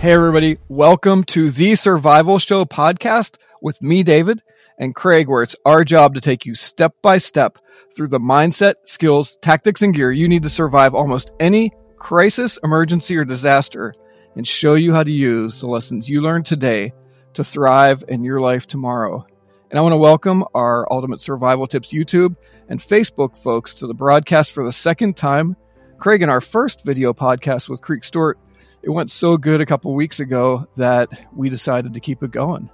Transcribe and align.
Hey, 0.00 0.14
everybody. 0.14 0.56
Welcome 0.70 1.24
to 1.24 1.50
the 1.50 1.74
Survival 1.74 2.38
Show 2.38 2.64
podcast 2.64 3.36
with 3.60 3.82
me, 3.82 4.02
David, 4.02 4.42
and 4.78 4.94
Craig, 4.94 5.28
where 5.28 5.42
it's 5.42 5.56
our 5.66 5.84
job 5.84 6.14
to 6.14 6.22
take 6.22 6.46
you 6.46 6.54
step 6.54 6.94
by 7.02 7.18
step 7.18 7.58
through 7.94 8.08
the 8.08 8.18
mindset, 8.18 8.76
skills, 8.84 9.36
tactics, 9.42 9.82
and 9.82 9.94
gear 9.94 10.10
you 10.10 10.26
need 10.26 10.44
to 10.44 10.48
survive 10.48 10.94
almost 10.94 11.32
any 11.38 11.74
crisis, 11.98 12.58
emergency, 12.64 13.14
or 13.14 13.26
disaster 13.26 13.92
and 14.36 14.48
show 14.48 14.72
you 14.72 14.94
how 14.94 15.02
to 15.02 15.12
use 15.12 15.60
the 15.60 15.66
lessons 15.66 16.08
you 16.08 16.22
learned 16.22 16.46
today 16.46 16.94
to 17.34 17.44
thrive 17.44 18.02
in 18.08 18.24
your 18.24 18.40
life 18.40 18.66
tomorrow. 18.66 19.22
And 19.70 19.78
I 19.78 19.82
want 19.82 19.92
to 19.92 19.98
welcome 19.98 20.46
our 20.54 20.90
Ultimate 20.90 21.20
Survival 21.20 21.66
Tips 21.66 21.92
YouTube 21.92 22.36
and 22.70 22.80
Facebook 22.80 23.36
folks 23.36 23.74
to 23.74 23.86
the 23.86 23.92
broadcast 23.92 24.52
for 24.52 24.64
the 24.64 24.72
second 24.72 25.18
time. 25.18 25.56
Craig, 25.98 26.22
in 26.22 26.30
our 26.30 26.40
first 26.40 26.86
video 26.86 27.12
podcast 27.12 27.68
with 27.68 27.82
Creek 27.82 28.02
Stewart, 28.02 28.38
it 28.82 28.90
went 28.90 29.10
so 29.10 29.36
good 29.36 29.60
a 29.60 29.66
couple 29.66 29.94
weeks 29.94 30.20
ago 30.20 30.66
that 30.76 31.08
we 31.34 31.50
decided 31.50 31.94
to 31.94 32.00
keep 32.00 32.22
it 32.22 32.30
going 32.30 32.70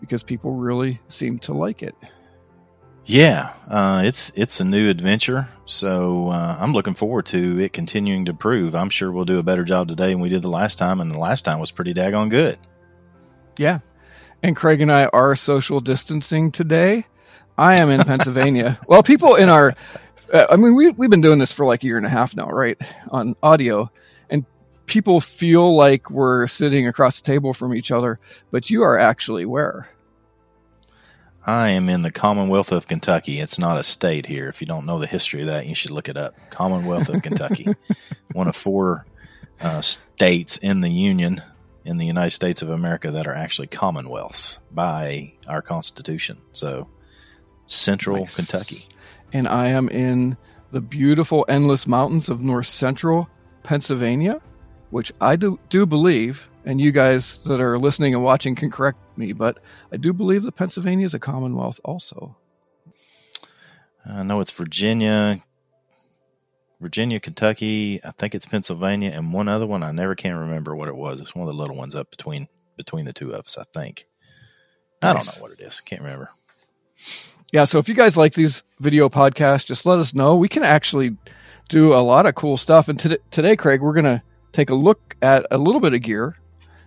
because 0.00 0.22
people 0.22 0.52
really 0.52 1.00
seem 1.08 1.38
to 1.40 1.54
like 1.54 1.82
it. 1.82 1.94
Yeah, 3.06 3.52
uh, 3.68 4.02
it's 4.04 4.32
it's 4.34 4.60
a 4.60 4.64
new 4.64 4.88
adventure, 4.88 5.48
so 5.66 6.28
uh, 6.28 6.56
I'm 6.58 6.72
looking 6.72 6.94
forward 6.94 7.26
to 7.26 7.60
it 7.60 7.74
continuing 7.74 8.24
to 8.26 8.34
prove. 8.34 8.74
I'm 8.74 8.88
sure 8.88 9.12
we'll 9.12 9.26
do 9.26 9.38
a 9.38 9.42
better 9.42 9.64
job 9.64 9.88
today 9.88 10.10
than 10.10 10.20
we 10.20 10.30
did 10.30 10.40
the 10.40 10.48
last 10.48 10.78
time, 10.78 11.00
and 11.00 11.10
the 11.10 11.18
last 11.18 11.42
time 11.42 11.58
was 11.58 11.70
pretty 11.70 11.92
daggone 11.92 12.30
good. 12.30 12.58
Yeah, 13.58 13.80
and 14.42 14.56
Craig 14.56 14.80
and 14.80 14.90
I 14.90 15.06
are 15.06 15.36
social 15.36 15.82
distancing 15.82 16.50
today. 16.50 17.06
I 17.58 17.78
am 17.78 17.90
in 17.90 18.02
Pennsylvania. 18.04 18.80
well, 18.88 19.02
people 19.02 19.34
in 19.34 19.50
our, 19.50 19.74
uh, 20.32 20.46
I 20.48 20.56
mean, 20.56 20.74
we 20.74 20.90
we've 20.90 21.10
been 21.10 21.20
doing 21.20 21.38
this 21.38 21.52
for 21.52 21.66
like 21.66 21.84
a 21.84 21.86
year 21.86 21.98
and 21.98 22.06
a 22.06 22.10
half 22.10 22.34
now, 22.34 22.48
right? 22.48 22.78
On 23.10 23.36
audio, 23.42 23.90
people 24.86 25.20
feel 25.20 25.74
like 25.74 26.10
we're 26.10 26.46
sitting 26.46 26.86
across 26.86 27.20
the 27.20 27.26
table 27.26 27.54
from 27.54 27.74
each 27.74 27.90
other, 27.90 28.18
but 28.50 28.70
you 28.70 28.82
are 28.82 28.98
actually 28.98 29.46
where? 29.46 29.88
I 31.46 31.70
am 31.70 31.88
in 31.90 32.02
the 32.02 32.10
Commonwealth 32.10 32.72
of 32.72 32.88
Kentucky. 32.88 33.40
It's 33.40 33.58
not 33.58 33.78
a 33.78 33.82
state 33.82 34.24
here. 34.24 34.48
If 34.48 34.60
you 34.62 34.66
don't 34.66 34.86
know 34.86 34.98
the 34.98 35.06
history 35.06 35.42
of 35.42 35.48
that, 35.48 35.66
you 35.66 35.74
should 35.74 35.90
look 35.90 36.08
it 36.08 36.16
up. 36.16 36.34
Commonwealth 36.50 37.10
of 37.10 37.22
Kentucky, 37.22 37.66
one 38.32 38.48
of 38.48 38.56
four 38.56 39.04
uh, 39.60 39.82
states 39.82 40.56
in 40.56 40.80
the 40.80 40.90
Union 40.90 41.42
in 41.84 41.98
the 41.98 42.06
United 42.06 42.30
States 42.30 42.62
of 42.62 42.70
America 42.70 43.10
that 43.10 43.26
are 43.26 43.34
actually 43.34 43.66
commonwealths 43.66 44.58
by 44.72 45.34
our 45.46 45.60
Constitution. 45.60 46.38
So, 46.52 46.88
central 47.66 48.20
nice. 48.20 48.36
Kentucky. 48.36 48.88
And 49.34 49.46
I 49.46 49.68
am 49.68 49.90
in 49.90 50.38
the 50.70 50.80
beautiful, 50.80 51.44
endless 51.46 51.86
mountains 51.86 52.30
of 52.30 52.40
north 52.40 52.66
central 52.66 53.28
Pennsylvania 53.62 54.40
which 54.94 55.12
I 55.20 55.34
do, 55.34 55.58
do 55.70 55.86
believe, 55.86 56.48
and 56.64 56.80
you 56.80 56.92
guys 56.92 57.40
that 57.46 57.60
are 57.60 57.80
listening 57.80 58.14
and 58.14 58.22
watching 58.22 58.54
can 58.54 58.70
correct 58.70 58.96
me, 59.18 59.32
but 59.32 59.58
I 59.90 59.96
do 59.96 60.12
believe 60.12 60.44
that 60.44 60.54
Pennsylvania 60.54 61.04
is 61.04 61.14
a 61.14 61.18
Commonwealth 61.18 61.80
also. 61.84 62.36
I 64.08 64.22
know 64.22 64.40
it's 64.40 64.52
Virginia, 64.52 65.42
Virginia, 66.80 67.18
Kentucky. 67.18 67.98
I 68.04 68.12
think 68.12 68.36
it's 68.36 68.46
Pennsylvania, 68.46 69.10
and 69.10 69.32
one 69.32 69.48
other 69.48 69.66
one 69.66 69.82
I 69.82 69.90
never 69.90 70.14
can 70.14 70.36
remember 70.36 70.76
what 70.76 70.86
it 70.86 70.94
was. 70.94 71.20
It's 71.20 71.34
one 71.34 71.48
of 71.48 71.52
the 71.52 71.60
little 71.60 71.74
ones 71.74 71.96
up 71.96 72.08
between 72.12 72.46
between 72.76 73.04
the 73.04 73.12
two 73.12 73.32
of 73.32 73.46
us. 73.46 73.58
I 73.58 73.64
think. 73.74 74.06
Nice. 75.02 75.10
I 75.10 75.12
don't 75.12 75.26
know 75.26 75.42
what 75.42 75.58
it 75.58 75.60
is. 75.60 75.80
Can't 75.80 76.02
remember. 76.02 76.30
Yeah, 77.52 77.64
so 77.64 77.80
if 77.80 77.88
you 77.88 77.96
guys 77.96 78.16
like 78.16 78.34
these 78.34 78.62
video 78.78 79.08
podcasts, 79.08 79.66
just 79.66 79.86
let 79.86 79.98
us 79.98 80.14
know. 80.14 80.36
We 80.36 80.48
can 80.48 80.62
actually 80.62 81.16
do 81.68 81.94
a 81.94 81.98
lot 81.98 82.26
of 82.26 82.36
cool 82.36 82.56
stuff. 82.56 82.88
And 82.88 82.96
today, 83.00 83.18
today 83.32 83.56
Craig, 83.56 83.80
we're 83.80 83.94
gonna 83.94 84.22
take 84.54 84.70
a 84.70 84.74
look 84.74 85.16
at 85.20 85.46
a 85.50 85.58
little 85.58 85.80
bit 85.80 85.92
of 85.92 86.00
gear 86.00 86.36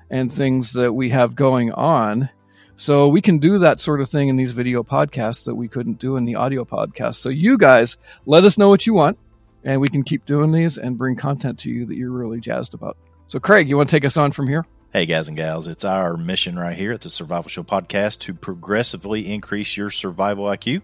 and 0.09 0.33
things 0.33 0.73
that 0.73 0.94
we 0.94 1.09
have 1.09 1.35
going 1.35 1.72
on. 1.73 2.29
So 2.75 3.09
we 3.09 3.22
can 3.22 3.39
do 3.39 3.59
that 3.59 3.79
sort 3.79 4.01
of 4.01 4.09
thing 4.09 4.29
in 4.29 4.38
these 4.38 4.53
video 4.53 4.83
podcasts 4.83 5.45
that 5.45 5.55
we 5.55 5.67
couldn't 5.67 6.00
do 6.00 6.16
in 6.16 6.25
the 6.25 6.35
audio 6.35 6.63
podcast. 6.63 7.16
So 7.16 7.29
you 7.29 7.57
guys 7.57 7.97
let 8.25 8.44
us 8.44 8.57
know 8.57 8.69
what 8.69 8.88
you 8.88 8.94
want 8.94 9.19
and 9.63 9.81
we 9.81 9.89
can 9.89 10.03
keep 10.03 10.25
doing 10.25 10.51
these 10.51 10.78
and 10.78 10.97
bring 10.97 11.16
content 11.16 11.59
to 11.59 11.69
you 11.69 11.85
that 11.85 11.95
you're 11.95 12.11
really 12.11 12.39
jazzed 12.39 12.73
about. 12.73 12.97
So 13.28 13.39
Craig, 13.39 13.67
you 13.67 13.78
want 13.78 13.89
to 13.89 13.95
take 13.95 14.05
us 14.05 14.16
on 14.16 14.31
from 14.31 14.47
here? 14.47 14.66
Hey, 14.93 15.05
guys 15.05 15.27
and 15.27 15.35
gals, 15.35 15.67
it's 15.67 15.83
our 15.83 16.15
mission 16.15 16.57
right 16.57 16.75
here 16.75 16.93
at 16.93 17.01
the 17.01 17.09
Survival 17.09 17.49
Show 17.49 17.63
podcast 17.63 18.19
to 18.19 18.33
progressively 18.33 19.33
increase 19.33 19.75
your 19.75 19.91
survival 19.91 20.45
IQ 20.45 20.81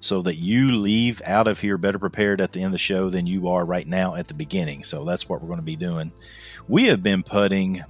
so 0.00 0.22
that 0.22 0.34
you 0.34 0.72
leave 0.72 1.22
out 1.24 1.46
of 1.46 1.60
here 1.60 1.78
better 1.78 2.00
prepared 2.00 2.40
at 2.40 2.50
the 2.50 2.58
end 2.58 2.66
of 2.66 2.72
the 2.72 2.78
show 2.78 3.10
than 3.10 3.28
you 3.28 3.50
are 3.50 3.64
right 3.64 3.86
now 3.86 4.16
at 4.16 4.26
the 4.26 4.34
beginning. 4.34 4.82
So 4.82 5.04
that's 5.04 5.28
what 5.28 5.40
we're 5.40 5.46
going 5.46 5.60
to 5.60 5.62
be 5.62 5.76
doing. 5.76 6.10
We 6.66 6.86
have 6.86 7.00
been 7.00 7.22
putting, 7.22 7.84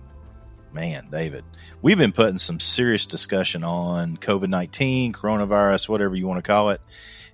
man, 0.75 1.09
David, 1.11 1.47
we've 1.81 1.97
been 1.97 2.13
putting 2.13 2.39
some 2.39 2.61
serious 2.61 3.07
discussion 3.07 3.65
on 3.65 4.19
COVID 4.19 4.51
19, 4.51 5.15
coronavirus, 5.15 5.89
whatever 5.89 6.15
you 6.15 6.27
want 6.27 6.45
to 6.45 6.47
call 6.47 6.71
it. 6.71 6.83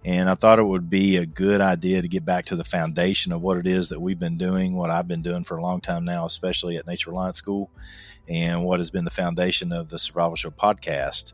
And 0.04 0.30
I 0.30 0.36
thought 0.36 0.60
it 0.60 0.64
would 0.64 0.88
be 0.88 1.16
a 1.16 1.26
good 1.26 1.60
idea 1.60 2.00
to 2.00 2.08
get 2.08 2.24
back 2.24 2.46
to 2.46 2.56
the 2.56 2.64
foundation 2.64 3.32
of 3.32 3.42
what 3.42 3.58
it 3.58 3.66
is 3.66 3.88
that 3.88 4.00
we've 4.00 4.20
been 4.20 4.38
doing, 4.38 4.76
what 4.76 4.88
I've 4.88 5.08
been 5.08 5.22
doing 5.22 5.42
for 5.42 5.56
a 5.56 5.62
long 5.62 5.80
time 5.80 6.04
now, 6.04 6.26
especially 6.26 6.76
at 6.76 6.86
Nature 6.86 7.10
Reliance 7.10 7.38
School 7.38 7.70
and 8.30 8.64
what 8.64 8.78
has 8.78 8.90
been 8.90 9.04
the 9.04 9.10
foundation 9.10 9.72
of 9.72 9.88
the 9.88 9.98
Survival 9.98 10.36
Show 10.36 10.50
podcast. 10.50 11.32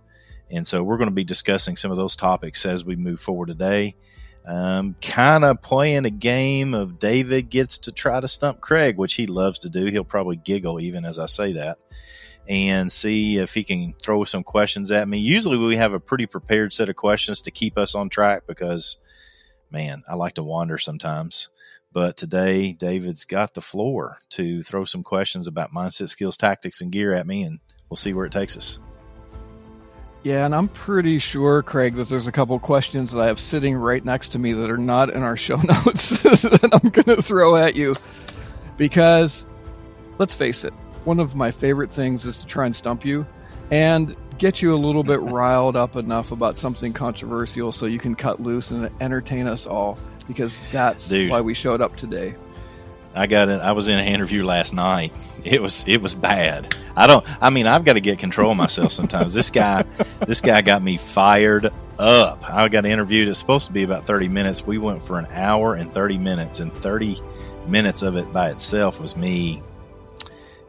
And 0.51 0.67
so 0.67 0.83
we're 0.83 0.97
going 0.97 1.11
to 1.11 1.15
be 1.15 1.25
discussing 1.25 1.77
some 1.77 1.91
of 1.91 1.99
those 1.99 2.17
topics 2.17 2.65
as 2.65 2.85
we 2.85 2.97
move 2.97 3.21
forward 3.21 3.49
today. 3.49 3.95
Um, 4.47 4.95
kind 5.03 5.45
of 5.45 5.61
playing 5.61 6.07
a 6.07 6.11
game 6.11 6.73
of 6.73 6.99
David 6.99 7.51
gets 7.51 7.79
to 7.79 7.93
try 7.93 8.21
to 8.21 8.29
stump 8.29 8.61
Craig, 8.61 8.97
which 8.97 9.15
he 9.15 9.27
loves 9.27 9.59
to 9.61 9.69
do. 9.69 9.87
He'll 9.87 10.05
probably 10.05 10.37
giggle 10.37 10.81
even 10.81 11.05
as 11.05 11.19
I 11.19 11.27
say 11.27 11.53
that, 11.55 11.79
and 12.49 12.91
see 12.91 13.39
if 13.39 13.53
he 13.53 13.65
can 13.65 13.93
throw 14.03 14.25
some 14.25 14.45
questions 14.45 14.91
at 14.93 15.09
me. 15.09 15.19
Usually 15.19 15.59
we 15.59 15.77
have 15.77 15.93
a 15.93 16.01
pretty 16.01 16.27
prepared 16.27 16.73
set 16.73 16.89
of 16.89 16.97
questions 16.97 17.43
to 17.43 17.51
keep 17.51 17.77
us 17.77 17.97
on 17.97 18.09
track 18.09 18.45
because, 18.47 18.99
man, 19.71 20.05
I 20.09 20.15
like 20.15 20.37
to 20.37 20.45
wander 20.45 20.79
sometimes. 20.79 21.49
But 21.97 22.19
today, 22.19 22.73
David's 22.75 23.25
got 23.25 23.55
the 23.55 23.63
floor 23.63 24.19
to 24.33 24.63
throw 24.63 24.85
some 24.85 25.03
questions 25.03 25.49
about 25.49 25.73
mindset, 25.73 26.11
skills, 26.11 26.37
tactics, 26.37 26.83
and 26.83 26.93
gear 26.93 27.15
at 27.15 27.27
me, 27.27 27.43
and 27.43 27.59
we'll 27.89 27.97
see 27.97 28.13
where 28.13 28.27
it 28.27 28.33
takes 28.33 28.55
us. 28.55 28.79
Yeah, 30.23 30.45
and 30.45 30.55
I'm 30.55 30.69
pretty 30.69 31.19
sure, 31.19 31.63
Craig, 31.63 31.95
that 31.95 32.11
there's 32.11 32.27
a 32.27 32.33
couple 32.33 32.59
questions 32.59 33.13
that 33.13 33.21
I 33.23 33.29
have 33.29 33.41
sitting 33.41 33.75
right 33.75 34.05
next 34.05 34.29
to 34.33 34.39
me 34.39 34.53
that 34.53 34.69
are 34.69 34.77
not 34.77 35.09
in 35.09 35.23
our 35.23 35.37
show 35.39 35.57
notes 35.57 36.11
that 36.23 36.69
I'm 36.71 36.91
going 36.91 37.17
to 37.17 37.23
throw 37.23 37.57
at 37.57 37.77
you. 37.77 37.95
Because, 38.77 39.47
let's 40.19 40.35
face 40.35 40.65
it, 40.65 40.75
one 41.05 41.19
of 41.19 41.35
my 41.35 41.51
favorite 41.51 41.91
things 41.91 42.27
is 42.27 42.37
to 42.37 42.47
try 42.47 42.67
and 42.67 42.77
stump 42.77 43.07
you 43.07 43.27
and 43.71 44.15
get 44.37 44.61
you 44.61 44.75
a 44.75 44.77
little 44.77 45.03
bit 45.03 45.23
riled 45.23 45.77
up 45.77 45.97
enough 45.97 46.31
about 46.31 46.59
something 46.59 46.93
controversial 46.93 47.73
so 47.73 47.87
you 47.87 47.99
can 47.99 48.15
cut 48.15 48.39
loose 48.39 48.71
and 48.71 48.91
entertain 49.01 49.47
us 49.47 49.67
all 49.67 49.97
because 50.27 50.59
that's 50.73 51.09
Dude, 51.09 51.31
why 51.31 51.41
we 51.41 51.55
showed 51.55 51.81
up 51.81 51.97
today. 51.97 52.35
I 53.15 53.27
got 53.27 53.49
it. 53.49 53.61
I 53.61 53.73
was 53.73 53.89
in 53.89 53.99
an 53.99 54.07
interview 54.07 54.45
last 54.45 54.75
night. 54.75 55.13
It 55.43 55.63
was 55.63 55.85
it 55.89 56.03
was 56.03 56.15
bad. 56.15 56.75
I 56.95 57.07
don't. 57.07 57.25
I 57.43 57.49
mean, 57.51 57.67
I've 57.67 57.85
got 57.85 57.95
to 57.95 58.01
get 58.01 58.19
control 58.19 58.51
of 58.51 58.57
myself 58.59 58.93
sometimes. 58.93 59.33
this 59.33 59.49
guy, 59.49 59.85
this 60.27 60.41
guy 60.43 60.61
got 60.61 60.83
me 60.83 60.99
fired 60.99 61.73
up. 61.99 62.49
I 62.49 62.69
got 62.69 62.85
interviewed. 62.85 63.29
It's 63.29 63.39
supposed 63.39 63.67
to 63.69 63.73
be 63.73 63.85
about 63.85 64.05
thirty 64.05 64.29
minutes. 64.29 64.67
We 64.67 64.77
went 64.77 65.05
for 65.07 65.19
an 65.19 65.27
hour 65.31 65.75
and 65.75 65.93
thirty 65.95 66.19
minutes, 66.19 66.61
and 66.61 66.73
thirty 66.73 67.19
minutes 67.67 68.03
of 68.03 68.17
it 68.17 68.31
by 68.33 68.51
itself 68.51 69.01
was 69.01 69.17
me. 69.17 69.63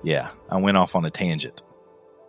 Yeah, 0.04 0.30
I 0.50 0.58
went 0.58 0.78
off 0.78 0.96
on 0.96 1.04
a 1.04 1.12
tangent. 1.12 1.62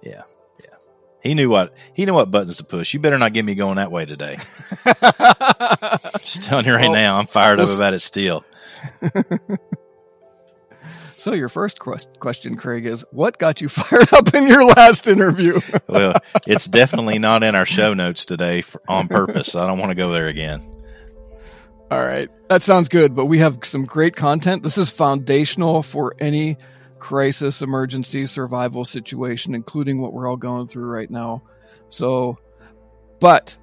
Yeah. 0.03 0.23
Yeah. 0.61 0.75
He 1.23 1.35
knew 1.35 1.49
what 1.49 1.75
he 1.95 2.05
knew 2.07 2.15
what 2.15 2.31
buttons 2.31 2.57
to 2.57 2.65
push. 2.65 2.93
You 2.93 2.99
better 2.99 3.19
not 3.19 3.33
get 3.33 3.45
me 3.45 3.55
going 3.55 3.77
that 3.77 3.93
way 3.93 4.05
today. 4.05 4.39
Just 6.29 6.43
telling 6.43 6.67
you 6.67 6.75
right 6.75 6.83
well, 6.83 6.93
now, 6.93 7.19
I'm 7.19 7.27
fired 7.27 7.59
up 7.59 7.71
about 7.71 7.95
it 7.95 8.01
still. 8.01 8.45
so 9.01 9.11
So 10.93 11.33
your 11.33 11.49
first 11.49 11.79
question, 11.81 12.57
Craig, 12.57 12.85
is 12.85 13.03
what 13.13 13.39
got 13.39 13.63
you 13.63 13.69
fired 13.71 14.13
up 14.13 14.35
in 14.35 14.47
your 14.47 14.67
last 14.67 15.07
interview? 15.07 15.59
well, 15.89 16.15
it's 16.47 16.67
definitely 16.67 17.19
not 17.19 17.43
in 17.43 17.55
our 17.55 17.65
show 17.65 17.95
notes 17.95 18.27
today 18.27 18.61
for, 18.61 18.83
on 18.87 19.09
purpose. 19.09 19.55
I 19.55 19.67
don't 19.67 19.79
want 19.79 19.91
to 19.91 19.95
go 19.95 20.11
there 20.11 20.29
again. 20.29 20.71
All 21.91 22.01
right. 22.01 22.29
That 22.49 22.61
sounds 22.61 22.91
good, 22.91 23.17
but 23.17 23.25
we 23.25 23.39
have 23.39 23.61
some 23.63 23.87
great 23.87 24.15
content. 24.15 24.63
This 24.63 24.77
is 24.77 24.91
foundational 24.91 25.83
for 25.83 26.15
any 26.19 26.59
crisis, 26.99 27.63
emergency, 27.63 28.27
survival 28.27 28.85
situation, 28.85 29.55
including 29.55 30.03
what 30.03 30.13
we're 30.13 30.29
all 30.29 30.37
going 30.37 30.67
through 30.67 30.91
right 30.91 31.11
now. 31.11 31.43
So, 31.89 32.39
but, 33.19 33.57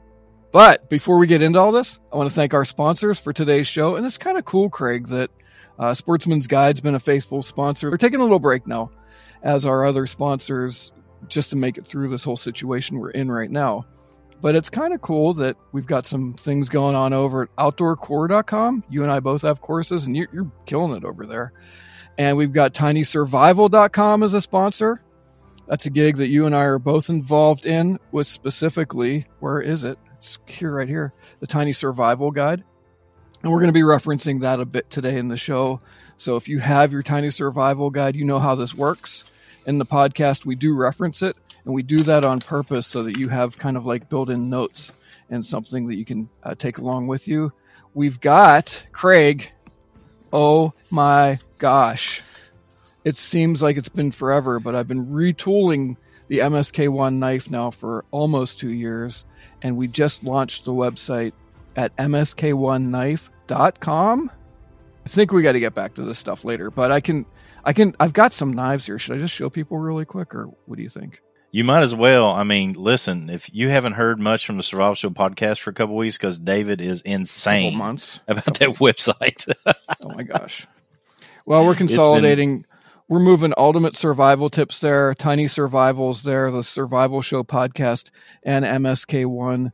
but 0.55 0.89
before 0.89 1.17
we 1.17 1.27
get 1.27 1.41
into 1.41 1.59
all 1.59 1.73
this, 1.73 1.99
I 2.13 2.15
want 2.15 2.29
to 2.29 2.33
thank 2.33 2.53
our 2.53 2.63
sponsors 2.63 3.19
for 3.19 3.33
today's 3.33 3.67
show. 3.67 3.97
And 3.97 4.05
it's 4.05 4.17
kind 4.17 4.37
of 4.37 4.45
cool, 4.45 4.69
Craig, 4.69 5.07
that 5.09 5.29
uh, 5.77 5.93
Sportsman's 5.93 6.47
Guide's 6.47 6.79
been 6.79 6.95
a 6.95 6.99
faithful 7.01 7.43
sponsor. 7.43 7.91
We're 7.91 7.97
taking 7.97 8.21
a 8.21 8.23
little 8.23 8.39
break 8.39 8.65
now 8.65 8.89
as 9.43 9.65
our 9.65 9.85
other 9.85 10.07
sponsors 10.07 10.93
just 11.27 11.49
to 11.49 11.57
make 11.57 11.77
it 11.77 11.85
through 11.85 12.07
this 12.07 12.23
whole 12.23 12.37
situation 12.37 12.99
we're 12.99 13.09
in 13.09 13.29
right 13.29 13.51
now. 13.51 13.85
But 14.39 14.55
it's 14.55 14.69
kind 14.69 14.93
of 14.93 15.01
cool 15.01 15.33
that 15.33 15.57
we've 15.73 15.85
got 15.85 16.05
some 16.05 16.35
things 16.35 16.69
going 16.69 16.95
on 16.95 17.11
over 17.11 17.41
at 17.43 17.55
outdoorcore.com. 17.57 18.85
You 18.89 19.03
and 19.03 19.11
I 19.11 19.19
both 19.19 19.41
have 19.41 19.59
courses, 19.59 20.05
and 20.05 20.15
you're, 20.15 20.29
you're 20.31 20.51
killing 20.65 20.95
it 20.95 21.03
over 21.03 21.25
there. 21.25 21.51
And 22.17 22.37
we've 22.37 22.53
got 22.53 22.73
tinysurvival.com 22.73 24.23
as 24.23 24.33
a 24.33 24.39
sponsor. 24.39 25.01
That's 25.67 25.85
a 25.85 25.89
gig 25.89 26.15
that 26.15 26.29
you 26.29 26.45
and 26.45 26.55
I 26.55 26.61
are 26.61 26.79
both 26.79 27.09
involved 27.09 27.65
in 27.65 27.99
with 28.13 28.27
specifically, 28.27 29.27
where 29.41 29.59
is 29.59 29.83
it? 29.83 29.99
It's 30.25 30.39
here, 30.47 30.71
right 30.71 30.87
here, 30.87 31.13
the 31.39 31.45
Tiny 31.45 31.71
Survival 31.71 32.31
Guide. 32.31 32.63
And 33.43 33.51
we're 33.51 33.59
going 33.59 33.71
to 33.71 33.79
be 33.79 33.81
referencing 33.81 34.41
that 34.41 34.59
a 34.59 34.65
bit 34.65 34.89
today 34.89 35.19
in 35.19 35.27
the 35.27 35.37
show. 35.37 35.81
So 36.17 36.35
if 36.35 36.47
you 36.47 36.57
have 36.57 36.91
your 36.91 37.03
Tiny 37.03 37.29
Survival 37.29 37.91
Guide, 37.91 38.15
you 38.15 38.25
know 38.25 38.39
how 38.39 38.55
this 38.55 38.73
works. 38.73 39.23
In 39.67 39.77
the 39.77 39.85
podcast, 39.85 40.43
we 40.43 40.55
do 40.55 40.75
reference 40.75 41.21
it. 41.21 41.37
And 41.63 41.75
we 41.75 41.83
do 41.83 41.99
that 41.99 42.25
on 42.25 42.39
purpose 42.39 42.87
so 42.87 43.03
that 43.03 43.19
you 43.19 43.29
have 43.29 43.59
kind 43.59 43.77
of 43.77 43.85
like 43.85 44.09
built 44.09 44.31
in 44.31 44.49
notes 44.49 44.91
and 45.29 45.45
something 45.45 45.85
that 45.87 45.95
you 45.95 46.05
can 46.05 46.27
uh, 46.41 46.55
take 46.55 46.79
along 46.79 47.05
with 47.05 47.27
you. 47.27 47.53
We've 47.93 48.19
got 48.19 48.83
Craig. 48.91 49.51
Oh 50.33 50.73
my 50.89 51.37
gosh. 51.59 52.23
It 53.03 53.15
seems 53.15 53.61
like 53.61 53.77
it's 53.77 53.89
been 53.89 54.11
forever, 54.11 54.59
but 54.59 54.73
I've 54.73 54.87
been 54.87 55.05
retooling 55.05 55.97
the 56.29 56.39
MSK1 56.39 57.13
knife 57.13 57.51
now 57.51 57.69
for 57.69 58.05
almost 58.09 58.57
two 58.57 58.71
years. 58.71 59.23
And 59.65 59.75
we 59.77 59.87
just 59.87 60.23
launched 60.23 60.65
the 60.65 60.73
website 60.73 61.33
at 61.75 61.97
msk1knife.com. 61.97 64.31
I 65.03 65.09
think 65.09 65.31
we 65.31 65.41
got 65.41 65.53
to 65.53 65.59
get 65.59 65.73
back 65.73 65.95
to 65.95 66.03
this 66.03 66.19
stuff 66.19 66.45
later, 66.45 66.69
but 66.69 66.91
I 66.91 66.99
can, 66.99 67.25
I 67.63 67.73
can, 67.73 67.95
I've 67.99 68.13
got 68.13 68.31
some 68.31 68.53
knives 68.53 68.85
here. 68.85 68.99
Should 68.99 69.17
I 69.17 69.19
just 69.19 69.33
show 69.33 69.49
people 69.49 69.79
really 69.79 70.05
quick 70.05 70.35
or 70.35 70.51
what 70.67 70.75
do 70.75 70.83
you 70.83 70.89
think? 70.89 71.19
You 71.49 71.63
might 71.63 71.81
as 71.81 71.95
well. 71.95 72.27
I 72.27 72.43
mean, 72.43 72.73
listen, 72.73 73.31
if 73.31 73.51
you 73.55 73.69
haven't 73.69 73.93
heard 73.93 74.19
much 74.19 74.45
from 74.45 74.57
the 74.57 74.63
Survival 74.63 74.93
Show 74.93 75.09
podcast 75.09 75.61
for 75.61 75.71
a 75.71 75.73
couple 75.73 75.95
weeks, 75.95 76.15
because 76.15 76.37
David 76.37 76.79
is 76.79 77.01
insane 77.01 77.75
months 77.75 78.19
about 78.27 78.59
that 78.59 78.69
website. 78.75 79.51
oh 79.99 80.13
my 80.15 80.21
gosh. 80.21 80.67
Well, 81.47 81.65
we're 81.65 81.73
consolidating. 81.73 82.67
We're 83.07 83.19
moving 83.19 83.53
ultimate 83.55 83.95
survival 83.95 84.49
tips 84.49 84.79
there, 84.79 85.13
tiny 85.13 85.47
survivals 85.47 86.23
there, 86.23 86.51
the 86.51 86.63
Survival 86.63 87.21
Show 87.21 87.43
podcast, 87.43 88.09
and 88.43 88.65
MSK1 88.65 89.71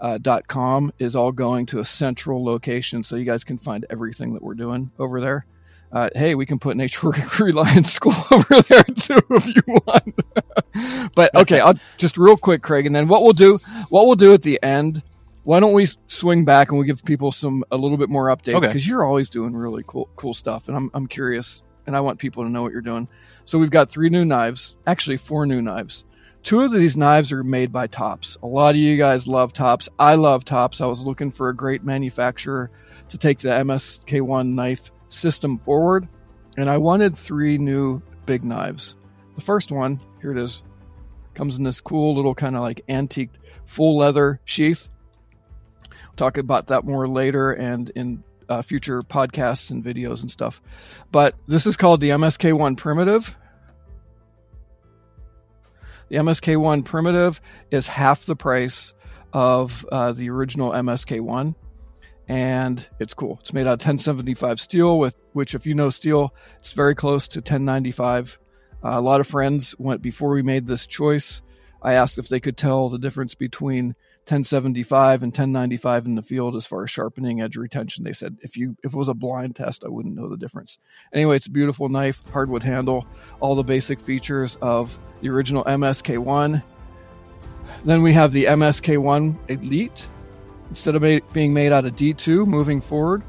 uh, 0.00 0.18
dot 0.18 0.48
com 0.48 0.92
is 0.98 1.14
all 1.14 1.30
going 1.30 1.66
to 1.66 1.80
a 1.80 1.84
central 1.84 2.42
location 2.42 3.02
so 3.02 3.16
you 3.16 3.26
guys 3.26 3.44
can 3.44 3.58
find 3.58 3.84
everything 3.90 4.32
that 4.32 4.42
we're 4.42 4.54
doing 4.54 4.90
over 4.98 5.20
there 5.20 5.44
uh, 5.92 6.08
hey, 6.14 6.34
we 6.34 6.46
can 6.46 6.58
put 6.58 6.76
Nature 6.76 7.10
Reliance 7.38 7.92
School 7.92 8.14
over 8.30 8.60
there 8.62 8.84
too 8.84 9.20
if 9.30 9.46
you 9.46 9.62
want. 9.66 11.12
but 11.14 11.34
okay, 11.34 11.60
I'll 11.60 11.78
just 11.98 12.16
real 12.16 12.36
quick, 12.36 12.62
Craig, 12.62 12.86
and 12.86 12.94
then 12.94 13.08
what 13.08 13.22
we'll 13.22 13.32
do, 13.32 13.58
what 13.88 14.06
we'll 14.06 14.16
do 14.16 14.32
at 14.32 14.42
the 14.42 14.62
end. 14.62 15.02
Why 15.44 15.58
don't 15.58 15.72
we 15.72 15.88
swing 16.06 16.44
back 16.44 16.70
and 16.70 16.78
we 16.78 16.84
give 16.84 17.02
people 17.02 17.32
some 17.32 17.64
a 17.70 17.76
little 17.76 17.96
bit 17.96 18.10
more 18.10 18.26
updates 18.26 18.60
because 18.60 18.68
okay. 18.68 18.78
you're 18.80 19.04
always 19.04 19.30
doing 19.30 19.56
really 19.56 19.82
cool 19.86 20.08
cool 20.14 20.34
stuff, 20.34 20.68
and 20.68 20.76
I'm 20.76 20.90
I'm 20.94 21.06
curious, 21.06 21.62
and 21.86 21.96
I 21.96 22.00
want 22.00 22.18
people 22.18 22.44
to 22.44 22.50
know 22.50 22.62
what 22.62 22.72
you're 22.72 22.80
doing. 22.80 23.08
So 23.44 23.58
we've 23.58 23.70
got 23.70 23.90
three 23.90 24.10
new 24.10 24.24
knives, 24.24 24.76
actually 24.86 25.16
four 25.16 25.46
new 25.46 25.60
knives. 25.62 26.04
Two 26.42 26.62
of 26.62 26.72
these 26.72 26.96
knives 26.96 27.32
are 27.32 27.44
made 27.44 27.70
by 27.70 27.86
Tops. 27.86 28.38
A 28.42 28.46
lot 28.46 28.70
of 28.70 28.76
you 28.76 28.96
guys 28.96 29.26
love 29.26 29.52
Tops. 29.52 29.88
I 29.98 30.14
love 30.14 30.44
Tops. 30.44 30.80
I 30.80 30.86
was 30.86 31.02
looking 31.02 31.30
for 31.30 31.50
a 31.50 31.56
great 31.56 31.84
manufacturer 31.84 32.70
to 33.10 33.18
take 33.18 33.38
the 33.40 33.50
MSK1 33.50 34.54
knife 34.54 34.90
system 35.08 35.58
forward, 35.58 36.08
and 36.56 36.70
I 36.70 36.78
wanted 36.78 37.14
three 37.14 37.58
new 37.58 38.00
big 38.24 38.42
knives. 38.42 38.96
The 39.34 39.42
first 39.42 39.70
one, 39.70 40.00
here 40.22 40.32
it 40.32 40.38
is, 40.38 40.62
comes 41.34 41.58
in 41.58 41.64
this 41.64 41.80
cool 41.80 42.14
little 42.14 42.34
kind 42.34 42.56
of 42.56 42.62
like 42.62 42.82
antique 42.88 43.30
full 43.66 43.98
leather 43.98 44.40
sheath. 44.44 44.88
We'll 45.90 46.16
talk 46.16 46.38
about 46.38 46.68
that 46.68 46.84
more 46.84 47.06
later 47.06 47.52
and 47.52 47.90
in 47.90 48.24
uh, 48.50 48.62
future 48.62 49.00
podcasts 49.00 49.70
and 49.70 49.82
videos 49.82 50.20
and 50.20 50.30
stuff. 50.30 50.60
But 51.10 51.34
this 51.46 51.66
is 51.66 51.76
called 51.76 52.00
the 52.00 52.10
MSK1 52.10 52.76
Primitive. 52.76 53.36
The 56.08 56.16
MSK1 56.16 56.84
Primitive 56.84 57.40
is 57.70 57.86
half 57.86 58.26
the 58.26 58.36
price 58.36 58.92
of 59.32 59.86
uh, 59.90 60.12
the 60.12 60.28
original 60.28 60.72
MSK1 60.72 61.54
and 62.30 62.88
it's 63.00 63.12
cool. 63.12 63.38
It's 63.40 63.52
made 63.52 63.66
out 63.66 63.72
of 63.72 63.86
1075 63.86 64.60
steel, 64.60 65.00
with 65.00 65.16
which, 65.32 65.56
if 65.56 65.66
you 65.66 65.74
know 65.74 65.90
steel, 65.90 66.32
it's 66.60 66.74
very 66.74 66.94
close 66.94 67.26
to 67.26 67.40
1095. 67.40 68.38
Uh, 68.84 68.90
a 68.90 69.00
lot 69.00 69.18
of 69.18 69.26
friends 69.26 69.74
went 69.80 70.00
before 70.00 70.30
we 70.30 70.40
made 70.40 70.68
this 70.68 70.86
choice. 70.86 71.42
I 71.82 71.94
asked 71.94 72.18
if 72.18 72.28
they 72.28 72.38
could 72.38 72.56
tell 72.56 72.88
the 72.88 73.00
difference 73.00 73.34
between 73.34 73.96
1075 74.30 75.22
and 75.22 75.30
1095 75.30 76.06
in 76.06 76.14
the 76.14 76.22
field 76.22 76.56
as 76.56 76.66
far 76.66 76.84
as 76.84 76.90
sharpening 76.90 77.40
edge 77.40 77.56
retention. 77.56 78.04
They 78.04 78.12
said 78.12 78.36
if 78.42 78.56
you 78.56 78.76
if 78.82 78.92
it 78.94 78.96
was 78.96 79.08
a 79.08 79.14
blind 79.14 79.56
test, 79.56 79.84
I 79.84 79.88
wouldn't 79.88 80.14
know 80.14 80.28
the 80.28 80.36
difference. 80.36 80.78
Anyway, 81.12 81.36
it's 81.36 81.46
a 81.46 81.50
beautiful 81.50 81.88
knife, 81.88 82.20
hardwood 82.32 82.62
handle, 82.62 83.06
all 83.40 83.54
the 83.54 83.62
basic 83.62 84.00
features 84.00 84.56
of 84.62 84.98
the 85.20 85.28
original 85.28 85.64
MSK1. 85.64 86.62
Then 87.84 88.02
we 88.02 88.12
have 88.12 88.32
the 88.32 88.44
MSK1 88.44 89.50
Elite, 89.50 90.08
Instead 90.70 90.94
of 90.94 91.32
being 91.32 91.52
made 91.52 91.72
out 91.72 91.84
of 91.84 91.96
D2 91.96 92.46
moving 92.46 92.80
forward, 92.80 93.24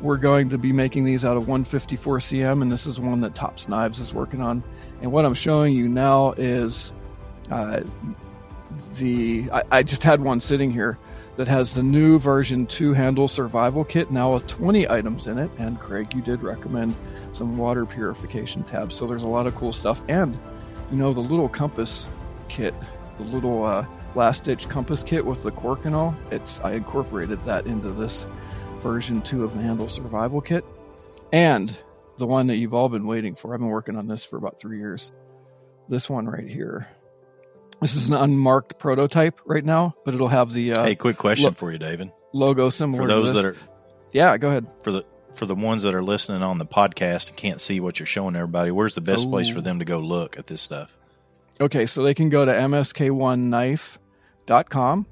we're 0.00 0.16
going 0.16 0.48
to 0.48 0.56
be 0.56 0.72
making 0.72 1.04
these 1.04 1.24
out 1.24 1.36
of 1.36 1.48
154 1.48 2.18
cm, 2.18 2.62
and 2.62 2.70
this 2.70 2.86
is 2.86 3.00
one 3.00 3.20
that 3.20 3.34
Tops 3.34 3.68
Knives 3.68 3.98
is 3.98 4.14
working 4.14 4.40
on. 4.40 4.62
And 5.02 5.10
what 5.10 5.24
I'm 5.24 5.34
showing 5.34 5.74
you 5.74 5.88
now 5.88 6.32
is 6.32 6.92
uh, 7.50 7.80
the. 8.94 9.50
I, 9.52 9.62
I, 9.70 9.82
just 9.82 10.02
had 10.02 10.20
one 10.20 10.40
sitting 10.40 10.70
here 10.70 10.98
that 11.36 11.48
has 11.48 11.74
the 11.74 11.82
new 11.82 12.18
version 12.18 12.66
2 12.66 12.92
handle 12.92 13.28
survival 13.28 13.84
kit 13.84 14.10
now 14.10 14.34
with 14.34 14.46
20 14.46 14.88
items 14.88 15.26
in 15.26 15.38
it. 15.38 15.50
And 15.58 15.80
Craig, 15.80 16.14
you 16.14 16.22
did 16.22 16.42
recommend 16.42 16.94
some 17.32 17.58
water 17.58 17.86
purification 17.86 18.62
tabs. 18.62 18.94
So 18.94 19.06
there's 19.06 19.24
a 19.24 19.28
lot 19.28 19.46
of 19.46 19.54
cool 19.54 19.72
stuff. 19.72 20.00
And, 20.08 20.38
you 20.90 20.96
know, 20.96 21.12
the 21.12 21.20
little 21.20 21.48
compass 21.48 22.08
kit, 22.48 22.74
the 23.16 23.24
little. 23.24 23.64
Uh, 23.64 23.86
last 24.14 24.44
ditch 24.44 24.68
compass 24.68 25.02
kit 25.02 25.24
with 25.24 25.42
the 25.42 25.50
cork 25.50 25.84
and 25.84 25.94
all. 25.94 26.14
It's 26.30 26.60
I 26.60 26.72
incorporated 26.72 27.42
that 27.44 27.66
into 27.66 27.90
this 27.90 28.26
version 28.78 29.22
two 29.22 29.44
of 29.44 29.54
the 29.54 29.62
Handle 29.62 29.88
Survival 29.88 30.40
Kit, 30.40 30.64
and 31.32 31.76
the 32.18 32.26
one 32.26 32.46
that 32.46 32.56
you've 32.56 32.74
all 32.74 32.88
been 32.88 33.06
waiting 33.06 33.34
for. 33.34 33.54
I've 33.54 33.60
been 33.60 33.68
working 33.68 33.96
on 33.96 34.06
this 34.06 34.24
for 34.24 34.36
about 34.36 34.60
three 34.60 34.78
years. 34.78 35.12
This 35.88 36.08
one 36.08 36.26
right 36.26 36.48
here. 36.48 36.88
This 37.80 37.96
is 37.96 38.08
an 38.08 38.14
unmarked 38.14 38.78
prototype 38.78 39.40
right 39.44 39.64
now, 39.64 39.94
but 40.04 40.14
it'll 40.14 40.28
have 40.28 40.52
the. 40.52 40.72
Uh, 40.72 40.84
hey, 40.84 40.94
quick 40.94 41.18
question 41.18 41.46
lo- 41.46 41.52
for 41.52 41.70
you, 41.70 41.78
David. 41.78 42.12
Logo 42.32 42.68
similar 42.70 43.02
for 43.02 43.08
those 43.08 43.34
that 43.34 43.46
are. 43.46 43.56
Yeah, 44.12 44.36
go 44.38 44.48
ahead. 44.48 44.66
For 44.82 44.92
the 44.92 45.04
for 45.34 45.46
the 45.46 45.54
ones 45.54 45.82
that 45.82 45.94
are 45.94 46.02
listening 46.02 46.42
on 46.42 46.58
the 46.58 46.66
podcast 46.66 47.28
and 47.28 47.36
can't 47.36 47.60
see 47.60 47.80
what 47.80 47.98
you're 47.98 48.06
showing 48.06 48.36
everybody, 48.36 48.70
where's 48.70 48.94
the 48.94 49.00
best 49.00 49.28
place 49.28 49.48
for 49.48 49.60
them 49.60 49.80
to 49.80 49.84
go 49.84 49.98
look 49.98 50.38
at 50.38 50.46
this 50.46 50.62
stuff? 50.62 50.96
Okay, 51.60 51.86
so 51.86 52.02
they 52.02 52.14
can 52.14 52.28
go 52.28 52.44
to 52.44 52.52
msk1knife 52.52 53.98
com, 54.68 55.06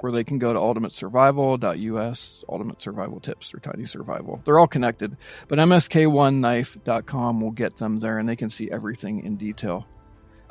where 0.00 0.12
they 0.12 0.24
can 0.24 0.38
go 0.38 0.52
to 0.52 0.58
ultimatesurvival.us, 0.58 2.44
ultimate 2.48 2.82
survival 2.82 3.20
tips, 3.20 3.54
or 3.54 3.58
tiny 3.60 3.84
survival. 3.84 4.40
They're 4.44 4.58
all 4.58 4.66
connected, 4.66 5.16
but 5.48 5.58
msk1knife.com 5.58 7.40
will 7.40 7.50
get 7.50 7.76
them 7.76 7.96
there 7.96 8.18
and 8.18 8.28
they 8.28 8.36
can 8.36 8.50
see 8.50 8.70
everything 8.70 9.24
in 9.24 9.36
detail. 9.36 9.86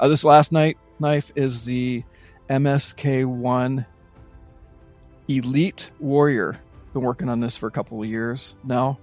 Uh, 0.01 0.07
this 0.07 0.23
last 0.23 0.51
night 0.51 0.79
knife 0.99 1.31
is 1.35 1.63
the 1.63 2.03
MSK1 2.49 3.85
Elite 5.27 5.91
Warrior. 5.99 6.59
Been 6.93 7.03
working 7.03 7.29
on 7.29 7.39
this 7.39 7.55
for 7.55 7.67
a 7.67 7.71
couple 7.71 8.01
of 8.01 8.09
years 8.09 8.55
now. 8.63 8.97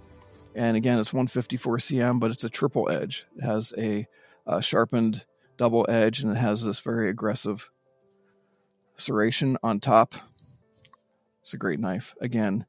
And 0.56 0.76
again, 0.76 0.98
it's 0.98 1.12
154 1.12 1.76
cm, 1.76 2.18
but 2.18 2.32
it's 2.32 2.42
a 2.42 2.50
triple 2.50 2.90
edge. 2.90 3.28
It 3.36 3.44
has 3.44 3.72
a 3.78 4.08
uh, 4.44 4.60
sharpened 4.60 5.24
double 5.56 5.86
edge 5.88 6.20
and 6.20 6.32
it 6.32 6.40
has 6.40 6.64
this 6.64 6.80
very 6.80 7.10
aggressive 7.10 7.70
serration 8.96 9.54
on 9.62 9.78
top. 9.78 10.16
It's 11.42 11.54
a 11.54 11.58
great 11.58 11.78
knife. 11.78 12.12
Again, 12.20 12.66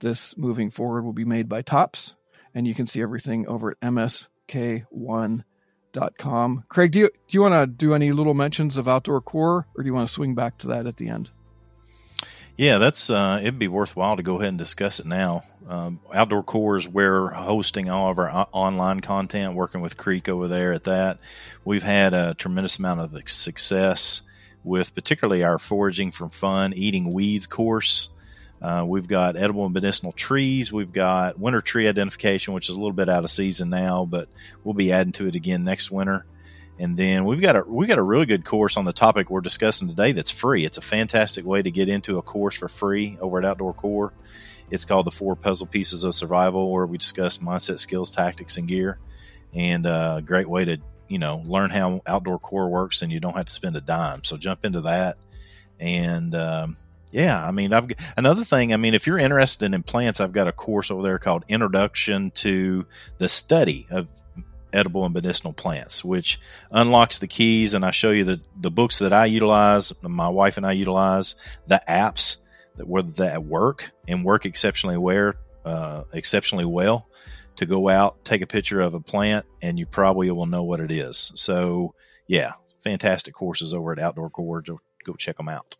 this 0.00 0.36
moving 0.36 0.70
forward 0.70 1.02
will 1.02 1.14
be 1.14 1.24
made 1.24 1.48
by 1.48 1.62
Tops, 1.62 2.14
and 2.54 2.66
you 2.66 2.74
can 2.74 2.86
see 2.86 3.00
everything 3.00 3.48
over 3.48 3.70
at 3.70 3.80
MSK1 3.80 5.44
outdoorcore.com. 5.94 6.64
Craig, 6.68 6.92
do 6.92 7.00
you, 7.00 7.10
do 7.28 7.36
you 7.36 7.42
want 7.42 7.54
to 7.54 7.66
do 7.66 7.94
any 7.94 8.12
little 8.12 8.34
mentions 8.34 8.76
of 8.76 8.88
Outdoor 8.88 9.20
Core 9.20 9.66
or 9.76 9.82
do 9.82 9.86
you 9.86 9.94
want 9.94 10.06
to 10.06 10.12
swing 10.12 10.34
back 10.34 10.58
to 10.58 10.66
that 10.68 10.86
at 10.86 10.96
the 10.96 11.08
end? 11.08 11.30
Yeah, 12.56 12.78
that's 12.78 13.10
uh, 13.10 13.40
it'd 13.40 13.58
be 13.58 13.66
worthwhile 13.66 14.16
to 14.16 14.22
go 14.22 14.36
ahead 14.36 14.50
and 14.50 14.58
discuss 14.58 15.00
it 15.00 15.06
now. 15.06 15.42
Um, 15.68 15.98
Outdoor 16.12 16.44
Core 16.44 16.76
is 16.76 16.86
where 16.86 17.28
hosting 17.30 17.90
all 17.90 18.10
of 18.10 18.18
our 18.18 18.46
online 18.52 19.00
content, 19.00 19.54
working 19.54 19.80
with 19.80 19.96
Creek 19.96 20.28
over 20.28 20.46
there 20.46 20.72
at 20.72 20.84
that. 20.84 21.18
We've 21.64 21.82
had 21.82 22.14
a 22.14 22.34
tremendous 22.34 22.78
amount 22.78 23.00
of 23.00 23.28
success 23.28 24.22
with 24.62 24.94
particularly 24.94 25.42
our 25.42 25.58
foraging 25.58 26.12
for 26.12 26.28
fun, 26.28 26.72
eating 26.74 27.12
weeds 27.12 27.46
course. 27.48 28.10
Uh, 28.62 28.84
we've 28.86 29.06
got 29.06 29.36
edible 29.36 29.64
and 29.64 29.74
medicinal 29.74 30.12
trees. 30.12 30.72
We've 30.72 30.92
got 30.92 31.38
winter 31.38 31.60
tree 31.60 31.86
identification, 31.86 32.54
which 32.54 32.68
is 32.68 32.74
a 32.74 32.78
little 32.78 32.92
bit 32.92 33.08
out 33.08 33.24
of 33.24 33.30
season 33.30 33.68
now, 33.68 34.06
but 34.06 34.28
we'll 34.62 34.74
be 34.74 34.92
adding 34.92 35.12
to 35.12 35.26
it 35.26 35.34
again 35.34 35.64
next 35.64 35.90
winter. 35.90 36.24
And 36.78 36.96
then 36.96 37.24
we've 37.24 37.40
got 37.40 37.56
a 37.56 37.62
we 37.62 37.86
got 37.86 37.98
a 37.98 38.02
really 38.02 38.26
good 38.26 38.44
course 38.44 38.76
on 38.76 38.84
the 38.84 38.92
topic 38.92 39.30
we're 39.30 39.40
discussing 39.40 39.88
today 39.88 40.12
that's 40.12 40.30
free. 40.30 40.64
It's 40.64 40.78
a 40.78 40.82
fantastic 40.82 41.44
way 41.44 41.62
to 41.62 41.70
get 41.70 41.88
into 41.88 42.18
a 42.18 42.22
course 42.22 42.56
for 42.56 42.68
free 42.68 43.16
over 43.20 43.38
at 43.38 43.44
Outdoor 43.44 43.74
Core. 43.74 44.12
It's 44.70 44.84
called 44.84 45.06
the 45.06 45.12
Four 45.12 45.36
Puzzle 45.36 45.66
Pieces 45.66 46.02
of 46.02 46.14
Survival, 46.14 46.72
where 46.72 46.86
we 46.86 46.98
discuss 46.98 47.38
mindset, 47.38 47.78
skills, 47.78 48.10
tactics, 48.10 48.56
and 48.56 48.66
gear. 48.66 48.98
And 49.52 49.86
uh, 49.86 50.16
a 50.18 50.22
great 50.22 50.48
way 50.48 50.64
to 50.64 50.78
you 51.06 51.18
know 51.18 51.42
learn 51.44 51.70
how 51.70 52.00
Outdoor 52.06 52.40
Core 52.40 52.68
works, 52.68 53.02
and 53.02 53.12
you 53.12 53.20
don't 53.20 53.36
have 53.36 53.46
to 53.46 53.52
spend 53.52 53.76
a 53.76 53.80
dime. 53.80 54.24
So 54.24 54.36
jump 54.36 54.64
into 54.64 54.80
that. 54.82 55.16
And 55.78 56.34
um, 56.34 56.76
yeah, 57.14 57.46
I 57.46 57.52
mean, 57.52 57.72
I've 57.72 57.88
another 58.16 58.42
thing. 58.42 58.72
I 58.72 58.76
mean, 58.76 58.92
if 58.92 59.06
you're 59.06 59.20
interested 59.20 59.72
in 59.72 59.84
plants, 59.84 60.18
I've 60.18 60.32
got 60.32 60.48
a 60.48 60.52
course 60.52 60.90
over 60.90 61.00
there 61.00 61.20
called 61.20 61.44
Introduction 61.46 62.32
to 62.32 62.86
the 63.18 63.28
Study 63.28 63.86
of 63.88 64.08
edible 64.72 65.04
and 65.04 65.14
medicinal 65.14 65.52
plants, 65.52 66.04
which 66.04 66.40
unlocks 66.72 67.20
the 67.20 67.28
keys. 67.28 67.72
And 67.72 67.84
I 67.84 67.92
show 67.92 68.10
you 68.10 68.24
the, 68.24 68.40
the 68.60 68.70
books 68.72 68.98
that 68.98 69.12
I 69.12 69.26
utilize, 69.26 69.92
my 70.02 70.28
wife 70.28 70.56
and 70.56 70.66
I 70.66 70.72
utilize, 70.72 71.36
the 71.68 71.80
apps 71.88 72.38
that 72.78 72.88
were 72.88 73.02
that 73.02 73.44
work 73.44 73.92
and 74.08 74.24
work 74.24 74.44
exceptionally 74.44 74.98
well, 74.98 75.34
uh, 75.64 76.02
exceptionally 76.12 76.64
well 76.64 77.06
to 77.54 77.64
go 77.64 77.88
out, 77.88 78.24
take 78.24 78.42
a 78.42 78.46
picture 78.48 78.80
of 78.80 78.94
a 78.94 79.00
plant, 79.00 79.46
and 79.62 79.78
you 79.78 79.86
probably 79.86 80.28
will 80.32 80.46
know 80.46 80.64
what 80.64 80.80
it 80.80 80.90
is. 80.90 81.30
So, 81.36 81.94
yeah, 82.26 82.54
fantastic 82.82 83.34
courses 83.34 83.72
over 83.72 83.92
at 83.92 84.00
Outdoor 84.00 84.30
Core. 84.30 84.64
Go 85.04 85.14
check 85.16 85.36
them 85.36 85.48
out. 85.48 85.76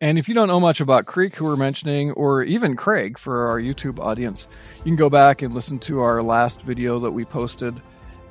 And 0.00 0.16
if 0.16 0.28
you 0.28 0.34
don't 0.34 0.46
know 0.46 0.60
much 0.60 0.80
about 0.80 1.06
Creek, 1.06 1.34
who 1.34 1.44
we're 1.44 1.56
mentioning, 1.56 2.12
or 2.12 2.44
even 2.44 2.76
Craig 2.76 3.18
for 3.18 3.48
our 3.48 3.60
YouTube 3.60 3.98
audience, 3.98 4.46
you 4.78 4.84
can 4.84 4.96
go 4.96 5.10
back 5.10 5.42
and 5.42 5.52
listen 5.52 5.80
to 5.80 6.00
our 6.00 6.22
last 6.22 6.62
video 6.62 7.00
that 7.00 7.10
we 7.10 7.24
posted 7.24 7.80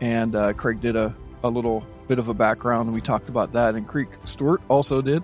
and 0.01 0.35
uh, 0.35 0.53
Craig 0.53 0.79
did 0.79 0.95
a, 0.95 1.15
a 1.43 1.49
little 1.49 1.85
bit 2.07 2.19
of 2.19 2.29
a 2.29 2.33
background, 2.33 2.87
and 2.87 2.95
we 2.95 3.01
talked 3.01 3.29
about 3.29 3.51
that. 3.53 3.75
And 3.75 3.87
Creek 3.87 4.09
Stewart 4.25 4.61
also 4.67 5.01
did. 5.01 5.23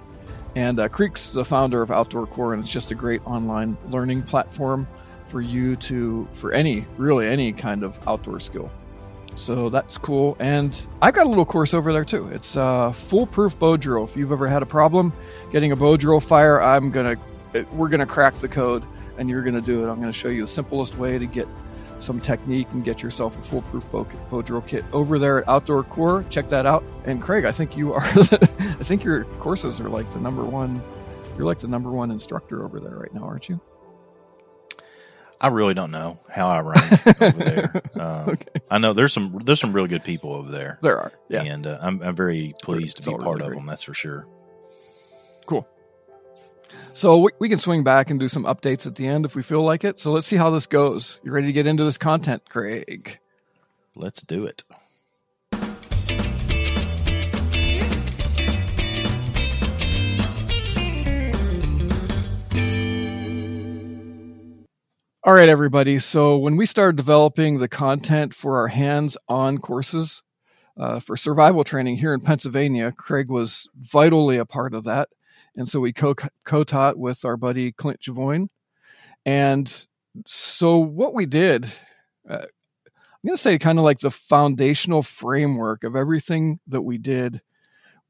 And 0.55 0.79
uh, 0.79 0.88
Creek's 0.88 1.31
the 1.31 1.45
founder 1.45 1.81
of 1.81 1.91
Outdoor 1.91 2.27
Core, 2.27 2.53
and 2.53 2.62
it's 2.62 2.71
just 2.71 2.91
a 2.91 2.95
great 2.95 3.25
online 3.25 3.77
learning 3.89 4.23
platform 4.23 4.88
for 5.25 5.41
you 5.41 5.75
to, 5.77 6.27
for 6.33 6.51
any, 6.51 6.85
really 6.97 7.27
any 7.27 7.51
kind 7.51 7.83
of 7.83 8.00
outdoor 8.07 8.39
skill. 8.39 8.69
So 9.35 9.69
that's 9.69 9.97
cool. 9.97 10.37
And 10.39 10.85
I've 11.01 11.13
got 11.13 11.25
a 11.25 11.29
little 11.29 11.45
course 11.45 11.73
over 11.73 11.91
there 11.91 12.05
too. 12.05 12.27
It's 12.27 12.55
uh, 12.55 12.91
foolproof 12.91 13.57
bow 13.57 13.77
drill. 13.77 14.03
If 14.03 14.15
you've 14.15 14.31
ever 14.31 14.47
had 14.47 14.61
a 14.61 14.65
problem 14.65 15.13
getting 15.51 15.71
a 15.71 15.75
bow 15.75 15.97
drill 15.97 16.19
fire, 16.19 16.61
I'm 16.61 16.91
gonna, 16.91 17.15
we're 17.73 17.89
gonna 17.89 18.05
crack 18.05 18.37
the 18.37 18.47
code, 18.47 18.83
and 19.17 19.29
you're 19.29 19.43
gonna 19.43 19.61
do 19.61 19.83
it. 19.83 19.91
I'm 19.91 19.99
gonna 19.99 20.13
show 20.13 20.29
you 20.29 20.41
the 20.41 20.47
simplest 20.47 20.97
way 20.97 21.17
to 21.17 21.25
get 21.25 21.47
some 21.99 22.19
technique 22.19 22.67
and 22.71 22.83
get 22.83 23.01
yourself 23.01 23.37
a 23.37 23.41
foolproof 23.41 23.89
bow, 23.91 24.05
bow 24.29 24.41
drill 24.41 24.61
kit 24.61 24.83
over 24.93 25.17
there 25.17 25.41
at 25.41 25.47
Outdoor 25.47 25.83
Core. 25.83 26.25
Check 26.29 26.49
that 26.49 26.65
out. 26.65 26.83
And 27.05 27.21
Craig, 27.21 27.45
I 27.45 27.51
think 27.51 27.77
you 27.77 27.93
are. 27.93 28.03
I 28.05 28.83
think 28.83 29.03
your 29.03 29.23
courses 29.39 29.79
are 29.79 29.89
like 29.89 30.11
the 30.13 30.19
number 30.19 30.43
one. 30.43 30.81
You're 31.37 31.45
like 31.45 31.59
the 31.59 31.67
number 31.67 31.91
one 31.91 32.11
instructor 32.11 32.63
over 32.63 32.79
there 32.79 32.97
right 32.97 33.13
now, 33.13 33.23
aren't 33.23 33.49
you? 33.49 33.59
I 35.43 35.47
really 35.50 35.73
don't 35.73 35.91
know 35.91 36.17
how 36.29 36.47
I 36.47 36.62
run 36.62 36.81
over 37.19 37.31
there. 37.38 37.81
Um, 37.95 38.29
okay. 38.29 38.62
I 38.71 38.77
know 38.77 38.93
there's 38.93 39.12
some 39.12 39.41
there's 39.43 39.59
some 39.59 39.73
really 39.73 39.89
good 39.89 40.05
people 40.05 40.31
over 40.31 40.50
there. 40.50 40.79
There 40.81 40.97
are, 40.97 41.12
yeah, 41.27 41.43
and 41.43 41.67
uh, 41.67 41.77
I'm 41.81 42.01
I'm 42.01 42.15
very 42.15 42.55
pleased 42.62 43.00
it's 43.00 43.07
to 43.07 43.12
be 43.12 43.17
part 43.17 43.39
really 43.39 43.50
of 43.50 43.55
them. 43.57 43.65
That's 43.65 43.83
for 43.83 43.93
sure. 43.93 44.25
Cool. 45.45 45.67
So 46.93 47.17
we, 47.17 47.31
we 47.39 47.50
can 47.50 47.59
swing 47.59 47.83
back 47.83 48.09
and 48.09 48.21
do 48.21 48.29
some 48.29 48.45
updates 48.45 48.88
at 48.88 48.95
the 48.95 49.05
end 49.05 49.25
if 49.25 49.35
we 49.35 49.43
feel 49.43 49.63
like 49.63 49.83
it. 49.83 50.00
So 50.00 50.13
let's 50.13 50.27
see 50.27 50.38
how 50.38 50.50
this 50.50 50.65
goes. 50.65 51.19
You 51.23 51.33
ready 51.33 51.47
to 51.47 51.53
get 51.53 51.67
into 51.67 51.83
this 51.83 51.97
content, 51.97 52.47
Craig? 52.47 53.19
Let's 53.95 54.21
do 54.21 54.45
it. 54.45 54.63
All 65.25 65.33
right, 65.33 65.47
everybody. 65.47 65.99
So 65.99 66.37
when 66.37 66.57
we 66.57 66.65
started 66.65 66.97
developing 66.97 67.57
the 67.57 67.69
content 67.69 68.33
for 68.33 68.59
our 68.59 68.67
hands-on 68.67 69.59
courses 69.59 70.21
uh, 70.77 70.99
for 70.99 71.15
survival 71.15 71.63
training 71.63 71.95
here 71.95 72.13
in 72.13 72.19
Pennsylvania, 72.19 72.91
Craig 72.91 73.29
was 73.29 73.69
vitally 73.73 74.35
a 74.35 74.45
part 74.45 74.73
of 74.73 74.83
that. 74.83 75.07
And 75.55 75.65
so 75.65 75.79
we 75.79 75.93
co 75.93 76.13
taught 76.65 76.97
with 76.97 77.23
our 77.23 77.37
buddy 77.37 77.71
Clint 77.71 78.01
Javoine. 78.01 78.47
And 79.25 79.87
so 80.27 80.77
what 80.79 81.13
we 81.13 81.25
did, 81.25 81.71
uh, 82.29 82.39
I'm 82.39 83.25
going 83.25 83.37
to 83.37 83.41
say 83.41 83.57
kind 83.57 83.79
of 83.79 83.85
like 83.85 83.99
the 83.99 84.11
foundational 84.11 85.03
framework 85.03 85.85
of 85.85 85.95
everything 85.95 86.59
that 86.67 86.81
we 86.81 86.97
did 86.97 87.41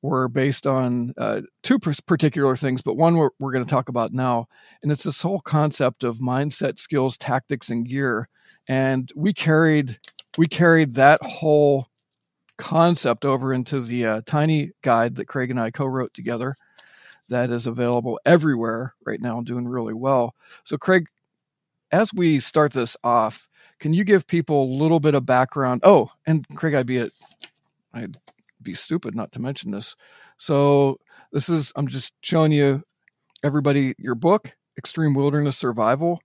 were 0.04 0.28
based 0.28 0.68
on 0.68 1.14
uh, 1.18 1.42
two 1.64 1.80
particular 1.80 2.56
things, 2.56 2.84
but 2.84 2.98
one 2.98 3.16
we're, 3.16 3.30
we're 3.40 3.54
going 3.54 3.64
to 3.64 3.70
talk 3.70 3.90
about 3.90 4.14
now. 4.14 4.48
And 4.84 4.92
it's 4.92 5.04
this 5.04 5.22
whole 5.22 5.40
concept 5.40 6.04
of 6.04 6.18
mindset, 6.18 6.78
skills, 6.78 7.18
tactics, 7.18 7.70
and 7.70 7.88
gear. 7.88 8.30
And 8.68 9.12
we 9.16 9.34
carried 9.34 10.00
we 10.38 10.48
carried 10.48 10.96
that 10.96 11.24
whole 11.24 11.88
concept 12.58 13.24
over 13.24 13.54
into 13.54 13.82
the 13.82 14.06
uh, 14.06 14.22
tiny 14.26 14.72
guide 14.82 15.16
that 15.16 15.28
Craig 15.28 15.50
and 15.50 15.60
I 15.60 15.72
co-wrote 15.72 16.14
together 16.14 16.56
that 17.30 17.50
is 17.50 17.68
available 17.68 18.20
everywhere 18.26 18.94
right 19.06 19.22
now, 19.22 19.42
doing 19.42 19.68
really 19.68 19.94
well. 19.94 20.36
So, 20.64 20.78
Craig, 20.78 21.08
as 21.92 22.14
we 22.14 22.40
start 22.40 22.74
this 22.74 22.98
off, 23.04 23.48
can 23.80 23.94
you 23.94 24.04
give 24.04 24.28
people 24.28 24.64
a 24.64 24.76
little 24.76 25.00
bit 25.00 25.16
of 25.16 25.26
background? 25.26 25.82
Oh, 25.84 26.10
and 26.26 26.46
Craig, 26.56 26.74
I'd 26.74 26.86
be 26.86 26.98
a, 27.00 27.10
I'd 27.94 28.18
be 28.64 28.74
stupid 28.74 29.16
not 29.16 29.32
to 29.34 29.42
mention 29.42 29.72
this. 29.72 29.96
So, 30.38 30.98
this 31.32 31.50
is 31.50 31.72
I'm 31.76 31.88
just 31.88 32.14
showing 32.22 32.52
you 32.52 32.84
everybody 33.44 33.96
your 33.98 34.16
book, 34.16 34.56
Extreme 34.78 35.16
Wilderness 35.16 35.58
Survival. 35.58 36.22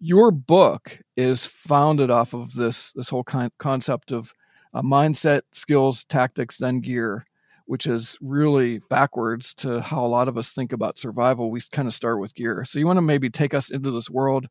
Your 0.00 0.30
book 0.30 0.98
is 1.16 1.46
founded 1.46 2.10
off 2.10 2.34
of 2.34 2.54
this 2.54 2.92
this 2.92 3.08
whole 3.08 3.24
kind, 3.24 3.50
concept 3.58 4.12
of 4.12 4.32
uh, 4.74 4.82
mindset, 4.82 5.42
skills, 5.52 6.04
tactics, 6.04 6.58
then 6.58 6.80
gear 6.80 7.24
which 7.66 7.86
is 7.86 8.18
really 8.20 8.80
backwards 8.90 9.54
to 9.54 9.80
how 9.80 10.04
a 10.04 10.06
lot 10.06 10.28
of 10.28 10.36
us 10.36 10.52
think 10.52 10.72
about 10.72 10.98
survival. 10.98 11.50
We 11.50 11.60
kind 11.72 11.88
of 11.88 11.94
start 11.94 12.20
with 12.20 12.34
gear. 12.34 12.64
So 12.64 12.78
you 12.78 12.86
want 12.86 12.96
to 12.98 13.02
maybe 13.02 13.30
take 13.30 13.54
us 13.54 13.70
into 13.70 13.90
this 13.90 14.10
world, 14.10 14.46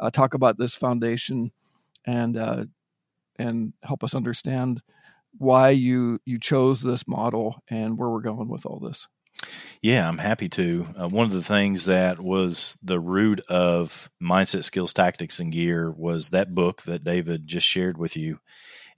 uh, 0.00 0.10
talk 0.10 0.34
about 0.34 0.58
this 0.58 0.74
foundation, 0.74 1.52
and 2.06 2.36
uh, 2.36 2.64
and 3.38 3.72
help 3.82 4.04
us 4.04 4.14
understand 4.14 4.82
why 5.38 5.70
you 5.70 6.20
you 6.24 6.38
chose 6.38 6.82
this 6.82 7.06
model 7.08 7.62
and 7.68 7.98
where 7.98 8.10
we're 8.10 8.20
going 8.20 8.48
with 8.48 8.66
all 8.66 8.80
this. 8.80 9.08
Yeah, 9.82 10.08
I'm 10.08 10.18
happy 10.18 10.48
to. 10.50 10.86
Uh, 10.98 11.08
one 11.08 11.26
of 11.26 11.32
the 11.32 11.42
things 11.42 11.86
that 11.86 12.20
was 12.20 12.78
the 12.82 13.00
root 13.00 13.40
of 13.48 14.08
mindset, 14.22 14.64
skills, 14.64 14.92
tactics, 14.92 15.40
and 15.40 15.52
gear 15.52 15.90
was 15.90 16.30
that 16.30 16.54
book 16.54 16.82
that 16.82 17.04
David 17.04 17.46
just 17.46 17.66
shared 17.66 17.98
with 17.98 18.16
you. 18.16 18.38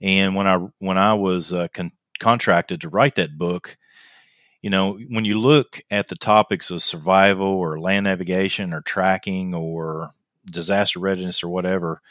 And 0.01 0.35
when 0.35 0.47
I 0.47 0.59
when 0.79 0.97
I 0.97 1.15
was 1.15 1.51
uh, 1.51 1.67
con- 1.73 1.91
contracted 2.19 2.81
to 2.81 2.89
write 2.89 3.15
that 3.15 3.37
book, 3.37 3.77
you 4.61 4.69
know, 4.69 4.99
when 5.09 5.25
you 5.25 5.39
look 5.39 5.81
at 5.91 6.07
the 6.07 6.15
topics 6.15 6.71
of 6.71 6.81
survival 6.81 7.47
or 7.47 7.79
land 7.79 8.05
navigation 8.05 8.73
or 8.73 8.81
tracking 8.81 9.53
or 9.53 10.11
disaster 10.45 10.99
readiness 10.99 11.43
or 11.43 11.49
whatever, 11.49 12.01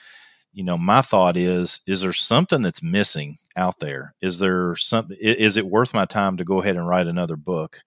you 0.56 0.64
know, 0.64 0.78
my 0.78 1.02
thought 1.02 1.36
is, 1.36 1.80
is 1.86 2.00
there 2.00 2.14
something 2.14 2.62
that's 2.62 2.82
missing 2.82 3.36
out 3.56 3.78
there? 3.78 4.14
Is 4.22 4.38
there 4.38 4.74
some, 4.76 5.10
is 5.20 5.58
it 5.58 5.66
worth 5.66 5.92
my 5.92 6.06
time 6.06 6.38
to 6.38 6.44
go 6.44 6.62
ahead 6.62 6.76
and 6.76 6.88
write 6.88 7.06
another 7.06 7.36
book? 7.36 7.80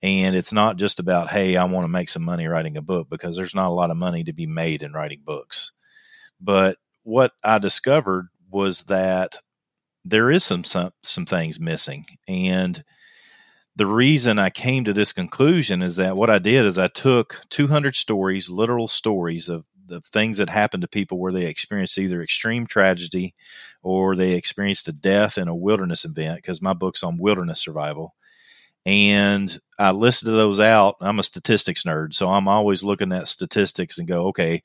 And 0.00 0.34
it's 0.34 0.50
not 0.50 0.78
just 0.78 0.98
about, 0.98 1.28
hey, 1.28 1.58
I 1.58 1.64
want 1.64 1.84
to 1.84 1.88
make 1.88 2.08
some 2.08 2.22
money 2.22 2.46
writing 2.46 2.78
a 2.78 2.82
book 2.82 3.10
because 3.10 3.36
there's 3.36 3.54
not 3.54 3.68
a 3.68 3.74
lot 3.74 3.90
of 3.90 3.98
money 3.98 4.24
to 4.24 4.32
be 4.32 4.46
made 4.46 4.82
in 4.82 4.94
writing 4.94 5.20
books. 5.22 5.72
But 6.40 6.78
what 7.02 7.32
I 7.44 7.58
discovered 7.58 8.28
was 8.50 8.84
that 8.84 9.36
there 10.02 10.30
is 10.30 10.42
some, 10.42 10.64
some 10.64 10.92
some 11.02 11.26
things 11.26 11.60
missing 11.60 12.06
and 12.26 12.82
the 13.76 13.86
reason 13.86 14.38
I 14.38 14.48
came 14.48 14.84
to 14.84 14.94
this 14.94 15.12
conclusion 15.12 15.82
is 15.82 15.96
that 15.96 16.16
what 16.16 16.30
I 16.30 16.38
did 16.38 16.64
is 16.64 16.78
I 16.78 16.88
took 16.88 17.42
200 17.50 17.94
stories, 17.94 18.50
literal 18.50 18.88
stories 18.88 19.48
of 19.48 19.64
the 19.90 20.00
things 20.00 20.38
that 20.38 20.48
happen 20.48 20.80
to 20.80 20.88
people 20.88 21.18
where 21.18 21.32
they 21.32 21.46
experience 21.46 21.98
either 21.98 22.22
extreme 22.22 22.66
tragedy 22.66 23.34
or 23.82 24.16
they 24.16 24.32
experienced 24.32 24.88
a 24.88 24.92
death 24.92 25.36
in 25.36 25.48
a 25.48 25.54
wilderness 25.54 26.04
event 26.04 26.36
because 26.36 26.62
my 26.62 26.72
book's 26.72 27.02
on 27.02 27.18
wilderness 27.18 27.60
survival 27.60 28.14
and 28.86 29.60
I 29.78 29.90
listed 29.90 30.28
those 30.28 30.58
out. 30.60 30.96
I'm 31.00 31.18
a 31.18 31.22
statistics 31.22 31.82
nerd, 31.82 32.14
so 32.14 32.28
I'm 32.30 32.48
always 32.48 32.82
looking 32.82 33.12
at 33.12 33.28
statistics 33.28 33.98
and 33.98 34.08
go, 34.08 34.28
okay, 34.28 34.62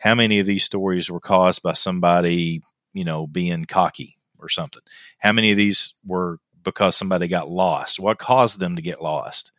how 0.00 0.14
many 0.14 0.38
of 0.38 0.46
these 0.46 0.64
stories 0.64 1.10
were 1.10 1.20
caused 1.20 1.62
by 1.62 1.74
somebody, 1.74 2.62
you 2.92 3.04
know, 3.04 3.26
being 3.26 3.66
cocky 3.66 4.16
or 4.38 4.48
something? 4.48 4.82
How 5.18 5.32
many 5.32 5.50
of 5.50 5.56
these 5.56 5.94
were 6.06 6.38
because 6.62 6.96
somebody 6.96 7.28
got 7.28 7.50
lost? 7.50 8.00
What 8.00 8.18
caused 8.18 8.58
them 8.58 8.76
to 8.76 8.82
get 8.82 9.02
lost? 9.02 9.52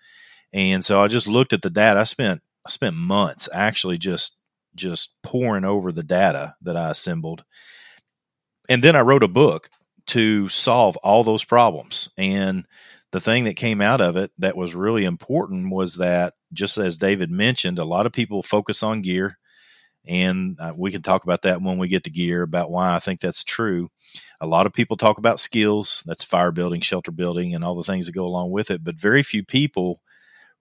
And 0.51 0.83
so 0.83 1.01
I 1.01 1.07
just 1.07 1.27
looked 1.27 1.53
at 1.53 1.61
the 1.61 1.69
data. 1.69 1.99
I 1.99 2.03
spent 2.03 2.41
I 2.65 2.71
spent 2.71 2.95
months 2.95 3.47
actually 3.53 3.99
just 3.99 4.38
just 4.79 5.13
pouring 5.21 5.65
over 5.65 5.91
the 5.91 6.03
data 6.03 6.55
that 6.63 6.75
I 6.75 6.89
assembled. 6.89 7.43
And 8.67 8.83
then 8.83 8.95
I 8.95 9.01
wrote 9.01 9.23
a 9.23 9.27
book 9.27 9.69
to 10.07 10.49
solve 10.49 10.97
all 10.97 11.23
those 11.23 11.43
problems. 11.43 12.09
And 12.17 12.65
the 13.11 13.19
thing 13.19 13.45
that 13.45 13.55
came 13.55 13.81
out 13.81 14.01
of 14.01 14.15
it 14.15 14.31
that 14.37 14.57
was 14.57 14.75
really 14.75 15.05
important 15.05 15.71
was 15.71 15.95
that 15.95 16.33
just 16.53 16.77
as 16.77 16.97
David 16.97 17.31
mentioned, 17.31 17.79
a 17.79 17.85
lot 17.85 18.05
of 18.05 18.11
people 18.11 18.43
focus 18.43 18.83
on 18.83 19.01
gear, 19.01 19.37
and 20.07 20.57
uh, 20.59 20.73
we 20.75 20.91
can 20.91 21.01
talk 21.01 21.23
about 21.23 21.43
that 21.43 21.61
when 21.61 21.77
we 21.77 21.87
get 21.87 22.05
to 22.05 22.09
gear 22.09 22.41
about 22.41 22.71
why 22.71 22.95
I 22.95 22.99
think 22.99 23.19
that's 23.19 23.43
true. 23.43 23.89
A 24.41 24.47
lot 24.47 24.65
of 24.65 24.73
people 24.73 24.97
talk 24.97 25.17
about 25.17 25.39
skills, 25.39 26.03
that's 26.05 26.23
fire 26.23 26.51
building, 26.51 26.81
shelter 26.81 27.11
building, 27.11 27.53
and 27.53 27.63
all 27.63 27.75
the 27.75 27.83
things 27.83 28.05
that 28.05 28.15
go 28.15 28.25
along 28.25 28.51
with 28.51 28.71
it, 28.71 28.83
but 28.83 28.95
very 28.95 29.23
few 29.23 29.43
people 29.43 30.01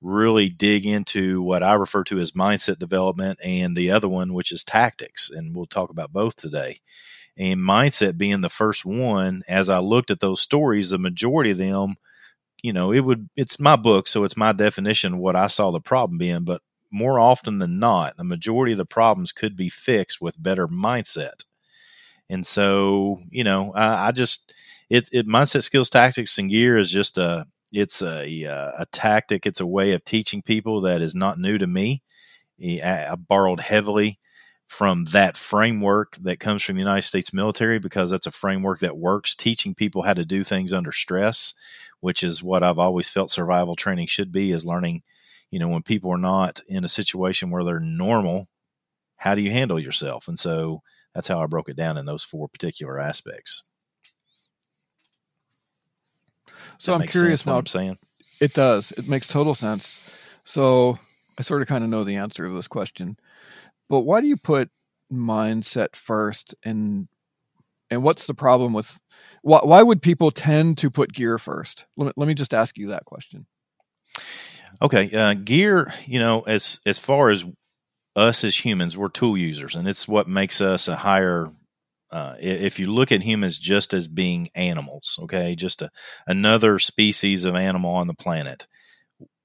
really 0.01 0.49
dig 0.49 0.87
into 0.87 1.43
what 1.43 1.63
I 1.63 1.75
refer 1.75 2.05
to 2.05 2.19
as 2.19 2.33
mindset 2.33 2.79
development 2.79 3.39
and 3.45 3.77
the 3.77 3.91
other 3.91 4.09
one, 4.09 4.33
which 4.33 4.53
is 4.53 4.63
tactics. 4.63 5.31
And 5.31 5.55
we'll 5.55 5.67
talk 5.67 5.91
about 5.91 6.13
both 6.13 6.37
today. 6.37 6.81
And 7.37 7.61
mindset 7.61 8.19
being 8.19 8.41
the 8.41 8.49
first 8.49 8.85
one, 8.85 9.43
as 9.49 9.69
I 9.69 9.79
looked 9.79 10.11
at 10.11 10.21
those 10.21 10.41
stories, 10.41 10.91
the 10.91 10.99
majority 10.99 11.53
of 11.53 11.59
them 11.59 11.97
you 12.63 12.73
know, 12.73 12.93
it 12.93 13.01
would, 13.01 13.29
it's 13.37 13.61
my 13.61 13.77
book, 13.77 14.09
so 14.09 14.25
it's 14.25 14.37
my 14.37 14.53
definition 14.53 15.15
of 15.15 15.19
what 15.21 15.37
I 15.37 15.47
saw 15.47 15.71
the 15.71 15.81
problem 15.81 16.19
being. 16.19 16.45
But 16.45 16.63
more 16.91 17.21
often 17.21 17.59
than 17.59 17.79
not, 17.79 18.17
the 18.17 18.25
majority 18.25 18.73
of 18.73 18.79
the 18.79 18.85
problems 18.85 19.33
could 19.33 19.57
be 19.57 19.69
fixed 19.69 20.21
with 20.21 20.43
better 20.43 20.67
mindset. 20.67 21.45
And 22.29 22.47
so, 22.47 23.21
you 23.31 23.45
know, 23.45 23.73
I, 23.75 24.09
I 24.09 24.13
just, 24.13 24.53
it, 24.91 25.09
it, 25.13 25.27
mindset 25.27 25.63
skills, 25.63 25.91
tactics, 25.91 26.37
and 26.39 26.51
gear 26.51 26.77
is 26.77 26.91
just 26.91 27.17
a, 27.17 27.47
it's 27.73 28.03
a, 28.03 28.45
uh, 28.47 28.73
a 28.79 28.87
tactic. 28.93 29.47
It's 29.47 29.61
a 29.61 29.67
way 29.67 29.93
of 29.93 30.05
teaching 30.05 30.43
people 30.43 30.81
that 30.83 31.03
is 31.03 31.15
not 31.15 31.39
new 31.39 31.59
to 31.59 31.67
me. 31.67 32.03
I 32.61 33.15
borrowed 33.17 33.61
heavily 33.61 34.19
from 34.67 35.07
that 35.07 35.37
framework 35.37 36.17
that 36.17 36.41
comes 36.41 36.63
from 36.63 36.77
the 36.77 36.81
United 36.81 37.03
States 37.03 37.33
military 37.33 37.79
because 37.79 38.11
that's 38.11 38.27
a 38.27 38.33
framework 38.33 38.81
that 38.81 38.99
works 38.99 39.35
teaching 39.35 39.75
people 39.75 40.03
how 40.03 40.15
to 40.15 40.25
do 40.25 40.45
things 40.45 40.73
under 40.73 40.93
stress 40.93 41.55
which 42.01 42.23
is 42.23 42.43
what 42.43 42.63
I've 42.63 42.79
always 42.79 43.11
felt 43.11 43.31
survival 43.31 43.77
training 43.77 44.07
should 44.07 44.33
be 44.33 44.53
is 44.53 44.65
learning, 44.67 45.03
you 45.51 45.59
know, 45.59 45.69
when 45.69 45.83
people 45.83 46.13
are 46.13 46.19
not 46.19 46.61
in 46.69 46.85
a 46.85 46.89
situation 46.89 47.51
where 47.51 47.65
they're 47.65 47.81
normal, 47.81 48.49
how 49.17 49.35
do 49.35 49.43
you 49.43 49.51
handle 49.51 49.81
yourself? 49.81 50.29
And 50.29 50.39
so 50.39 50.83
that's 51.15 51.29
how 51.29 51.43
I 51.43 51.47
broke 51.47 51.69
it 51.69 51.77
down 51.77 51.99
in 51.99 52.07
those 52.07 52.25
four 52.25 52.49
particular 52.49 53.01
aspects. 53.01 53.63
So 56.79 56.95
I'm 56.95 57.07
curious 57.07 57.45
what 57.45 57.55
I'm 57.55 57.67
saying. 57.67 57.99
It 58.41 58.55
does. 58.55 58.93
It 58.93 59.09
makes 59.09 59.27
total 59.27 59.55
sense. 59.55 59.99
So 60.45 60.99
I 61.39 61.43
sort 61.43 61.63
of 61.63 61.69
kind 61.69 61.85
of 61.85 61.91
know 61.91 62.05
the 62.05 62.17
answer 62.17 62.47
to 62.47 62.55
this 62.55 62.69
question. 62.69 63.17
But 63.89 64.01
why 64.01 64.21
do 64.21 64.27
you 64.27 64.37
put 64.37 64.71
mindset 65.13 65.97
first 65.97 66.55
and 66.65 67.09
and 67.91 68.03
what's 68.03 68.27
the 68.27 68.35
problem 68.35 68.75
with 68.75 68.99
why, 69.43 69.61
why 69.63 69.83
would 69.83 70.03
people 70.03 70.31
tend 70.31 70.77
to 70.79 70.91
put 70.91 71.13
gear 71.13 71.39
first 71.39 71.87
let 71.97 72.07
me, 72.07 72.13
let 72.17 72.29
me 72.29 72.35
just 72.35 72.53
ask 72.53 72.77
you 72.77 72.89
that 72.89 73.07
question 73.07 73.47
okay 74.83 75.11
uh, 75.17 75.33
gear 75.33 75.93
you 76.05 76.19
know 76.19 76.43
as 76.43 76.81
as 76.85 76.99
far 76.99 77.31
as 77.31 77.47
us 78.17 78.45
as 78.45 78.65
humans 78.65 78.99
we're 78.99 79.09
tool 79.09 79.37
users 79.37 79.75
and 79.75 79.89
it's 79.89 80.07
what 80.07 80.29
makes 80.29 80.61
us 80.61 80.89
a 80.89 80.97
higher 80.97 81.51
uh, 82.11 82.35
if 82.41 82.79
you 82.79 82.91
look 82.91 83.13
at 83.13 83.23
humans 83.23 83.59
just 83.59 83.93
as 83.95 84.09
being 84.09 84.49
animals 84.55 85.19
okay 85.23 85.55
just 85.55 85.83
a, 85.83 85.91
another 86.27 86.79
species 86.79 87.45
of 87.45 87.55
animal 87.55 87.95
on 87.95 88.07
the 88.07 88.15
planet 88.15 88.67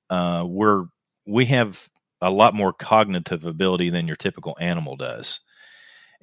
uh, 0.10 0.44
we're 0.48 0.86
we 1.26 1.46
have 1.46 1.90
a 2.22 2.32
lot 2.32 2.54
more 2.54 2.74
cognitive 2.74 3.46
ability 3.46 3.90
than 3.90 4.08
your 4.08 4.16
typical 4.16 4.56
animal 4.60 4.96
does 4.96 5.42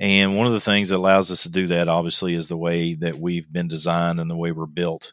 and 0.01 0.35
one 0.35 0.47
of 0.47 0.55
the 0.55 0.61
things 0.61 0.89
that 0.89 0.97
allows 0.97 1.31
us 1.31 1.43
to 1.43 1.51
do 1.51 1.67
that, 1.69 1.87
obviously, 1.87 2.35
is 2.35 2.49
the 2.49 2.57
way 2.57 2.95
that 2.95 3.17
we've 3.17 3.53
been 3.53 3.69
designed 3.69 4.19
and 4.19 4.31
the 4.31 4.37
way 4.37 4.51
we're 4.51 4.65
built. 4.65 5.13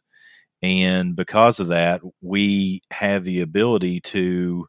And 0.62 1.14
because 1.14 1.60
of 1.60 1.68
that, 1.68 2.02
we 2.22 2.82
have 2.92 3.26
the 3.26 3.42
ability 3.42 4.00
to 4.00 4.66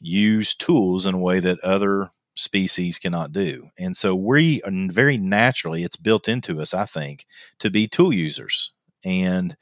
use 0.00 0.54
tools 0.54 1.04
in 1.04 1.14
a 1.14 1.18
way 1.18 1.40
that 1.40 1.60
other 1.60 2.08
species 2.36 2.98
cannot 2.98 3.32
do. 3.32 3.70
And 3.76 3.96
so 3.96 4.14
we 4.14 4.62
very 4.66 5.16
naturally, 5.16 5.82
it's 5.82 5.96
built 5.96 6.28
into 6.28 6.60
us, 6.60 6.72
I 6.72 6.84
think, 6.84 7.26
to 7.58 7.70
be 7.70 7.88
tool 7.88 8.12
users. 8.12 8.70
And 9.04 9.56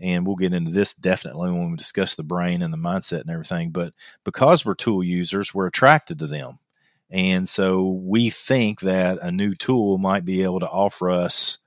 and 0.00 0.26
we'll 0.26 0.36
get 0.36 0.52
into 0.52 0.72
this 0.72 0.92
definitely 0.92 1.52
when 1.52 1.70
we 1.70 1.76
discuss 1.76 2.16
the 2.16 2.24
brain 2.24 2.62
and 2.62 2.72
the 2.72 2.78
mindset 2.78 3.20
and 3.20 3.30
everything. 3.30 3.70
But 3.70 3.94
because 4.24 4.64
we're 4.64 4.74
tool 4.74 5.04
users, 5.04 5.54
we're 5.54 5.68
attracted 5.68 6.18
to 6.18 6.26
them. 6.26 6.58
And 7.10 7.48
so 7.48 7.88
we 7.88 8.30
think 8.30 8.80
that 8.80 9.18
a 9.22 9.30
new 9.30 9.54
tool 9.54 9.98
might 9.98 10.24
be 10.24 10.42
able 10.42 10.58
to 10.60 10.68
offer 10.68 11.10
us 11.10 11.58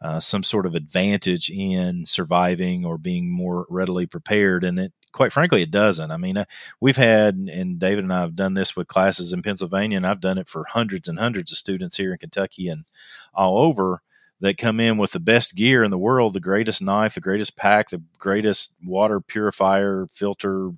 uh, 0.00 0.20
some 0.20 0.44
sort 0.44 0.66
of 0.66 0.74
advantage 0.74 1.50
in 1.50 2.06
surviving 2.06 2.84
or 2.84 2.96
being 2.96 3.28
more 3.28 3.66
readily 3.68 4.06
prepared. 4.06 4.62
And 4.62 4.78
it, 4.78 4.92
quite 5.14 5.32
frankly, 5.32 5.62
it 5.62 5.70
doesn't. 5.70 6.10
I 6.10 6.16
mean, 6.16 6.36
uh, 6.36 6.44
we've 6.80 6.96
had, 6.96 7.36
and 7.36 7.78
David 7.78 8.02
and 8.02 8.12
I 8.12 8.20
have 8.20 8.34
done 8.34 8.54
this 8.54 8.74
with 8.74 8.88
classes 8.88 9.32
in 9.32 9.42
Pennsylvania, 9.42 9.96
and 9.96 10.06
I've 10.06 10.20
done 10.20 10.38
it 10.38 10.48
for 10.48 10.64
hundreds 10.68 11.08
and 11.08 11.18
hundreds 11.18 11.52
of 11.52 11.58
students 11.58 11.96
here 11.96 12.12
in 12.12 12.18
Kentucky 12.18 12.68
and 12.68 12.84
all 13.32 13.58
over 13.58 14.02
that 14.40 14.58
come 14.58 14.80
in 14.80 14.98
with 14.98 15.12
the 15.12 15.20
best 15.20 15.54
gear 15.54 15.84
in 15.84 15.92
the 15.92 15.96
world 15.98 16.34
the 16.34 16.40
greatest 16.40 16.82
knife, 16.82 17.14
the 17.14 17.20
greatest 17.20 17.56
pack, 17.56 17.90
the 17.90 18.02
greatest 18.18 18.74
water 18.84 19.20
purifier, 19.20 20.08
filter, 20.10 20.72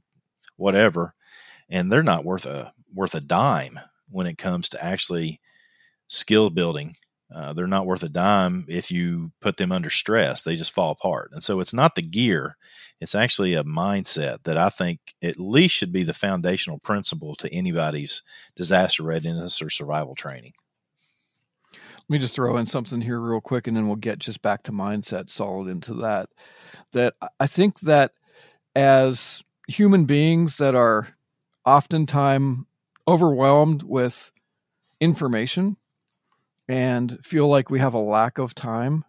whatever. 0.57 1.14
And 1.70 1.90
they're 1.90 2.03
not 2.03 2.25
worth 2.25 2.44
a 2.46 2.72
worth 2.94 3.14
a 3.14 3.20
dime 3.20 3.81
when 4.11 4.27
it 4.27 4.38
comes 4.38 4.68
to 4.68 4.85
actually 4.85 5.40
skill 6.09 6.51
building. 6.51 6.94
Uh, 7.35 7.53
they're 7.53 7.67
not 7.67 7.87
worth 7.87 8.05
a 8.05 8.09
dime 8.09 8.65
if 8.69 8.91
you 8.91 9.33
put 9.41 9.57
them 9.57 9.73
under 9.73 9.91
stress. 9.91 10.43
They 10.43 10.55
just 10.55 10.73
fall 10.73 10.93
apart. 10.93 11.31
And 11.33 11.43
so 11.43 11.59
it's 11.61 11.75
not 11.75 11.97
the 11.97 12.03
gear, 12.03 12.57
it's 13.01 13.15
actually 13.15 13.55
a 13.55 13.65
mindset 13.65 14.45
that 14.45 14.57
I 14.57 14.71
think 14.71 15.01
at 15.23 15.39
least 15.39 15.75
should 15.75 15.93
be 15.93 16.03
the 16.03 16.12
foundational 16.12 16.79
principle 16.79 17.35
to 17.37 17.53
anybody's 17.53 18.23
disaster 18.55 19.03
readiness 19.03 19.61
or 19.61 19.71
survival 19.71 20.15
training. 20.15 20.53
Let 21.73 22.09
me 22.09 22.19
just 22.19 22.35
throw 22.35 22.57
in 22.57 22.67
something 22.67 23.01
here 23.01 23.21
real 23.21 23.41
quick 23.41 23.67
and 23.67 23.77
then 23.77 23.89
we'll 23.89 23.97
get 23.97 24.21
just 24.21 24.41
back 24.41 24.62
to 24.65 24.73
mindset 24.73 25.29
solid 25.29 25.69
into 25.69 25.95
that. 25.95 26.29
That 26.93 27.15
I 27.41 27.49
think 27.49 27.81
that 27.81 28.12
as 28.77 29.43
human 29.67 30.05
beings 30.05 30.59
that 30.59 30.77
are 30.77 31.09
oftentimes 31.65 32.65
overwhelmed 33.09 33.83
with 33.83 34.31
information 35.01 35.77
and 36.69 37.19
feel 37.25 37.49
like 37.49 37.71
we 37.71 37.79
have 37.79 37.95
a 37.95 37.99
lack 37.99 38.39
of 38.39 38.55
time. 38.55 39.05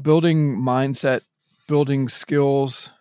Building 0.00 0.56
mindset, 0.56 1.22
building 1.68 2.08
skills, 2.08 2.92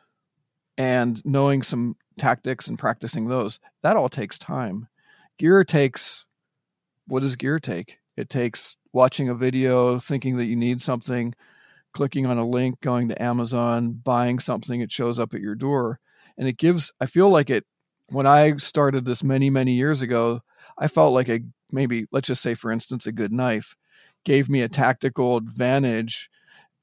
and 0.77 1.23
knowing 1.25 1.63
some 1.63 1.95
tactics 2.17 2.67
and 2.67 2.79
practicing 2.79 3.27
those, 3.27 3.59
that 3.83 3.97
all 3.97 4.09
takes 4.09 4.37
time. 4.37 4.87
Gear 5.37 5.63
takes 5.63 6.25
what 7.07 7.21
does 7.21 7.35
gear 7.35 7.59
take? 7.59 7.97
It 8.17 8.29
takes 8.29 8.77
watching 8.93 9.29
a 9.29 9.35
video, 9.35 9.99
thinking 9.99 10.37
that 10.37 10.45
you 10.45 10.55
need 10.55 10.81
something, 10.81 11.35
clicking 11.93 12.25
on 12.25 12.37
a 12.37 12.47
link, 12.47 12.81
going 12.81 13.09
to 13.09 13.21
Amazon, 13.21 13.99
buying 14.03 14.39
something, 14.39 14.81
it 14.81 14.91
shows 14.91 15.19
up 15.19 15.33
at 15.33 15.41
your 15.41 15.55
door. 15.55 15.99
And 16.37 16.47
it 16.47 16.57
gives, 16.57 16.91
I 16.99 17.05
feel 17.05 17.29
like 17.29 17.49
it 17.49 17.65
when 18.07 18.27
I 18.27 18.57
started 18.57 19.05
this 19.05 19.23
many, 19.23 19.49
many 19.49 19.73
years 19.73 20.01
ago, 20.01 20.41
I 20.77 20.87
felt 20.87 21.13
like 21.13 21.29
a 21.29 21.39
maybe, 21.71 22.05
let's 22.11 22.27
just 22.27 22.41
say, 22.41 22.53
for 22.53 22.71
instance, 22.71 23.07
a 23.07 23.11
good 23.11 23.31
knife 23.31 23.75
gave 24.23 24.49
me 24.49 24.61
a 24.61 24.69
tactical 24.69 25.37
advantage 25.37 26.29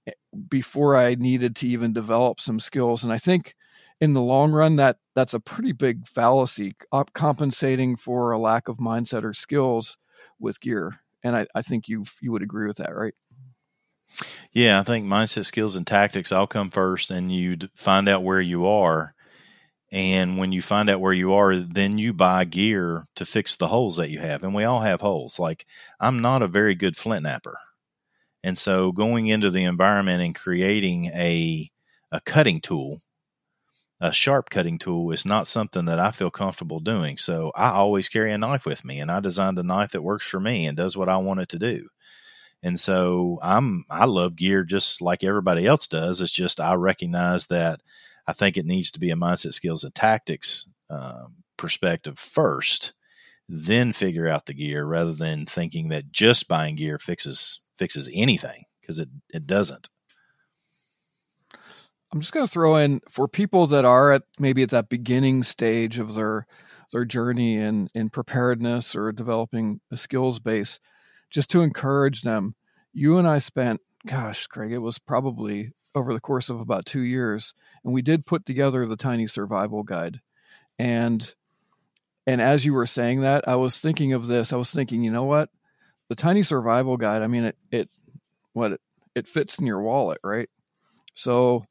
eh, 0.07 0.13
before 0.49 0.97
I 0.97 1.15
needed 1.15 1.57
to 1.57 1.69
even 1.69 1.93
develop 1.93 2.41
some 2.41 2.61
skills. 2.61 3.05
And 3.05 3.13
I 3.13 3.19
think 3.19 3.55
in 4.01 4.15
the 4.15 4.23
long 4.23 4.53
run, 4.53 4.77
that 4.77 4.97
that's 5.15 5.35
a 5.35 5.41
pretty 5.41 5.73
big 5.73 6.07
fallacy, 6.07 6.75
compensating 7.13 7.97
for 7.97 8.33
a 8.33 8.39
lack 8.39 8.69
of 8.69 8.79
mindset 8.79 9.25
or 9.25 9.33
skills 9.33 9.99
with 10.41 10.61
gear. 10.61 11.01
And 11.23 11.37
I, 11.37 11.47
I 11.55 11.63
think 11.63 11.89
you 11.89 12.05
you 12.21 12.33
would 12.33 12.43
agree 12.43 12.67
with 12.67 12.79
that, 12.79 12.95
right? 12.95 13.15
Yeah, 14.53 14.81
I 14.81 14.83
think 14.83 15.07
mindset, 15.07 15.47
skills, 15.47 15.77
and 15.77 15.87
tactics 15.87 16.33
all 16.33 16.47
come 16.47 16.71
first, 16.71 17.11
and 17.11 17.33
you'd 17.33 17.71
find 17.75 18.09
out 18.09 18.23
where 18.25 18.41
you 18.41 18.67
are 18.67 19.15
And 19.93 20.39
when 20.39 20.53
you 20.53 20.63
find 20.63 20.91
out 20.91 21.01
where 21.03 21.13
you 21.13 21.35
are, 21.35 21.55
then 21.57 21.99
you 21.99 22.15
buy 22.15 22.45
gear 22.47 23.05
to 23.17 23.27
fix 23.27 23.57
the 23.57 23.69
holes 23.69 23.99
that 23.99 24.11
you 24.11 24.21
have. 24.21 24.43
And 24.43 24.55
we 24.55 24.65
all 24.65 24.81
have 24.81 25.03
holes. 25.03 25.39
Like 25.39 25.67
I'm 26.01 26.21
not 26.21 26.43
a 26.43 26.49
very 26.49 26.75
good 26.75 26.97
flint 26.97 27.27
knapper. 27.27 27.55
And 28.43 28.59
so 28.59 28.93
going 28.93 29.29
into 29.29 29.51
the 29.51 29.65
environment 29.65 30.23
and 30.23 30.35
creating 30.35 31.07
a 31.07 31.71
a 32.11 32.21
cutting 32.23 32.61
tool, 32.61 33.03
a 34.01 34.13
sharp 34.13 34.51
cutting 34.51 34.79
tool 34.79 35.13
is 35.13 35.25
not 35.27 35.47
something 35.47 35.85
that 35.87 36.01
I 36.01 36.11
feel 36.11 36.31
comfortable 36.31 36.81
doing. 36.81 37.19
So 37.19 37.53
I 37.55 37.71
always 37.71 38.09
carry 38.09 38.33
a 38.33 38.39
knife 38.39 38.67
with 38.67 38.85
me 38.85 39.01
and 39.01 39.11
I 39.11 39.21
designed 39.21 39.59
a 39.59 39.63
knife 39.63 39.93
that 39.93 40.03
works 40.03 40.27
for 40.27 40.41
me 40.41 40.67
and 40.67 40.77
does 40.77 40.97
what 40.97 41.09
I 41.09 41.19
want 41.19 41.41
it 41.41 41.51
to 41.51 41.59
do. 41.59 41.89
And 42.63 42.79
so 42.81 43.39
I'm 43.43 43.85
I 43.91 44.07
love 44.07 44.37
gear 44.37 44.65
just 44.65 45.03
like 45.03 45.25
everybody 45.25 45.67
else 45.67 45.87
does. 45.87 46.21
It's 46.21 46.33
just 46.33 46.61
I 46.61 46.75
recognize 46.75 47.47
that 47.49 47.81
I 48.27 48.33
think 48.33 48.57
it 48.57 48.67
needs 48.67 48.91
to 48.93 49.01
be 49.01 49.11
a 49.11 49.17
mindset, 49.17 49.55
skills, 49.55 49.85
and 49.85 49.95
tactics 49.95 50.69
um, 50.91 51.37
perspective 51.57 52.19
first, 52.19 52.93
then 53.49 53.93
figure 53.93 54.29
out 54.29 54.47
the 54.47 54.55
gear 54.55 54.85
rather 54.85 55.13
than 55.13 55.47
thinking 55.47 55.89
that 55.89 56.13
just 56.13 56.49
buying 56.49 56.77
gear 56.77 56.99
fixes 56.99 57.61
fixes 57.77 58.09
anything 58.13 58.65
because 58.81 58.99
it 58.99 59.09
it 59.31 59.47
doesn't. 59.47 59.89
I'm 62.13 62.21
just 62.21 62.33
going 62.33 62.45
to 62.45 62.53
throw 62.53 62.77
in 62.77 63.01
for 63.09 63.27
people 63.27 63.67
that 63.69 63.87
are 63.87 64.13
at 64.13 64.23
maybe 64.39 64.63
at 64.63 64.71
that 64.71 64.91
beginning 64.91 65.43
stage 65.43 65.99
of 65.99 66.15
their 66.15 66.47
their 66.93 67.05
journey 67.05 67.57
in 67.57 67.89
in 67.95 68.11
preparedness 68.11 68.95
or 68.95 69.13
developing 69.13 69.81
a 69.91 69.97
skills 69.97 70.39
base 70.39 70.79
just 71.31 71.51
to 71.51 71.63
encourage 71.63 72.23
them. 72.23 72.55
You 72.93 73.17
and 73.17 73.27
I 73.27 73.39
spent, 73.39 73.81
gosh, 74.07 74.47
Craig, 74.47 74.73
it 74.73 74.79
was 74.79 74.99
probably 74.99 75.73
over 75.95 76.13
the 76.13 76.21
course 76.21 76.49
of 76.49 76.61
about 76.61 76.87
two 76.87 77.03
years, 77.03 77.55
and 77.85 77.93
we 77.93 78.03
did 78.03 78.27
put 78.27 78.47
together 78.47 78.87
the 78.87 78.97
Tiny 78.97 79.27
Survival 79.27 79.83
Guide. 79.83 80.21
And 80.79 81.35
and 82.27 82.41
as 82.41 82.65
you 82.65 82.73
were 82.73 82.87
saying 82.87 83.23
that, 83.23 83.47
I 83.49 83.57
was 83.57 83.81
thinking 83.81 84.13
of 84.13 84.27
this. 84.27 84.53
I 84.53 84.57
was 84.57 84.73
thinking, 84.73 85.03
you 85.03 85.11
know 85.11 85.25
what, 85.25 85.51
the 86.09 86.15
Tiny 86.15 86.43
Survival 86.43 86.97
Guide. 86.97 87.23
I 87.23 87.27
mean, 87.27 87.45
it 87.45 87.57
it 87.71 87.89
what 88.53 88.73
it, 88.73 88.81
it 89.15 89.29
fits 89.29 89.59
in 89.59 89.67
your 89.67 89.83
wallet, 89.83 90.19
right? 90.25 90.49
So 91.15 91.67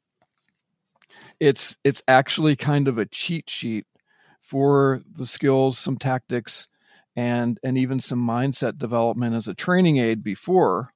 it's 1.40 1.76
it's 1.84 2.02
actually 2.06 2.56
kind 2.56 2.88
of 2.88 2.98
a 2.98 3.06
cheat 3.06 3.50
sheet 3.50 3.86
for 4.40 5.00
the 5.16 5.26
skills, 5.26 5.78
some 5.78 5.98
tactics, 5.98 6.68
and 7.16 7.58
and 7.62 7.76
even 7.76 8.00
some 8.00 8.24
mindset 8.24 8.78
development 8.78 9.34
as 9.34 9.48
a 9.48 9.54
training 9.54 9.98
aid 9.98 10.22
before 10.22 10.91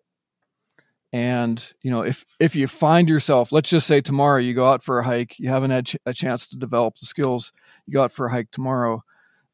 and 1.16 1.72
you 1.80 1.90
know 1.90 2.02
if 2.02 2.26
if 2.38 2.54
you 2.54 2.66
find 2.66 3.08
yourself 3.08 3.50
let's 3.50 3.70
just 3.70 3.86
say 3.86 4.02
tomorrow 4.02 4.38
you 4.38 4.52
go 4.52 4.68
out 4.68 4.82
for 4.82 4.98
a 4.98 5.04
hike 5.04 5.38
you 5.38 5.48
haven't 5.48 5.70
had 5.70 5.86
ch- 5.86 5.96
a 6.04 6.12
chance 6.12 6.46
to 6.46 6.58
develop 6.58 6.94
the 6.98 7.06
skills 7.06 7.54
you 7.86 7.94
go 7.94 8.02
out 8.02 8.12
for 8.12 8.26
a 8.26 8.30
hike 8.30 8.50
tomorrow 8.50 9.02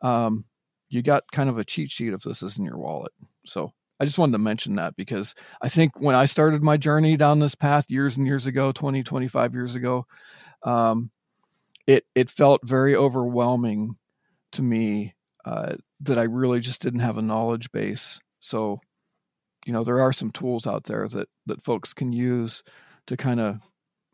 um, 0.02 0.44
you 0.88 1.02
got 1.02 1.22
kind 1.30 1.48
of 1.48 1.58
a 1.58 1.64
cheat 1.64 1.88
sheet 1.88 2.12
if 2.12 2.22
this 2.22 2.42
is 2.42 2.58
in 2.58 2.64
your 2.64 2.78
wallet 2.78 3.12
so 3.46 3.72
i 4.00 4.04
just 4.04 4.18
wanted 4.18 4.32
to 4.32 4.38
mention 4.38 4.74
that 4.74 4.96
because 4.96 5.36
i 5.62 5.68
think 5.68 5.92
when 6.00 6.16
i 6.16 6.24
started 6.24 6.64
my 6.64 6.76
journey 6.76 7.16
down 7.16 7.38
this 7.38 7.54
path 7.54 7.88
years 7.88 8.16
and 8.16 8.26
years 8.26 8.48
ago 8.48 8.72
20 8.72 9.04
25 9.04 9.54
years 9.54 9.76
ago 9.76 10.04
um, 10.64 11.12
it 11.86 12.04
it 12.16 12.28
felt 12.28 12.60
very 12.66 12.96
overwhelming 12.96 13.96
to 14.50 14.62
me 14.62 15.14
uh, 15.44 15.74
that 16.00 16.18
I 16.18 16.24
really 16.24 16.60
just 16.60 16.82
didn't 16.82 17.00
have 17.00 17.16
a 17.16 17.22
knowledge 17.22 17.72
base. 17.72 18.20
So, 18.40 18.78
you 19.66 19.72
know, 19.72 19.84
there 19.84 20.00
are 20.00 20.12
some 20.12 20.30
tools 20.30 20.66
out 20.66 20.84
there 20.84 21.08
that 21.08 21.28
that 21.46 21.64
folks 21.64 21.94
can 21.94 22.12
use 22.12 22.62
to 23.06 23.16
kind 23.16 23.40
of 23.40 23.60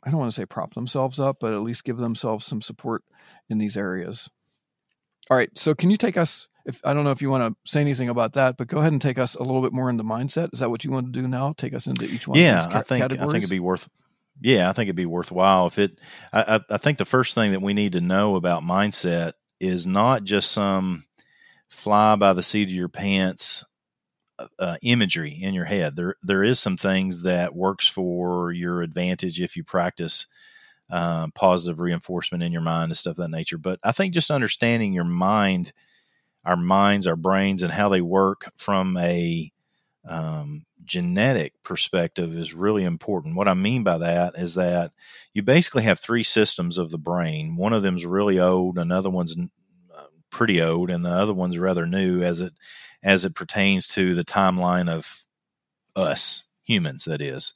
I 0.02 0.10
don't 0.10 0.20
want 0.20 0.32
to 0.32 0.40
say 0.40 0.46
prop 0.46 0.74
themselves 0.74 1.18
up, 1.18 1.38
but 1.40 1.52
at 1.52 1.62
least 1.62 1.84
give 1.84 1.96
themselves 1.96 2.46
some 2.46 2.62
support 2.62 3.02
in 3.48 3.58
these 3.58 3.76
areas. 3.76 4.28
All 5.30 5.36
right, 5.36 5.50
so 5.56 5.74
can 5.74 5.90
you 5.90 5.96
take 5.96 6.16
us 6.16 6.48
if 6.68 6.80
I 6.84 6.92
don't 6.92 7.04
know 7.04 7.10
if 7.10 7.22
you 7.22 7.30
want 7.30 7.54
to 7.54 7.70
say 7.70 7.80
anything 7.80 8.10
about 8.10 8.34
that, 8.34 8.58
but 8.58 8.68
go 8.68 8.78
ahead 8.78 8.92
and 8.92 9.00
take 9.00 9.18
us 9.18 9.34
a 9.34 9.42
little 9.42 9.62
bit 9.62 9.72
more 9.72 9.88
into 9.88 10.04
mindset. 10.04 10.52
Is 10.52 10.60
that 10.60 10.68
what 10.68 10.84
you 10.84 10.90
want 10.90 11.06
to 11.06 11.20
do 11.20 11.26
now? 11.26 11.54
Take 11.56 11.72
us 11.72 11.86
into 11.86 12.04
each 12.04 12.28
one. 12.28 12.38
Yeah, 12.38 12.66
ca- 12.70 12.80
I 12.80 12.82
think 12.82 13.02
categories? 13.02 13.28
I 13.28 13.32
think 13.32 13.44
it'd 13.44 13.50
be 13.50 13.60
worth. 13.60 13.88
Yeah, 14.40 14.68
I 14.68 14.72
think 14.72 14.86
it'd 14.86 14.96
be 14.96 15.06
worthwhile 15.06 15.66
if 15.66 15.78
it. 15.78 15.98
I, 16.32 16.60
I 16.68 16.76
think 16.76 16.98
the 16.98 17.04
first 17.04 17.34
thing 17.34 17.52
that 17.52 17.62
we 17.62 17.72
need 17.72 17.92
to 17.92 18.00
know 18.00 18.36
about 18.36 18.62
mindset 18.62 19.32
is 19.58 19.86
not 19.86 20.24
just 20.24 20.52
some 20.52 21.04
fly 21.68 22.16
by 22.16 22.34
the 22.34 22.42
seat 22.42 22.68
of 22.68 22.74
your 22.74 22.88
pants 22.88 23.64
uh, 24.38 24.46
uh, 24.58 24.76
imagery 24.82 25.38
in 25.40 25.54
your 25.54 25.64
head. 25.64 25.96
There 25.96 26.16
there 26.22 26.42
is 26.42 26.58
some 26.58 26.76
things 26.76 27.22
that 27.22 27.54
works 27.54 27.88
for 27.88 28.52
your 28.52 28.82
advantage 28.82 29.40
if 29.40 29.56
you 29.56 29.64
practice 29.64 30.26
uh, 30.90 31.28
positive 31.34 31.80
reinforcement 31.80 32.42
in 32.42 32.52
your 32.52 32.62
mind 32.62 32.90
and 32.90 32.96
stuff 32.96 33.12
of 33.12 33.16
that 33.16 33.30
nature. 33.30 33.58
But 33.58 33.78
I 33.82 33.92
think 33.92 34.14
just 34.14 34.30
understanding 34.30 34.92
your 34.92 35.04
mind, 35.04 35.72
our 36.44 36.56
minds, 36.56 37.06
our 37.06 37.16
brains, 37.16 37.62
and 37.62 37.72
how 37.72 37.88
they 37.88 38.00
work 38.00 38.50
from 38.56 38.96
a 38.96 39.52
um, 40.08 40.64
genetic 40.84 41.52
perspective 41.62 42.36
is 42.36 42.54
really 42.54 42.84
important. 42.84 43.36
What 43.36 43.48
I 43.48 43.54
mean 43.54 43.82
by 43.82 43.98
that 43.98 44.34
is 44.38 44.54
that 44.54 44.92
you 45.34 45.42
basically 45.42 45.82
have 45.82 46.00
three 46.00 46.22
systems 46.22 46.78
of 46.78 46.90
the 46.90 46.98
brain. 46.98 47.56
One 47.56 47.74
of 47.74 47.82
them 47.82 47.96
is 47.96 48.06
really 48.06 48.40
old, 48.40 48.78
another 48.78 49.10
one's 49.10 49.36
pretty 50.30 50.62
old, 50.62 50.90
and 50.90 51.04
the 51.04 51.10
other 51.10 51.34
one's 51.34 51.58
rather 51.58 51.86
new 51.86 52.22
as 52.22 52.40
it 52.40 52.52
as 53.02 53.24
it 53.24 53.34
pertains 53.34 53.88
to 53.88 54.14
the 54.14 54.24
timeline 54.24 54.88
of 54.88 55.24
us 55.96 56.44
humans. 56.64 57.04
That 57.04 57.20
is. 57.20 57.54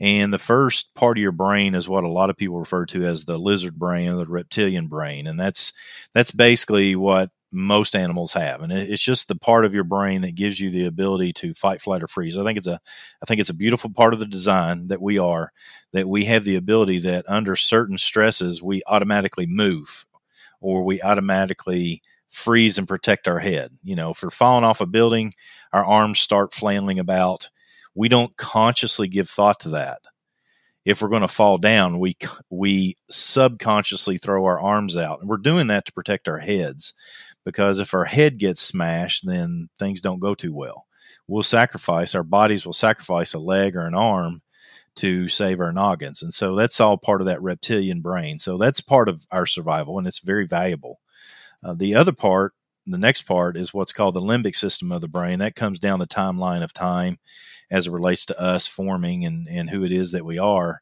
And 0.00 0.32
the 0.32 0.38
first 0.38 0.94
part 0.94 1.18
of 1.18 1.22
your 1.22 1.32
brain 1.32 1.74
is 1.74 1.88
what 1.88 2.04
a 2.04 2.08
lot 2.08 2.30
of 2.30 2.36
people 2.36 2.58
refer 2.58 2.86
to 2.86 3.04
as 3.04 3.24
the 3.24 3.38
lizard 3.38 3.78
brain 3.78 4.10
or 4.12 4.18
the 4.24 4.30
reptilian 4.30 4.86
brain, 4.86 5.26
and 5.26 5.38
that's 5.38 5.72
that's 6.14 6.30
basically 6.30 6.94
what 6.94 7.30
most 7.50 7.96
animals 7.96 8.34
have, 8.34 8.60
and 8.60 8.70
it's 8.72 9.02
just 9.02 9.26
the 9.26 9.34
part 9.34 9.64
of 9.64 9.74
your 9.74 9.84
brain 9.84 10.20
that 10.20 10.34
gives 10.34 10.60
you 10.60 10.70
the 10.70 10.84
ability 10.84 11.32
to 11.32 11.54
fight, 11.54 11.80
flight, 11.80 12.02
or 12.02 12.06
freeze. 12.06 12.38
I 12.38 12.44
think 12.44 12.58
it's 12.58 12.66
a 12.68 12.80
I 13.22 13.26
think 13.26 13.40
it's 13.40 13.50
a 13.50 13.54
beautiful 13.54 13.90
part 13.90 14.12
of 14.12 14.20
the 14.20 14.26
design 14.26 14.88
that 14.88 15.02
we 15.02 15.18
are 15.18 15.50
that 15.92 16.08
we 16.08 16.26
have 16.26 16.44
the 16.44 16.56
ability 16.56 17.00
that 17.00 17.24
under 17.28 17.56
certain 17.56 17.98
stresses 17.98 18.62
we 18.62 18.82
automatically 18.86 19.46
move 19.46 20.06
or 20.60 20.84
we 20.84 21.00
automatically 21.02 22.02
freeze 22.30 22.78
and 22.78 22.88
protect 22.88 23.28
our 23.28 23.38
head. 23.38 23.70
You 23.82 23.96
know, 23.96 24.10
if 24.10 24.22
we're 24.22 24.30
falling 24.30 24.64
off 24.64 24.80
a 24.80 24.86
building, 24.86 25.32
our 25.72 25.84
arms 25.84 26.20
start 26.20 26.54
flailing 26.54 26.98
about. 26.98 27.48
We 27.94 28.08
don't 28.08 28.36
consciously 28.36 29.08
give 29.08 29.28
thought 29.28 29.60
to 29.60 29.70
that. 29.70 30.00
If 30.84 31.02
we're 31.02 31.08
going 31.08 31.22
to 31.22 31.28
fall 31.28 31.58
down, 31.58 31.98
we 31.98 32.16
we 32.50 32.96
subconsciously 33.10 34.16
throw 34.18 34.44
our 34.44 34.60
arms 34.60 34.96
out, 34.96 35.20
and 35.20 35.28
we're 35.28 35.36
doing 35.36 35.66
that 35.66 35.84
to 35.86 35.92
protect 35.92 36.28
our 36.28 36.38
heads. 36.38 36.94
Because 37.44 37.78
if 37.78 37.94
our 37.94 38.04
head 38.04 38.38
gets 38.38 38.62
smashed, 38.62 39.26
then 39.26 39.68
things 39.78 40.00
don't 40.00 40.20
go 40.20 40.34
too 40.34 40.52
well. 40.52 40.86
We'll 41.26 41.42
sacrifice 41.42 42.14
our 42.14 42.22
bodies 42.22 42.64
will 42.64 42.72
sacrifice 42.72 43.34
a 43.34 43.38
leg 43.38 43.76
or 43.76 43.86
an 43.86 43.94
arm 43.94 44.42
to 44.96 45.28
save 45.28 45.60
our 45.60 45.72
noggins. 45.72 46.22
And 46.22 46.34
so 46.34 46.56
that's 46.56 46.80
all 46.80 46.96
part 46.96 47.20
of 47.20 47.26
that 47.26 47.42
reptilian 47.42 48.00
brain. 48.00 48.38
So 48.38 48.58
that's 48.58 48.80
part 48.80 49.08
of 49.08 49.26
our 49.30 49.46
survival 49.46 49.98
and 49.98 50.08
it's 50.08 50.18
very 50.18 50.46
valuable. 50.46 50.98
Uh, 51.62 51.74
the 51.74 51.94
other 51.94 52.12
part, 52.12 52.52
the 52.86 52.98
next 52.98 53.22
part 53.22 53.56
is 53.56 53.74
what's 53.74 53.92
called 53.92 54.14
the 54.14 54.20
limbic 54.20 54.56
system 54.56 54.92
of 54.92 55.00
the 55.00 55.08
brain. 55.08 55.40
That 55.40 55.56
comes 55.56 55.78
down 55.78 55.98
the 55.98 56.06
timeline 56.06 56.62
of 56.62 56.72
time 56.72 57.18
as 57.70 57.86
it 57.86 57.92
relates 57.92 58.24
to 58.26 58.40
us 58.40 58.66
forming 58.66 59.24
and, 59.24 59.46
and 59.48 59.68
who 59.68 59.84
it 59.84 59.92
is 59.92 60.12
that 60.12 60.24
we 60.24 60.38
are. 60.38 60.80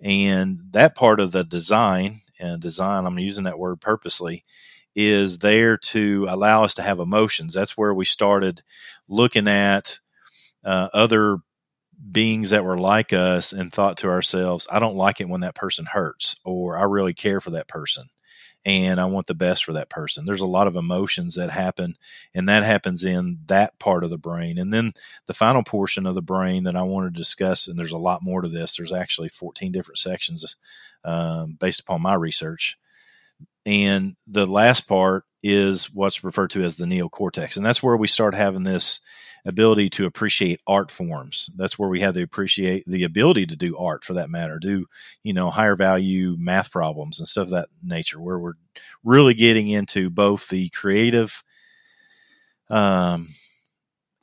And 0.00 0.60
that 0.70 0.96
part 0.96 1.20
of 1.20 1.32
the 1.32 1.44
design 1.44 2.20
and 2.40 2.60
design, 2.60 3.06
I'm 3.06 3.18
using 3.18 3.44
that 3.44 3.58
word 3.58 3.80
purposely, 3.80 4.44
is 4.96 5.38
there 5.38 5.76
to 5.76 6.26
allow 6.28 6.64
us 6.64 6.74
to 6.74 6.82
have 6.82 6.98
emotions. 6.98 7.54
That's 7.54 7.76
where 7.76 7.94
we 7.94 8.04
started 8.04 8.62
looking 9.08 9.48
at 9.48 10.00
uh, 10.64 10.88
other 10.92 11.38
beings 12.10 12.50
that 12.50 12.64
were 12.64 12.78
like 12.78 13.12
us 13.12 13.52
and 13.52 13.72
thought 13.72 13.98
to 13.98 14.08
ourselves, 14.08 14.66
I 14.70 14.78
don't 14.80 14.96
like 14.96 15.20
it 15.20 15.28
when 15.28 15.42
that 15.42 15.54
person 15.54 15.86
hurts, 15.86 16.36
or 16.44 16.76
I 16.76 16.82
really 16.82 17.14
care 17.14 17.40
for 17.40 17.50
that 17.50 17.68
person 17.68 18.08
and 18.64 19.00
I 19.00 19.04
want 19.04 19.26
the 19.26 19.34
best 19.34 19.64
for 19.64 19.72
that 19.74 19.90
person. 19.90 20.24
There's 20.24 20.40
a 20.40 20.46
lot 20.46 20.66
of 20.66 20.76
emotions 20.76 21.34
that 21.34 21.50
happen, 21.50 21.96
and 22.34 22.48
that 22.48 22.62
happens 22.62 23.04
in 23.04 23.38
that 23.46 23.78
part 23.78 24.04
of 24.04 24.10
the 24.10 24.18
brain. 24.18 24.58
And 24.58 24.72
then 24.72 24.94
the 25.26 25.34
final 25.34 25.62
portion 25.62 26.06
of 26.06 26.14
the 26.14 26.22
brain 26.22 26.64
that 26.64 26.76
I 26.76 26.82
want 26.82 27.12
to 27.12 27.18
discuss, 27.18 27.68
and 27.68 27.78
there's 27.78 27.92
a 27.92 27.98
lot 27.98 28.22
more 28.22 28.40
to 28.40 28.48
this, 28.48 28.76
there's 28.76 28.92
actually 28.92 29.28
14 29.28 29.70
different 29.72 29.98
sections 29.98 30.56
um, 31.04 31.56
based 31.60 31.80
upon 31.80 32.02
my 32.02 32.14
research. 32.14 32.78
And 33.66 34.16
the 34.26 34.46
last 34.46 34.88
part 34.88 35.24
is 35.42 35.92
what's 35.92 36.24
referred 36.24 36.50
to 36.50 36.62
as 36.62 36.76
the 36.76 36.86
neocortex. 36.86 37.56
And 37.56 37.64
that's 37.64 37.82
where 37.82 37.96
we 37.96 38.06
start 38.06 38.34
having 38.34 38.62
this 38.62 39.00
ability 39.46 39.90
to 39.90 40.06
appreciate 40.06 40.60
art 40.66 40.90
forms. 40.90 41.50
That's 41.56 41.78
where 41.78 41.88
we 41.88 42.00
have 42.00 42.14
the 42.14 42.22
appreciate 42.22 42.84
the 42.86 43.04
ability 43.04 43.46
to 43.46 43.56
do 43.56 43.76
art 43.76 44.04
for 44.04 44.14
that 44.14 44.30
matter, 44.30 44.58
do, 44.58 44.86
you 45.22 45.32
know, 45.32 45.50
higher 45.50 45.76
value 45.76 46.36
math 46.38 46.70
problems 46.70 47.18
and 47.18 47.28
stuff 47.28 47.44
of 47.44 47.50
that 47.50 47.68
nature, 47.82 48.20
where 48.20 48.38
we're 48.38 48.54
really 49.02 49.34
getting 49.34 49.68
into 49.68 50.10
both 50.10 50.48
the 50.48 50.68
creative 50.70 51.42
um 52.70 53.28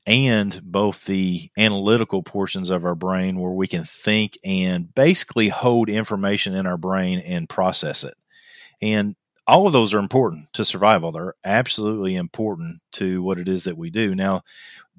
and 0.07 0.59
both 0.63 1.05
the 1.05 1.49
analytical 1.57 2.23
portions 2.23 2.71
of 2.71 2.85
our 2.85 2.95
brain 2.95 3.39
where 3.39 3.51
we 3.51 3.67
can 3.67 3.83
think 3.83 4.33
and 4.43 4.93
basically 4.95 5.47
hold 5.47 5.89
information 5.89 6.55
in 6.55 6.65
our 6.65 6.77
brain 6.77 7.19
and 7.19 7.47
process 7.47 8.03
it. 8.03 8.15
And 8.81 9.15
all 9.47 9.67
of 9.67 9.73
those 9.73 9.93
are 9.93 9.99
important 9.99 10.51
to 10.53 10.65
survival. 10.65 11.11
They're 11.11 11.35
absolutely 11.43 12.15
important 12.15 12.81
to 12.93 13.21
what 13.23 13.39
it 13.39 13.47
is 13.47 13.63
that 13.63 13.77
we 13.77 13.89
do. 13.89 14.15
Now, 14.15 14.43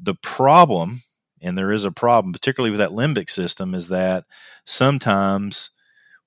the 0.01 0.15
problem, 0.15 1.03
and 1.41 1.57
there 1.57 1.73
is 1.73 1.85
a 1.85 1.93
problem, 1.93 2.33
particularly 2.33 2.71
with 2.71 2.79
that 2.79 2.91
limbic 2.91 3.31
system, 3.31 3.75
is 3.75 3.89
that 3.89 4.25
sometimes 4.65 5.71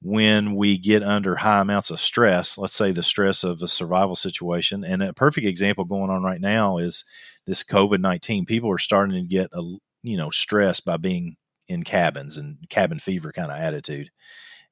when 0.01 0.55
we 0.55 0.77
get 0.77 1.03
under 1.03 1.37
high 1.37 1.61
amounts 1.61 1.89
of 1.89 1.99
stress, 1.99 2.57
let's 2.57 2.75
say 2.75 2.91
the 2.91 3.03
stress 3.03 3.43
of 3.43 3.61
a 3.61 3.67
survival 3.67 4.15
situation, 4.15 4.83
and 4.83 5.01
a 5.01 5.13
perfect 5.13 5.47
example 5.47 5.83
going 5.83 6.09
on 6.09 6.23
right 6.23 6.41
now 6.41 6.77
is 6.77 7.03
this 7.45 7.63
COVID 7.63 7.99
19. 7.99 8.45
People 8.45 8.71
are 8.71 8.77
starting 8.77 9.15
to 9.15 9.27
get 9.27 9.49
a, 9.53 9.61
you 10.03 10.17
know, 10.17 10.29
stressed 10.29 10.85
by 10.85 10.97
being 10.97 11.37
in 11.67 11.83
cabins 11.83 12.37
and 12.37 12.57
cabin 12.69 12.99
fever 12.99 13.31
kind 13.31 13.51
of 13.51 13.57
attitude. 13.57 14.11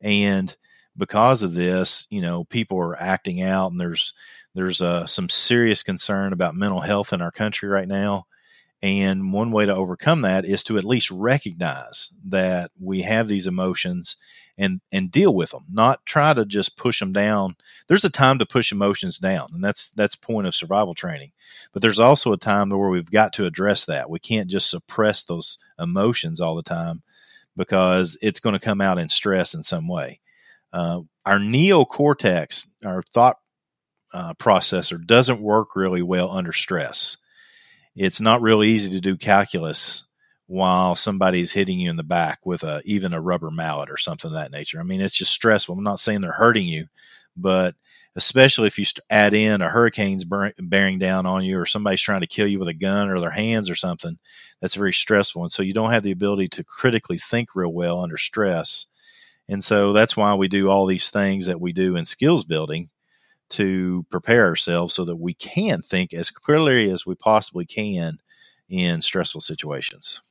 And 0.02 0.56
because 0.98 1.44
of 1.44 1.54
this, 1.54 2.06
you 2.10 2.22
know, 2.22 2.44
people 2.46 2.78
are 2.80 3.00
acting 3.02 3.42
out, 3.42 3.72
and 3.72 3.80
there's 3.80 4.14
there's 4.56 4.82
uh, 4.82 5.06
some 5.06 5.30
serious 5.30 5.84
concern 5.84 6.34
about 6.34 6.56
mental 6.56 6.82
health 6.82 7.14
in 7.14 7.22
our 7.22 7.32
country 7.32 7.70
right 7.70 7.88
now. 7.88 8.26
And 8.82 9.32
one 9.32 9.52
way 9.52 9.66
to 9.66 9.74
overcome 9.74 10.22
that 10.22 10.46
is 10.46 10.62
to 10.66 10.78
at 10.78 10.84
least 10.84 11.10
recognize 11.10 12.10
that 12.26 12.72
we 12.80 13.04
have 13.04 13.28
these 13.30 13.48
emotions 13.48 14.18
and 14.58 14.82
and 14.92 15.10
deal 15.10 15.34
with 15.34 15.52
them, 15.52 15.66
not 15.72 16.06
try 16.06 16.34
to 16.34 16.46
just 16.46 16.78
push 16.78 17.00
them 17.00 17.14
down. 17.14 17.56
There's 17.88 18.06
a 18.06 18.10
time 18.10 18.40
to 18.40 18.46
push 18.46 18.72
emotions 18.72 19.18
down, 19.18 19.50
and 19.54 19.64
that's 19.64 19.90
that's 19.90 20.16
point 20.16 20.48
of 20.48 20.54
survival 20.54 20.94
training. 20.94 21.32
But 21.72 21.82
there's 21.82 22.00
also 22.00 22.34
a 22.34 22.38
time 22.38 22.70
where 22.70 22.90
we've 22.90 23.10
got 23.10 23.34
to 23.34 23.46
address 23.46 23.86
that. 23.86 24.10
We 24.10 24.20
can't 24.20 24.50
just 24.50 24.70
suppress 24.70 25.24
those 25.24 25.58
emotions 25.80 26.40
all 26.40 26.56
the 26.56 26.62
time 26.62 27.02
because 27.56 28.18
it's 28.22 28.40
going 28.40 28.54
to 28.54 28.60
come 28.60 28.82
out 28.82 29.00
in 29.00 29.10
stress 29.10 29.54
in 29.54 29.64
some 29.64 29.88
way. 29.88 30.20
Uh, 30.74 31.02
our 31.26 31.38
neocortex, 31.38 32.68
our 32.84 33.04
thought 33.04 33.38
uh, 34.14 34.34
processor, 34.34 35.06
doesn't 35.06 35.42
work 35.42 35.76
really 35.76 36.02
well 36.02 36.32
under 36.32 36.52
stress. 36.52 37.18
It's 37.96 38.20
not 38.20 38.42
real 38.42 38.64
easy 38.64 38.92
to 38.92 39.00
do 39.00 39.16
calculus 39.16 40.06
while 40.48 40.96
somebody's 40.96 41.54
hitting 41.54 41.80
you 41.80 41.90
in 41.90 41.96
the 41.96 42.04
back 42.04 42.46
with 42.46 42.64
a 42.64 42.82
even 42.86 43.14
a 43.14 43.22
rubber 43.22 43.52
mallet 43.52 43.90
or 43.90 43.98
something 43.98 44.30
of 44.30 44.36
that 44.36 44.52
nature. 44.52 44.80
I 44.80 44.84
mean, 44.84 45.00
it's 45.00 45.14
just 45.14 45.32
stressful. 45.32 45.76
I'm 45.76 45.84
not 45.84 46.00
saying 46.00 46.22
they're 46.22 46.32
hurting 46.32 46.68
you, 46.68 46.88
but 47.38 47.76
especially 48.16 48.68
if 48.68 48.78
you 48.78 48.86
add 49.10 49.34
in 49.34 49.62
a 49.62 49.70
hurricane's 49.70 50.26
bearing 50.60 51.00
down 51.00 51.26
on 51.26 51.44
you 51.44 51.58
or 51.60 51.66
somebody's 51.66 52.02
trying 52.02 52.22
to 52.22 52.28
kill 52.28 52.48
you 52.48 52.60
with 52.60 52.68
a 52.68 52.74
gun 52.74 53.10
or 53.10 53.20
their 53.20 53.32
hands 53.32 53.70
or 53.70 53.76
something, 53.76 54.18
that's 54.62 54.76
very 54.76 54.94
stressful. 54.94 55.42
And 55.42 55.52
so 55.52 55.64
you 55.64 55.74
don't 55.74 55.92
have 55.92 56.04
the 56.04 56.12
ability 56.12 56.50
to 56.50 56.64
critically 56.64 57.18
think 57.18 57.56
real 57.56 57.74
well 57.74 58.02
under 58.02 58.18
stress. 58.18 58.88
And 59.50 59.64
so 59.64 59.94
that's 59.94 60.16
why 60.16 60.34
we 60.36 60.48
do 60.48 60.70
all 60.70 60.86
these 60.86 61.10
things 61.10 61.46
that 61.46 61.60
we 61.60 61.74
do 61.74 61.96
in 61.96 62.06
skills 62.06 62.44
building 62.44 62.90
to 63.50 64.06
prepare 64.10 64.48
ourselves 64.48 64.94
so 64.94 65.06
that 65.06 65.18
we 65.18 65.34
can 65.34 65.82
think 65.82 66.14
as 66.14 66.32
clearly 66.32 66.90
as 66.90 67.06
we 67.06 67.16
possibly 67.16 67.66
can 67.66 68.20
in 68.70 69.02
stressful 69.02 69.42
situations. 69.42 70.22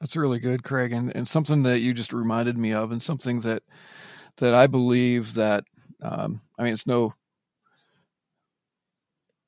That's 0.00 0.16
really 0.16 0.38
good, 0.38 0.62
Craig, 0.62 0.92
and, 0.92 1.14
and 1.14 1.28
something 1.28 1.64
that 1.64 1.80
you 1.80 1.92
just 1.92 2.12
reminded 2.12 2.56
me 2.56 2.72
of, 2.72 2.90
and 2.90 3.02
something 3.02 3.40
that 3.40 3.62
that 4.38 4.54
I 4.54 4.66
believe 4.66 5.34
that 5.34 5.64
um, 6.02 6.40
I 6.58 6.62
mean 6.62 6.72
it's 6.72 6.86
no 6.86 7.12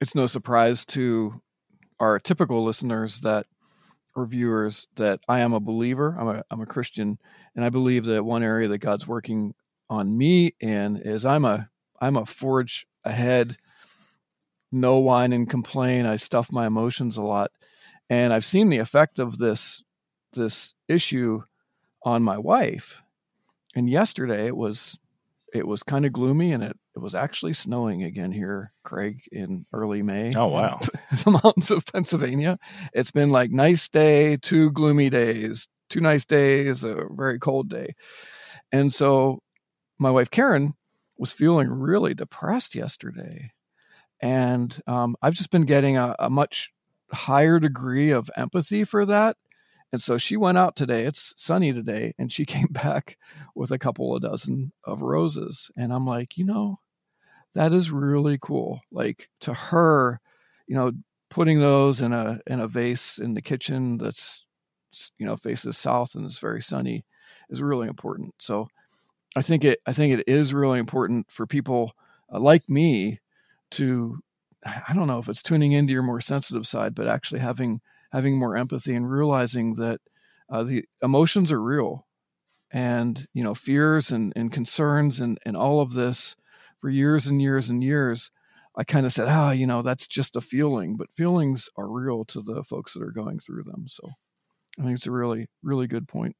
it's 0.00 0.14
no 0.14 0.26
surprise 0.26 0.84
to 0.86 1.40
our 2.00 2.18
typical 2.18 2.64
listeners 2.64 3.20
that 3.20 3.46
or 4.14 4.26
viewers 4.26 4.88
that 4.96 5.20
I 5.28 5.40
am 5.40 5.54
a 5.54 5.60
believer. 5.60 6.16
I'm 6.18 6.28
a 6.28 6.42
I'm 6.50 6.60
a 6.60 6.66
Christian, 6.66 7.18
and 7.54 7.64
I 7.64 7.68
believe 7.68 8.04
that 8.06 8.24
one 8.24 8.42
area 8.42 8.68
that 8.68 8.78
God's 8.78 9.06
working 9.06 9.54
on 9.90 10.16
me 10.16 10.54
in 10.60 10.96
is 10.96 11.24
I'm 11.24 11.44
a 11.44 11.68
I'm 12.00 12.16
a 12.16 12.26
forge 12.26 12.86
ahead, 13.04 13.56
no 14.70 14.98
whine 14.98 15.32
and 15.32 15.48
complain. 15.48 16.06
I 16.06 16.16
stuff 16.16 16.50
my 16.50 16.66
emotions 16.66 17.16
a 17.16 17.22
lot, 17.22 17.52
and 18.08 18.32
I've 18.32 18.44
seen 18.44 18.68
the 18.68 18.78
effect 18.78 19.18
of 19.18 19.38
this 19.38 19.82
this 20.32 20.74
issue 20.88 21.42
on 22.04 22.22
my 22.22 22.38
wife. 22.38 23.02
And 23.74 23.88
yesterday 23.88 24.46
it 24.46 24.56
was 24.56 24.98
it 25.52 25.66
was 25.66 25.82
kind 25.82 26.06
of 26.06 26.12
gloomy 26.12 26.52
and 26.52 26.62
it, 26.62 26.76
it 26.96 26.98
was 26.98 27.14
actually 27.14 27.52
snowing 27.52 28.02
again 28.02 28.32
here, 28.32 28.72
Craig, 28.84 29.20
in 29.30 29.66
early 29.72 30.02
May. 30.02 30.30
Oh 30.34 30.48
wow. 30.48 30.80
the 31.24 31.30
mountains 31.42 31.70
of 31.70 31.86
Pennsylvania. 31.86 32.58
It's 32.92 33.10
been 33.10 33.30
like 33.30 33.50
nice 33.50 33.88
day, 33.88 34.36
two 34.36 34.70
gloomy 34.72 35.10
days, 35.10 35.68
two 35.92 36.00
nice 36.00 36.24
days, 36.24 36.84
a 36.84 37.06
very 37.10 37.38
cold 37.38 37.68
day. 37.68 37.94
And 38.70 38.92
so 38.92 39.40
my 39.98 40.10
wife 40.10 40.30
Karen 40.30 40.74
was 41.18 41.32
feeling 41.32 41.68
really 41.68 42.14
depressed 42.14 42.74
yesterday. 42.74 43.52
And 44.20 44.80
um, 44.86 45.16
I've 45.20 45.34
just 45.34 45.50
been 45.50 45.66
getting 45.66 45.96
a, 45.96 46.14
a 46.18 46.30
much 46.30 46.72
higher 47.12 47.58
degree 47.58 48.10
of 48.10 48.30
empathy 48.36 48.84
for 48.84 49.04
that 49.06 49.36
and 49.92 50.00
so 50.00 50.16
she 50.16 50.38
went 50.38 50.56
out 50.56 50.74
today. 50.74 51.04
It's 51.04 51.34
sunny 51.36 51.72
today. 51.72 52.14
And 52.18 52.32
she 52.32 52.44
came 52.46 52.68
back 52.70 53.18
with 53.54 53.70
a 53.70 53.78
couple 53.78 54.16
of 54.16 54.22
dozen 54.22 54.72
of 54.84 55.02
roses. 55.02 55.70
And 55.76 55.92
I'm 55.92 56.06
like, 56.06 56.38
you 56.38 56.44
know, 56.44 56.80
that 57.54 57.72
is 57.72 57.90
really 57.90 58.38
cool. 58.40 58.80
Like 58.90 59.28
to 59.42 59.52
her, 59.52 60.20
you 60.66 60.74
know, 60.74 60.92
putting 61.28 61.60
those 61.60 62.00
in 62.00 62.12
a 62.12 62.40
in 62.46 62.60
a 62.60 62.68
vase 62.68 63.18
in 63.18 63.34
the 63.34 63.42
kitchen 63.42 63.98
that's 63.98 64.44
you 65.18 65.26
know 65.26 65.36
faces 65.36 65.78
south 65.78 66.14
and 66.14 66.26
is 66.26 66.38
very 66.38 66.62
sunny 66.62 67.04
is 67.50 67.62
really 67.62 67.88
important. 67.88 68.34
So 68.40 68.68
I 69.36 69.42
think 69.42 69.64
it 69.64 69.80
I 69.86 69.92
think 69.92 70.18
it 70.18 70.24
is 70.28 70.54
really 70.54 70.78
important 70.78 71.30
for 71.30 71.46
people 71.46 71.92
uh, 72.32 72.40
like 72.40 72.68
me 72.68 73.20
to 73.72 74.18
I 74.64 74.94
don't 74.94 75.08
know 75.08 75.18
if 75.18 75.28
it's 75.28 75.42
tuning 75.42 75.72
into 75.72 75.92
your 75.92 76.02
more 76.02 76.20
sensitive 76.20 76.66
side, 76.66 76.94
but 76.94 77.08
actually 77.08 77.40
having 77.40 77.80
having 78.12 78.38
more 78.38 78.56
empathy 78.56 78.94
and 78.94 79.10
realizing 79.10 79.74
that 79.76 80.00
uh, 80.50 80.62
the 80.62 80.84
emotions 81.02 81.50
are 81.50 81.62
real 81.62 82.06
and 82.72 83.26
you 83.34 83.42
know 83.42 83.54
fears 83.54 84.10
and, 84.10 84.32
and 84.36 84.52
concerns 84.52 85.20
and, 85.20 85.38
and 85.44 85.56
all 85.56 85.80
of 85.80 85.92
this 85.92 86.36
for 86.78 86.88
years 86.90 87.26
and 87.26 87.40
years 87.40 87.68
and 87.70 87.82
years 87.82 88.30
i 88.76 88.84
kind 88.84 89.06
of 89.06 89.12
said 89.12 89.28
ah 89.28 89.50
you 89.50 89.66
know 89.66 89.82
that's 89.82 90.06
just 90.06 90.36
a 90.36 90.40
feeling 90.40 90.96
but 90.96 91.10
feelings 91.16 91.68
are 91.76 91.90
real 91.90 92.24
to 92.24 92.40
the 92.40 92.64
folks 92.64 92.94
that 92.94 93.02
are 93.02 93.12
going 93.12 93.38
through 93.38 93.62
them 93.62 93.84
so 93.88 94.08
i 94.78 94.82
think 94.82 94.94
it's 94.94 95.06
a 95.06 95.10
really 95.10 95.46
really 95.62 95.86
good 95.86 96.06
point 96.08 96.36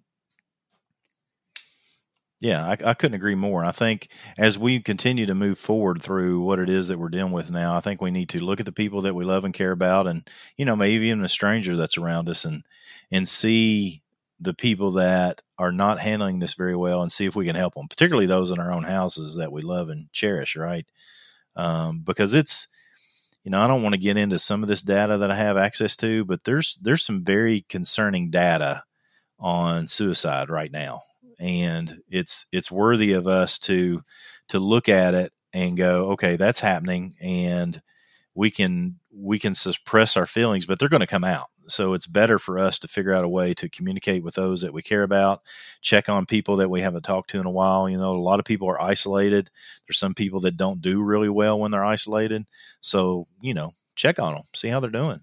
yeah, 2.42 2.66
I, 2.66 2.90
I, 2.90 2.94
couldn't 2.94 3.14
agree 3.14 3.36
more. 3.36 3.64
I 3.64 3.70
think 3.70 4.08
as 4.36 4.58
we 4.58 4.80
continue 4.80 5.26
to 5.26 5.34
move 5.34 5.60
forward 5.60 6.02
through 6.02 6.40
what 6.40 6.58
it 6.58 6.68
is 6.68 6.88
that 6.88 6.98
we're 6.98 7.08
dealing 7.08 7.30
with 7.30 7.52
now, 7.52 7.76
I 7.76 7.80
think 7.80 8.00
we 8.02 8.10
need 8.10 8.30
to 8.30 8.40
look 8.40 8.58
at 8.58 8.66
the 8.66 8.72
people 8.72 9.02
that 9.02 9.14
we 9.14 9.24
love 9.24 9.44
and 9.44 9.54
care 9.54 9.70
about, 9.70 10.08
and 10.08 10.28
you 10.56 10.64
know, 10.64 10.74
maybe 10.74 11.06
even 11.06 11.24
a 11.24 11.28
stranger 11.28 11.76
that's 11.76 11.96
around 11.96 12.28
us, 12.28 12.44
and 12.44 12.64
and 13.12 13.28
see 13.28 14.02
the 14.40 14.54
people 14.54 14.90
that 14.90 15.40
are 15.56 15.70
not 15.70 16.00
handling 16.00 16.40
this 16.40 16.54
very 16.54 16.74
well, 16.74 17.00
and 17.00 17.12
see 17.12 17.26
if 17.26 17.36
we 17.36 17.46
can 17.46 17.54
help 17.54 17.74
them, 17.74 17.86
particularly 17.86 18.26
those 18.26 18.50
in 18.50 18.58
our 18.58 18.72
own 18.72 18.82
houses 18.82 19.36
that 19.36 19.52
we 19.52 19.62
love 19.62 19.88
and 19.88 20.12
cherish, 20.12 20.56
right? 20.56 20.86
Um, 21.54 22.00
because 22.00 22.34
it's 22.34 22.66
you 23.44 23.50
know, 23.50 23.60
I 23.60 23.66
don't 23.66 23.82
want 23.82 23.94
to 23.94 24.00
get 24.00 24.16
into 24.16 24.38
some 24.38 24.62
of 24.62 24.68
this 24.68 24.82
data 24.82 25.18
that 25.18 25.30
I 25.30 25.34
have 25.34 25.56
access 25.56 25.96
to, 25.96 26.24
but 26.24 26.44
there's 26.44 26.78
there's 26.82 27.04
some 27.04 27.24
very 27.24 27.62
concerning 27.68 28.30
data 28.30 28.84
on 29.38 29.88
suicide 29.88 30.48
right 30.48 30.70
now. 30.70 31.02
And 31.40 32.00
it's 32.08 32.46
it's 32.52 32.70
worthy 32.70 33.12
of 33.12 33.26
us 33.26 33.58
to 33.60 34.02
to 34.48 34.58
look 34.60 34.88
at 34.88 35.14
it 35.14 35.32
and 35.52 35.76
go, 35.76 36.12
okay, 36.12 36.36
that's 36.36 36.60
happening, 36.60 37.14
and 37.20 37.82
we 38.34 38.50
can 38.50 38.98
we 39.14 39.38
can 39.38 39.54
suppress 39.54 40.16
our 40.16 40.26
feelings, 40.26 40.66
but 40.66 40.78
they're 40.78 40.88
going 40.88 41.00
to 41.00 41.06
come 41.06 41.24
out. 41.24 41.48
So 41.68 41.94
it's 41.94 42.06
better 42.06 42.38
for 42.38 42.58
us 42.58 42.78
to 42.80 42.88
figure 42.88 43.14
out 43.14 43.24
a 43.24 43.28
way 43.28 43.54
to 43.54 43.68
communicate 43.68 44.24
with 44.24 44.34
those 44.34 44.62
that 44.62 44.72
we 44.72 44.82
care 44.82 45.02
about, 45.02 45.42
check 45.80 46.08
on 46.08 46.26
people 46.26 46.56
that 46.56 46.70
we 46.70 46.80
haven't 46.80 47.02
talked 47.02 47.30
to 47.30 47.40
in 47.40 47.46
a 47.46 47.50
while. 47.50 47.88
You 47.88 47.98
know, 47.98 48.16
a 48.16 48.18
lot 48.18 48.40
of 48.40 48.44
people 48.44 48.68
are 48.68 48.80
isolated. 48.80 49.50
There's 49.86 49.98
some 49.98 50.14
people 50.14 50.40
that 50.40 50.56
don't 50.56 50.82
do 50.82 51.02
really 51.02 51.28
well 51.28 51.58
when 51.58 51.70
they're 51.70 51.84
isolated. 51.84 52.46
So, 52.80 53.28
you 53.40 53.54
know, 53.54 53.72
check 53.94 54.18
on 54.18 54.34
them, 54.34 54.42
see 54.54 54.68
how 54.68 54.80
they're 54.80 54.90
doing. 54.90 55.20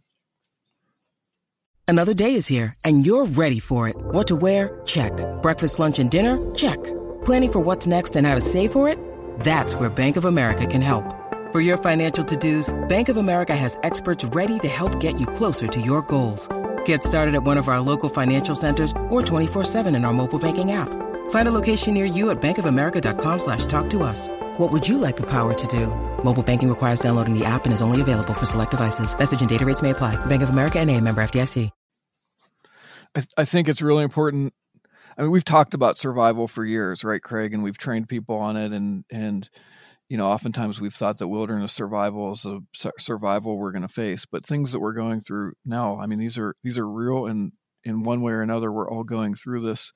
Another 1.88 2.14
day 2.14 2.36
is 2.36 2.48
here 2.48 2.74
and 2.86 3.06
you're 3.06 3.26
ready 3.26 3.60
for 3.60 3.90
it. 3.90 3.96
What 3.98 4.28
to 4.28 4.36
wear? 4.36 4.82
Check. 4.86 5.12
Breakfast, 5.42 5.80
lunch, 5.80 6.00
and 6.00 6.10
dinner? 6.10 6.38
Check. 6.54 6.82
Planning 7.26 7.52
for 7.52 7.60
what's 7.60 7.88
next 7.88 8.16
and 8.16 8.26
how 8.26 8.36
to 8.36 8.42
save 8.42 8.72
for 8.72 8.88
it? 8.88 8.98
That's 9.40 9.76
where 9.76 9.90
Bank 9.90 10.16
of 10.16 10.26
America 10.26 10.68
can 10.68 10.82
help. 10.82 11.19
For 11.52 11.62
your 11.62 11.78
financial 11.78 12.24
to-dos, 12.24 12.70
Bank 12.88 13.10
of 13.10 13.18
America 13.18 13.56
has 13.56 13.80
experts 13.82 14.24
ready 14.24 14.60
to 14.60 14.68
help 14.68 15.00
get 15.00 15.20
you 15.20 15.26
closer 15.26 15.66
to 15.68 15.82
your 15.82 16.04
goals. 16.04 16.48
Get 16.86 17.02
started 17.02 17.34
at 17.34 17.42
one 17.42 17.58
of 17.58 17.68
our 17.68 17.80
local 17.80 18.08
financial 18.08 18.56
centers 18.56 18.92
or 19.10 19.24
24-7 19.24 19.88
in 19.96 20.06
our 20.06 20.14
mobile 20.14 20.38
banking 20.38 20.74
app. 20.74 20.90
Find 21.32 21.48
a 21.48 21.52
location 21.52 21.96
near 21.96 22.06
you 22.06 22.30
at 22.30 22.40
bankofamerica.com 22.40 23.40
slash 23.40 23.66
talk 23.66 23.90
to 23.90 24.04
us. 24.04 24.28
What 24.60 24.72
would 24.72 24.88
you 24.88 25.00
like 25.00 25.18
the 25.18 25.26
power 25.26 25.56
to 25.56 25.68
do? 25.68 25.88
Mobile 26.24 26.44
banking 26.44 26.70
requires 26.70 27.00
downloading 27.00 27.34
the 27.34 27.46
app 27.46 27.66
and 27.66 27.74
is 27.74 27.82
only 27.82 28.02
available 28.02 28.36
for 28.36 28.46
select 28.46 28.70
devices. 28.70 29.18
Message 29.18 29.40
and 29.42 29.50
data 29.50 29.66
rates 29.66 29.82
may 29.82 29.90
apply. 29.90 30.24
Bank 30.28 30.44
of 30.44 30.52
America 30.52 30.80
and 30.80 30.92
a 30.92 31.02
member 31.02 31.20
FDIC. 31.24 31.72
I, 33.16 33.26
I 33.38 33.46
think 33.46 33.70
it's 33.70 33.82
really 33.82 34.04
important. 34.04 34.54
I 35.18 35.24
mean, 35.24 35.32
we've 35.32 35.44
talked 35.44 35.74
about 35.74 35.98
survival 35.98 36.48
for 36.48 36.64
years, 36.64 37.04
right, 37.04 37.22
Craig? 37.22 37.56
And 37.56 37.64
we've 37.64 37.78
trained 37.78 38.08
people 38.08 38.36
on 38.38 38.56
it, 38.56 38.72
and 38.72 39.04
and 39.12 39.50
you 40.10 40.18
know, 40.18 40.28
oftentimes 40.28 40.82
we've 40.82 40.94
thought 40.94 41.20
that 41.20 41.28
wilderness 41.28 41.72
survival 41.72 42.34
is 42.34 42.44
a 42.46 42.60
survival 42.98 43.60
we're 43.60 43.72
going 43.72 43.84
to 43.84 43.88
face, 43.88 44.26
but 44.26 44.46
things 44.46 44.72
that 44.72 44.80
we're 44.80 44.94
going 44.94 45.22
through 45.22 45.54
now, 45.66 46.00
I 46.00 46.08
mean, 46.08 46.18
these 46.18 46.38
are 46.38 46.56
these 46.64 46.80
are 46.80 46.90
real, 46.90 47.28
and 47.28 47.52
in 47.84 48.04
one 48.04 48.22
way 48.24 48.34
or 48.34 48.42
another, 48.42 48.72
we're 48.72 48.90
all 48.90 49.04
going 49.04 49.36
through 49.36 49.62
this. 49.62 49.94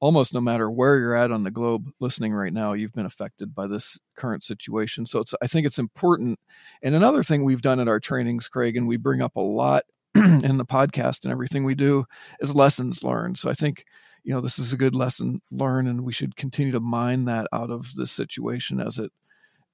Almost 0.00 0.34
no 0.34 0.40
matter 0.40 0.68
where 0.68 0.98
you're 0.98 1.14
at 1.14 1.30
on 1.30 1.44
the 1.44 1.50
globe 1.50 1.88
listening 2.00 2.32
right 2.32 2.52
now, 2.52 2.72
you've 2.72 2.94
been 2.94 3.06
affected 3.06 3.54
by 3.54 3.68
this 3.68 4.00
current 4.16 4.42
situation. 4.42 5.06
So 5.06 5.20
it's, 5.20 5.32
I 5.40 5.46
think 5.46 5.64
it's 5.64 5.78
important. 5.78 6.40
And 6.82 6.96
another 6.96 7.22
thing 7.22 7.44
we've 7.44 7.62
done 7.62 7.78
at 7.78 7.86
our 7.86 8.00
trainings, 8.00 8.48
Craig, 8.48 8.76
and 8.76 8.88
we 8.88 8.96
bring 8.96 9.22
up 9.22 9.36
a 9.36 9.40
lot 9.40 9.84
in 10.16 10.56
the 10.56 10.64
podcast 10.64 11.22
and 11.22 11.30
everything 11.30 11.64
we 11.64 11.76
do 11.76 12.04
is 12.40 12.52
lessons 12.52 13.04
learned. 13.04 13.38
So 13.38 13.48
I 13.48 13.54
think 13.54 13.84
you 14.24 14.32
know 14.32 14.40
this 14.40 14.58
is 14.58 14.72
a 14.72 14.78
good 14.78 14.94
lesson 14.94 15.40
learned, 15.50 15.88
and 15.88 16.04
we 16.04 16.12
should 16.12 16.36
continue 16.36 16.72
to 16.72 16.80
mine 16.80 17.26
that 17.26 17.46
out 17.52 17.70
of 17.70 17.94
this 17.94 18.10
situation 18.10 18.80
as 18.80 18.98
it 18.98 19.12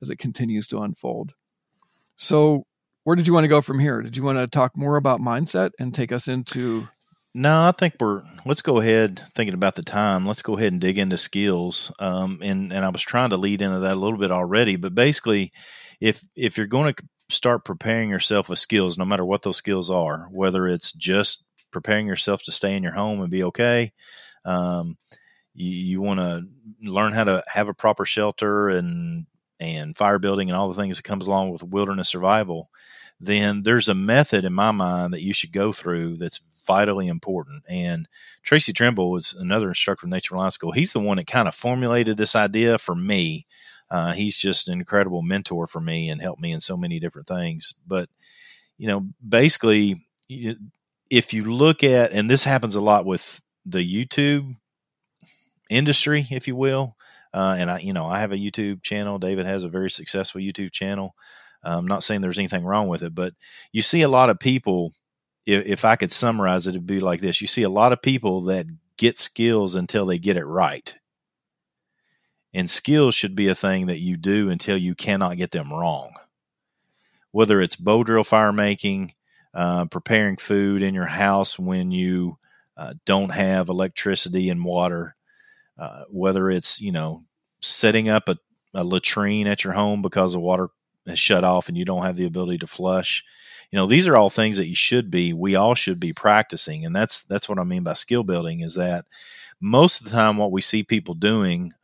as 0.03 0.11
it 0.11 0.19
continues 0.19 0.67
to 0.69 0.81
unfold. 0.81 1.35
So, 2.17 2.65
where 3.05 3.17
did 3.17 3.27
you 3.27 3.33
want 3.33 3.45
to 3.45 3.49
go 3.49 3.61
from 3.61 3.79
here? 3.79 4.03
Did 4.03 4.17
you 4.17 4.23
want 4.23 4.39
to 4.39 4.47
talk 4.47 4.77
more 4.77 4.97
about 4.97 5.21
mindset 5.21 5.71
and 5.79 5.95
take 5.95 6.13
us 6.13 6.29
into? 6.29 6.89
No, 7.35 7.69
I 7.69 7.73
think 7.73 7.95
we're. 8.01 8.23
Let's 8.45 8.63
go 8.63 8.79
ahead. 8.81 9.23
Thinking 9.35 9.55
about 9.55 9.77
the 9.77 9.83
time, 9.83 10.27
let's 10.27 10.43
go 10.43 10.57
ahead 10.57 10.73
and 10.73 10.81
dig 10.81 10.99
into 10.99 11.17
skills. 11.17 11.93
Um, 11.99 12.41
and 12.43 12.73
and 12.73 12.85
I 12.85 12.89
was 12.89 13.03
trying 13.03 13.31
to 13.31 13.37
lead 13.37 13.63
into 13.63 13.81
that 13.81 13.93
a 13.93 14.01
little 14.01 14.19
bit 14.19 14.31
already, 14.31 14.77
but 14.77 14.95
basically, 14.95 15.53
if 16.01 16.23
if 16.35 16.57
you're 16.57 16.67
going 16.67 16.93
to 16.95 17.03
start 17.31 17.65
preparing 17.65 18.11
yourself 18.11 18.49
with 18.49 18.59
skills, 18.59 18.99
no 18.99 19.05
matter 19.05 19.25
what 19.25 19.43
those 19.43 19.57
skills 19.57 19.91
are, 19.91 20.29
whether 20.33 20.67
it's 20.67 20.93
just 20.93 21.45
preparing 21.71 22.07
yourself 22.07 22.43
to 22.43 22.53
stay 22.53 22.75
in 22.75 22.83
your 22.83 22.93
home 22.93 23.21
and 23.21 23.31
be 23.31 23.45
okay, 23.45 23.93
um, 24.45 24.97
you, 25.55 25.71
you 25.71 26.01
want 26.01 26.21
to 26.21 26.43
learn 26.83 27.13
how 27.13 27.25
to 27.25 27.45
have 27.47 27.69
a 27.69 27.75
proper 27.75 28.05
shelter 28.05 28.69
and 28.69 29.27
and 29.61 29.97
fire 29.97 30.19
building 30.19 30.51
and 30.51 30.57
all 30.57 30.69
the 30.69 30.81
things 30.81 30.97
that 30.97 31.03
comes 31.03 31.27
along 31.27 31.51
with 31.51 31.63
wilderness 31.63 32.09
survival, 32.09 32.71
then 33.21 33.63
there's 33.63 33.89
a 33.89 33.95
method 33.95 34.45
in 34.45 34.53
my 34.53 34.71
mind 34.71 35.13
that 35.13 35.23
you 35.23 35.33
should 35.33 35.53
go 35.53 35.73
through 35.73 36.17
that's 36.17 36.41
vitally 36.67 37.09
important. 37.09 37.65
And 37.69 38.09
Tracy 38.43 38.73
Trimble 38.73 39.11
was 39.11 39.33
another 39.33 39.69
instructor 39.69 40.07
of 40.07 40.11
Nature 40.11 40.35
Reliance 40.35 40.55
School. 40.55 40.73
He's 40.73 40.93
the 40.93 41.01
one 41.01 41.17
that 41.17 41.27
kind 41.27 41.49
of 41.49 41.55
formulated 41.55 42.17
this 42.17 42.37
idea 42.37 42.79
for 42.79 42.95
me. 42.95 43.47
Uh, 43.91 44.13
he's 44.13 44.37
just 44.37 44.69
an 44.69 44.79
incredible 44.79 45.23
mentor 45.23 45.67
for 45.67 45.81
me 45.81 46.11
and 46.11 46.21
helped 46.21 46.43
me 46.43 46.53
in 46.53 46.61
so 46.61 46.77
many 46.77 47.01
different 47.01 47.27
things. 47.27 47.75
But, 47.87 48.11
you 48.77 48.87
know, 48.87 49.07
basically, 49.27 50.07
if 50.29 51.33
you 51.33 51.45
look 51.45 51.83
at, 51.83 52.13
and 52.13 52.31
this 52.31 52.45
happens 52.45 52.75
a 52.75 52.83
lot 52.83 53.07
with 53.07 53.41
the 53.65 53.79
YouTube 53.79 54.57
industry, 55.71 56.27
if 56.31 56.47
you 56.47 56.55
will, 56.55 56.97
uh, 57.35 57.57
and 57.59 57.71
I, 57.71 57.79
you 57.81 57.93
know, 57.93 58.07
I 58.07 58.21
have 58.21 58.33
a 58.33 58.37
YouTube 58.37 58.83
channel. 58.83 59.19
David 59.19 59.47
has 59.47 59.65
a 59.65 59.69
very 59.69 59.91
successful 59.91 60.41
YouTube 60.41 60.73
channel. 60.73 61.15
I'm 61.63 61.87
not 61.87 62.05
saying 62.05 62.21
there's 62.21 62.39
anything 62.39 62.65
wrong 62.65 62.89
with 62.89 63.03
it, 63.03 63.15
but 63.15 63.35
you 63.73 63.83
see 63.83 64.03
a 64.03 64.09
lot 64.09 64.31
of 64.31 64.39
people. 64.39 64.93
If, 65.45 65.67
if 65.67 65.85
I 65.85 65.97
could 65.97 66.13
summarize 66.13 66.67
it, 66.67 66.71
it'd 66.71 66.87
be 66.87 67.01
like 67.01 67.21
this: 67.21 67.41
you 67.41 67.47
see 67.47 67.63
a 67.63 67.69
lot 67.69 67.93
of 67.93 68.03
people 68.03 68.43
that 68.43 68.67
get 68.97 69.19
skills 69.19 69.75
until 69.75 70.07
they 70.07 70.19
get 70.19 70.37
it 70.37 70.45
right, 70.45 70.97
and 72.55 72.71
skills 72.71 73.15
should 73.15 73.35
be 73.35 73.49
a 73.49 73.55
thing 73.55 73.87
that 73.87 73.99
you 73.99 74.17
do 74.17 74.51
until 74.51 74.77
you 74.77 74.95
cannot 74.95 75.37
get 75.37 75.51
them 75.51 75.73
wrong. 75.73 76.13
Whether 77.33 77.61
it's 77.61 77.77
bow 77.77 78.05
drill 78.05 78.25
fire 78.25 78.53
making, 78.53 79.15
uh, 79.53 79.87
preparing 79.87 80.37
food 80.37 80.83
in 80.83 80.95
your 80.95 81.07
house 81.07 81.59
when 81.59 81.91
you 81.91 82.39
uh, 82.77 82.95
don't 83.05 83.31
have 83.31 83.69
electricity 83.69 84.49
and 84.49 84.65
water, 84.65 85.17
uh, 85.79 86.05
whether 86.11 86.51
it's 86.51 86.81
you 86.81 86.93
know 86.93 87.25
setting 87.61 88.09
up 88.09 88.29
a, 88.29 88.37
a 88.75 88.85
latrine 88.85 89.47
at 89.47 89.65
your 89.65 89.73
home 89.73 90.03
because 90.03 90.33
the 90.33 90.41
water 90.41 90.69
is 91.07 91.19
shut 91.19 91.45
off 91.45 91.69
and 91.69 91.77
you 91.77 91.85
don't 91.85 92.05
have 92.05 92.17
the 92.17 92.27
ability 92.27 92.59
to 92.59 92.67
flush. 92.67 93.25
You 93.71 93.79
know 93.79 93.87
these 93.87 94.09
are 94.09 94.17
all 94.17 94.31
things 94.31 94.57
that 94.57 94.69
you 94.69 94.75
should 94.75 95.11
be 95.11 95.33
we 95.33 95.55
all 95.55 95.75
should 95.75 96.01
be 96.01 96.13
practicing 96.13 96.87
and 96.87 96.97
that's 96.97 97.21
that's 97.23 97.51
what 97.51 97.59
i 97.59 97.65
mean 97.65 97.83
by 97.83 97.93
skill 97.93 98.23
building 98.23 98.61
is 98.61 98.77
that 98.77 99.05
most 99.61 100.01
of 100.01 100.07
the 100.07 100.11
time 100.13 100.39
what 100.39 100.53
we 100.53 100.63
see 100.63 100.83
people 100.83 101.13
doing 101.13 101.75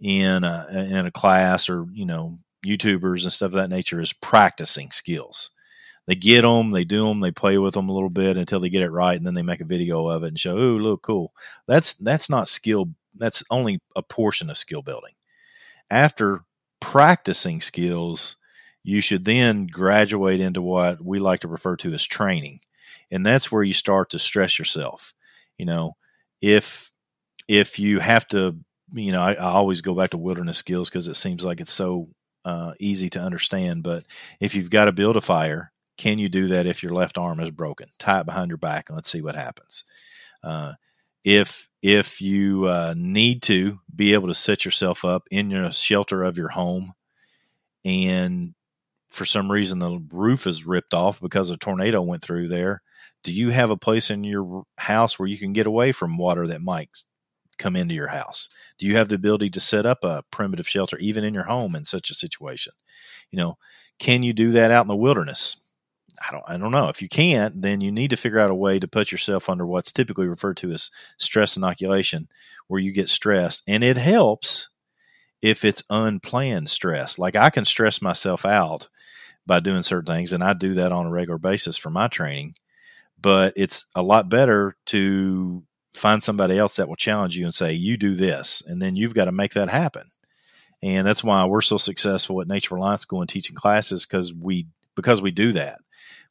in 0.00 0.44
a, 0.44 0.66
in 0.70 1.06
a 1.06 1.10
class 1.10 1.68
or 1.68 1.86
you 1.92 2.04
know 2.06 2.38
youtubers 2.64 3.22
and 3.24 3.32
stuff 3.32 3.48
of 3.48 3.52
that 3.52 3.70
nature 3.70 4.00
is 4.00 4.12
practicing 4.12 4.90
skills. 4.90 5.50
They 6.06 6.14
get 6.14 6.42
them 6.42 6.70
they 6.70 6.84
do 6.84 7.06
them 7.08 7.20
they 7.20 7.30
play 7.30 7.58
with 7.58 7.74
them 7.74 7.88
a 7.88 7.92
little 7.92 8.10
bit 8.10 8.36
until 8.36 8.60
they 8.60 8.70
get 8.70 8.82
it 8.82 8.90
right 8.90 9.16
and 9.16 9.26
then 9.26 9.34
they 9.34 9.42
make 9.42 9.60
a 9.60 9.66
video 9.66 10.08
of 10.08 10.24
it 10.24 10.28
and 10.28 10.40
show 10.40 10.56
oh 10.56 10.76
look 10.76 11.02
cool. 11.02 11.32
That's 11.66 11.94
that's 11.94 12.30
not 12.30 12.48
skill 12.48 12.90
that's 13.14 13.42
only 13.50 13.80
a 13.96 14.02
portion 14.02 14.50
of 14.50 14.58
skill 14.58 14.82
building. 14.82 15.14
After 15.90 16.42
practicing 16.80 17.60
skills, 17.60 18.36
you 18.82 19.00
should 19.00 19.24
then 19.24 19.66
graduate 19.66 20.40
into 20.40 20.62
what 20.62 21.04
we 21.04 21.18
like 21.18 21.40
to 21.40 21.48
refer 21.48 21.76
to 21.76 21.92
as 21.92 22.04
training. 22.04 22.60
And 23.10 23.24
that's 23.24 23.50
where 23.50 23.62
you 23.62 23.72
start 23.72 24.10
to 24.10 24.18
stress 24.18 24.58
yourself. 24.58 25.14
You 25.56 25.66
know, 25.66 25.96
if 26.40 26.92
if 27.48 27.78
you 27.78 27.98
have 28.00 28.28
to, 28.28 28.56
you 28.92 29.12
know, 29.12 29.22
I, 29.22 29.32
I 29.32 29.52
always 29.52 29.80
go 29.80 29.94
back 29.94 30.10
to 30.10 30.18
wilderness 30.18 30.58
skills 30.58 30.90
because 30.90 31.08
it 31.08 31.14
seems 31.16 31.44
like 31.44 31.60
it's 31.60 31.72
so 31.72 32.08
uh, 32.44 32.74
easy 32.78 33.08
to 33.10 33.20
understand. 33.20 33.82
But 33.82 34.04
if 34.40 34.54
you've 34.54 34.70
got 34.70 34.84
to 34.86 34.92
build 34.92 35.16
a 35.16 35.20
fire, 35.20 35.72
can 35.96 36.18
you 36.18 36.28
do 36.28 36.48
that 36.48 36.66
if 36.66 36.82
your 36.82 36.92
left 36.92 37.18
arm 37.18 37.40
is 37.40 37.50
broken? 37.50 37.88
Tie 37.98 38.20
it 38.20 38.26
behind 38.26 38.50
your 38.50 38.58
back 38.58 38.88
and 38.88 38.96
let's 38.96 39.10
see 39.10 39.22
what 39.22 39.34
happens. 39.34 39.84
Uh, 40.42 40.74
if 41.24 41.68
if 41.82 42.20
you 42.20 42.66
uh, 42.66 42.94
need 42.96 43.42
to 43.42 43.78
be 43.94 44.12
able 44.14 44.28
to 44.28 44.34
set 44.34 44.64
yourself 44.64 45.04
up 45.04 45.24
in 45.30 45.50
your 45.50 45.70
shelter 45.72 46.24
of 46.24 46.36
your 46.36 46.48
home 46.48 46.92
and 47.84 48.54
for 49.08 49.24
some 49.24 49.50
reason 49.50 49.78
the 49.78 50.04
roof 50.12 50.46
is 50.46 50.66
ripped 50.66 50.94
off 50.94 51.20
because 51.20 51.50
a 51.50 51.56
tornado 51.56 52.02
went 52.02 52.22
through 52.22 52.48
there 52.48 52.82
do 53.22 53.32
you 53.32 53.50
have 53.50 53.70
a 53.70 53.76
place 53.76 54.10
in 54.10 54.24
your 54.24 54.64
house 54.76 55.18
where 55.18 55.28
you 55.28 55.38
can 55.38 55.52
get 55.52 55.66
away 55.66 55.92
from 55.92 56.18
water 56.18 56.46
that 56.46 56.62
might 56.62 56.90
come 57.58 57.74
into 57.76 57.94
your 57.94 58.08
house? 58.08 58.48
Do 58.78 58.86
you 58.86 58.96
have 58.96 59.08
the 59.08 59.16
ability 59.16 59.50
to 59.50 59.60
set 59.60 59.84
up 59.84 60.04
a 60.04 60.22
primitive 60.30 60.68
shelter 60.68 60.96
even 60.98 61.24
in 61.24 61.34
your 61.34 61.44
home 61.44 61.74
in 61.74 61.84
such 61.84 62.10
a 62.10 62.14
situation? 62.14 62.72
You 63.30 63.38
know 63.38 63.58
can 63.98 64.22
you 64.22 64.32
do 64.32 64.52
that 64.52 64.70
out 64.70 64.82
in 64.82 64.88
the 64.88 64.96
wilderness 64.96 65.56
I 66.26 66.32
don't 66.32 66.44
I 66.46 66.56
don't 66.56 66.70
know. 66.70 66.88
If 66.88 67.02
you 67.02 67.08
can't, 67.08 67.60
then 67.60 67.80
you 67.80 67.92
need 67.92 68.10
to 68.10 68.16
figure 68.16 68.38
out 68.38 68.50
a 68.50 68.54
way 68.54 68.78
to 68.78 68.88
put 68.88 69.12
yourself 69.12 69.48
under 69.48 69.66
what's 69.66 69.92
typically 69.92 70.28
referred 70.28 70.56
to 70.58 70.72
as 70.72 70.90
stress 71.18 71.56
inoculation, 71.56 72.28
where 72.66 72.80
you 72.80 72.92
get 72.92 73.08
stressed. 73.08 73.62
And 73.66 73.84
it 73.84 73.96
helps 73.96 74.68
if 75.42 75.64
it's 75.64 75.82
unplanned 75.90 76.68
stress. 76.68 77.18
Like 77.18 77.36
I 77.36 77.50
can 77.50 77.64
stress 77.64 78.02
myself 78.02 78.44
out 78.44 78.88
by 79.46 79.60
doing 79.60 79.82
certain 79.82 80.12
things, 80.14 80.32
and 80.32 80.42
I 80.42 80.52
do 80.52 80.74
that 80.74 80.92
on 80.92 81.06
a 81.06 81.10
regular 81.10 81.38
basis 81.38 81.76
for 81.76 81.90
my 81.90 82.08
training. 82.08 82.54
But 83.20 83.54
it's 83.56 83.84
a 83.94 84.02
lot 84.02 84.28
better 84.28 84.76
to 84.86 85.64
find 85.92 86.22
somebody 86.22 86.58
else 86.58 86.76
that 86.76 86.88
will 86.88 86.96
challenge 86.96 87.36
you 87.36 87.44
and 87.44 87.54
say, 87.54 87.72
You 87.72 87.96
do 87.96 88.14
this, 88.14 88.62
and 88.66 88.80
then 88.80 88.96
you've 88.96 89.14
got 89.14 89.24
to 89.24 89.32
make 89.32 89.54
that 89.54 89.70
happen. 89.70 90.10
And 90.82 91.06
that's 91.06 91.24
why 91.24 91.44
we're 91.44 91.60
so 91.60 91.76
successful 91.76 92.40
at 92.40 92.46
Nature 92.46 92.76
Reliance 92.76 93.00
School 93.00 93.20
and 93.20 93.28
teaching 93.28 93.56
classes 93.56 94.06
because 94.06 94.32
we 94.32 94.68
because 94.94 95.20
we 95.22 95.30
do 95.30 95.52
that 95.52 95.78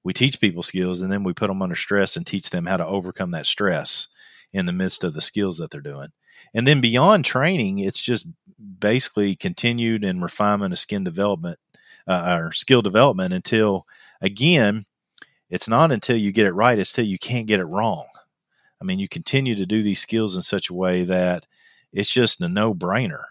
we 0.04 0.14
teach 0.14 0.40
people 0.40 0.64
skills 0.64 1.02
and 1.02 1.12
then 1.12 1.24
we 1.24 1.34
put 1.34 1.48
them 1.48 1.62
under 1.62 1.76
stress 1.76 2.16
and 2.16 2.26
teach 2.26 2.50
them 2.50 2.66
how 2.66 2.78
to 2.78 2.86
overcome 2.86 3.32
that 3.32 3.46
stress 3.46 4.08
in 4.54 4.66
the 4.66 4.74
midst 4.74 5.04
of 5.04 5.14
the 5.14 5.22
skills 5.22 5.58
that 5.58 5.70
they're 5.72 5.82
doing. 5.82 6.10
And 6.54 6.66
then 6.66 6.82
beyond 6.82 7.26
training, 7.26 7.80
it's 7.80 8.02
just 8.02 8.28
basically 8.80 9.36
continued 9.36 10.04
and 10.04 10.24
refinement 10.24 10.74
of 10.74 10.80
skin 10.80 11.04
development 11.04 11.60
uh, 12.08 12.38
or 12.40 12.52
skill 12.54 12.82
development 12.82 13.34
until, 13.34 13.86
again, 14.22 14.86
it's 15.50 15.68
not 15.68 15.92
until 15.92 16.18
you 16.18 16.32
get 16.32 16.48
it 16.48 16.54
right, 16.54 16.80
it's 16.80 16.94
till 16.94 17.06
you 17.06 17.20
can't 17.20 17.48
get 17.48 17.60
it 17.60 17.66
wrong. 17.66 18.06
I 18.82 18.86
mean, 18.86 19.00
you 19.00 19.08
continue 19.08 19.56
to 19.56 19.66
do 19.66 19.82
these 19.82 20.00
skills 20.00 20.36
in 20.36 20.42
such 20.42 20.70
a 20.70 20.74
way 20.74 21.04
that 21.04 21.48
it's 21.92 22.10
just 22.10 22.42
a 22.42 22.48
no 22.48 22.74
brainer. 22.74 23.24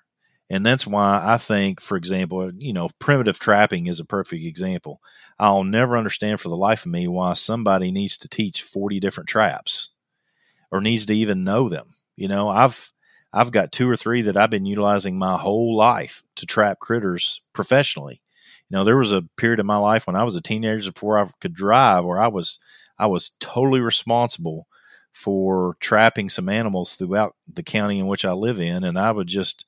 And 0.48 0.64
that's 0.64 0.86
why 0.86 1.20
I 1.24 1.38
think, 1.38 1.80
for 1.80 1.96
example, 1.96 2.52
you 2.56 2.72
know, 2.72 2.88
primitive 3.00 3.38
trapping 3.38 3.88
is 3.88 3.98
a 3.98 4.04
perfect 4.04 4.44
example. 4.44 5.00
I'll 5.38 5.64
never 5.64 5.98
understand 5.98 6.40
for 6.40 6.48
the 6.48 6.56
life 6.56 6.86
of 6.86 6.92
me 6.92 7.08
why 7.08 7.32
somebody 7.32 7.90
needs 7.90 8.16
to 8.18 8.28
teach 8.28 8.62
40 8.62 9.00
different 9.00 9.28
traps 9.28 9.90
or 10.70 10.80
needs 10.80 11.06
to 11.06 11.16
even 11.16 11.44
know 11.44 11.68
them. 11.68 11.94
You 12.16 12.28
know, 12.28 12.48
I've 12.48 12.92
I've 13.32 13.50
got 13.50 13.72
two 13.72 13.90
or 13.90 13.96
three 13.96 14.22
that 14.22 14.36
I've 14.36 14.50
been 14.50 14.66
utilizing 14.66 15.18
my 15.18 15.36
whole 15.36 15.76
life 15.76 16.22
to 16.36 16.46
trap 16.46 16.78
critters 16.78 17.42
professionally. 17.52 18.22
You 18.70 18.76
know, 18.76 18.84
there 18.84 18.96
was 18.96 19.12
a 19.12 19.22
period 19.36 19.60
of 19.60 19.66
my 19.66 19.76
life 19.76 20.06
when 20.06 20.16
I 20.16 20.24
was 20.24 20.36
a 20.36 20.40
teenager 20.40 20.90
before 20.90 21.18
I 21.18 21.28
could 21.40 21.54
drive 21.54 22.04
where 22.04 22.20
I 22.20 22.28
was 22.28 22.58
I 22.98 23.06
was 23.06 23.32
totally 23.40 23.80
responsible 23.80 24.68
for 25.12 25.76
trapping 25.80 26.28
some 26.28 26.48
animals 26.48 26.94
throughout 26.94 27.34
the 27.52 27.62
county 27.62 27.98
in 27.98 28.06
which 28.06 28.24
I 28.24 28.32
live 28.32 28.60
in 28.60 28.84
and 28.84 28.98
I 28.98 29.12
would 29.12 29.26
just 29.26 29.64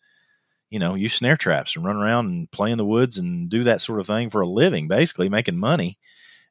you 0.71 0.79
know, 0.79 0.95
use 0.95 1.15
snare 1.15 1.37
traps 1.37 1.77
and 1.77 1.85
run 1.85 1.97
around 1.97 2.27
and 2.27 2.51
play 2.51 2.71
in 2.71 2.79
the 2.79 2.85
woods 2.85 3.19
and 3.19 3.49
do 3.49 3.65
that 3.65 3.81
sort 3.81 4.01
of 4.01 4.07
thing 4.07 4.31
for 4.31 4.41
a 4.41 4.49
living, 4.49 4.89
basically 4.89 5.29
making 5.29 5.57
money. 5.57 5.99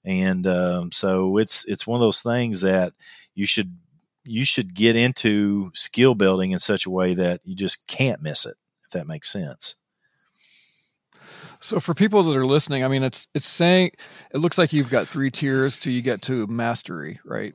And 0.04 0.48
um, 0.48 0.92
so 0.92 1.38
it's 1.38 1.66
it's 1.66 1.86
one 1.86 2.00
of 2.00 2.06
those 2.06 2.22
things 2.22 2.62
that 2.62 2.94
you 3.36 3.46
should 3.46 3.78
you 4.24 4.46
should 4.46 4.74
get 4.74 4.96
into 4.96 5.72
skill 5.74 6.16
building 6.16 6.52
in 6.52 6.60
such 6.60 6.86
a 6.86 6.90
way 6.90 7.14
that 7.14 7.42
you 7.44 7.56
just 7.56 7.86
can't 7.88 8.22
miss 8.22 8.46
it, 8.46 8.56
if 8.86 8.92
that 8.92 9.08
makes 9.08 9.32
sense. 9.32 9.76
So 11.60 11.80
for 11.80 11.94
people 11.94 12.24
that 12.24 12.38
are 12.38 12.46
listening, 12.46 12.84
I 12.84 12.88
mean, 12.88 13.04
it's 13.04 13.28
it's 13.34 13.48
saying 13.48 13.92
it 14.34 14.38
looks 14.38 14.58
like 14.58 14.74
you've 14.74 14.90
got 14.90 15.08
three 15.08 15.32
tiers 15.32 15.78
till 15.78 15.94
you 15.94 16.02
get 16.02 16.22
to 16.24 16.48
mastery, 16.48 17.20
right? 17.26 17.54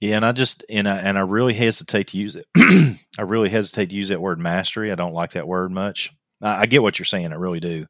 Yeah, 0.00 0.16
and 0.16 0.26
I 0.26 0.32
just 0.32 0.64
and 0.68 0.88
I 0.88 0.98
and 0.98 1.16
I 1.16 1.22
really 1.22 1.54
hesitate 1.54 2.08
to 2.08 2.18
use 2.18 2.36
it. 2.36 2.46
I 3.18 3.22
really 3.22 3.48
hesitate 3.48 3.90
to 3.90 3.96
use 3.96 4.08
that 4.08 4.20
word 4.20 4.38
mastery. 4.38 4.92
I 4.92 4.94
don't 4.94 5.14
like 5.14 5.32
that 5.32 5.48
word 5.48 5.70
much. 5.70 6.14
I, 6.42 6.62
I 6.62 6.66
get 6.66 6.82
what 6.82 6.98
you're 6.98 7.06
saying, 7.06 7.32
I 7.32 7.36
really 7.36 7.60
do, 7.60 7.86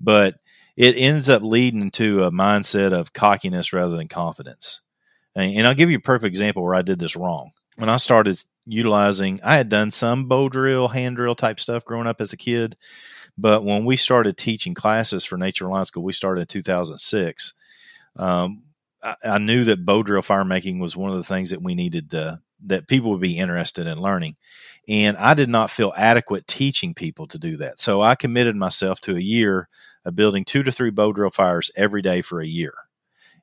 but 0.00 0.36
it 0.76 0.96
ends 0.96 1.28
up 1.28 1.42
leading 1.42 1.90
to 1.92 2.24
a 2.24 2.30
mindset 2.30 2.92
of 2.92 3.12
cockiness 3.14 3.72
rather 3.72 3.96
than 3.96 4.08
confidence. 4.08 4.82
And, 5.34 5.56
and 5.56 5.66
I'll 5.66 5.74
give 5.74 5.90
you 5.90 5.96
a 5.96 6.00
perfect 6.02 6.28
example 6.28 6.62
where 6.62 6.74
I 6.74 6.82
did 6.82 6.98
this 6.98 7.16
wrong. 7.16 7.52
When 7.76 7.88
I 7.88 7.96
started 7.96 8.42
utilizing, 8.66 9.40
I 9.42 9.56
had 9.56 9.68
done 9.70 9.90
some 9.90 10.26
bow 10.26 10.48
drill, 10.48 10.88
hand 10.88 11.16
drill 11.16 11.34
type 11.34 11.60
stuff 11.60 11.84
growing 11.84 12.06
up 12.06 12.20
as 12.20 12.32
a 12.34 12.38
kid, 12.38 12.76
but 13.38 13.64
when 13.64 13.84
we 13.84 13.96
started 13.96 14.36
teaching 14.36 14.74
classes 14.74 15.24
for 15.24 15.38
Nature 15.38 15.66
Reliance 15.66 15.88
School, 15.88 16.02
we 16.02 16.12
started 16.12 16.42
in 16.42 16.46
2006. 16.46 17.54
Um, 18.16 18.62
I, 19.24 19.38
knew 19.38 19.64
that 19.64 19.84
bow 19.84 20.02
drill 20.02 20.22
fire 20.22 20.44
making 20.44 20.78
was 20.78 20.96
one 20.96 21.10
of 21.10 21.16
the 21.16 21.24
things 21.24 21.50
that 21.50 21.62
we 21.62 21.74
needed 21.74 22.10
to, 22.10 22.40
that 22.66 22.88
people 22.88 23.10
would 23.10 23.20
be 23.20 23.38
interested 23.38 23.86
in 23.86 23.98
learning. 24.00 24.36
And 24.88 25.16
I 25.16 25.34
did 25.34 25.48
not 25.48 25.70
feel 25.70 25.92
adequate 25.96 26.46
teaching 26.46 26.94
people 26.94 27.26
to 27.28 27.38
do 27.38 27.56
that. 27.58 27.80
So 27.80 28.02
I 28.02 28.14
committed 28.14 28.56
myself 28.56 29.00
to 29.02 29.16
a 29.16 29.20
year 29.20 29.68
of 30.04 30.14
building 30.14 30.44
two 30.44 30.62
to 30.62 30.72
three 30.72 30.90
bow 30.90 31.12
drill 31.12 31.30
fires 31.30 31.70
every 31.76 32.02
day 32.02 32.22
for 32.22 32.40
a 32.40 32.46
year. 32.46 32.74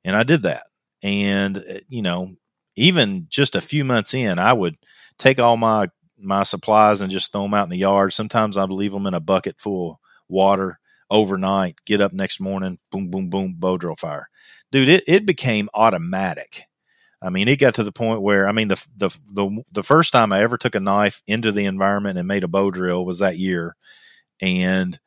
And 0.04 0.16
I 0.16 0.24
did 0.24 0.44
that. 0.44 0.68
And, 1.02 1.58
uh, 1.58 1.80
you 1.90 2.02
know, 2.02 2.36
even 2.76 3.28
just 3.30 3.56
a 3.56 3.62
few 3.62 3.84
months 3.84 4.14
in, 4.14 4.40
I 4.40 4.54
would 4.54 4.78
take 5.18 5.40
all 5.40 5.58
my 5.58 5.90
my 6.18 6.44
supplies 6.44 7.02
and 7.02 7.12
just 7.12 7.32
throw 7.32 7.44
them 7.44 7.54
out 7.54 7.66
in 7.66 7.70
the 7.70 7.78
yard. 7.78 8.14
Sometimes 8.14 8.58
I'd 8.58 8.70
leave 8.70 8.94
them 8.94 9.06
in 9.08 9.14
a 9.14 9.20
bucket 9.20 9.60
full 9.60 9.92
of 9.92 9.98
water 10.30 10.80
overnight, 11.14 11.78
get 11.86 12.02
up 12.02 12.12
next 12.12 12.42
morning, 12.42 12.80
boom, 12.92 13.10
boom, 13.10 13.30
boom, 13.30 13.56
bow 13.58 13.78
drill 13.78 13.96
fire 13.96 14.28
dude, 14.74 14.90
it, 14.90 15.04
it 15.08 15.26
became 15.26 15.70
automatic. 15.74 16.64
I 17.22 17.30
mean, 17.30 17.48
it 17.48 17.60
got 17.60 17.76
to 17.76 17.84
the 17.86 17.94
point 17.94 18.22
where 18.22 18.50
I 18.50 18.52
mean, 18.52 18.68
the, 18.68 18.86
the 18.98 19.10
the 19.32 19.64
the 19.72 19.84
first 19.84 20.12
time 20.12 20.34
I 20.34 20.42
ever 20.42 20.58
took 20.58 20.76
a 20.76 20.82
knife 20.82 21.22
into 21.26 21.54
the 21.54 21.64
environment 21.64 22.18
and 22.18 22.28
made 22.28 22.44
a 22.44 22.50
bow 22.50 22.70
drill 22.70 23.06
was 23.06 23.20
that 23.20 23.38
year, 23.38 23.78
and 24.42 25.00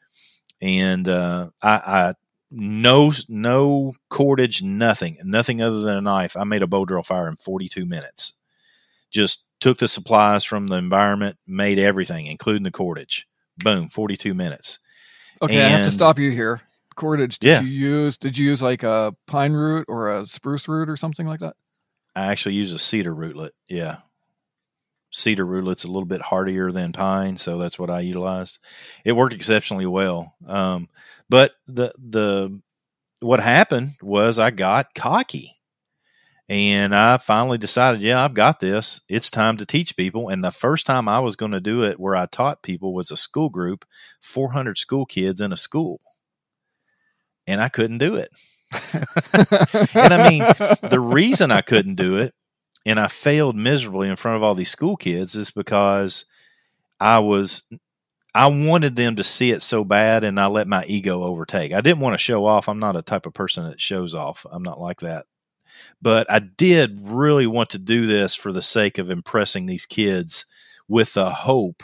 and 0.63 1.07
uh, 1.07 1.51
I, 1.61 1.75
I 1.75 2.15
no 2.51 3.13
no 3.29 3.93
cordage, 4.09 4.63
nothing, 4.63 5.19
nothing 5.25 5.61
other 5.61 5.81
than 5.81 5.99
a 5.99 6.01
knife. 6.01 6.39
I 6.39 6.45
made 6.45 6.63
a 6.63 6.67
bow 6.67 6.87
drill 6.87 7.03
fire 7.03 7.29
in 7.29 7.37
42 7.37 7.85
minutes. 7.85 8.33
Just 9.11 9.45
took 9.61 9.79
the 9.79 9.89
supplies 9.89 10.45
from 10.45 10.69
the 10.69 10.77
environment, 10.77 11.37
made 11.47 11.79
everything, 11.79 12.27
including 12.27 12.63
the 12.63 12.71
cordage. 12.71 13.27
Boom, 13.59 13.89
42 13.91 14.33
minutes. 14.33 14.79
Okay, 15.43 15.57
and, 15.57 15.67
I 15.67 15.69
have 15.69 15.85
to 15.85 15.91
stop 15.91 16.19
you 16.19 16.31
here 16.31 16.63
cordage 16.97 17.39
did 17.39 17.49
yeah. 17.49 17.61
you 17.61 17.69
use? 17.69 18.17
Did 18.17 18.37
you 18.37 18.49
use 18.49 18.63
like 18.63 18.83
a 18.83 19.15
pine 19.27 19.53
root 19.53 19.85
or 19.89 20.11
a 20.11 20.27
spruce 20.27 20.67
root 20.67 20.89
or 20.89 20.97
something 20.97 21.27
like 21.27 21.41
that? 21.41 21.55
I 22.17 22.27
actually 22.27 22.57
use 22.57 22.73
a 22.73 22.79
cedar 22.79 23.15
rootlet. 23.15 23.51
Yeah. 23.69 23.99
Cedar 25.13 25.47
rootlet's 25.47 25.85
a 25.85 25.89
little 25.89 26.07
bit 26.07 26.21
hardier 26.21 26.73
than 26.73 26.93
pine, 26.93 27.37
so 27.37 27.59
that's 27.59 27.79
what 27.79 27.91
I 27.91 28.01
utilized. 28.01 28.59
It 29.05 29.13
worked 29.13 29.35
exceptionally 29.35 29.87
well. 29.87 30.35
Um, 30.47 30.89
but 31.29 31.53
the 31.69 31.93
the 31.99 32.61
what 33.21 33.41
happened 33.41 33.93
was 34.03 34.39
I 34.39 34.51
got 34.51 34.95
cocky. 34.95 35.56
And 36.49 36.95
I 36.95 37.19
finally 37.19 37.59
decided, 37.59 38.01
yeah, 38.01 38.25
I've 38.25 38.35
got 38.35 38.61
this. 38.61 39.01
It's 39.09 39.31
time 39.31 39.57
to 39.57 39.67
teach 39.67 39.97
people. 39.97 40.29
And 40.29 40.45
the 40.45 40.53
first 40.53 40.87
time 40.87 41.09
I 41.09 41.19
was 41.19 41.35
going 41.35 41.51
to 41.53 41.61
do 41.61 41.83
it 41.83 41.99
where 41.99 42.15
I 42.15 42.27
taught 42.27 42.63
people 42.63 42.95
was 42.95 43.11
a 43.11 43.17
school 43.17 43.49
group, 43.49 43.85
400 44.23 44.79
school 44.79 45.07
kids 45.07 45.41
in 45.41 45.53
a 45.53 45.57
school 45.57 46.01
and 47.47 47.61
I 47.61 47.69
couldn't 47.69 47.99
do 47.99 48.17
it. 48.17 48.31
and 49.95 50.13
I 50.13 50.29
mean, 50.31 50.43
the 50.91 51.01
reason 51.01 51.51
I 51.51 51.63
couldn't 51.63 51.95
do 51.95 52.17
it 52.17 52.35
and 52.85 52.99
I 52.99 53.09
failed 53.09 53.57
miserably 53.57 54.09
in 54.09 54.17
front 54.17 54.37
of 54.37 54.43
all 54.43 54.55
these 54.55 54.71
school 54.71 54.97
kids 54.97 55.37
is 55.37 55.51
because 55.51 56.25
I 56.99 57.21
was 57.21 57.63
I 58.35 58.49
wanted 58.49 58.97
them 58.97 59.17
to 59.17 59.25
see 59.25 59.51
it 59.51 59.63
so 59.63 59.83
bad 59.85 60.23
and 60.25 60.39
I 60.39 60.47
let 60.47 60.69
my 60.69 60.85
ego 60.87 61.23
overtake. 61.23 61.73
I 61.73 61.81
didn't 61.81 62.01
want 62.01 62.15
to 62.15 62.19
show 62.19 62.45
off. 62.45 62.69
I'm 62.69 62.79
not 62.79 62.97
a 62.97 63.03
type 63.03 63.27
of 63.27 63.33
person 63.33 63.69
that 63.69 63.81
shows 63.81 64.15
off. 64.15 64.45
I'm 64.51 64.63
not 64.63 64.81
like 64.81 65.01
that. 65.01 65.27
But 66.01 66.31
I 66.31 66.39
did 66.41 67.01
really 67.03 67.47
want 67.47 67.71
to 67.71 67.79
do 67.79 68.07
this 68.07 68.35
for 68.35 68.53
the 68.53 68.63
sake 68.63 68.99
of 68.99 69.11
impressing 69.11 69.67
these 69.67 69.87
kids 69.87 70.47
with 70.89 71.15
the 71.15 71.31
hope 71.31 71.83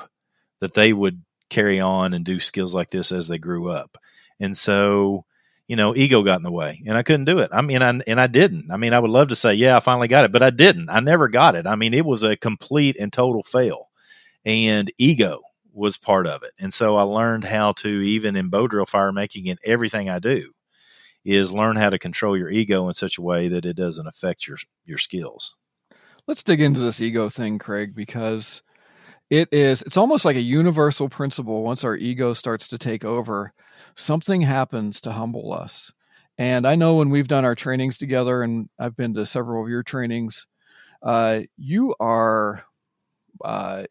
that 0.61 0.75
they 0.75 0.93
would 0.93 1.23
carry 1.51 1.81
on 1.81 2.15
and 2.15 2.25
do 2.25 2.41
skills 2.41 2.75
like 2.75 2.91
this 2.91 3.13
as 3.13 3.29
they 3.29 3.39
grew 3.39 3.69
up. 3.69 3.99
And 4.39 4.57
so 4.57 5.25
you 5.69 5.77
know, 5.77 5.95
ego 5.97 6.23
got 6.23 6.39
in 6.39 6.43
the 6.43 6.53
way 6.53 6.83
and 6.87 6.99
I 6.99 7.03
couldn't 7.03 7.25
do 7.25 7.39
it. 7.39 7.51
I 7.51 7.63
mean, 7.63 7.83
I, 7.83 7.99
and 8.07 8.21
I 8.21 8.27
didn't. 8.27 8.71
I 8.71 8.77
mean, 8.77 8.93
I 8.93 8.99
would 8.99 9.11
love 9.11 9.29
to 9.29 9.37
say, 9.37 9.55
yeah, 9.55 9.75
I 9.77 9.81
finally 9.81 10.07
got 10.07 10.27
it, 10.27 10.31
but 10.33 10.43
I 10.43 10.51
didn't. 10.51 10.91
I 10.91 11.01
never 11.01 11.29
got 11.29 11.55
it. 11.55 11.67
I 11.67 11.77
mean, 11.77 11.95
it 11.95 12.05
was 12.05 12.23
a 12.23 12.37
complete 12.37 12.97
and 12.99 13.11
total 13.11 13.43
fail 13.43 13.89
and 14.45 14.93
ego 14.99 15.41
was 15.73 15.97
part 15.97 16.27
of 16.27 16.43
it. 16.43 16.53
And 16.59 16.75
so 16.75 16.97
I 16.97 17.03
learned 17.03 17.45
how 17.45 17.73
to, 17.73 17.89
even 17.89 18.37
in 18.37 18.51
bow 18.51 18.67
drill 18.67 18.85
fire 18.85 19.13
making 19.13 19.49
and 19.49 19.59
everything 19.65 20.11
I 20.11 20.19
do, 20.19 20.53
is 21.25 21.53
learn 21.53 21.77
how 21.77 21.91
to 21.91 21.99
control 21.99 22.37
your 22.37 22.51
ego 22.51 22.89
in 22.89 22.95
such 22.95 23.19
a 23.19 23.23
way 23.23 23.49
that 23.49 23.65
it 23.65 23.77
doesn't 23.77 24.07
affect 24.07 24.47
your 24.47 24.59
your 24.85 24.99
skills. 24.99 25.55
Let's 26.27 26.43
dig 26.43 26.61
into 26.61 26.81
this 26.81 27.01
ego 27.01 27.29
thing, 27.29 27.59
Craig, 27.59 27.95
because 27.95 28.63
it 29.31 29.49
is 29.53 29.83
it's 29.83 29.97
almost 29.97 30.25
like 30.25 30.37
a 30.37 30.41
universal 30.41 31.09
principle 31.09 31.63
once 31.65 31.85
our 31.85 31.97
ego 31.97 32.33
starts 32.33 32.69
to 32.69 32.79
take 32.79 33.05
over 33.05 33.53
something 33.95 34.41
happens 34.41 35.01
to 35.03 35.13
humble 35.13 35.53
us. 35.53 35.93
And 36.39 36.67
I 36.67 36.77
know 36.77 36.97
when 36.97 37.11
we've 37.11 37.29
done 37.29 37.45
our 37.45 37.55
trainings 37.55 37.99
together, 37.99 38.43
and 38.43 38.69
I've 38.79 38.97
been 38.97 39.15
to 39.15 39.27
several 39.27 39.63
of 39.63 39.69
your 39.69 39.83
trainings, 39.83 40.47
uh, 41.03 41.41
you 41.57 41.95
are, 42.01 42.65
uh, 43.45 43.85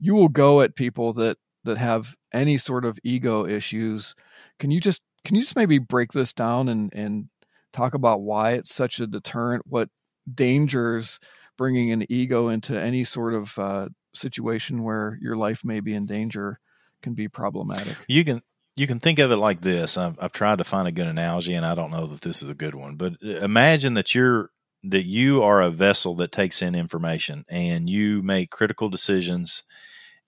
you 0.00 0.14
will 0.14 0.28
go 0.28 0.62
at 0.62 0.74
people 0.74 1.12
that 1.14 1.36
that 1.64 1.78
have 1.78 2.14
any 2.32 2.56
sort 2.56 2.84
of 2.84 2.98
ego 3.04 3.46
issues. 3.46 4.14
Can 4.58 4.70
you 4.70 4.80
just 4.80 5.02
can 5.24 5.36
you 5.36 5.42
just 5.42 5.56
maybe 5.56 5.78
break 5.78 6.12
this 6.12 6.32
down 6.32 6.68
and 6.68 6.92
and 6.94 7.28
talk 7.72 7.94
about 7.94 8.22
why 8.22 8.52
it's 8.52 8.74
such 8.74 9.00
a 9.00 9.06
deterrent? 9.06 9.64
What 9.66 9.88
dangers 10.32 11.20
bringing 11.56 11.92
an 11.92 12.06
ego 12.08 12.48
into 12.48 12.80
any 12.80 13.04
sort 13.04 13.34
of 13.34 13.58
uh, 13.58 13.88
situation 14.14 14.82
where 14.82 15.18
your 15.20 15.36
life 15.36 15.64
may 15.64 15.80
be 15.80 15.94
in 15.94 16.06
danger 16.06 16.58
can 17.02 17.14
be 17.14 17.28
problematic. 17.28 17.96
You 18.08 18.24
can 18.24 18.42
you 18.76 18.86
can 18.86 19.00
think 19.00 19.18
of 19.18 19.30
it 19.30 19.36
like 19.36 19.60
this. 19.60 19.98
I've, 19.98 20.16
I've 20.20 20.32
tried 20.32 20.58
to 20.58 20.64
find 20.64 20.88
a 20.88 20.92
good 20.92 21.06
analogy, 21.06 21.54
and 21.54 21.66
I 21.66 21.74
don't 21.74 21.90
know 21.90 22.06
that 22.06 22.22
this 22.22 22.42
is 22.42 22.48
a 22.48 22.54
good 22.54 22.74
one. 22.74 22.96
But 22.96 23.14
uh, 23.24 23.40
imagine 23.40 23.94
that 23.94 24.14
you're 24.14 24.50
that 24.84 25.04
you 25.04 25.42
are 25.42 25.60
a 25.60 25.70
vessel 25.70 26.14
that 26.16 26.32
takes 26.32 26.62
in 26.62 26.74
information, 26.74 27.44
and 27.48 27.88
you 27.88 28.22
make 28.22 28.50
critical 28.50 28.88
decisions 28.88 29.62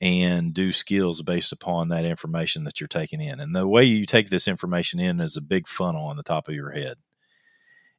and 0.02 0.52
do 0.52 0.72
skills 0.72 1.22
based 1.22 1.52
upon 1.52 1.88
that 1.88 2.04
information 2.04 2.64
that 2.64 2.80
you're 2.80 2.88
taking 2.88 3.20
in. 3.20 3.38
And 3.38 3.54
the 3.54 3.68
way 3.68 3.84
you 3.84 4.04
take 4.04 4.30
this 4.30 4.48
information 4.48 4.98
in 4.98 5.20
is 5.20 5.36
a 5.36 5.40
big 5.40 5.68
funnel 5.68 6.06
on 6.06 6.16
the 6.16 6.24
top 6.24 6.48
of 6.48 6.56
your 6.56 6.72
head. 6.72 6.96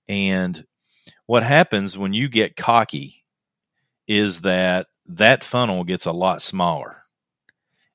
And 0.10 0.66
what 1.26 1.44
happens 1.44 1.98
when 1.98 2.14
you 2.14 2.28
get 2.28 2.58
cocky 2.58 3.24
is 4.06 4.42
that 4.42 4.88
that 5.08 5.46
funnel 5.46 5.86
gets 5.86 6.06
a 6.06 6.12
lot 6.12 6.42
smaller 6.42 7.04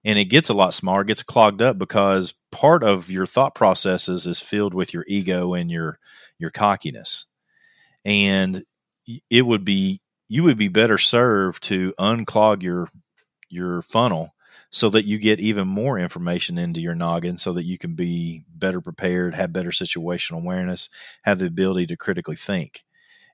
and 0.05 0.19
it 0.19 0.27
gets 0.27 0.49
a 0.49 0.55
lot 0.55 0.73
smaller, 0.73 1.05
gets 1.05 1.23
clogged 1.23 1.61
up 1.61 1.77
because 1.77 2.33
part 2.51 2.83
of 2.83 3.11
your 3.11 3.27
thought 3.27 3.55
processes 3.55 4.27
is 4.27 4.41
filled 4.41 4.73
with 4.73 4.95
your 4.95 5.05
ego 5.07 5.53
and 5.53 5.71
your 5.71 5.99
your 6.39 6.51
cockiness. 6.51 7.27
And 8.07 8.65
it 9.29 9.43
would 9.43 9.67
be 9.67 10.01
you 10.29 10.45
would 10.45 10.57
be 10.57 10.69
better 10.69 10.97
served 10.97 11.63
to 11.65 11.93
unclog 11.99 12.63
your 12.63 12.89
your 13.51 13.83
funnel 13.83 14.35
so 14.71 14.91
that 14.91 15.07
you 15.07 15.19
get 15.19 15.41
even 15.41 15.67
more 15.67 15.99
information 15.99 16.59
into 16.59 16.81
your 16.81 16.95
noggin 16.95 17.37
so 17.39 17.53
that 17.55 17.65
you 17.65 17.79
can 17.79 17.95
be 17.95 18.45
better 18.55 18.81
prepared, 18.81 19.35
have 19.35 19.53
better 19.53 19.71
situational 19.71 20.39
awareness, 20.39 20.89
have 21.25 21.39
the 21.39 21.47
ability 21.47 21.87
to 21.87 21.97
critically 21.97 22.37
think. 22.37 22.85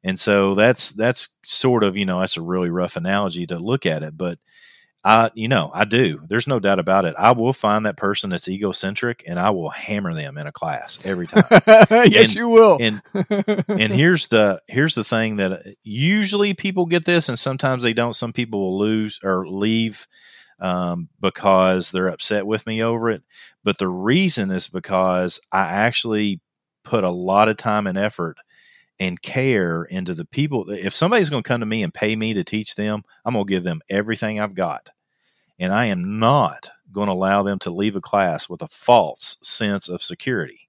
And 0.05 0.21
so 0.21 0.55
that's 0.55 0.93
that's 0.93 1.31
sort 1.45 1.83
of, 1.85 1.97
you 1.97 2.05
know, 2.05 2.21
that's 2.21 2.37
a 2.37 2.43
really 2.43 2.71
rough 2.71 2.97
analogy 2.97 3.47
to 3.47 3.59
look 3.59 3.87
at 3.87 4.03
it, 4.03 4.17
but 4.17 4.39
I, 5.05 5.31
you 5.35 5.49
know, 5.49 5.71
I 5.75 5.85
do. 5.85 6.23
There's 6.29 6.47
no 6.47 6.59
doubt 6.59 6.79
about 6.79 7.05
it. 7.05 7.15
I 7.19 7.33
will 7.33 7.53
find 7.53 7.85
that 7.85 7.99
person 7.99 8.31
that's 8.31 8.49
egocentric, 8.49 9.23
and 9.27 9.39
I 9.39 9.51
will 9.51 9.69
hammer 9.69 10.15
them 10.15 10.39
in 10.39 10.47
a 10.47 10.53
class 10.53 10.99
every 11.05 11.27
time. 11.27 11.45
yes, 11.91 12.29
and, 12.29 12.35
you 12.35 12.49
will. 12.49 12.79
and 12.81 13.03
and 13.69 13.93
here's 13.93 14.29
the 14.29 14.63
here's 14.67 14.95
the 14.95 15.05
thing 15.05 15.37
that 15.37 15.53
uh, 15.53 15.59
usually 15.83 16.55
people 16.55 16.87
get 16.87 17.05
this, 17.05 17.29
and 17.29 17.39
sometimes 17.39 17.83
they 17.83 17.93
don't. 17.93 18.15
Some 18.15 18.33
people 18.33 18.61
will 18.61 18.79
lose 18.79 19.21
or 19.23 19.47
leave 19.47 20.09
um, 20.59 21.11
because 21.21 21.91
they're 21.91 22.09
upset 22.09 22.47
with 22.47 22.67
me 22.67 22.83
over 22.83 23.11
it. 23.11 23.23
But 23.63 23.77
the 23.77 23.89
reason 23.89 24.51
is 24.51 24.69
because 24.69 25.39
I 25.53 25.67
actually 25.67 26.41
put 26.83 27.05
a 27.05 27.11
lot 27.11 27.49
of 27.51 27.59
time 27.59 27.87
and 27.87 27.99
effort 27.99 28.39
and 28.99 29.21
care 29.21 29.85
into 29.85 30.15
the 30.15 30.25
people. 30.25 30.71
If 30.71 30.95
somebody's 30.95 31.31
going 31.31 31.43
to 31.43 31.49
come 31.49 31.61
to 31.61 31.67
me 31.67 31.83
and 31.83 31.93
pay 31.93 32.15
me 32.17 32.35
to 32.35 32.45
teach 32.45 32.75
them, 32.75 33.03
I'm 33.25 33.35
going 33.35 33.47
to 33.47 33.51
give 33.51 33.65
them 33.65 33.83
everything 33.91 34.41
I've 34.41 34.55
got. 34.55 34.91
And 35.59 35.73
I 35.73 35.87
am 35.87 36.19
not 36.19 36.71
going 36.93 37.07
to 37.07 37.13
allow 37.13 37.43
them 37.43 37.59
to 37.61 37.71
leave 37.71 37.97
a 37.97 38.01
class 38.01 38.49
with 38.49 38.63
a 38.63 38.69
false 38.69 39.37
sense 39.43 39.89
of 39.89 40.03
security. 40.03 40.69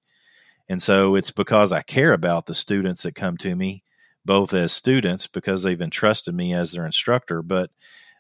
And 0.67 0.81
so 0.81 1.15
it's 1.15 1.31
because 1.31 1.71
I 1.71 1.81
care 1.81 2.13
about 2.13 2.45
the 2.45 2.55
students 2.55 3.03
that 3.03 3.15
come 3.15 3.37
to 3.37 3.55
me, 3.55 3.83
both 4.25 4.53
as 4.53 4.71
students 4.71 5.27
because 5.27 5.63
they've 5.63 5.81
entrusted 5.81 6.33
me 6.33 6.53
as 6.53 6.71
their 6.71 6.85
instructor, 6.85 7.41
but 7.41 7.69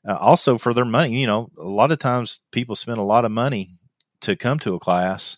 uh, 0.07 0.15
also 0.15 0.57
for 0.57 0.73
their 0.73 0.85
money. 0.85 1.19
You 1.19 1.27
know, 1.27 1.49
a 1.57 1.63
lot 1.63 1.91
of 1.91 1.99
times 1.99 2.39
people 2.51 2.75
spend 2.75 2.99
a 2.99 3.03
lot 3.03 3.25
of 3.25 3.31
money 3.31 3.77
to 4.21 4.35
come 4.35 4.59
to 4.59 4.75
a 4.75 4.79
class, 4.79 5.37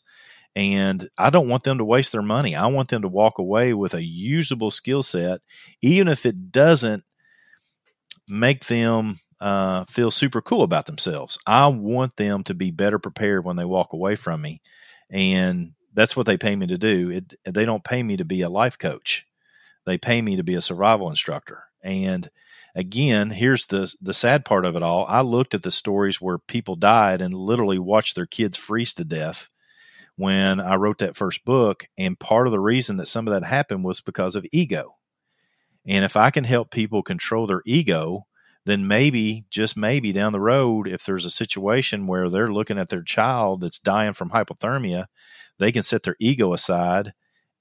and 0.56 1.08
I 1.18 1.30
don't 1.30 1.48
want 1.48 1.64
them 1.64 1.78
to 1.78 1.86
waste 1.86 2.12
their 2.12 2.22
money. 2.22 2.56
I 2.56 2.68
want 2.68 2.90
them 2.90 3.04
to 3.04 3.08
walk 3.08 3.40
away 3.40 3.74
with 3.74 3.94
a 3.94 4.04
usable 4.04 4.72
skill 4.72 5.04
set, 5.04 5.42
even 5.82 6.08
if 6.08 6.26
it 6.26 6.52
doesn't 6.52 7.04
make 8.28 8.66
them 8.66 9.18
uh, 9.40 9.86
feel 9.86 10.12
super 10.12 10.42
cool 10.42 10.64
about 10.64 10.86
themselves. 10.86 11.38
I 11.46 11.68
want 11.68 12.16
them 12.16 12.44
to 12.46 12.54
be 12.54 12.72
better 12.72 13.00
prepared 13.00 13.46
when 13.46 13.56
they 13.56 13.66
walk 13.66 13.94
away 13.94 14.16
from 14.16 14.42
me, 14.42 14.62
and 15.10 15.74
that's 15.94 16.16
what 16.16 16.26
they 16.26 16.38
pay 16.38 16.56
me 16.56 16.68
to 16.68 16.78
do. 16.78 17.10
It, 17.10 17.36
they 17.46 17.66
don't 17.66 17.84
pay 17.84 18.04
me 18.04 18.18
to 18.18 18.26
be 18.26 18.42
a 18.42 18.50
life 18.50 18.78
coach; 18.78 19.26
they 19.86 19.98
pay 19.98 20.22
me 20.22 20.36
to 20.38 20.44
be 20.44 20.56
a 20.56 20.62
survival 20.62 21.10
instructor. 21.10 21.64
And 21.84 22.30
again, 22.76 23.32
here's 23.32 23.68
the 23.68 23.94
the 24.02 24.14
sad 24.14 24.46
part 24.46 24.66
of 24.66 24.76
it 24.76 24.84
all. 24.84 25.06
I 25.08 25.22
looked 25.22 25.54
at 25.54 25.64
the 25.64 25.72
stories 25.72 26.22
where 26.22 26.38
people 26.38 26.76
died 26.76 27.22
and 27.22 27.34
literally 27.34 27.80
watched 27.80 28.16
their 28.16 28.26
kids 28.26 28.58
freeze 28.58 28.94
to 28.96 29.06
death 29.06 29.50
when 30.16 30.60
I 30.60 30.76
wrote 30.76 30.98
that 31.00 31.16
first 31.16 31.46
book, 31.46 31.88
and 31.98 32.20
part 32.20 32.48
of 32.48 32.52
the 32.52 32.60
reason 32.60 32.98
that 32.98 33.08
some 33.08 33.28
of 33.28 33.34
that 33.34 33.46
happened 33.48 33.84
was 33.84 34.02
because 34.02 34.36
of 34.36 34.46
ego. 34.52 34.96
And 35.86 36.04
if 36.04 36.18
I 36.18 36.32
can 36.32 36.44
help 36.44 36.72
people 36.72 37.02
control 37.02 37.48
their 37.48 37.62
ego, 37.66 38.27
then 38.68 38.86
maybe, 38.86 39.46
just 39.50 39.78
maybe 39.78 40.12
down 40.12 40.34
the 40.34 40.42
road, 40.42 40.90
if 40.90 41.06
there's 41.06 41.24
a 41.24 41.30
situation 41.30 42.06
where 42.06 42.30
they're 42.30 42.52
looking 42.52 42.78
at 42.78 42.90
their 42.90 43.02
child 43.02 43.62
that's 43.62 43.80
dying 43.80 44.12
from 44.12 44.32
hypothermia, 44.32 45.06
they 45.58 45.72
can 45.72 45.84
set 45.84 46.04
their 46.04 46.18
ego 46.20 46.52
aside 46.52 47.14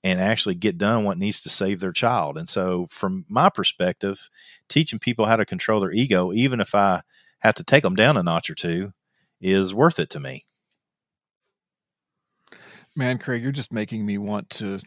and 0.03 0.21
actually 0.21 0.57
get 0.57 0.79
done 0.79 1.05
what 1.05 1.17
needs 1.17 1.41
to 1.43 1.49
save 1.49 1.79
their 1.79 1.93
child. 1.93 2.37
And 2.37 2.49
so, 2.49 2.89
from 2.91 3.25
my 3.29 3.49
perspective, 3.51 4.29
teaching 4.69 4.99
people 4.99 5.27
how 5.27 5.37
to 5.37 5.47
control 5.47 5.79
their 5.79 5.93
ego, 5.93 6.33
even 6.33 6.61
if 6.61 6.75
I 6.75 7.03
have 7.39 7.55
to 7.55 7.65
take 7.65 7.85
them 7.85 7.95
down 7.95 8.17
a 8.17 8.25
notch 8.25 8.51
or 8.51 8.57
two, 8.57 8.91
is 9.41 9.73
worth 9.73 10.01
it 10.01 10.11
to 10.11 10.19
me. 10.19 10.45
Man, 12.97 13.19
Craig, 13.19 13.45
you're 13.45 13.53
just 13.53 13.73
making 13.73 14.05
me 14.05 14.19
want 14.19 14.51
to 14.51 14.81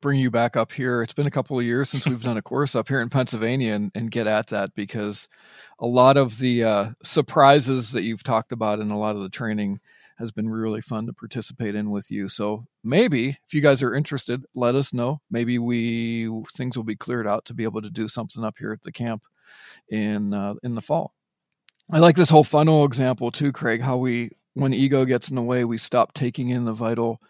bring 0.00 0.20
you 0.20 0.30
back 0.30 0.56
up 0.56 0.72
here. 0.72 1.02
It's 1.02 1.14
been 1.14 1.26
a 1.26 1.30
couple 1.30 1.58
of 1.58 1.64
years 1.64 1.90
since 1.90 2.06
we've 2.06 2.22
done 2.22 2.36
a 2.36 2.42
course 2.42 2.74
up 2.76 2.88
here 2.88 3.00
in 3.00 3.10
Pennsylvania 3.10 3.74
and, 3.74 3.90
and 3.94 4.10
get 4.10 4.26
at 4.26 4.48
that 4.48 4.74
because 4.74 5.28
a 5.80 5.86
lot 5.86 6.16
of 6.16 6.38
the 6.38 6.64
uh, 6.64 6.90
surprises 7.02 7.92
that 7.92 8.02
you've 8.02 8.22
talked 8.22 8.52
about 8.52 8.78
and 8.80 8.92
a 8.92 8.96
lot 8.96 9.16
of 9.16 9.22
the 9.22 9.28
training 9.28 9.80
has 10.18 10.32
been 10.32 10.50
really 10.50 10.80
fun 10.80 11.06
to 11.06 11.12
participate 11.12 11.74
in 11.74 11.90
with 11.90 12.10
you. 12.10 12.28
So 12.28 12.66
maybe 12.82 13.38
if 13.46 13.54
you 13.54 13.60
guys 13.60 13.82
are 13.82 13.94
interested, 13.94 14.44
let 14.54 14.74
us 14.74 14.92
know. 14.92 15.20
Maybe 15.30 15.58
we 15.58 16.28
things 16.56 16.76
will 16.76 16.84
be 16.84 16.96
cleared 16.96 17.26
out 17.26 17.44
to 17.46 17.54
be 17.54 17.64
able 17.64 17.82
to 17.82 17.90
do 17.90 18.08
something 18.08 18.44
up 18.44 18.56
here 18.58 18.72
at 18.72 18.82
the 18.82 18.92
camp 18.92 19.22
in 19.88 20.34
uh, 20.34 20.54
in 20.62 20.74
the 20.74 20.82
fall. 20.82 21.14
I 21.90 22.00
like 22.00 22.16
this 22.16 22.30
whole 22.30 22.44
funnel 22.44 22.84
example 22.84 23.30
too, 23.30 23.52
Craig. 23.52 23.80
How 23.80 23.96
we 23.96 24.30
when 24.54 24.74
ego 24.74 25.04
gets 25.04 25.28
in 25.28 25.36
the 25.36 25.42
way, 25.42 25.64
we 25.64 25.78
stop 25.78 26.14
taking 26.14 26.48
in 26.48 26.64
the 26.64 26.74
vital 26.74 27.20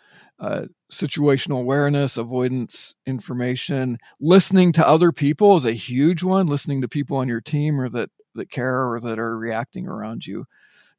uh, 0.41 0.67
situational 0.93 1.61
awareness, 1.61 2.17
avoidance 2.17 2.95
information, 3.07 3.99
listening 4.21 4.73
to 4.73 4.87
other 4.87 5.13
people 5.13 5.57
is 5.57 5.65
a 5.65 5.73
huge 5.73 6.23
one. 6.23 6.47
Listening 6.47 6.81
to 6.81 6.89
people 6.89 7.17
on 7.17 7.29
your 7.29 7.41
team 7.41 7.81
or 7.81 7.89
that 7.89 8.11
that 8.35 8.51
care 8.51 8.89
or 8.89 9.01
that 9.01 9.19
are 9.19 9.37
reacting 9.37 9.89
around 9.89 10.27
you 10.27 10.45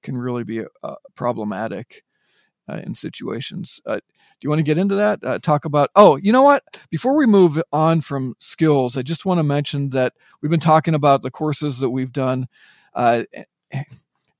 can 0.02 0.18
really 0.18 0.44
be 0.44 0.64
uh, 0.84 0.96
problematic 1.16 2.04
uh, 2.70 2.82
in 2.86 2.96
situations. 2.96 3.80
Uh, 3.86 3.96
do 3.96 4.46
you 4.46 4.50
want 4.50 4.60
to 4.60 4.64
get 4.64 4.78
into 4.78 4.96
that? 4.96 5.24
Uh, 5.24 5.40
talk 5.40 5.66
about, 5.66 5.90
oh, 5.96 6.16
you 6.18 6.32
know 6.32 6.44
what? 6.44 6.64
Before 6.90 7.16
we 7.16 7.26
move 7.26 7.62
on 7.74 8.02
from 8.02 8.36
skills, 8.40 8.96
I 8.96 9.02
just 9.02 9.26
want 9.26 9.40
to 9.40 9.44
mention 9.44 9.90
that 9.90 10.14
we've 10.42 10.52
been 10.52 10.60
talking 10.60 10.94
about 10.94 11.22
the 11.22 11.32
courses 11.32 11.80
that 11.80 11.90
we've 11.90 12.14
done. 12.14 12.48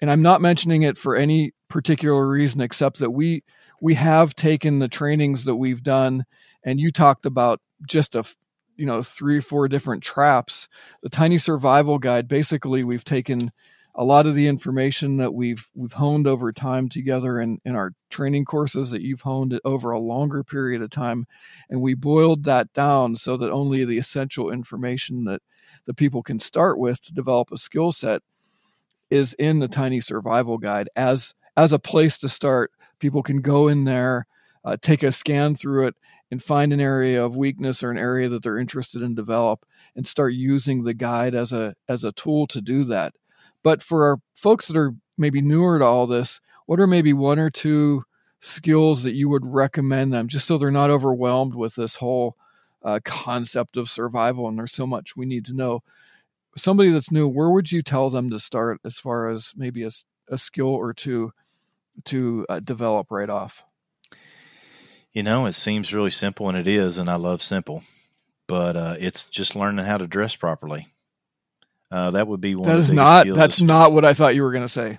And 0.02 0.10
I'm 0.10 0.22
not 0.22 0.42
mentioning 0.42 0.84
it 0.84 0.98
for 0.98 1.16
any 1.16 1.52
particular 1.68 2.28
reason 2.28 2.62
except 2.62 3.00
that 3.00 3.12
we 3.12 3.44
we 3.82 3.96
have 3.96 4.36
taken 4.36 4.80
the 4.80 4.88
trainings 4.88 5.46
that 5.46 5.56
we've 5.56 5.84
done 5.84 6.26
and 6.64 6.80
you 6.80 6.92
talked 6.92 7.26
about 7.26 7.62
just 7.88 8.16
a 8.16 8.24
you 8.76 8.86
know 8.86 9.04
three 9.04 9.38
or 9.38 9.42
four 9.42 9.68
different 9.68 10.04
traps. 10.04 10.68
The 11.04 11.10
tiny 11.10 11.38
survival 11.38 12.00
guide 12.00 12.28
basically 12.28 12.84
we've 12.84 13.04
taken 13.04 13.52
a 13.96 14.04
lot 14.04 14.28
of 14.28 14.36
the 14.36 14.48
information 14.48 15.18
that 15.18 15.34
we've 15.34 15.70
we've 15.76 15.94
honed 15.94 16.28
over 16.28 16.52
time 16.52 16.88
together 16.90 17.40
in, 17.40 17.60
in 17.66 17.76
our 17.76 17.92
training 18.10 18.46
courses 18.46 18.92
that 18.92 19.02
you've 19.02 19.22
honed 19.22 19.60
over 19.66 19.92
a 19.92 20.00
longer 20.00 20.44
period 20.44 20.82
of 20.82 20.90
time 20.90 21.26
and 21.70 21.82
we 21.82 21.94
boiled 21.94 22.44
that 22.46 22.72
down 22.74 23.16
so 23.16 23.36
that 23.36 23.52
only 23.52 23.84
the 23.84 23.98
essential 23.98 24.52
information 24.52 25.26
that 25.26 25.42
the 25.86 25.94
people 25.94 26.24
can 26.24 26.40
start 26.40 26.80
with 26.80 27.02
to 27.02 27.14
develop 27.14 27.52
a 27.52 27.58
skill 27.58 27.92
set 27.92 28.22
is 29.10 29.34
in 29.34 29.60
the 29.60 29.68
tiny 29.68 30.00
survival 30.00 30.58
guide 30.58 30.90
as 30.96 31.34
as 31.58 31.74
a 31.74 31.80
place 31.80 32.18
to 32.18 32.30
start 32.30 32.72
people 33.00 33.24
can 33.24 33.42
go 33.42 33.68
in 33.68 33.86
there, 33.86 34.28
uh, 34.66 34.78
take 34.82 35.04
a 35.04 35.12
scan 35.12 35.56
through 35.56 35.88
it, 35.88 35.96
and 36.32 36.44
find 36.44 36.72
an 36.72 36.80
area 36.80 37.24
of 37.24 37.36
weakness 37.36 37.82
or 37.82 37.90
an 37.90 37.98
area 37.98 38.30
that 38.30 38.44
they're 38.44 38.58
interested 38.58 39.02
in 39.02 39.16
develop, 39.16 39.66
and 39.96 40.06
start 40.06 40.34
using 40.34 40.84
the 40.84 40.94
guide 40.94 41.34
as 41.34 41.52
a 41.54 41.76
as 41.88 42.04
a 42.04 42.12
tool 42.12 42.46
to 42.48 42.62
do 42.62 42.84
that. 42.84 43.14
But 43.64 43.82
for 43.82 44.06
our 44.06 44.18
folks 44.36 44.68
that 44.68 44.78
are 44.78 44.94
maybe 45.18 45.42
newer 45.42 45.80
to 45.80 45.86
all 45.86 46.08
this, 46.08 46.40
what 46.66 46.80
are 46.80 46.88
maybe 46.88 47.14
one 47.14 47.40
or 47.40 47.50
two 47.50 48.04
skills 48.40 49.04
that 49.04 49.16
you 49.16 49.28
would 49.30 49.46
recommend 49.46 50.14
them, 50.14 50.28
just 50.28 50.48
so 50.48 50.58
they're 50.58 50.72
not 50.72 50.90
overwhelmed 50.90 51.56
with 51.56 51.76
this 51.76 51.96
whole 51.96 52.38
uh, 52.84 53.00
concept 53.04 53.76
of 53.76 53.90
survival 53.90 54.48
and 54.48 54.58
there's 54.58 54.72
so 54.72 54.88
much 54.88 55.16
we 55.16 55.26
need 55.26 55.46
to 55.46 55.54
know? 55.56 55.82
Somebody 56.56 56.92
that's 56.92 57.12
new, 57.12 57.28
where 57.28 57.50
would 57.50 57.72
you 57.72 57.82
tell 57.82 58.10
them 58.10 58.30
to 58.30 58.40
start 58.40 58.80
as 58.86 58.98
far 58.98 59.30
as 59.30 59.54
maybe 59.56 59.84
a, 59.84 59.90
a 60.30 60.38
skill 60.38 60.68
or 60.68 60.94
two 60.94 61.32
to 62.06 62.46
uh, 62.50 62.60
develop 62.60 63.12
right 63.12 63.30
off? 63.30 63.64
You 65.14 65.24
know, 65.24 65.46
it 65.48 65.54
seems 65.54 65.94
really 65.94 66.12
simple, 66.12 66.50
and 66.50 66.58
it 66.58 66.68
is, 66.68 66.98
and 66.98 67.10
I 67.10 67.16
love 67.16 67.42
simple, 67.42 67.84
but 68.48 68.76
uh, 68.76 68.96
it's 69.00 69.26
just 69.26 69.56
learning 69.56 69.86
how 69.86 69.98
to 69.98 70.08
dress 70.08 70.36
properly. 70.36 70.88
Uh, 71.92 72.12
that 72.12 72.28
would 72.28 72.42
be 72.42 72.56
one. 72.56 72.70
That 72.70 72.78
is 72.78 72.92
not. 72.92 73.28
That's 73.28 73.60
not 73.60 73.92
what 73.92 74.06
I 74.06 74.14
thought 74.14 74.36
you 74.36 74.44
were 74.44 74.52
going 74.52 74.66
to 74.66 74.70
say. 74.70 74.98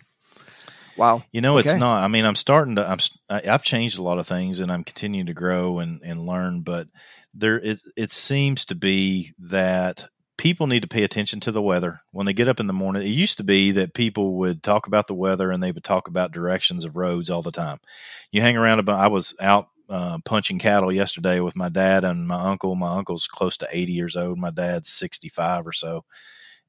Wow. 0.97 1.23
You 1.33 1.41
know, 1.41 1.59
okay. 1.59 1.71
it's 1.71 1.79
not. 1.79 2.03
I 2.03 2.09
mean, 2.09 2.25
I'm 2.25 2.35
starting 2.35 2.77
to. 2.77 2.89
I'm. 2.89 2.99
I've 3.31 3.63
changed 3.63 3.99
a 3.99 4.03
lot 4.03 4.19
of 4.19 4.27
things, 4.27 4.61
and 4.61 4.71
I'm 4.71 4.85
continuing 4.85 5.27
to 5.27 5.35
grow 5.35 5.79
and 5.79 6.03
and 6.03 6.27
learn. 6.27 6.63
But 6.63 6.89
there, 7.33 7.59
it 7.59 7.81
it 7.97 8.11
seems 8.11 8.65
to 8.67 8.75
be 8.75 9.33
that 9.39 10.09
people 10.41 10.67
need 10.67 10.81
to 10.81 10.89
pay 10.89 11.03
attention 11.03 11.39
to 11.39 11.53
the 11.53 11.61
weather 11.61 12.01
when 12.13 12.25
they 12.25 12.33
get 12.33 12.49
up 12.49 12.61
in 12.61 12.67
the 12.67 12.73
morning. 12.73 13.03
It 13.03 13.11
used 13.11 13.37
to 13.37 13.45
be 13.45 13.73
that 13.73 13.93
people 13.93 14.39
would 14.39 14.63
talk 14.63 14.87
about 14.87 15.07
the 15.07 15.13
weather 15.13 15.51
and 15.51 15.63
they 15.63 15.71
would 15.71 15.85
talk 15.85 16.09
about 16.09 16.33
directions 16.33 16.87
of 16.87 16.97
roads 16.97 17.29
all 17.29 17.43
the 17.43 17.53
time. 17.53 17.79
You 18.33 18.41
hang 18.41 18.57
around 18.57 18.79
about, 18.79 19.01
I 19.01 19.09
was 19.09 19.35
out 19.39 19.69
uh, 19.91 20.17
punching 20.25 20.59
cattle 20.59 20.91
yesterday 20.91 21.41
with 21.41 21.57
my 21.57 21.69
dad 21.69 22.07
and 22.07 22.27
my 22.27 22.41
uncle. 22.41 22.75
My 22.75 22.97
uncle's 22.97 23.27
close 23.27 23.59
to 23.59 23.69
80 23.71 23.93
years 23.93 24.17
old. 24.17 24.39
My 24.39 24.51
dad's 24.51 24.89
65 24.89 25.67
or 25.67 25.75
so. 25.75 26.07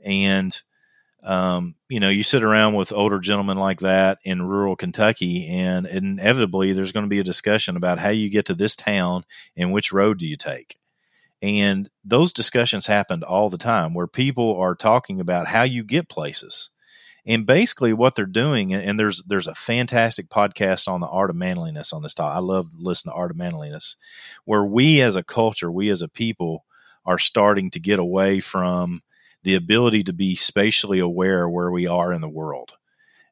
And, 0.04 0.60
um, 1.24 1.76
you 1.88 2.02
know, 2.02 2.10
you 2.10 2.24
sit 2.24 2.44
around 2.44 2.74
with 2.74 2.92
older 2.92 3.20
gentlemen 3.20 3.58
like 3.58 3.80
that 3.80 4.20
in 4.26 4.42
rural 4.42 4.76
Kentucky, 4.76 5.48
and 5.48 5.86
inevitably 5.86 6.74
there's 6.74 6.92
going 6.92 7.06
to 7.06 7.10
be 7.10 7.20
a 7.20 7.24
discussion 7.24 7.78
about 7.78 8.00
how 8.00 8.10
you 8.10 8.30
get 8.30 8.48
to 8.48 8.54
this 8.54 8.76
town 8.76 9.24
and 9.56 9.72
which 9.72 9.94
road 9.94 10.18
do 10.18 10.28
you 10.28 10.36
take. 10.36 10.81
And 11.42 11.90
those 12.04 12.32
discussions 12.32 12.86
happened 12.86 13.24
all 13.24 13.50
the 13.50 13.58
time 13.58 13.94
where 13.94 14.08
people 14.08 14.56
are 14.58 14.76
talking 14.76 15.20
about 15.20 15.48
how 15.48 15.64
you 15.64 15.84
get 15.84 16.10
places. 16.10 16.70
And 17.26 17.46
basically 17.46 17.94
what 17.94 18.16
they're 18.16 18.26
doing, 18.26 18.74
and 18.74 19.00
there's 19.00 19.24
there's 19.28 19.48
a 19.48 19.54
fantastic 19.54 20.28
podcast 20.28 20.88
on 20.88 21.02
the 21.02 21.08
art 21.08 21.30
of 21.30 21.36
manliness 21.36 21.94
on 21.94 22.02
this 22.02 22.16
topic. 22.16 22.36
I 22.36 22.40
love 22.40 22.70
listening 22.80 23.14
to 23.14 23.18
art 23.18 23.30
of 23.30 23.38
manliness, 23.38 23.96
where 24.46 24.66
we 24.66 25.02
as 25.02 25.16
a 25.16 25.24
culture, 25.24 25.72
we 25.72 25.90
as 25.92 26.02
a 26.02 26.08
people 26.08 26.66
are 27.06 27.20
starting 27.20 27.70
to 27.72 27.80
get 27.80 28.00
away 28.00 28.40
from 28.40 29.04
the 29.44 29.54
ability 29.54 30.04
to 30.06 30.14
be 30.14 30.36
spatially 30.36 30.98
aware 30.98 31.48
where 31.48 31.70
we 31.72 31.86
are 31.86 32.12
in 32.12 32.22
the 32.22 32.30
world. 32.30 32.74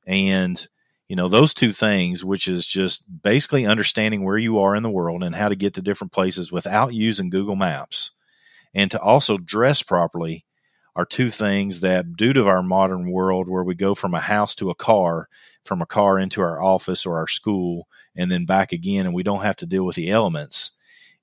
And 0.06 0.68
you 1.10 1.16
know 1.16 1.28
those 1.28 1.54
two 1.54 1.74
things 1.74 2.24
which 2.24 2.48
is 2.48 2.66
just 2.66 3.04
basically 3.22 3.66
understanding 3.66 4.24
where 4.24 4.38
you 4.38 4.60
are 4.60 4.76
in 4.76 4.84
the 4.84 4.90
world 4.90 5.24
and 5.24 5.36
how 5.36 5.50
to 5.50 5.56
get 5.56 5.74
to 5.74 5.82
different 5.82 6.14
places 6.14 6.52
without 6.52 6.94
using 6.94 7.30
google 7.30 7.58
maps. 7.58 8.12
And 8.74 8.92
to 8.92 9.02
also 9.02 9.38
dress 9.38 9.82
properly 9.82 10.46
are 10.96 11.06
two 11.06 11.32
things 11.32 11.80
that 11.80 12.16
due 12.16 12.34
to 12.34 12.48
our 12.48 12.62
modern 12.62 13.12
world 13.12 13.50
where 13.50 13.64
we 13.64 13.74
go 13.76 13.96
from 13.96 14.14
a 14.14 14.20
house 14.20 14.54
to 14.56 14.70
a 14.70 14.76
car 14.76 15.28
from 15.66 15.82
a 15.82 15.88
car 15.88 16.20
into 16.20 16.42
our 16.42 16.62
office 16.62 17.06
or 17.06 17.18
our 17.18 17.28
school 17.28 17.88
and 18.16 18.32
then 18.32 18.46
back 18.46 18.72
again 18.72 19.06
and 19.06 19.16
we 19.16 19.24
don't 19.24 19.42
have 19.44 19.56
to 19.58 19.66
deal 19.66 19.86
with 19.86 19.96
the 19.96 20.10
elements 20.10 20.72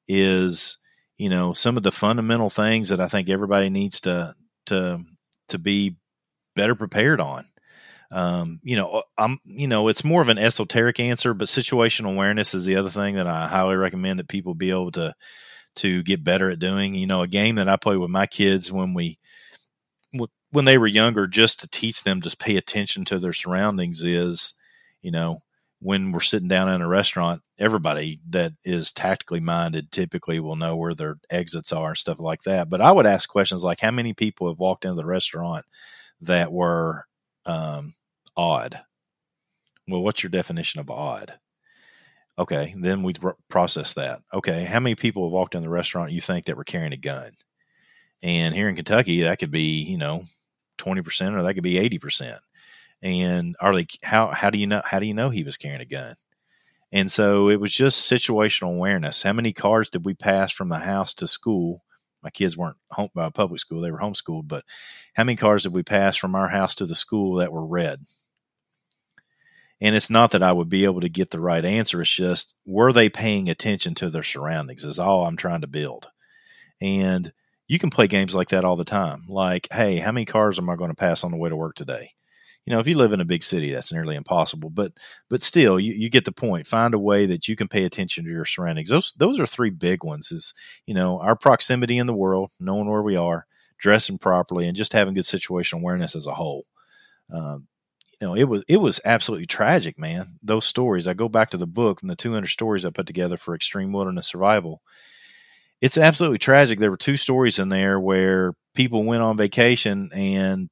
is 0.08 0.78
you 1.16 1.28
know 1.28 1.52
some 1.52 1.76
of 1.76 1.82
the 1.82 1.92
fundamental 1.92 2.50
things 2.50 2.90
that 2.90 3.00
i 3.00 3.08
think 3.08 3.28
everybody 3.28 3.68
needs 3.68 4.00
to 4.00 4.34
to 4.66 5.00
to 5.48 5.58
be 5.58 5.96
better 6.54 6.74
prepared 6.74 7.20
on 7.20 7.46
Um, 8.10 8.60
you 8.62 8.76
know, 8.76 9.02
I'm, 9.18 9.38
you 9.44 9.66
know, 9.66 9.88
it's 9.88 10.04
more 10.04 10.22
of 10.22 10.28
an 10.28 10.38
esoteric 10.38 11.00
answer, 11.00 11.34
but 11.34 11.48
situational 11.48 12.12
awareness 12.12 12.54
is 12.54 12.64
the 12.64 12.76
other 12.76 12.90
thing 12.90 13.16
that 13.16 13.26
I 13.26 13.48
highly 13.48 13.76
recommend 13.76 14.18
that 14.18 14.28
people 14.28 14.54
be 14.54 14.70
able 14.70 14.92
to 14.92 15.14
to 15.76 16.02
get 16.04 16.24
better 16.24 16.50
at 16.50 16.58
doing. 16.58 16.94
You 16.94 17.06
know, 17.06 17.22
a 17.22 17.28
game 17.28 17.56
that 17.56 17.68
I 17.68 17.76
play 17.76 17.96
with 17.96 18.10
my 18.10 18.26
kids 18.26 18.70
when 18.70 18.94
we 18.94 19.18
when 20.50 20.64
they 20.64 20.78
were 20.78 20.86
younger, 20.86 21.26
just 21.26 21.60
to 21.60 21.68
teach 21.68 22.02
them 22.02 22.20
to 22.22 22.36
pay 22.36 22.56
attention 22.56 23.04
to 23.06 23.18
their 23.18 23.32
surroundings 23.32 24.04
is, 24.04 24.54
you 25.02 25.10
know, 25.10 25.42
when 25.80 26.12
we're 26.12 26.20
sitting 26.20 26.48
down 26.48 26.68
in 26.70 26.80
a 26.80 26.88
restaurant, 26.88 27.42
everybody 27.58 28.20
that 28.30 28.52
is 28.64 28.92
tactically 28.92 29.40
minded 29.40 29.92
typically 29.92 30.40
will 30.40 30.56
know 30.56 30.76
where 30.76 30.94
their 30.94 31.16
exits 31.28 31.72
are 31.72 31.88
and 31.88 31.98
stuff 31.98 32.18
like 32.18 32.42
that. 32.44 32.70
But 32.70 32.80
I 32.80 32.92
would 32.92 33.06
ask 33.06 33.28
questions 33.28 33.62
like, 33.62 33.80
how 33.80 33.90
many 33.90 34.14
people 34.14 34.48
have 34.48 34.58
walked 34.58 34.84
into 34.84 34.94
the 34.94 35.04
restaurant 35.04 35.66
that 36.22 36.50
were 36.50 37.04
um, 37.46 37.94
odd? 38.36 38.80
Well, 39.88 40.02
what's 40.02 40.22
your 40.22 40.30
definition 40.30 40.80
of 40.80 40.90
odd? 40.90 41.34
Okay, 42.38 42.74
then 42.76 43.02
we 43.02 43.14
process 43.48 43.94
that. 43.94 44.20
Okay, 44.34 44.64
how 44.64 44.80
many 44.80 44.94
people 44.94 45.24
have 45.26 45.32
walked 45.32 45.54
in 45.54 45.62
the 45.62 45.70
restaurant 45.70 46.12
you 46.12 46.20
think 46.20 46.44
that 46.46 46.56
were 46.56 46.64
carrying 46.64 46.92
a 46.92 46.98
gun? 46.98 47.32
And 48.22 48.54
here 48.54 48.68
in 48.68 48.76
Kentucky, 48.76 49.22
that 49.22 49.38
could 49.38 49.50
be, 49.50 49.82
you 49.82 49.96
know, 49.96 50.24
20% 50.78 51.34
or 51.34 51.42
that 51.42 51.54
could 51.54 51.62
be 51.62 51.74
80%. 51.74 52.38
And 53.02 53.56
are 53.60 53.74
they, 53.74 53.86
how, 54.02 54.28
how 54.28 54.50
do 54.50 54.58
you 54.58 54.66
know, 54.66 54.82
how 54.84 54.98
do 54.98 55.06
you 55.06 55.14
know 55.14 55.30
he 55.30 55.44
was 55.44 55.56
carrying 55.56 55.80
a 55.80 55.86
gun? 55.86 56.16
And 56.92 57.10
so 57.10 57.48
it 57.48 57.60
was 57.60 57.74
just 57.74 58.10
situational 58.10 58.74
awareness. 58.74 59.22
How 59.22 59.32
many 59.32 59.52
cars 59.52 59.90
did 59.90 60.04
we 60.04 60.14
pass 60.14 60.52
from 60.52 60.68
the 60.68 60.78
house 60.78 61.14
to 61.14 61.26
school? 61.26 61.82
My 62.26 62.30
kids 62.30 62.56
weren't 62.56 62.76
home 62.90 63.10
uh, 63.16 63.30
public 63.30 63.60
school; 63.60 63.80
they 63.80 63.92
were 63.92 64.00
homeschooled. 64.00 64.48
But 64.48 64.64
how 65.14 65.22
many 65.22 65.36
cars 65.36 65.62
did 65.62 65.72
we 65.72 65.84
pass 65.84 66.16
from 66.16 66.34
our 66.34 66.48
house 66.48 66.74
to 66.74 66.84
the 66.84 66.96
school 66.96 67.36
that 67.36 67.52
were 67.52 67.64
red? 67.64 68.04
And 69.80 69.94
it's 69.94 70.10
not 70.10 70.32
that 70.32 70.42
I 70.42 70.50
would 70.50 70.68
be 70.68 70.86
able 70.86 71.02
to 71.02 71.08
get 71.08 71.30
the 71.30 71.38
right 71.38 71.64
answer. 71.64 72.02
It's 72.02 72.10
just 72.10 72.56
were 72.66 72.92
they 72.92 73.08
paying 73.08 73.48
attention 73.48 73.94
to 73.96 74.10
their 74.10 74.24
surroundings? 74.24 74.84
Is 74.84 74.98
all 74.98 75.24
I'm 75.24 75.36
trying 75.36 75.60
to 75.60 75.68
build. 75.68 76.08
And 76.80 77.32
you 77.68 77.78
can 77.78 77.90
play 77.90 78.08
games 78.08 78.34
like 78.34 78.48
that 78.48 78.64
all 78.64 78.74
the 78.74 78.84
time. 78.84 79.26
Like, 79.28 79.68
hey, 79.72 79.98
how 79.98 80.10
many 80.10 80.24
cars 80.24 80.58
am 80.58 80.68
I 80.68 80.74
going 80.74 80.90
to 80.90 80.96
pass 80.96 81.22
on 81.22 81.30
the 81.30 81.36
way 81.36 81.48
to 81.48 81.54
work 81.54 81.76
today? 81.76 82.10
You 82.66 82.74
know, 82.74 82.80
if 82.80 82.88
you 82.88 82.96
live 82.98 83.12
in 83.12 83.20
a 83.20 83.24
big 83.24 83.44
city, 83.44 83.72
that's 83.72 83.92
nearly 83.92 84.16
impossible. 84.16 84.70
But 84.70 84.92
but 85.30 85.40
still, 85.40 85.78
you, 85.78 85.92
you 85.94 86.10
get 86.10 86.24
the 86.24 86.32
point. 86.32 86.66
Find 86.66 86.94
a 86.94 86.98
way 86.98 87.26
that 87.26 87.46
you 87.46 87.54
can 87.54 87.68
pay 87.68 87.84
attention 87.84 88.24
to 88.24 88.30
your 88.30 88.44
surroundings. 88.44 88.90
Those 88.90 89.12
those 89.16 89.38
are 89.38 89.46
three 89.46 89.70
big 89.70 90.02
ones. 90.02 90.32
Is 90.32 90.52
you 90.84 90.94
know 90.94 91.20
our 91.20 91.36
proximity 91.36 91.96
in 91.98 92.06
the 92.06 92.14
world, 92.14 92.50
knowing 92.58 92.88
where 92.90 93.02
we 93.02 93.16
are, 93.16 93.46
dressing 93.78 94.18
properly, 94.18 94.66
and 94.66 94.76
just 94.76 94.92
having 94.92 95.14
good 95.14 95.24
situational 95.24 95.80
awareness 95.80 96.16
as 96.16 96.26
a 96.26 96.34
whole. 96.34 96.66
Um, 97.32 97.68
you 98.20 98.26
know, 98.26 98.34
it 98.34 98.44
was 98.44 98.64
it 98.68 98.78
was 98.78 99.00
absolutely 99.04 99.46
tragic, 99.46 99.98
man. 99.98 100.38
Those 100.42 100.66
stories. 100.66 101.06
I 101.06 101.14
go 101.14 101.28
back 101.28 101.50
to 101.50 101.56
the 101.56 101.66
book 101.68 102.02
and 102.02 102.10
the 102.10 102.16
200 102.16 102.48
stories 102.48 102.84
I 102.84 102.90
put 102.90 103.06
together 103.06 103.36
for 103.36 103.54
extreme 103.54 103.92
wilderness 103.92 104.26
survival 104.28 104.82
it's 105.80 105.98
absolutely 105.98 106.38
tragic. 106.38 106.78
There 106.78 106.90
were 106.90 106.96
two 106.96 107.16
stories 107.16 107.58
in 107.58 107.68
there 107.68 108.00
where 108.00 108.54
people 108.74 109.04
went 109.04 109.22
on 109.22 109.36
vacation 109.36 110.10
and 110.14 110.70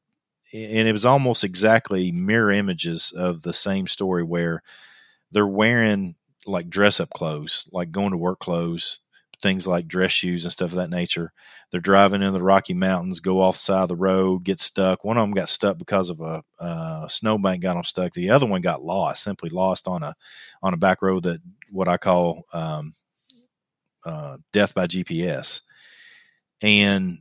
and 0.52 0.88
it 0.88 0.92
was 0.92 1.04
almost 1.04 1.44
exactly 1.44 2.12
mirror 2.12 2.52
images 2.52 3.12
of 3.16 3.42
the 3.42 3.52
same 3.52 3.86
story 3.86 4.22
where 4.22 4.62
they're 5.32 5.46
wearing 5.46 6.14
like 6.46 6.70
dress 6.70 7.00
up 7.00 7.10
clothes, 7.10 7.68
like 7.72 7.90
going 7.90 8.12
to 8.12 8.16
work 8.16 8.38
clothes, 8.38 9.00
things 9.42 9.66
like 9.66 9.88
dress 9.88 10.12
shoes 10.12 10.44
and 10.44 10.52
stuff 10.52 10.70
of 10.72 10.76
that 10.76 10.90
nature. 10.90 11.32
They're 11.70 11.80
driving 11.80 12.22
in 12.22 12.32
the 12.32 12.42
Rocky 12.42 12.74
Mountains, 12.74 13.20
go 13.20 13.40
off 13.42 13.56
the 13.56 13.60
side 13.60 13.82
of 13.82 13.88
the 13.88 13.96
road, 13.96 14.44
get 14.44 14.60
stuck. 14.60 15.04
One 15.04 15.18
of 15.18 15.22
them 15.22 15.32
got 15.34 15.48
stuck 15.48 15.78
because 15.78 16.10
of 16.10 16.20
a, 16.20 16.42
snowbank 17.08 17.62
got 17.62 17.74
them 17.74 17.84
stuck. 17.84 18.12
The 18.12 18.30
other 18.30 18.46
one 18.46 18.60
got 18.60 18.84
lost, 18.84 19.24
simply 19.24 19.50
lost 19.50 19.88
on 19.88 20.02
a 20.02 20.14
on 20.62 20.74
a 20.74 20.78
back 20.78 21.02
road 21.02 21.24
that 21.24 21.40
what 21.70 21.88
I 21.88 21.96
call 21.96 22.44
um, 22.52 22.94
uh, 24.04 24.36
death 24.52 24.74
by 24.74 24.86
GPS, 24.86 25.62
and 26.62 27.18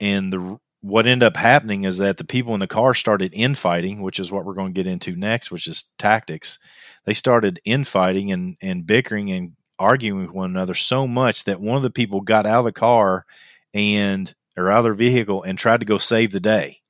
and 0.00 0.32
the 0.32 0.58
what 0.82 1.06
ended 1.06 1.26
up 1.26 1.36
happening 1.36 1.84
is 1.84 1.98
that 1.98 2.16
the 2.16 2.24
people 2.24 2.54
in 2.54 2.60
the 2.60 2.66
car 2.66 2.92
started 2.92 3.32
infighting, 3.32 4.02
which 4.02 4.18
is 4.18 4.30
what 4.30 4.44
we're 4.44 4.52
going 4.52 4.74
to 4.74 4.78
get 4.78 4.90
into 4.90 5.16
next, 5.16 5.50
which 5.50 5.68
is 5.68 5.84
tactics. 5.96 6.58
They 7.04 7.14
started 7.14 7.60
infighting 7.64 8.32
and 8.32 8.56
and 8.60 8.86
bickering 8.86 9.30
and 9.30 9.52
arguing 9.78 10.22
with 10.22 10.32
one 10.32 10.50
another 10.50 10.74
so 10.74 11.06
much 11.06 11.44
that 11.44 11.60
one 11.60 11.76
of 11.76 11.82
the 11.82 11.90
people 11.90 12.20
got 12.20 12.46
out 12.46 12.60
of 12.60 12.64
the 12.66 12.72
car 12.72 13.24
and 13.72 14.34
or 14.56 14.70
out 14.70 14.78
of 14.78 14.84
their 14.84 14.94
vehicle 14.94 15.42
and 15.42 15.56
tried 15.56 15.80
to 15.80 15.86
go 15.86 15.98
save 15.98 16.32
the 16.32 16.40
day. 16.40 16.80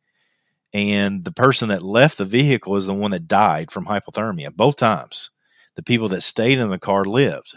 And 0.73 1.25
the 1.25 1.33
person 1.33 1.69
that 1.69 1.83
left 1.83 2.17
the 2.17 2.25
vehicle 2.25 2.77
is 2.77 2.87
the 2.87 2.95
one 2.95 3.11
that 3.11 3.29
died 3.29 3.71
from 3.71 3.87
hypothermia 3.87 4.55
both 4.55 4.77
times. 4.77 5.31
The 5.77 5.83
people 5.83 6.09
that 6.09 6.23
stayed 6.23 6.59
in 6.59 6.71
the 6.71 6.79
car 6.79 7.05
lived. 7.05 7.55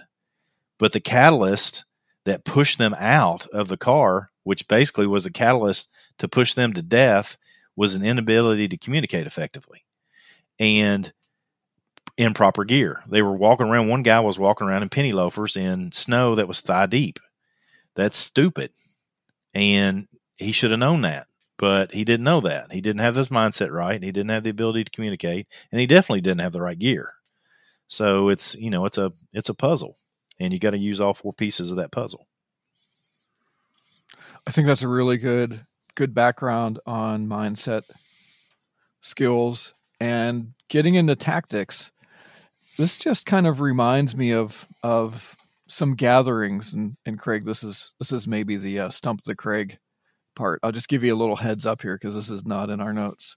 But 0.80 0.92
the 0.92 1.00
catalyst 1.00 1.86
that 2.26 2.44
pushed 2.44 2.78
them 2.78 2.94
out 3.00 3.48
of 3.48 3.70
the 3.70 3.78
car, 3.78 4.32
which 4.44 4.68
basically 4.68 5.08
was 5.08 5.24
the 5.24 5.32
catalyst 5.32 5.92
to 6.20 6.28
push 6.28 6.54
them 6.54 6.74
to 6.74 6.82
death, 6.82 7.38
was 7.76 7.96
an 7.96 8.06
inability 8.06 8.68
to 8.70 8.78
communicate 8.78 9.28
effectively 9.28 9.84
and 10.60 11.12
improper 12.18 12.64
gear. 12.64 13.04
They 13.08 13.22
were 13.22 13.36
walking 13.36 13.68
around. 13.68 13.90
One 13.90 14.04
guy 14.04 14.20
was 14.22 14.40
walking 14.40 14.68
around 14.68 14.84
in 14.84 14.90
penny 14.90 15.12
loafers 15.12 15.58
in 15.58 15.92
snow 15.92 16.36
that 16.36 16.48
was 16.48 16.62
thigh 16.62 16.86
deep. 16.86 17.20
That's 17.96 18.18
stupid. 18.18 18.72
And 19.54 20.08
he 20.38 20.52
should 20.52 20.72
have 20.72 20.80
known 20.80 21.02
that, 21.02 21.28
but 21.58 21.94
he 21.94 22.04
didn't 22.04 22.24
know 22.24 22.42
that. 22.42 22.72
He 22.72 22.82
didn't 22.82 23.02
have 23.02 23.16
this 23.16 23.28
mindset 23.28 23.72
right. 23.72 24.02
He 24.02 24.12
didn't 24.12 24.32
have 24.32 24.44
the 24.44 24.50
ability 24.50 24.86
to 24.86 24.92
communicate, 24.92 25.48
and 25.72 25.80
he 25.80 25.88
definitely 25.88 26.22
didn't 26.22 26.42
have 26.42 26.52
the 26.52 26.62
right 26.62 26.78
gear. 26.78 27.14
So 27.88 28.30
it's 28.30 28.56
you 28.56 28.70
know 28.70 28.86
it's 28.86 28.98
a 28.98 29.14
it's 29.32 29.50
a 29.50 29.54
puzzle 29.54 29.98
and 30.40 30.52
you 30.54 30.60
got 30.60 30.72
to 30.72 30.78
use 30.78 31.00
all 31.00 31.14
four 31.14 31.34
pieces 31.34 31.72
of 31.72 31.78
that 31.78 31.92
puzzle. 31.92 32.28
I 34.48 34.52
think 34.52 34.68
that's 34.68 34.84
a 34.84 34.88
really 34.88 35.18
good 35.18 35.66
good 35.96 36.14
background 36.14 36.80
on 36.86 37.28
mindset 37.28 37.84
skills 39.02 39.74
and 40.00 40.54
getting 40.70 40.96
into 40.96 41.16
tactics. 41.16 41.92
This 42.78 42.98
just 42.98 43.26
kind 43.26 43.48
of 43.48 43.62
reminds 43.62 44.16
me 44.16 44.32
of 44.34 44.68
of 44.84 45.36
some 45.68 45.96
gatherings 45.96 46.74
and 46.74 46.96
and 47.06 47.18
Craig 47.18 47.46
this 47.46 47.64
is 47.64 47.94
this 48.00 48.12
is 48.12 48.28
maybe 48.28 48.58
the 48.58 48.80
uh, 48.80 48.90
stump 48.90 49.24
the 49.24 49.36
Craig 49.36 49.78
part. 50.36 50.60
I'll 50.64 50.72
just 50.72 50.90
give 50.90 51.04
you 51.04 51.14
a 51.14 51.18
little 51.18 51.38
heads 51.38 51.66
up 51.66 51.82
here 51.82 51.96
because 51.96 52.16
this 52.16 52.30
is 52.30 52.46
not 52.46 52.70
in 52.70 52.82
our 52.82 52.94
notes. 52.94 53.36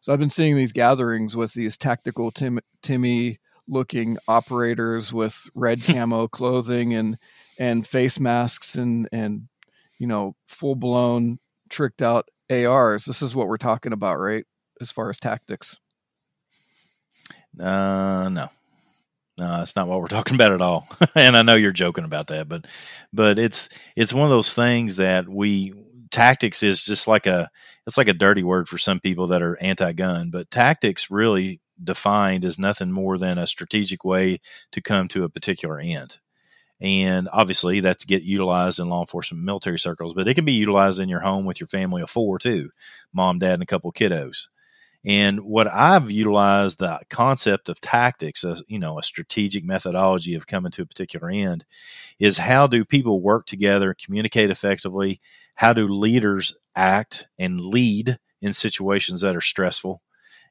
So 0.00 0.12
I've 0.12 0.18
been 0.18 0.30
seeing 0.30 0.56
these 0.56 0.72
gatherings 0.72 1.36
with 1.36 1.52
these 1.52 1.76
tactical 1.76 2.30
Tim, 2.30 2.58
Timmy 2.82 3.38
looking 3.68 4.16
operators 4.26 5.12
with 5.12 5.48
red 5.54 5.82
camo 5.86 6.28
clothing 6.28 6.94
and 6.94 7.16
and 7.58 7.86
face 7.86 8.18
masks 8.18 8.74
and 8.74 9.08
and 9.12 9.48
you 9.98 10.06
know 10.06 10.34
full 10.48 10.74
blown 10.74 11.38
tricked 11.70 12.02
out 12.02 12.28
ARs. 12.50 13.04
This 13.04 13.22
is 13.22 13.34
what 13.34 13.48
we're 13.48 13.56
talking 13.56 13.92
about, 13.92 14.18
right? 14.18 14.44
As 14.80 14.90
far 14.90 15.08
as 15.10 15.18
tactics. 15.18 15.78
Uh, 17.58 18.28
no, 18.30 18.48
no, 19.38 19.58
that's 19.58 19.76
not 19.76 19.88
what 19.88 20.00
we're 20.00 20.08
talking 20.08 20.34
about 20.34 20.52
at 20.52 20.60
all. 20.60 20.86
and 21.14 21.36
I 21.36 21.42
know 21.42 21.54
you're 21.54 21.72
joking 21.72 22.04
about 22.04 22.28
that, 22.28 22.48
but 22.48 22.66
but 23.12 23.38
it's 23.38 23.68
it's 23.96 24.12
one 24.12 24.24
of 24.24 24.30
those 24.30 24.52
things 24.52 24.96
that 24.96 25.28
we 25.28 25.72
tactics 26.10 26.62
is 26.62 26.84
just 26.84 27.08
like 27.08 27.26
a 27.26 27.50
it's 27.86 27.96
like 27.96 28.08
a 28.08 28.12
dirty 28.12 28.42
word 28.42 28.68
for 28.68 28.78
some 28.78 29.00
people 29.00 29.28
that 29.28 29.42
are 29.42 29.56
anti-gun, 29.60 30.30
but 30.30 30.50
tactics 30.50 31.10
really 31.10 31.60
defined 31.82 32.44
as 32.44 32.58
nothing 32.58 32.92
more 32.92 33.16
than 33.16 33.38
a 33.38 33.46
strategic 33.46 34.04
way 34.04 34.38
to 34.72 34.82
come 34.82 35.08
to 35.08 35.24
a 35.24 35.28
particular 35.28 35.80
end. 35.80 36.18
And 36.80 37.28
obviously, 37.32 37.80
that's 37.80 38.04
get 38.04 38.22
utilized 38.22 38.80
in 38.80 38.88
law 38.88 39.00
enforcement 39.00 39.44
military 39.44 39.78
circles, 39.78 40.14
but 40.14 40.28
it 40.28 40.34
can 40.34 40.44
be 40.44 40.52
utilized 40.52 41.00
in 41.00 41.08
your 41.08 41.20
home 41.20 41.44
with 41.44 41.60
your 41.60 41.66
family 41.66 42.02
of 42.02 42.10
four 42.10 42.38
too 42.38 42.70
mom, 43.12 43.38
dad, 43.38 43.54
and 43.54 43.62
a 43.62 43.66
couple 43.66 43.92
kiddos. 43.92 44.46
And 45.04 45.40
what 45.40 45.66
I've 45.66 46.10
utilized 46.10 46.78
the 46.78 47.00
concept 47.08 47.68
of 47.68 47.80
tactics, 47.80 48.44
a, 48.44 48.62
you 48.68 48.78
know, 48.78 48.98
a 48.98 49.02
strategic 49.02 49.64
methodology 49.64 50.34
of 50.34 50.46
coming 50.46 50.72
to 50.72 50.82
a 50.82 50.86
particular 50.86 51.30
end, 51.30 51.64
is 52.18 52.38
how 52.38 52.66
do 52.66 52.84
people 52.84 53.22
work 53.22 53.46
together, 53.46 53.94
communicate 53.94 54.50
effectively? 54.50 55.20
How 55.54 55.72
do 55.72 55.88
leaders 55.88 56.54
act 56.76 57.26
and 57.38 57.60
lead 57.60 58.18
in 58.42 58.52
situations 58.52 59.22
that 59.22 59.36
are 59.36 59.40
stressful? 59.40 60.02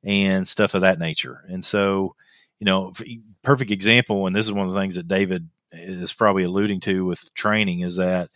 and 0.03 0.47
stuff 0.47 0.73
of 0.73 0.81
that 0.81 0.99
nature. 0.99 1.43
And 1.47 1.63
so, 1.63 2.15
you 2.59 2.65
know, 2.65 2.93
perfect 3.41 3.71
example, 3.71 4.27
and 4.27 4.35
this 4.35 4.45
is 4.45 4.51
one 4.51 4.67
of 4.67 4.73
the 4.73 4.79
things 4.79 4.95
that 4.95 5.07
David 5.07 5.49
is 5.71 6.13
probably 6.13 6.43
alluding 6.43 6.79
to 6.81 7.05
with 7.05 7.33
training 7.33 7.81
is 7.81 7.97
that 7.97 8.29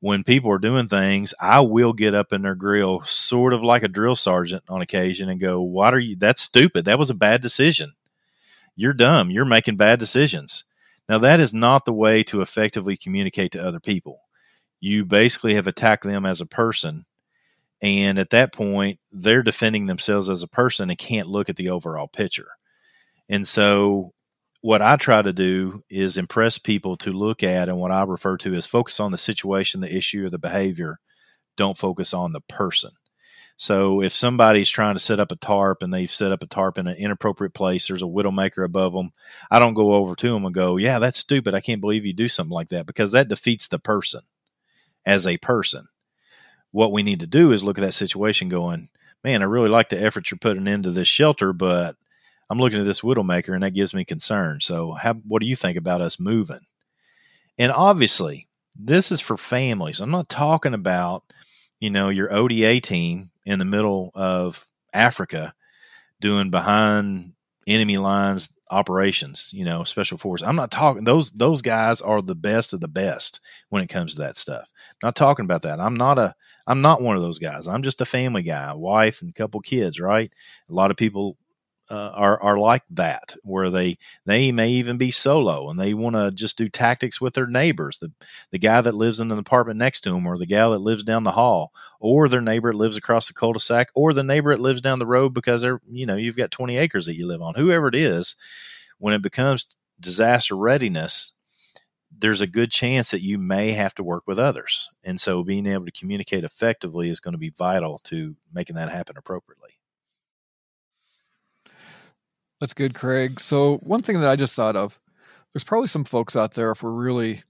when 0.00 0.24
people 0.24 0.50
are 0.52 0.58
doing 0.58 0.88
things, 0.88 1.34
I 1.40 1.60
will 1.60 1.92
get 1.92 2.14
up 2.14 2.32
in 2.32 2.42
their 2.42 2.54
grill, 2.54 3.02
sort 3.02 3.52
of 3.54 3.62
like 3.62 3.82
a 3.82 3.88
drill 3.88 4.16
sergeant 4.16 4.64
on 4.68 4.82
occasion, 4.82 5.30
and 5.30 5.40
go, 5.40 5.62
"What 5.62 5.94
are 5.94 5.98
you? 5.98 6.16
That's 6.16 6.42
stupid. 6.42 6.84
That 6.84 6.98
was 6.98 7.10
a 7.10 7.14
bad 7.14 7.40
decision. 7.42 7.94
You're 8.76 8.92
dumb. 8.94 9.30
You're 9.30 9.44
making 9.44 9.76
bad 9.76 9.98
decisions." 9.98 10.64
Now, 11.08 11.18
that 11.18 11.40
is 11.40 11.54
not 11.54 11.84
the 11.84 11.92
way 11.92 12.22
to 12.24 12.40
effectively 12.40 12.96
communicate 12.96 13.52
to 13.52 13.64
other 13.64 13.80
people. 13.80 14.20
You 14.80 15.04
basically 15.04 15.54
have 15.54 15.66
attacked 15.66 16.04
them 16.04 16.26
as 16.26 16.40
a 16.40 16.46
person 16.46 17.06
And 17.82 18.18
at 18.18 18.30
that 18.30 18.52
point, 18.52 19.00
they're 19.12 19.42
defending 19.42 19.86
themselves 19.86 20.30
as 20.30 20.42
a 20.42 20.48
person 20.48 20.90
and 20.90 20.98
can't 20.98 21.28
look 21.28 21.48
at 21.50 21.56
the 21.56 21.70
overall 21.70 22.08
picture. 22.08 22.48
And 23.28 23.46
so, 23.46 24.13
what 24.64 24.80
I 24.80 24.96
try 24.96 25.20
to 25.20 25.34
do 25.34 25.84
is 25.90 26.16
impress 26.16 26.56
people 26.56 26.96
to 26.96 27.12
look 27.12 27.42
at 27.42 27.68
and 27.68 27.76
what 27.76 27.90
I 27.90 28.02
refer 28.02 28.38
to 28.38 28.54
as 28.54 28.64
focus 28.64 28.98
on 28.98 29.12
the 29.12 29.18
situation, 29.18 29.82
the 29.82 29.94
issue, 29.94 30.24
or 30.24 30.30
the 30.30 30.38
behavior. 30.38 31.00
Don't 31.54 31.76
focus 31.76 32.14
on 32.14 32.32
the 32.32 32.40
person. 32.40 32.92
So 33.58 34.00
if 34.00 34.14
somebody's 34.14 34.70
trying 34.70 34.94
to 34.94 35.00
set 35.00 35.20
up 35.20 35.30
a 35.30 35.36
tarp 35.36 35.82
and 35.82 35.92
they've 35.92 36.10
set 36.10 36.32
up 36.32 36.42
a 36.42 36.46
tarp 36.46 36.78
in 36.78 36.86
an 36.86 36.96
inappropriate 36.96 37.52
place, 37.52 37.88
there's 37.88 38.00
a 38.00 38.06
widowmaker 38.06 38.64
above 38.64 38.94
them. 38.94 39.10
I 39.50 39.58
don't 39.58 39.74
go 39.74 39.92
over 39.92 40.14
to 40.14 40.32
them 40.32 40.46
and 40.46 40.54
go, 40.54 40.78
"Yeah, 40.78 40.98
that's 40.98 41.18
stupid. 41.18 41.52
I 41.52 41.60
can't 41.60 41.82
believe 41.82 42.06
you 42.06 42.14
do 42.14 42.30
something 42.30 42.50
like 42.50 42.70
that," 42.70 42.86
because 42.86 43.12
that 43.12 43.28
defeats 43.28 43.68
the 43.68 43.78
person 43.78 44.22
as 45.04 45.26
a 45.26 45.36
person. 45.36 45.88
What 46.70 46.90
we 46.90 47.02
need 47.02 47.20
to 47.20 47.26
do 47.26 47.52
is 47.52 47.62
look 47.62 47.76
at 47.76 47.82
that 47.82 47.92
situation, 47.92 48.48
going, 48.48 48.88
"Man, 49.22 49.42
I 49.42 49.44
really 49.44 49.68
like 49.68 49.90
the 49.90 50.00
effort 50.00 50.30
you're 50.30 50.38
putting 50.38 50.66
into 50.66 50.90
this 50.90 51.06
shelter, 51.06 51.52
but 51.52 51.96
I'm 52.54 52.60
looking 52.60 52.78
at 52.78 52.84
this 52.84 53.00
widowmaker 53.00 53.52
and 53.52 53.64
that 53.64 53.74
gives 53.74 53.92
me 53.92 54.04
concern. 54.04 54.60
So, 54.60 54.92
how, 54.92 55.14
what 55.14 55.40
do 55.40 55.46
you 55.46 55.56
think 55.56 55.76
about 55.76 56.00
us 56.00 56.20
moving?" 56.20 56.60
And 57.58 57.72
obviously, 57.72 58.48
this 58.76 59.10
is 59.10 59.20
for 59.20 59.36
families. 59.36 60.00
I'm 60.00 60.10
not 60.10 60.28
talking 60.28 60.74
about, 60.74 61.24
you 61.80 61.90
know, 61.90 62.10
your 62.10 62.32
ODA 62.32 62.80
team 62.80 63.30
in 63.44 63.58
the 63.58 63.64
middle 63.64 64.12
of 64.14 64.64
Africa 64.92 65.54
doing 66.20 66.50
behind 66.50 67.32
enemy 67.66 67.98
lines 67.98 68.52
operations, 68.70 69.50
you 69.52 69.64
know, 69.64 69.84
special 69.84 70.18
forces. 70.18 70.46
I'm 70.46 70.56
not 70.56 70.70
talking 70.70 71.04
those 71.04 71.32
those 71.32 71.62
guys 71.62 72.00
are 72.00 72.22
the 72.22 72.34
best 72.34 72.72
of 72.72 72.80
the 72.80 72.88
best 72.88 73.40
when 73.68 73.82
it 73.82 73.88
comes 73.88 74.14
to 74.14 74.22
that 74.22 74.36
stuff. 74.36 74.68
I'm 74.90 75.08
not 75.08 75.16
talking 75.16 75.44
about 75.44 75.62
that. 75.62 75.80
I'm 75.80 75.96
not 75.96 76.18
a 76.18 76.34
I'm 76.66 76.80
not 76.80 77.02
one 77.02 77.16
of 77.16 77.22
those 77.22 77.38
guys. 77.38 77.68
I'm 77.68 77.82
just 77.82 78.00
a 78.00 78.06
family 78.06 78.42
guy, 78.42 78.72
wife 78.72 79.20
and 79.20 79.30
a 79.30 79.34
couple 79.34 79.60
kids, 79.60 80.00
right? 80.00 80.32
A 80.68 80.72
lot 80.72 80.90
of 80.90 80.96
people 80.96 81.36
uh, 81.90 82.10
are 82.14 82.40
are 82.42 82.58
like 82.58 82.82
that, 82.90 83.34
where 83.42 83.70
they 83.70 83.98
they 84.24 84.52
may 84.52 84.70
even 84.70 84.96
be 84.96 85.10
solo 85.10 85.68
and 85.68 85.78
they 85.78 85.92
want 85.94 86.16
to 86.16 86.30
just 86.30 86.56
do 86.56 86.68
tactics 86.68 87.20
with 87.20 87.34
their 87.34 87.46
neighbors, 87.46 87.98
the 87.98 88.10
the 88.50 88.58
guy 88.58 88.80
that 88.80 88.94
lives 88.94 89.20
in 89.20 89.30
an 89.30 89.38
apartment 89.38 89.78
next 89.78 90.00
to 90.02 90.10
them, 90.10 90.26
or 90.26 90.38
the 90.38 90.46
gal 90.46 90.72
that 90.72 90.78
lives 90.78 91.04
down 91.04 91.24
the 91.24 91.32
hall, 91.32 91.72
or 92.00 92.28
their 92.28 92.40
neighbor 92.40 92.72
that 92.72 92.78
lives 92.78 92.96
across 92.96 93.28
the 93.28 93.34
cul-de-sac, 93.34 93.88
or 93.94 94.12
the 94.12 94.22
neighbor 94.22 94.54
that 94.54 94.62
lives 94.62 94.80
down 94.80 94.98
the 94.98 95.06
road 95.06 95.34
because 95.34 95.62
they're 95.62 95.80
you 95.90 96.06
know 96.06 96.16
you've 96.16 96.36
got 96.36 96.50
twenty 96.50 96.76
acres 96.78 97.06
that 97.06 97.16
you 97.16 97.26
live 97.26 97.42
on. 97.42 97.54
Whoever 97.54 97.88
it 97.88 97.94
is, 97.94 98.34
when 98.98 99.14
it 99.14 99.22
becomes 99.22 99.76
disaster 100.00 100.56
readiness, 100.56 101.32
there's 102.16 102.40
a 102.40 102.46
good 102.46 102.70
chance 102.70 103.10
that 103.10 103.22
you 103.22 103.38
may 103.38 103.72
have 103.72 103.94
to 103.96 104.02
work 104.02 104.24
with 104.26 104.38
others, 104.38 104.88
and 105.04 105.20
so 105.20 105.42
being 105.44 105.66
able 105.66 105.84
to 105.84 105.92
communicate 105.92 106.44
effectively 106.44 107.10
is 107.10 107.20
going 107.20 107.32
to 107.32 107.38
be 107.38 107.50
vital 107.50 108.00
to 108.04 108.36
making 108.54 108.76
that 108.76 108.90
happen 108.90 109.16
appropriately. 109.18 109.70
That's 112.64 112.72
good, 112.72 112.94
Craig. 112.94 113.40
So, 113.40 113.76
one 113.82 114.00
thing 114.00 114.20
that 114.20 114.30
I 114.30 114.36
just 114.36 114.54
thought 114.54 114.74
of 114.74 114.98
there's 115.52 115.64
probably 115.64 115.86
some 115.86 116.04
folks 116.06 116.34
out 116.34 116.54
there, 116.54 116.70
if 116.70 116.82
we're 116.82 116.92
really 116.92 117.42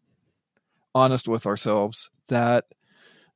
honest 0.93 1.29
with 1.29 1.47
ourselves, 1.47 2.11
that 2.27 2.65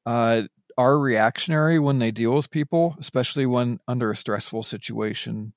uh, 0.05 0.43
are 0.77 0.99
reactionary 0.99 1.79
when 1.79 2.01
they 2.01 2.11
deal 2.11 2.35
with 2.35 2.51
people, 2.51 2.97
especially 2.99 3.47
when 3.47 3.79
under 3.87 4.11
a 4.11 4.17
stressful 4.17 4.65
situation, 4.65 5.53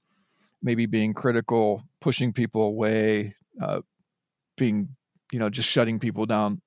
maybe 0.61 0.85
being 0.85 1.15
critical, 1.15 1.81
pushing 2.01 2.33
people 2.33 2.61
away, 2.67 3.35
uh, 3.59 3.81
being, 4.57 4.89
you 5.31 5.39
know, 5.39 5.49
just 5.49 5.69
shutting 5.69 5.97
people 5.97 6.27
down, 6.27 6.61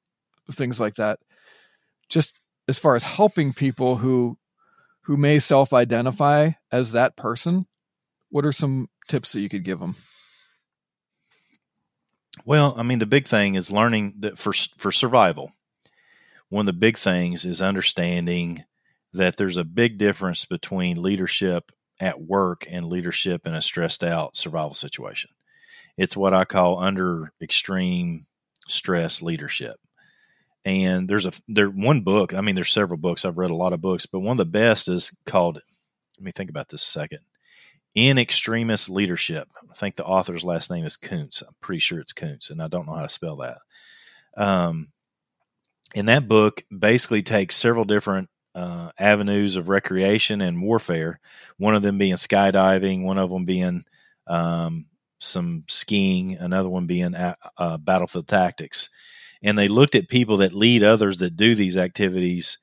things 0.50 0.80
like 0.80 0.96
that. 0.96 1.20
Just 2.08 2.32
as 2.66 2.76
far 2.76 2.96
as 2.96 3.04
helping 3.04 3.52
people 3.52 3.98
who 3.98 4.36
who 5.02 5.16
may 5.16 5.38
self-identify 5.38 6.50
as 6.72 6.90
that 6.90 7.14
person, 7.14 7.66
what 8.30 8.44
are 8.44 8.50
some 8.50 8.88
tips 9.08 9.32
that 9.32 9.40
you 9.40 9.48
could 9.48 9.64
give 9.64 9.80
them? 9.80 9.96
Well, 12.44 12.74
I 12.76 12.82
mean, 12.82 12.98
the 12.98 13.06
big 13.06 13.28
thing 13.28 13.54
is 13.54 13.70
learning 13.70 14.14
that 14.20 14.38
for 14.38 14.52
for 14.52 14.90
survival. 14.92 15.52
One 16.48 16.68
of 16.68 16.74
the 16.74 16.78
big 16.78 16.98
things 16.98 17.44
is 17.44 17.62
understanding 17.62 18.64
that 19.12 19.36
there's 19.36 19.56
a 19.56 19.64
big 19.64 19.98
difference 19.98 20.44
between 20.44 21.00
leadership 21.00 21.72
at 22.00 22.20
work 22.20 22.66
and 22.68 22.86
leadership 22.86 23.46
in 23.46 23.54
a 23.54 23.62
stressed 23.62 24.04
out 24.04 24.36
survival 24.36 24.74
situation. 24.74 25.30
It's 25.96 26.16
what 26.16 26.34
I 26.34 26.44
call 26.44 26.80
under 26.80 27.32
extreme 27.40 28.26
stress 28.68 29.22
leadership. 29.22 29.76
And 30.64 31.08
there's 31.08 31.26
a 31.26 31.32
there 31.46 31.68
one 31.68 32.00
book. 32.00 32.34
I 32.34 32.40
mean, 32.40 32.56
there's 32.56 32.72
several 32.72 32.98
books. 32.98 33.24
I've 33.24 33.38
read 33.38 33.50
a 33.50 33.56
lot 33.56 33.72
of 33.72 33.80
books, 33.80 34.06
but 34.06 34.20
one 34.20 34.38
of 34.40 34.46
the 34.46 34.50
best 34.50 34.88
is 34.88 35.16
called. 35.24 35.60
Let 36.18 36.24
me 36.24 36.32
think 36.32 36.50
about 36.50 36.68
this 36.68 36.82
a 36.82 36.90
second 36.90 37.20
in 37.94 38.18
extremis 38.18 38.88
leadership. 38.88 39.48
I 39.70 39.74
think 39.74 39.96
the 39.96 40.04
author's 40.04 40.44
last 40.44 40.70
name 40.70 40.84
is 40.84 40.96
Kuntz. 40.96 41.42
I'm 41.42 41.54
pretty 41.60 41.80
sure 41.80 42.00
it's 42.00 42.12
Kuntz, 42.12 42.50
and 42.50 42.62
I 42.62 42.68
don't 42.68 42.86
know 42.86 42.94
how 42.94 43.02
to 43.02 43.08
spell 43.08 43.36
that. 43.36 43.58
Um, 44.36 44.88
and 45.94 46.08
that 46.08 46.28
book 46.28 46.64
basically 46.76 47.22
takes 47.22 47.56
several 47.56 47.84
different 47.84 48.28
uh, 48.54 48.90
avenues 48.98 49.56
of 49.56 49.68
recreation 49.68 50.40
and 50.40 50.62
warfare. 50.62 51.20
One 51.58 51.74
of 51.74 51.82
them 51.82 51.98
being 51.98 52.14
skydiving, 52.14 53.02
one 53.02 53.18
of 53.18 53.30
them 53.30 53.44
being 53.44 53.84
um, 54.26 54.86
some 55.20 55.64
skiing, 55.68 56.34
another 56.34 56.68
one 56.68 56.86
being 56.86 57.14
a, 57.14 57.36
uh, 57.56 57.76
battlefield 57.78 58.28
tactics. 58.28 58.90
And 59.42 59.58
they 59.58 59.68
looked 59.68 59.94
at 59.94 60.08
people 60.08 60.38
that 60.38 60.52
lead 60.52 60.82
others 60.82 61.18
that 61.18 61.36
do 61.36 61.54
these 61.54 61.76
activities, 61.76 62.58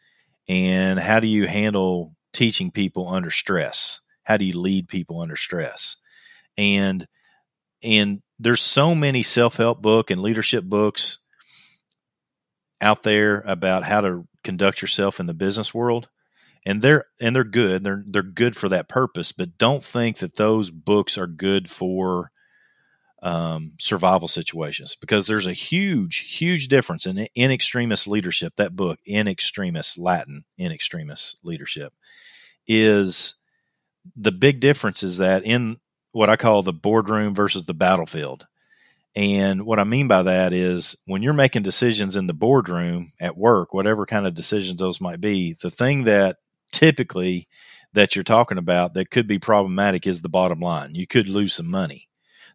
and 0.48 1.00
how 1.00 1.20
do 1.20 1.28
you 1.28 1.48
handle 1.48 2.16
teaching 2.34 2.72
people 2.72 3.08
under 3.08 3.32
stress? 3.32 4.02
How 4.24 4.38
do 4.38 4.46
you 4.46 4.60
lead 4.60 4.88
people 4.88 5.22
under 5.22 5.36
stress? 5.36 5.98
And 6.58 7.08
and 7.84 8.22
there's 8.40 8.62
so 8.62 8.94
many 8.94 9.24
self-help 9.24 9.82
book 9.82 10.12
and 10.12 10.22
leadership 10.22 10.64
books 10.64 11.20
out 12.80 13.04
there 13.04 13.42
about 13.42 13.84
how 13.84 14.02
to 14.02 14.28
conduct 14.44 14.82
yourself 14.82 15.20
in 15.20 15.28
the 15.28 15.34
business 15.34 15.74
world 15.74 16.10
and 16.66 16.82
they're 16.82 17.06
and 17.20 17.36
they're 17.36 17.44
good. 17.44 17.84
They're 17.84 18.04
they're 18.08 18.24
good 18.24 18.56
for 18.56 18.70
that 18.70 18.90
purpose 18.90 19.32
but 19.32 19.58
don't 19.58 19.84
think 19.84 20.18
that 20.18 20.36
those 20.36 20.72
books 20.72 21.18
are 21.18 21.28
good 21.28 21.70
for 21.70 22.32
um, 23.24 23.74
survival 23.80 24.28
situations 24.28 24.96
because 25.00 25.28
there's 25.28 25.46
a 25.46 25.54
huge 25.54 26.18
huge 26.38 26.68
difference 26.68 27.06
in 27.06 27.28
in 27.36 27.52
extremis 27.52 28.08
leadership. 28.08 28.54
That 28.58 28.76
book 28.76 29.00
in 29.06 29.28
extremist 29.28 29.98
latin 29.98 30.44
in 30.58 30.72
extremis 30.72 31.36
leadership 31.44 31.94
is 32.68 33.36
the 34.16 34.32
big 34.32 34.60
difference 34.60 35.04
is 35.04 35.18
that 35.18 35.46
in 35.46 35.78
what 36.12 36.30
I 36.30 36.36
call 36.36 36.64
the 36.64 36.74
boardroom 36.74 37.34
versus 37.34 37.66
the 37.66 37.74
battlefield. 37.74 38.48
And 39.16 39.66
what 39.66 39.80
I 39.80 39.84
mean 39.84 40.08
by 40.08 40.24
that 40.24 40.54
is 40.54 40.96
when 41.06 41.22
you're 41.22 41.34
making 41.34 41.64
decisions 41.64 42.16
in 42.16 42.28
the 42.28 42.34
boardroom 42.34 43.12
at 43.20 43.38
work, 43.38 43.74
whatever 43.74 44.06
kind 44.06 44.26
of 44.26 44.36
decisions 44.36 44.80
those 44.80 45.02
might 45.02 45.20
be, 45.20 45.56
the 45.62 45.70
thing 45.70 46.04
that 46.04 46.38
typically 46.72 47.48
that 47.94 48.16
you're 48.16 48.24
talking 48.24 48.58
about 48.58 48.94
that 48.94 49.12
could 49.12 49.28
be 49.28 49.38
problematic 49.38 50.08
is 50.08 50.22
the 50.22 50.30
bottom 50.30 50.62
line. 50.62 50.96
You 50.96 51.08
could 51.08 51.28
lose 51.28 51.54
some 51.54 51.70
money. 51.70 52.08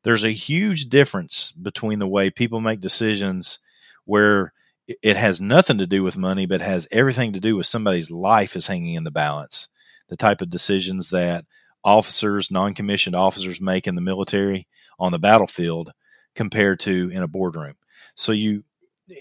There's 0.03 0.25
a 0.25 0.31
huge 0.31 0.89
difference 0.89 1.53
between 1.53 1.99
the 1.99 2.07
way 2.07 2.31
people 2.31 2.61
make 2.61 2.81
decisions 2.81 3.59
where 4.05 4.55
it 4.87 5.17
has 5.17 5.41
nothing 5.41 5.79
to 5.79 5.87
do 5.87 6.03
with 6.03 6.17
money, 6.17 6.47
but 6.47 6.61
has 6.61 6.89
everything 6.93 7.33
to 7.35 7.41
do 7.41 7.57
with 7.57 7.67
somebody's 7.67 8.11
life 8.11 8.57
is 8.57 8.69
hanging 8.69 8.95
in 8.95 9.05
the 9.05 9.11
balance 9.11 9.69
the 10.09 10.17
type 10.17 10.41
of 10.41 10.51
decisions 10.51 11.11
that 11.11 11.45
officers, 11.85 12.51
non 12.51 12.75
commissioned 12.75 13.17
officers 13.17 13.61
make 13.61 13.87
in 13.87 13.95
the 13.95 14.01
military 14.01 14.67
on 14.99 15.13
the 15.13 15.19
battlefield 15.19 15.93
compared 16.35 16.81
to 16.81 17.11
in 17.13 17.23
a 17.23 17.29
boardroom. 17.29 17.75
So 18.15 18.33
you, 18.33 18.65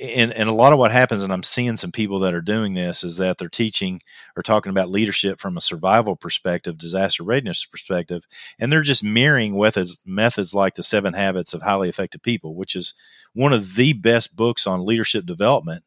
and, 0.01 0.33
and 0.33 0.49
a 0.49 0.53
lot 0.53 0.73
of 0.73 0.79
what 0.79 0.91
happens, 0.91 1.21
and 1.21 1.31
I'm 1.31 1.43
seeing 1.43 1.77
some 1.77 1.91
people 1.91 2.19
that 2.21 2.33
are 2.33 2.41
doing 2.41 2.73
this, 2.73 3.03
is 3.03 3.17
that 3.17 3.37
they're 3.37 3.49
teaching 3.49 4.01
or 4.35 4.41
talking 4.41 4.71
about 4.71 4.89
leadership 4.89 5.39
from 5.39 5.57
a 5.57 5.61
survival 5.61 6.15
perspective, 6.15 6.77
disaster 6.77 7.23
readiness 7.23 7.65
perspective, 7.65 8.25
and 8.57 8.71
they're 8.71 8.81
just 8.81 9.03
mirroring 9.03 9.59
methods, 9.59 9.99
methods 10.05 10.55
like 10.55 10.73
the 10.73 10.83
Seven 10.83 11.13
Habits 11.13 11.53
of 11.53 11.61
Highly 11.61 11.87
Effective 11.87 12.21
People, 12.21 12.55
which 12.55 12.75
is 12.75 12.95
one 13.33 13.53
of 13.53 13.75
the 13.75 13.93
best 13.93 14.35
books 14.35 14.65
on 14.65 14.85
leadership 14.85 15.25
development 15.25 15.83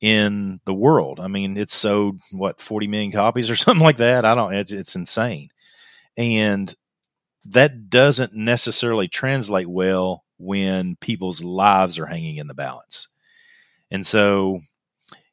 in 0.00 0.60
the 0.64 0.74
world. 0.74 1.20
I 1.20 1.28
mean, 1.28 1.56
it's 1.56 1.74
sold 1.74 2.20
what 2.32 2.60
40 2.60 2.86
million 2.86 3.12
copies 3.12 3.50
or 3.50 3.56
something 3.56 3.84
like 3.84 3.98
that. 3.98 4.24
I 4.24 4.34
don't 4.34 4.54
it's, 4.54 4.72
it's 4.72 4.96
insane. 4.96 5.50
And 6.16 6.74
that 7.46 7.88
doesn't 7.88 8.34
necessarily 8.34 9.08
translate 9.08 9.68
well 9.68 10.24
when 10.38 10.96
people's 10.96 11.42
lives 11.42 11.98
are 11.98 12.06
hanging 12.06 12.36
in 12.36 12.46
the 12.46 12.54
balance. 12.54 13.08
And 13.90 14.06
so, 14.06 14.60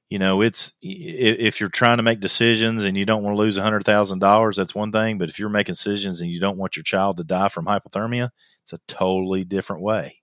you 0.09 0.19
know, 0.19 0.41
it's 0.41 0.73
if 0.81 1.59
you're 1.59 1.69
trying 1.69 1.97
to 1.97 2.03
make 2.03 2.19
decisions 2.19 2.85
and 2.85 2.97
you 2.97 3.05
don't 3.05 3.23
want 3.23 3.35
to 3.35 3.39
lose 3.39 3.57
a 3.57 3.63
hundred 3.63 3.83
thousand 3.83 4.19
dollars, 4.19 4.57
that's 4.57 4.75
one 4.75 4.91
thing. 4.91 5.17
But 5.17 5.29
if 5.29 5.39
you're 5.39 5.49
making 5.49 5.73
decisions 5.73 6.21
and 6.21 6.31
you 6.31 6.39
don't 6.39 6.57
want 6.57 6.75
your 6.75 6.83
child 6.83 7.17
to 7.17 7.23
die 7.23 7.49
from 7.49 7.65
hypothermia, 7.65 8.29
it's 8.63 8.73
a 8.73 8.79
totally 8.87 9.43
different 9.43 9.81
way. 9.81 10.21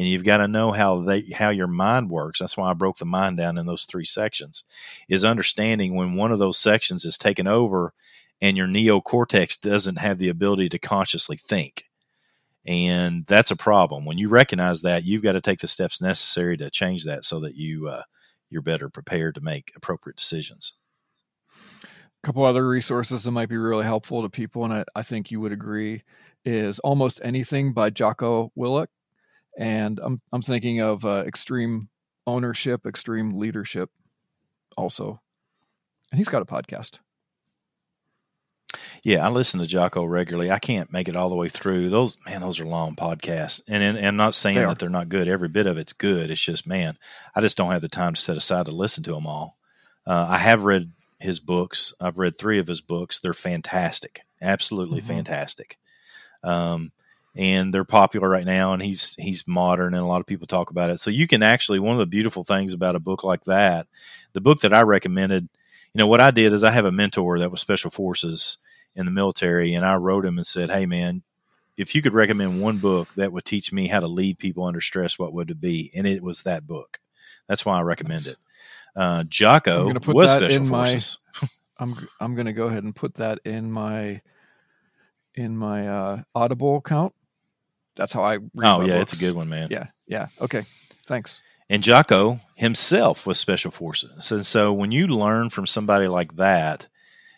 And 0.00 0.08
you've 0.08 0.24
got 0.24 0.38
to 0.38 0.48
know 0.48 0.72
how 0.72 1.02
they 1.02 1.26
how 1.30 1.50
your 1.50 1.66
mind 1.66 2.08
works. 2.08 2.38
That's 2.38 2.56
why 2.56 2.70
i 2.70 2.72
broke 2.72 2.96
the 2.96 3.04
mind 3.04 3.36
down 3.36 3.58
in 3.58 3.66
those 3.66 3.84
three 3.84 4.06
sections 4.06 4.64
is 5.10 5.26
understanding 5.26 5.94
when 5.94 6.14
one 6.14 6.32
of 6.32 6.38
those 6.38 6.56
sections 6.56 7.04
is 7.04 7.18
taken 7.18 7.46
over 7.46 7.92
and 8.40 8.56
your 8.56 8.66
neocortex 8.66 9.60
doesn't 9.60 9.98
have 9.98 10.16
the 10.16 10.30
ability 10.30 10.70
to 10.70 10.78
consciously 10.78 11.36
think. 11.36 11.84
And 12.64 13.26
that's 13.26 13.50
a 13.50 13.56
problem. 13.56 14.06
When 14.06 14.16
you 14.16 14.30
recognize 14.30 14.80
that 14.80 15.04
you've 15.04 15.22
got 15.22 15.32
to 15.32 15.42
take 15.42 15.60
the 15.60 15.68
steps 15.68 16.00
necessary 16.00 16.56
to 16.56 16.70
change 16.70 17.04
that 17.04 17.26
so 17.26 17.38
that 17.40 17.56
you 17.56 17.88
uh, 17.88 18.04
you're 18.48 18.62
better 18.62 18.88
prepared 18.88 19.34
to 19.34 19.42
make 19.42 19.70
appropriate 19.76 20.16
decisions. 20.16 20.72
A 21.52 22.26
couple 22.26 22.42
other 22.42 22.66
resources 22.66 23.24
that 23.24 23.32
might 23.32 23.50
be 23.50 23.58
really 23.58 23.84
helpful 23.84 24.22
to 24.22 24.30
people 24.30 24.64
and 24.64 24.72
i, 24.72 24.84
I 24.94 25.02
think 25.02 25.30
you 25.30 25.40
would 25.40 25.52
agree 25.52 26.04
is 26.44 26.78
almost 26.78 27.20
anything 27.22 27.74
by 27.74 27.90
jocko 27.90 28.50
willink 28.56 28.88
and 29.60 30.00
I'm 30.02 30.20
I'm 30.32 30.42
thinking 30.42 30.80
of 30.80 31.04
uh, 31.04 31.22
extreme 31.26 31.88
ownership, 32.26 32.86
extreme 32.86 33.38
leadership, 33.38 33.90
also, 34.76 35.20
and 36.10 36.18
he's 36.18 36.28
got 36.28 36.42
a 36.42 36.46
podcast. 36.46 36.98
Yeah, 39.04 39.26
I 39.26 39.30
listen 39.30 39.60
to 39.60 39.66
Jocko 39.66 40.04
regularly. 40.04 40.50
I 40.50 40.58
can't 40.58 40.92
make 40.92 41.08
it 41.08 41.16
all 41.16 41.28
the 41.28 41.34
way 41.36 41.48
through. 41.48 41.90
Those 41.90 42.16
man, 42.26 42.40
those 42.40 42.58
are 42.58 42.66
long 42.66 42.96
podcasts, 42.96 43.60
and, 43.68 43.82
and, 43.82 43.98
and 43.98 44.06
I'm 44.06 44.16
not 44.16 44.34
saying 44.34 44.56
they 44.56 44.64
that 44.64 44.78
they're 44.78 44.88
not 44.88 45.10
good. 45.10 45.28
Every 45.28 45.48
bit 45.48 45.66
of 45.66 45.76
it's 45.76 45.92
good. 45.92 46.30
It's 46.30 46.40
just 46.40 46.66
man, 46.66 46.96
I 47.34 47.42
just 47.42 47.56
don't 47.56 47.70
have 47.70 47.82
the 47.82 47.88
time 47.88 48.14
to 48.14 48.20
set 48.20 48.38
aside 48.38 48.66
to 48.66 48.72
listen 48.72 49.04
to 49.04 49.12
them 49.12 49.26
all. 49.26 49.58
Uh, 50.06 50.26
I 50.28 50.38
have 50.38 50.64
read 50.64 50.90
his 51.18 51.38
books. 51.38 51.92
I've 52.00 52.18
read 52.18 52.38
three 52.38 52.58
of 52.58 52.66
his 52.66 52.80
books. 52.80 53.20
They're 53.20 53.34
fantastic, 53.34 54.22
absolutely 54.40 55.00
mm-hmm. 55.00 55.08
fantastic. 55.08 55.76
Um, 56.42 56.92
and 57.36 57.72
they're 57.72 57.84
popular 57.84 58.28
right 58.28 58.44
now 58.44 58.72
and 58.72 58.82
he's 58.82 59.14
he's 59.16 59.46
modern 59.46 59.94
and 59.94 60.02
a 60.02 60.06
lot 60.06 60.20
of 60.20 60.26
people 60.26 60.46
talk 60.46 60.70
about 60.70 60.90
it. 60.90 60.98
So 60.98 61.10
you 61.10 61.26
can 61.26 61.42
actually 61.42 61.78
one 61.78 61.92
of 61.92 61.98
the 61.98 62.06
beautiful 62.06 62.44
things 62.44 62.72
about 62.72 62.96
a 62.96 63.00
book 63.00 63.22
like 63.24 63.44
that 63.44 63.86
the 64.32 64.40
book 64.40 64.60
that 64.60 64.74
i 64.74 64.82
recommended 64.82 65.48
you 65.92 65.98
know 65.98 66.06
what 66.06 66.20
i 66.20 66.30
did 66.30 66.52
is 66.52 66.64
i 66.64 66.70
have 66.70 66.84
a 66.84 66.92
mentor 66.92 67.38
that 67.38 67.50
was 67.50 67.60
special 67.60 67.90
forces 67.90 68.58
in 68.94 69.04
the 69.06 69.12
military 69.12 69.74
and 69.74 69.84
i 69.84 69.94
wrote 69.94 70.24
him 70.24 70.38
and 70.38 70.46
said 70.46 70.70
hey 70.70 70.86
man 70.86 71.22
if 71.80 71.94
you 71.94 72.02
could 72.02 72.12
recommend 72.12 72.60
one 72.60 72.76
book 72.76 73.08
that 73.14 73.32
would 73.32 73.44
teach 73.46 73.72
me 73.72 73.88
how 73.88 74.00
to 74.00 74.06
lead 74.06 74.38
people 74.38 74.64
under 74.64 74.82
stress 74.82 75.18
what 75.18 75.32
would 75.32 75.50
it 75.50 75.60
be? 75.60 75.90
And 75.94 76.06
it 76.06 76.22
was 76.22 76.42
that 76.42 76.66
book. 76.66 77.00
That's 77.48 77.64
why 77.64 77.78
i 77.78 77.82
recommend 77.82 78.26
it. 78.26 78.36
Uh, 78.94 79.24
jocko 79.24 79.94
was 80.08 80.30
special 80.32 80.66
forces. 80.66 81.18
My, 81.40 81.48
i'm 81.78 82.08
i'm 82.20 82.34
going 82.34 82.46
to 82.46 82.52
go 82.52 82.66
ahead 82.66 82.84
and 82.84 82.94
put 82.94 83.14
that 83.14 83.38
in 83.44 83.72
my 83.72 84.20
in 85.36 85.56
my 85.56 85.88
uh, 85.88 86.22
audible 86.34 86.76
account 86.76 87.14
that's 88.00 88.14
how 88.14 88.22
I 88.22 88.36
read. 88.36 88.50
Oh 88.64 88.80
yeah, 88.80 88.98
books. 88.98 89.12
it's 89.12 89.20
a 89.20 89.24
good 89.24 89.34
one, 89.34 89.50
man. 89.50 89.68
Yeah, 89.70 89.88
yeah. 90.06 90.28
Okay, 90.40 90.62
thanks. 91.06 91.40
And 91.68 91.82
Jocko 91.82 92.40
himself 92.54 93.26
was 93.26 93.38
special 93.38 93.70
forces, 93.70 94.32
and 94.32 94.44
so 94.44 94.72
when 94.72 94.90
you 94.90 95.06
learn 95.06 95.50
from 95.50 95.66
somebody 95.66 96.08
like 96.08 96.36
that, 96.36 96.88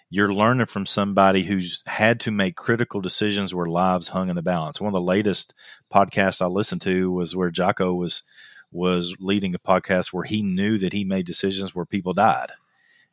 you're 0.09 0.33
learning 0.33 0.67
from 0.67 0.87
somebody 0.87 1.43
who's 1.43 1.83
had 1.87 2.21
to 2.21 2.31
make 2.31 2.55
critical 2.55 3.01
decisions 3.01 3.53
where 3.53 3.67
lives 3.67 4.09
hung 4.09 4.29
in 4.29 4.37
the 4.37 4.43
balance. 4.43 4.81
One 4.81 4.89
of 4.89 4.93
the 4.93 5.01
latest 5.01 5.53
podcasts 5.93 6.41
I 6.41 6.47
listened 6.47 6.83
to 6.83 7.11
was 7.11 7.35
where 7.35 7.51
Jocko 7.51 7.95
was 7.95 8.23
was 8.71 9.17
leading 9.19 9.55
a 9.57 9.59
podcast 9.59 10.13
where 10.13 10.25
he 10.25 10.43
knew 10.43 10.79
that 10.79 10.93
he 10.93 11.05
made 11.05 11.27
decisions 11.27 11.75
where 11.75 11.85
people 11.85 12.15
died, 12.15 12.53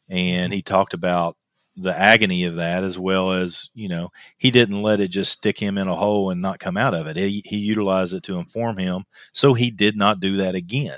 and 0.08 0.54
he 0.54 0.62
talked 0.62 0.94
about 0.94 1.36
the 1.82 1.98
agony 1.98 2.44
of 2.44 2.58
that 2.58 2.84
as 2.84 3.00
well 3.00 3.32
as 3.32 3.70
you 3.74 3.88
know 3.88 4.10
he 4.38 4.52
didn't 4.52 4.82
let 4.82 5.00
it 5.00 5.10
just 5.10 5.32
stick 5.32 5.58
him 5.58 5.78
in 5.78 5.88
a 5.88 5.96
hole 5.96 6.30
and 6.30 6.42
not 6.42 6.60
come 6.60 6.78
out 6.78 6.94
of 6.94 7.08
it. 7.08 7.16
He, 7.16 7.42
he 7.46 7.58
utilized 7.58 8.14
it 8.14 8.24
to 8.24 8.38
inform 8.38 8.78
him. 8.78 9.06
So 9.32 9.54
he 9.54 9.72
did 9.72 9.96
not 9.96 10.20
do 10.20 10.38
that 10.38 10.56
again. 10.56 10.98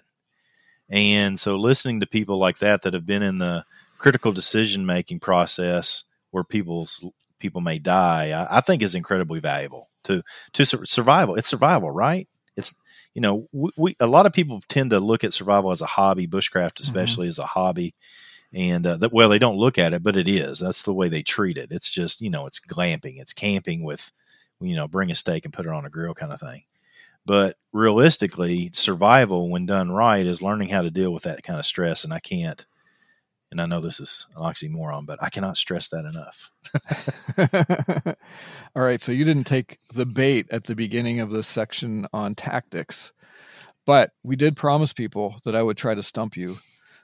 And 0.90 1.40
so 1.40 1.56
listening 1.56 2.00
to 2.02 2.08
people 2.08 2.38
like 2.38 2.60
that 2.60 2.82
that 2.82 2.94
have 2.94 3.06
been 3.06 3.24
in 3.24 3.38
the 3.38 3.64
critical 3.98 4.32
decision 4.32 4.86
making 4.86 5.20
process 5.20 6.04
where 6.32 6.44
people's 6.44 7.06
people 7.40 7.62
may 7.62 7.80
die 7.80 8.32
I, 8.32 8.58
I, 8.58 8.62
think 8.62 8.82
is 8.82 8.96
incredibly 8.96 9.40
valuable 9.40 9.90
to 10.06 10.24
to 10.54 10.66
survival. 10.66 11.36
It's 11.36 11.48
survival 11.48 11.92
right? 11.92 12.28
It's 12.58 12.74
you 13.14 13.22
know 13.22 13.48
we, 13.52 13.72
we, 13.78 13.96
a 14.00 14.08
lot 14.08 14.26
of 14.26 14.34
people 14.34 14.62
tend 14.68 14.90
to 14.90 15.00
look 15.00 15.24
at 15.24 15.34
survival 15.34 15.72
as 15.72 15.82
a 15.82 15.86
hobby 15.86 16.28
bushcraft 16.28 16.74
mm-hmm. 16.74 16.84
especially 16.84 17.26
mm-hmm. 17.26 17.32
as 17.32 17.40
a 17.40 17.46
hobby 17.46 17.94
and 18.54 18.86
uh, 18.86 18.98
that 18.98 19.14
well 19.14 19.30
they 19.30 19.40
don't 19.40 19.58
look 19.58 19.78
at 19.78 19.94
it 19.94 20.04
but 20.04 20.18
it 20.18 20.28
is. 20.28 20.60
That's 20.60 20.84
the 20.84 20.94
way 20.94 21.10
they 21.10 21.24
treat 21.24 21.58
it. 21.58 21.72
It's 21.72 21.92
just 21.92 22.22
you 22.22 22.30
know 22.30 22.46
it's 22.46 22.60
glamping. 22.60 23.20
It's 23.20 23.34
camping 23.34 23.84
with 23.84 24.12
you 24.60 24.76
know 24.76 24.88
bring 24.88 25.12
a 25.12 25.16
steak 25.16 25.46
and 25.46 25.54
put 25.54 25.66
it 25.66 25.72
on 25.72 25.86
a 25.86 25.90
grill 25.90 26.14
kind 26.14 26.34
of 26.34 26.40
thing. 26.40 26.64
But 27.26 27.58
realistically 27.72 28.72
survival 28.74 29.50
when 29.50 29.66
done 29.66 29.92
right 29.92 30.26
is 30.26 30.42
learning 30.42 30.70
how 30.70 30.82
to 30.82 30.92
deal 30.92 31.14
with 31.14 31.24
that 31.24 31.44
kind 31.44 31.60
of 31.60 31.66
stress 31.66 32.04
and 32.04 32.14
i 32.14 32.20
can't 32.20 32.66
and 33.50 33.62
i 33.62 33.66
know 33.66 33.80
this 33.80 34.00
is 34.00 34.28
an 34.36 34.42
oxymoron 34.42 35.06
but 35.06 35.22
i 35.24 35.30
cannot 35.30 35.56
stress 35.58 35.88
that 35.90 36.06
enough. 36.06 36.52
All 38.76 38.84
right 38.84 39.02
so 39.02 39.12
you 39.12 39.24
didn't 39.24 39.46
take 39.46 39.80
the 39.94 40.06
bait 40.06 40.48
at 40.52 40.66
the 40.66 40.76
beginning 40.76 41.22
of 41.22 41.30
this 41.32 41.48
section 41.48 42.08
on 42.12 42.36
tactics 42.36 43.14
but 43.86 44.12
we 44.24 44.36
did 44.36 44.58
promise 44.58 44.92
people 44.92 45.40
that 45.46 45.56
i 45.56 45.64
would 45.64 45.78
try 45.78 45.96
to 45.96 46.04
stump 46.04 46.36
you 46.36 46.58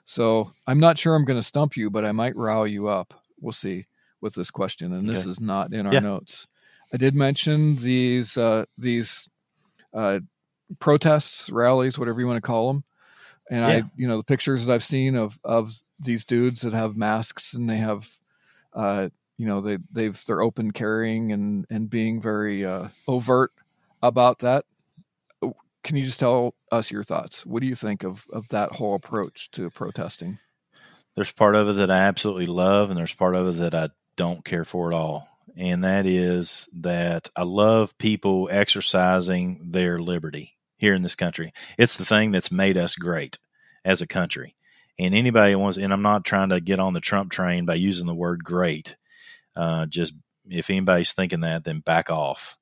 so 0.08 0.50
I'm 0.66 0.80
not 0.80 0.96
sure 0.96 1.14
I'm 1.14 1.26
going 1.26 1.38
to 1.38 1.46
stump 1.46 1.76
you, 1.76 1.90
but 1.90 2.02
I 2.02 2.12
might 2.12 2.34
rile 2.34 2.66
you 2.66 2.88
up. 2.88 3.12
We'll 3.42 3.52
see 3.52 3.84
with 4.22 4.34
this 4.34 4.50
question. 4.50 4.94
And 4.94 5.06
this 5.06 5.20
okay. 5.20 5.28
is 5.28 5.38
not 5.38 5.74
in 5.74 5.86
our 5.86 5.92
yeah. 5.92 5.98
notes. 5.98 6.46
I 6.94 6.96
did 6.96 7.14
mention 7.14 7.76
these 7.76 8.38
uh, 8.38 8.64
these 8.78 9.28
uh, 9.92 10.20
protests, 10.78 11.50
rallies, 11.50 11.98
whatever 11.98 12.22
you 12.22 12.26
want 12.26 12.38
to 12.38 12.46
call 12.46 12.72
them. 12.72 12.84
And 13.50 13.60
yeah. 13.60 13.68
I, 13.68 13.82
you 13.96 14.08
know, 14.08 14.16
the 14.16 14.24
pictures 14.24 14.64
that 14.64 14.72
I've 14.72 14.82
seen 14.82 15.14
of 15.14 15.38
of 15.44 15.74
these 16.00 16.24
dudes 16.24 16.62
that 16.62 16.72
have 16.72 16.96
masks 16.96 17.52
and 17.52 17.68
they 17.68 17.76
have, 17.76 18.08
uh, 18.72 19.10
you 19.36 19.46
know, 19.46 19.60
they 19.60 19.76
they've 19.92 20.18
they're 20.24 20.40
open 20.40 20.70
carrying 20.70 21.32
and 21.32 21.66
and 21.68 21.90
being 21.90 22.22
very 22.22 22.64
uh, 22.64 22.88
overt 23.06 23.52
about 24.02 24.38
that 24.38 24.64
can 25.88 25.96
you 25.96 26.04
just 26.04 26.20
tell 26.20 26.54
us 26.70 26.90
your 26.90 27.02
thoughts? 27.02 27.46
What 27.46 27.62
do 27.62 27.66
you 27.66 27.74
think 27.74 28.04
of 28.04 28.26
of 28.30 28.46
that 28.48 28.72
whole 28.72 28.94
approach 28.94 29.50
to 29.52 29.70
protesting? 29.70 30.38
There's 31.16 31.32
part 31.32 31.54
of 31.56 31.66
it 31.70 31.72
that 31.76 31.90
I 31.90 32.00
absolutely 32.00 32.44
love, 32.44 32.90
and 32.90 32.98
there's 32.98 33.14
part 33.14 33.34
of 33.34 33.48
it 33.48 33.52
that 33.60 33.74
I 33.74 33.88
don't 34.14 34.44
care 34.44 34.66
for 34.66 34.92
at 34.92 34.96
all. 34.96 35.26
And 35.56 35.82
that 35.84 36.04
is 36.04 36.68
that 36.76 37.30
I 37.34 37.44
love 37.44 37.96
people 37.96 38.50
exercising 38.52 39.70
their 39.70 39.98
liberty 39.98 40.58
here 40.76 40.92
in 40.92 41.00
this 41.00 41.14
country. 41.14 41.54
It's 41.78 41.96
the 41.96 42.04
thing 42.04 42.32
that's 42.32 42.52
made 42.52 42.76
us 42.76 42.94
great 42.94 43.38
as 43.82 44.02
a 44.02 44.06
country. 44.06 44.56
And 44.98 45.14
anybody 45.14 45.54
wants, 45.54 45.78
and 45.78 45.90
I'm 45.90 46.02
not 46.02 46.22
trying 46.22 46.50
to 46.50 46.60
get 46.60 46.80
on 46.80 46.92
the 46.92 47.00
Trump 47.00 47.32
train 47.32 47.64
by 47.64 47.76
using 47.76 48.06
the 48.06 48.14
word 48.14 48.44
great. 48.44 48.94
Uh, 49.56 49.86
just 49.86 50.12
if 50.50 50.68
anybody's 50.68 51.14
thinking 51.14 51.40
that, 51.40 51.64
then 51.64 51.80
back 51.80 52.10
off 52.10 52.57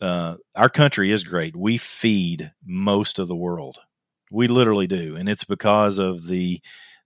uh, 0.00 0.36
our 0.54 0.68
country 0.68 1.12
is 1.12 1.24
great. 1.24 1.56
We 1.56 1.78
feed 1.78 2.52
most 2.64 3.18
of 3.18 3.28
the 3.28 3.36
world. 3.36 3.78
We 4.30 4.48
literally 4.48 4.86
do, 4.86 5.16
and 5.16 5.28
it's 5.28 5.44
because 5.44 5.98
of 5.98 6.26
the 6.26 6.60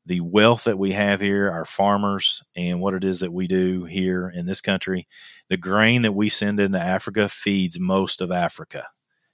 the 0.06 0.20
wealth 0.20 0.64
that 0.64 0.78
we 0.78 0.92
have 0.92 1.20
here, 1.20 1.50
our 1.50 1.66
farmers, 1.66 2.42
and 2.56 2.80
what 2.80 2.94
it 2.94 3.04
is 3.04 3.20
that 3.20 3.32
we 3.32 3.46
do 3.46 3.84
here 3.84 4.28
in 4.34 4.46
this 4.46 4.60
country. 4.60 5.06
The 5.48 5.58
grain 5.58 6.02
that 6.02 6.12
we 6.12 6.28
send 6.30 6.58
into 6.58 6.80
Africa 6.80 7.28
feeds 7.28 7.78
most 7.78 8.22
of 8.22 8.32
Africa. 8.32 8.88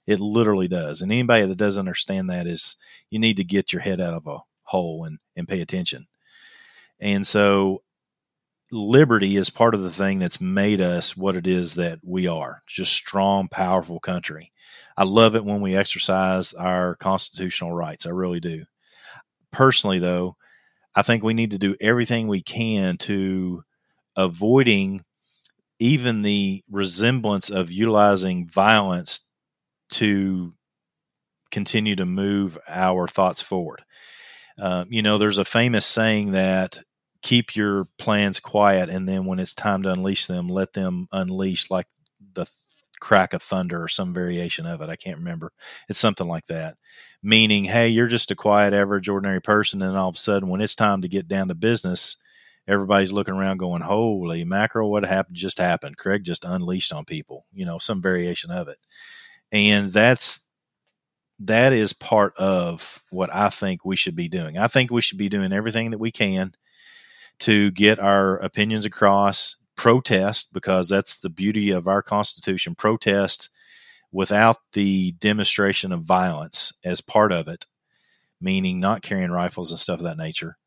It 0.05 0.19
literally 0.19 0.67
does. 0.67 1.01
And 1.01 1.11
anybody 1.11 1.45
that 1.45 1.57
doesn't 1.57 1.79
understand 1.79 2.29
that 2.29 2.47
is 2.47 2.75
you 3.09 3.17
need 3.17 3.37
to 3.37 3.43
get 3.43 3.71
your 3.71 3.81
head 3.81 4.01
out 4.01 4.13
of 4.13 4.27
a 4.27 4.39
hole 4.63 5.05
and, 5.05 5.19
and 5.35 5.47
pay 5.47 5.61
attention. 5.61 6.07
And 6.99 7.25
so 7.25 7.81
liberty 8.71 9.37
is 9.37 9.49
part 9.49 9.75
of 9.75 9.81
the 9.81 9.91
thing 9.91 10.19
that's 10.19 10.41
made 10.41 10.81
us 10.81 11.15
what 11.15 11.35
it 11.35 11.47
is 11.47 11.75
that 11.75 11.99
we 12.03 12.27
are. 12.27 12.61
Just 12.67 12.93
strong 12.93 13.47
powerful 13.47 13.99
country. 13.99 14.51
I 14.97 15.03
love 15.03 15.35
it 15.35 15.45
when 15.45 15.61
we 15.61 15.75
exercise 15.75 16.53
our 16.53 16.95
constitutional 16.95 17.71
rights. 17.73 18.05
I 18.05 18.09
really 18.09 18.39
do. 18.39 18.65
Personally 19.51 19.99
though 19.99 20.35
i 20.95 21.01
think 21.03 21.23
we 21.23 21.33
need 21.33 21.51
to 21.51 21.57
do 21.59 21.75
everything 21.79 22.27
we 22.27 22.41
can 22.41 22.97
to 22.97 23.63
avoiding 24.15 25.03
even 25.79 26.23
the 26.23 26.63
resemblance 26.69 27.49
of 27.49 27.71
utilizing 27.71 28.47
violence 28.47 29.21
to 29.89 30.53
continue 31.51 31.95
to 31.95 32.05
move 32.05 32.57
our 32.67 33.07
thoughts 33.07 33.41
forward. 33.41 33.83
Uh, 34.59 34.85
you 34.89 35.03
know 35.03 35.17
there's 35.17 35.37
a 35.37 35.45
famous 35.45 35.85
saying 35.85 36.31
that 36.31 36.79
keep 37.21 37.55
your 37.55 37.85
plans 37.97 38.39
quiet 38.39 38.89
and 38.89 39.07
then 39.07 39.25
when 39.25 39.39
it's 39.39 39.53
time 39.53 39.83
to 39.83 39.91
unleash 39.91 40.27
them 40.27 40.47
let 40.47 40.73
them 40.73 41.07
unleash 41.11 41.69
like 41.69 41.87
the 42.33 42.45
crack 42.99 43.33
of 43.33 43.41
thunder 43.43 43.83
or 43.83 43.87
some 43.87 44.13
variation 44.13 44.65
of 44.65 44.81
it 44.81 44.89
i 44.89 44.95
can't 44.95 45.19
remember. 45.19 45.51
It's 45.87 45.99
something 45.99 46.27
like 46.27 46.47
that. 46.47 46.77
Meaning 47.23 47.65
hey 47.65 47.89
you're 47.89 48.07
just 48.07 48.31
a 48.31 48.35
quiet 48.35 48.73
average 48.73 49.09
ordinary 49.09 49.41
person 49.41 49.81
and 49.81 49.97
all 49.97 50.09
of 50.09 50.15
a 50.15 50.19
sudden 50.19 50.49
when 50.49 50.61
it's 50.61 50.75
time 50.75 51.01
to 51.01 51.07
get 51.07 51.27
down 51.27 51.47
to 51.47 51.55
business 51.55 52.17
everybody's 52.67 53.11
looking 53.13 53.33
around 53.33 53.57
going 53.57 53.81
holy 53.81 54.43
mackerel 54.43 54.91
what 54.91 55.05
happened 55.05 55.35
just 55.35 55.57
happened? 55.57 55.97
Craig 55.97 56.23
just 56.23 56.45
unleashed 56.45 56.93
on 56.93 57.05
people 57.05 57.45
you 57.53 57.65
know 57.65 57.77
some 57.79 58.01
variation 58.01 58.51
of 58.51 58.67
it. 58.67 58.77
And 59.51 59.89
that's 59.91 60.41
that 61.39 61.73
is 61.73 61.93
part 61.93 62.35
of 62.37 63.01
what 63.11 63.33
I 63.33 63.49
think 63.49 63.85
we 63.85 63.95
should 63.95 64.15
be 64.15 64.27
doing. 64.27 64.57
I 64.57 64.67
think 64.67 64.89
we 64.89 65.01
should 65.01 65.19
be 65.19 65.29
doing 65.29 65.53
everything 65.53 65.91
that 65.91 65.99
we 65.99 66.11
can 66.11 66.53
to 67.39 67.71
get 67.71 67.99
our 67.99 68.37
opinions 68.37 68.85
across, 68.85 69.55
protest, 69.75 70.53
because 70.53 70.89
that's 70.89 71.17
the 71.19 71.29
beauty 71.29 71.71
of 71.71 71.87
our 71.87 72.01
Constitution, 72.01 72.75
protest 72.75 73.49
without 74.11 74.57
the 74.73 75.11
demonstration 75.13 75.91
of 75.91 76.03
violence 76.03 76.73
as 76.83 77.01
part 77.01 77.31
of 77.31 77.47
it, 77.47 77.65
meaning 78.41 78.79
not 78.79 79.01
carrying 79.01 79.31
rifles 79.31 79.71
and 79.71 79.79
stuff 79.79 79.99
of 79.99 80.05
that 80.05 80.17
nature. 80.17 80.57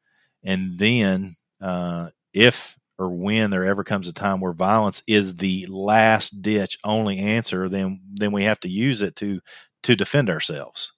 And 0.42 0.78
then, 0.78 1.36
uh, 1.60 2.10
if 2.32 2.76
or 2.98 3.08
when 3.10 3.50
there 3.50 3.64
ever 3.64 3.82
comes 3.82 4.08
a 4.08 4.12
time 4.12 4.40
where 4.40 4.52
violence 4.52 5.02
is 5.06 5.36
the 5.36 5.66
last 5.70 6.42
ditch 6.42 6.78
only 6.84 7.18
answer, 7.18 7.68
then 7.68 8.00
then 8.12 8.30
we 8.30 8.44
have 8.44 8.60
to 8.60 8.68
use 8.68 9.00
it 9.02 9.16
to 9.16 9.40
to 9.84 9.96
defend 9.96 10.28
ourselves. 10.28 10.92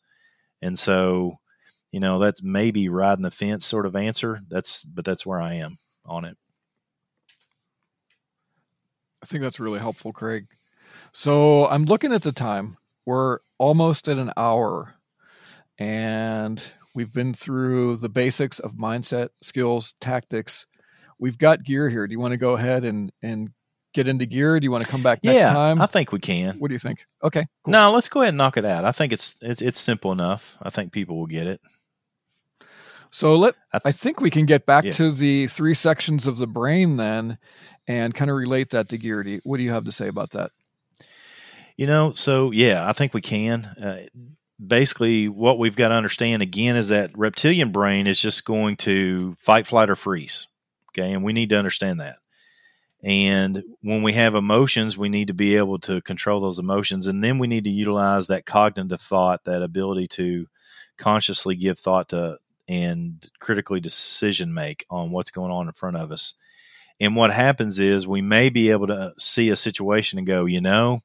And 0.61 0.79
so, 0.79 1.39
you 1.93 2.01
know, 2.01 2.19
that's 2.19 2.43
maybe 2.43 2.89
riding 2.89 3.23
the 3.23 3.31
fence 3.31 3.65
sort 3.67 3.87
of 3.87 3.95
answer. 3.95 4.41
That's 4.49 4.83
but 4.83 5.05
that's 5.05 5.25
where 5.25 5.41
I 5.41 5.55
am 5.55 5.79
on 6.05 6.25
it. 6.25 6.37
I 9.23 9.27
think 9.27 9.43
that's 9.43 9.61
really 9.61 9.79
helpful, 9.79 10.13
Craig. 10.13 10.47
So 11.13 11.67
I'm 11.69 11.85
looking 11.85 12.13
at 12.13 12.23
the 12.23 12.33
time. 12.33 12.79
We're 13.07 13.39
almost 13.59 14.09
at 14.09 14.19
an 14.19 14.33
hour, 14.37 14.95
and 15.79 16.63
we've 16.95 17.13
been 17.13 17.35
through 17.35 17.97
the 17.97 18.09
basics 18.09 18.59
of 18.59 18.73
mindset, 18.73 19.29
skills, 19.43 19.95
tactics. 20.01 20.67
We've 21.19 21.39
got 21.39 21.63
gear 21.63 21.89
here. 21.89 22.07
Do 22.07 22.13
you 22.13 22.21
want 22.21 22.33
to 22.33 22.39
go 22.39 22.55
ahead 22.55 22.85
and 22.85 23.13
and 23.23 23.51
get 23.93 24.09
into 24.09 24.25
gear? 24.25 24.59
Do 24.59 24.65
you 24.65 24.71
want 24.71 24.85
to 24.85 24.91
come 24.91 25.03
back 25.03 25.23
next 25.23 25.37
yeah, 25.37 25.53
time? 25.53 25.83
I 25.83 25.87
think 25.87 26.11
we 26.11 26.21
can. 26.21 26.59
What 26.59 26.69
do 26.69 26.75
you 26.75 26.79
think? 26.79 27.05
Okay. 27.23 27.47
Cool. 27.65 27.73
No, 27.73 27.93
let's 27.93 28.09
go 28.09 28.23
ahead 28.23 28.31
and 28.31 28.39
knock 28.39 28.57
it 28.57 28.65
out. 28.65 28.87
I 28.87 28.93
think 28.93 29.13
it's 29.13 29.37
it's, 29.43 29.61
it's 29.61 29.79
simple 29.79 30.11
enough. 30.11 30.57
I 30.63 30.71
think 30.71 30.93
people 30.93 31.19
will 31.19 31.27
get 31.27 31.47
it. 31.47 31.61
So 33.13 33.37
let 33.37 33.55
I, 33.73 33.79
th- 33.79 33.83
I 33.85 33.93
think 33.93 34.21
we 34.21 34.31
can 34.31 34.47
get 34.47 34.67
back 34.67 34.85
Yeah. 34.85 34.93
to 34.93 35.13
the 35.13 35.47
three 35.47 35.75
sections 35.75 36.27
of 36.27 36.39
the 36.39 36.47
brain 36.47 36.97
then, 36.97 37.39
and 37.87 38.15
kind 38.15 38.31
of 38.31 38.37
relate 38.37 38.71
that 38.71 38.89
to 38.89 38.99
gear. 38.99 39.23
Do 39.23 39.31
you, 39.31 39.41
what 39.45 39.59
do 39.59 39.63
you 39.63 39.71
have 39.71 39.85
to 39.85 39.93
say 39.93 40.09
about 40.09 40.31
that? 40.31 40.51
You 41.77 41.87
know, 41.87 42.13
so 42.15 42.51
yeah, 42.51 42.89
I 42.89 42.93
think 42.93 43.13
we 43.15 43.21
can. 43.21 43.65
Uh, 43.65 44.05
basically, 44.65 45.29
what 45.29 45.59
we've 45.59 45.77
got 45.77 45.89
to 45.89 45.95
understand 45.95 46.43
again 46.43 46.77
is 46.77 46.89
that 46.89 47.11
reptilian 47.17 47.71
brain 47.71 48.07
is 48.07 48.19
just 48.19 48.45
going 48.45 48.77
to 48.79 49.37
fight, 49.39 49.67
flight, 49.67 49.91
or 49.91 49.97
freeze. 49.97 50.47
Okay, 50.91 51.13
and 51.13 51.23
we 51.25 51.33
need 51.33 51.51
to 51.51 51.59
understand 51.59 52.01
that. 52.01 52.17
And 53.03 53.63
when 53.81 54.03
we 54.03 54.13
have 54.13 54.35
emotions, 54.35 54.97
we 54.97 55.09
need 55.09 55.29
to 55.29 55.35
be 55.35 55.57
able 55.57 55.79
to 55.81 56.01
control 56.03 56.41
those 56.41 56.59
emotions, 56.59 57.09
and 57.09 57.23
then 57.23 57.39
we 57.39 57.47
need 57.47 57.65
to 57.65 57.71
utilize 57.71 58.29
that 58.29 58.47
cognitive 58.47 59.01
thought, 59.01 59.45
that 59.45 59.63
ability 59.63 60.09
to 60.09 60.47
consciously 60.99 61.57
give 61.57 61.79
thought 61.79 62.11
to 62.11 62.39
and 62.73 63.29
critically 63.39 63.81
decision 63.81 64.55
make 64.55 64.87
on 64.89 65.11
what's 65.11 65.31
going 65.31 65.53
on 65.53 65.67
in 65.67 65.75
front 65.75 65.95
of 65.95 66.11
us. 66.11 66.35
And 66.99 67.15
what 67.15 67.31
happens 67.31 67.79
is 67.79 68.07
we 68.07 68.23
may 68.23 68.49
be 68.49 68.71
able 68.71 68.87
to 68.87 68.95
uh, 68.95 69.11
see 69.19 69.51
a 69.51 69.57
situation 69.57 70.19
and 70.19 70.27
go, 70.27 70.47
you 70.47 70.63
know, 70.63 71.03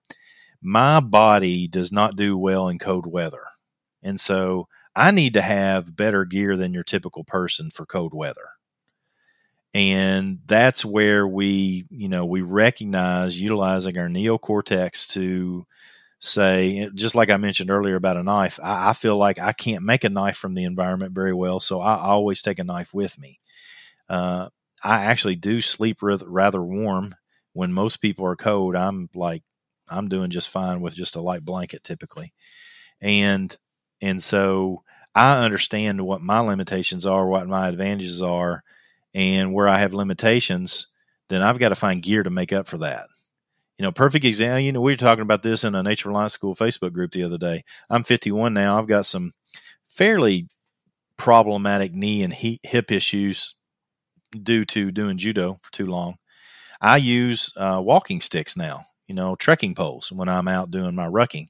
my 0.62 1.02
body 1.02 1.68
does 1.68 1.92
not 1.92 2.16
do 2.16 2.38
well 2.38 2.70
in 2.70 2.80
cold 2.80 3.06
weather. 3.06 3.44
And 4.02 4.18
so 4.18 4.70
I 4.96 5.12
need 5.12 5.34
to 5.34 5.42
have 5.42 5.94
better 5.94 6.24
gear 6.24 6.56
than 6.56 6.74
your 6.74 6.86
typical 6.86 7.26
person 7.26 7.70
for 7.70 7.86
cold 7.86 8.14
weather. 8.14 8.48
And 9.74 10.40
that's 10.46 10.86
where 10.86 11.28
we, 11.28 11.86
you 11.90 12.08
know, 12.08 12.26
we 12.26 12.44
recognize 12.44 13.42
utilizing 13.42 13.98
our 13.98 14.08
neocortex 14.08 15.10
to 15.10 15.68
say, 16.20 16.90
just 16.96 17.16
like 17.16 17.30
I 17.30 17.38
mentioned 17.38 17.70
earlier 17.70 17.96
about 17.96 18.18
a 18.18 18.24
knife, 18.24 18.60
I, 18.62 18.90
I 18.90 18.94
feel 18.94 19.18
like 19.18 19.40
I 19.40 19.54
can't 19.54 19.84
make 19.84 20.04
a 20.04 20.10
knife 20.10 20.38
from 20.38 20.54
the 20.54 20.64
environment 20.64 21.14
very 21.14 21.34
well. 21.34 21.60
So 21.60 21.82
I 21.82 21.98
always 21.98 22.42
take 22.42 22.60
a 22.60 22.64
knife 22.64 22.94
with 22.94 23.18
me. 23.20 23.40
Uh, 24.10 24.50
I 24.84 25.06
actually 25.06 25.36
do 25.36 25.62
sleep 25.62 26.02
rather, 26.02 26.28
rather 26.30 26.62
warm. 26.64 27.16
When 27.54 27.74
most 27.74 27.98
people 27.98 28.26
are 28.26 28.36
cold, 28.36 28.76
I'm 28.76 29.10
like, 29.16 29.44
I'm 29.90 30.10
doing 30.10 30.30
just 30.30 30.50
fine 30.50 30.82
with 30.82 30.96
just 30.96 31.16
a 31.16 31.22
light 31.22 31.44
blanket 31.44 31.84
typically. 31.84 32.34
And 33.02 33.56
and 34.02 34.22
so 34.22 34.84
I 35.16 35.44
understand 35.44 36.06
what 36.06 36.22
my 36.22 36.40
limitations 36.40 37.06
are, 37.06 37.28
what 37.28 37.48
my 37.48 37.68
advantages 37.68 38.22
are, 38.22 38.64
and 39.14 39.54
where 39.54 39.68
I 39.68 39.80
have 39.80 39.94
limitations, 39.94 40.88
then 41.30 41.42
I've 41.42 41.60
got 41.60 41.70
to 41.70 41.76
find 41.76 42.04
gear 42.04 42.24
to 42.24 42.30
make 42.30 42.54
up 42.54 42.68
for 42.68 42.78
that. 42.80 43.08
You 43.78 43.84
know, 43.84 43.92
perfect 43.92 44.26
example, 44.26 44.60
you 44.60 44.72
know, 44.72 44.82
we 44.82 44.94
were 44.94 44.98
talking 44.98 45.22
about 45.22 45.44
this 45.44 45.64
in 45.64 45.76
a 45.76 45.84
Nature 45.84 46.10
Reliance 46.10 46.34
School 46.34 46.56
Facebook 46.56 46.94
group 46.94 47.12
the 47.12 47.24
other 47.24 47.38
day. 47.38 47.64
I'm 47.90 48.04
51 48.04 48.54
now. 48.54 48.80
I've 48.80 48.88
got 48.88 49.06
some 49.06 49.34
fairly 49.88 50.48
problematic 51.18 51.94
knee 51.94 52.24
and 52.24 52.34
he- 52.34 52.60
hip 52.64 52.92
issues 52.92 53.56
due 54.44 54.66
to 54.66 54.92
doing 54.92 55.18
judo 55.18 55.60
for 55.62 55.72
too 55.72 55.88
long. 55.88 56.18
I 56.82 56.98
use 56.98 57.54
uh, 57.58 57.82
walking 57.84 58.22
sticks 58.22 58.58
now, 58.58 58.86
you 59.08 59.16
know, 59.16 59.36
trekking 59.36 59.76
poles 59.76 60.12
when 60.12 60.30
I'm 60.30 60.48
out 60.48 60.72
doing 60.72 60.96
my 60.96 61.08
rucking. 61.08 61.48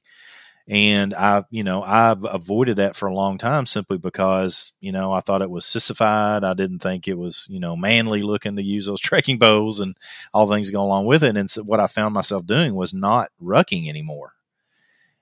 And 0.70 1.14
I, 1.14 1.44
you 1.50 1.64
know, 1.64 1.82
I've 1.82 2.24
avoided 2.24 2.76
that 2.76 2.94
for 2.94 3.06
a 3.06 3.14
long 3.14 3.38
time 3.38 3.64
simply 3.64 3.96
because, 3.96 4.72
you 4.80 4.92
know, 4.92 5.12
I 5.14 5.20
thought 5.20 5.40
it 5.40 5.48
was 5.48 5.64
sissified. 5.64 6.44
I 6.44 6.52
didn't 6.52 6.80
think 6.80 7.08
it 7.08 7.16
was, 7.16 7.46
you 7.48 7.58
know, 7.58 7.74
manly 7.74 8.20
looking 8.20 8.56
to 8.56 8.62
use 8.62 8.84
those 8.84 9.00
trekking 9.00 9.38
poles 9.38 9.80
and 9.80 9.96
all 10.34 10.46
things 10.46 10.70
go 10.70 10.82
along 10.82 11.06
with 11.06 11.22
it. 11.22 11.38
And 11.38 11.50
so 11.50 11.62
what 11.62 11.80
I 11.80 11.86
found 11.86 12.12
myself 12.12 12.44
doing 12.44 12.74
was 12.74 12.92
not 12.92 13.30
rucking 13.42 13.88
anymore. 13.88 14.34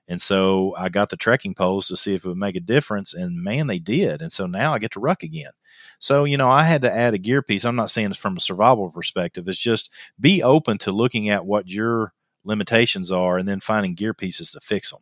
And 0.09 0.21
so 0.21 0.75
I 0.77 0.89
got 0.89 1.09
the 1.09 1.17
trekking 1.17 1.53
poles 1.53 1.87
to 1.87 1.97
see 1.97 2.13
if 2.13 2.25
it 2.25 2.27
would 2.27 2.37
make 2.37 2.55
a 2.57 2.61
difference. 2.61 3.13
And 3.13 3.41
man, 3.41 3.67
they 3.67 3.79
did. 3.79 4.21
And 4.21 4.31
so 4.31 4.47
now 4.47 4.73
I 4.73 4.79
get 4.79 4.91
to 4.91 4.99
ruck 4.99 5.23
again. 5.23 5.51
So, 5.99 6.25
you 6.25 6.37
know, 6.37 6.49
I 6.49 6.63
had 6.63 6.81
to 6.81 6.93
add 6.93 7.13
a 7.13 7.17
gear 7.17 7.41
piece. 7.41 7.63
I'm 7.63 7.75
not 7.75 7.89
saying 7.89 8.11
it's 8.11 8.19
from 8.19 8.35
a 8.35 8.41
survival 8.41 8.89
perspective. 8.89 9.47
It's 9.47 9.57
just 9.57 9.91
be 10.19 10.43
open 10.43 10.77
to 10.79 10.91
looking 10.91 11.29
at 11.29 11.45
what 11.45 11.69
your 11.69 12.13
limitations 12.43 13.11
are 13.11 13.37
and 13.37 13.47
then 13.47 13.61
finding 13.61 13.95
gear 13.95 14.13
pieces 14.13 14.51
to 14.51 14.59
fix 14.59 14.91
them. 14.91 15.01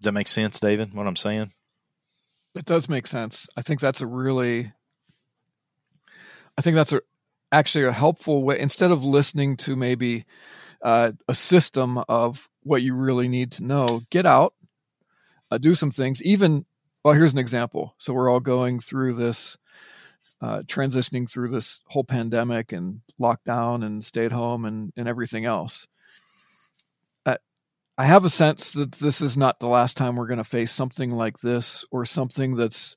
Does 0.00 0.06
that 0.06 0.12
make 0.12 0.28
sense, 0.28 0.58
David? 0.58 0.94
What 0.94 1.06
I'm 1.06 1.16
saying? 1.16 1.52
It 2.54 2.64
does 2.64 2.88
make 2.88 3.06
sense. 3.06 3.46
I 3.54 3.60
think 3.60 3.80
that's 3.80 4.00
a 4.00 4.06
really, 4.06 4.72
I 6.56 6.62
think 6.62 6.74
that's 6.74 6.94
a 6.94 7.02
actually 7.52 7.84
a 7.84 7.92
helpful 7.92 8.42
way. 8.42 8.58
Instead 8.58 8.92
of 8.92 9.04
listening 9.04 9.58
to 9.58 9.76
maybe 9.76 10.24
uh, 10.82 11.12
a 11.28 11.34
system 11.34 11.98
of 12.08 12.48
what 12.62 12.80
you 12.80 12.94
really 12.94 13.28
need 13.28 13.52
to 13.52 13.64
know, 13.64 14.00
get 14.08 14.24
out, 14.24 14.54
uh, 15.50 15.58
do 15.58 15.74
some 15.74 15.90
things. 15.90 16.22
Even 16.22 16.64
well, 17.04 17.12
here's 17.12 17.32
an 17.32 17.38
example. 17.38 17.94
So 17.98 18.14
we're 18.14 18.30
all 18.30 18.40
going 18.40 18.80
through 18.80 19.14
this, 19.14 19.58
uh, 20.40 20.62
transitioning 20.62 21.30
through 21.30 21.48
this 21.48 21.82
whole 21.88 22.04
pandemic 22.04 22.72
and 22.72 23.02
lockdown 23.20 23.84
and 23.84 24.02
stay 24.02 24.24
at 24.24 24.32
home 24.32 24.64
and 24.64 24.94
and 24.96 25.06
everything 25.06 25.44
else. 25.44 25.86
I 28.00 28.06
have 28.06 28.24
a 28.24 28.30
sense 28.30 28.72
that 28.72 28.92
this 28.92 29.20
is 29.20 29.36
not 29.36 29.60
the 29.60 29.68
last 29.68 29.94
time 29.94 30.16
we're 30.16 30.26
going 30.26 30.38
to 30.38 30.44
face 30.44 30.72
something 30.72 31.10
like 31.10 31.38
this 31.40 31.84
or 31.90 32.06
something 32.06 32.56
that's 32.56 32.96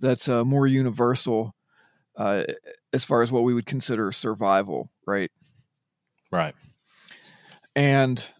that's 0.00 0.28
uh, 0.28 0.44
more 0.44 0.66
universal 0.66 1.54
uh, 2.16 2.42
as 2.92 3.04
far 3.04 3.22
as 3.22 3.30
what 3.30 3.44
we 3.44 3.54
would 3.54 3.66
consider 3.66 4.10
survival, 4.10 4.90
right? 5.06 5.30
Right. 6.32 6.56
And 7.76 8.32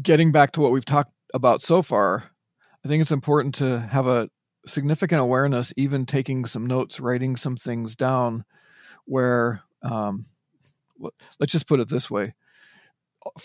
getting 0.00 0.30
back 0.30 0.52
to 0.52 0.60
what 0.60 0.70
we've 0.70 0.84
talked 0.84 1.12
about 1.34 1.60
so 1.60 1.82
far, 1.82 2.22
I 2.84 2.88
think 2.88 3.00
it's 3.00 3.10
important 3.10 3.56
to 3.56 3.80
have 3.80 4.06
a 4.06 4.30
significant 4.64 5.22
awareness, 5.22 5.72
even 5.76 6.06
taking 6.06 6.46
some 6.46 6.68
notes, 6.68 7.00
writing 7.00 7.34
some 7.34 7.56
things 7.56 7.96
down, 7.96 8.44
where 9.06 9.62
um, 9.82 10.24
let's 11.40 11.50
just 11.50 11.66
put 11.66 11.80
it 11.80 11.88
this 11.88 12.08
way 12.08 12.32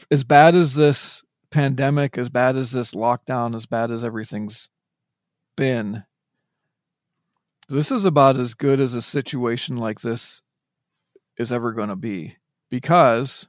as 0.10 0.24
bad 0.24 0.56
as 0.56 0.74
this 0.74 1.24
pandemic, 1.52 2.18
as 2.18 2.30
bad 2.30 2.56
as 2.56 2.72
this 2.72 2.92
lockdown, 2.92 3.56
as 3.56 3.66
bad 3.66 3.92
as 3.92 4.04
everything's 4.04 4.70
been, 5.56 6.04
this 7.70 7.92
is 7.92 8.06
about 8.06 8.38
as 8.38 8.54
good 8.54 8.80
as 8.80 8.94
a 8.94 9.02
situation 9.02 9.78
like 9.78 10.02
this 10.02 10.42
is 11.38 11.52
ever 11.52 11.72
going 11.72 11.90
to 11.90 11.96
be 11.96 12.36
because 12.70 13.48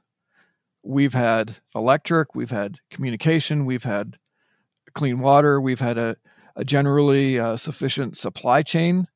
we've 0.83 1.13
had 1.13 1.57
electric, 1.75 2.35
we've 2.35 2.51
had 2.51 2.79
communication, 2.89 3.65
we've 3.65 3.83
had 3.83 4.17
clean 4.93 5.19
water, 5.19 5.59
we've 5.59 5.79
had 5.79 5.97
a, 5.97 6.15
a 6.55 6.63
generally 6.63 7.39
uh, 7.39 7.57
sufficient 7.57 8.17
supply 8.17 8.61
chain, 8.61 9.07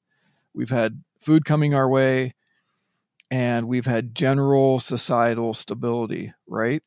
we've 0.54 0.70
had 0.70 1.04
food 1.20 1.46
coming 1.46 1.74
our 1.74 1.90
way, 1.90 2.34
and 3.30 3.68
we've 3.68 3.86
had 3.86 4.16
general 4.16 4.80
societal 4.80 5.54
stability, 5.54 6.34
right? 6.48 6.82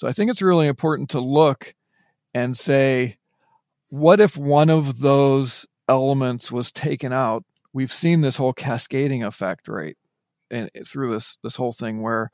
So 0.00 0.08
I 0.08 0.12
think 0.12 0.30
it's 0.30 0.40
really 0.40 0.66
important 0.66 1.10
to 1.10 1.20
look 1.20 1.74
and 2.32 2.56
say, 2.56 3.18
what 3.90 4.18
if 4.18 4.34
one 4.34 4.70
of 4.70 5.00
those 5.00 5.66
elements 5.90 6.50
was 6.50 6.72
taken 6.72 7.12
out? 7.12 7.44
We've 7.74 7.92
seen 7.92 8.22
this 8.22 8.34
whole 8.34 8.54
cascading 8.54 9.24
effect, 9.24 9.68
right? 9.68 9.98
And 10.50 10.70
through 10.88 11.12
this 11.12 11.36
this 11.44 11.54
whole 11.54 11.74
thing 11.74 12.02
where 12.02 12.30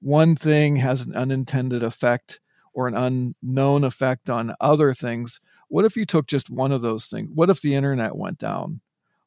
one 0.00 0.34
thing 0.34 0.76
has 0.76 1.02
an 1.02 1.14
unintended 1.14 1.82
effect 1.82 2.40
or 2.72 2.88
an 2.88 2.96
unknown 2.96 3.84
effect 3.84 4.30
on 4.30 4.54
other 4.58 4.94
things. 4.94 5.42
What 5.68 5.84
if 5.84 5.98
you 5.98 6.06
took 6.06 6.26
just 6.26 6.48
one 6.48 6.72
of 6.72 6.80
those 6.80 7.08
things? 7.08 7.28
What 7.34 7.50
if 7.50 7.60
the 7.60 7.74
internet 7.74 8.16
went 8.16 8.38
down? 8.38 8.80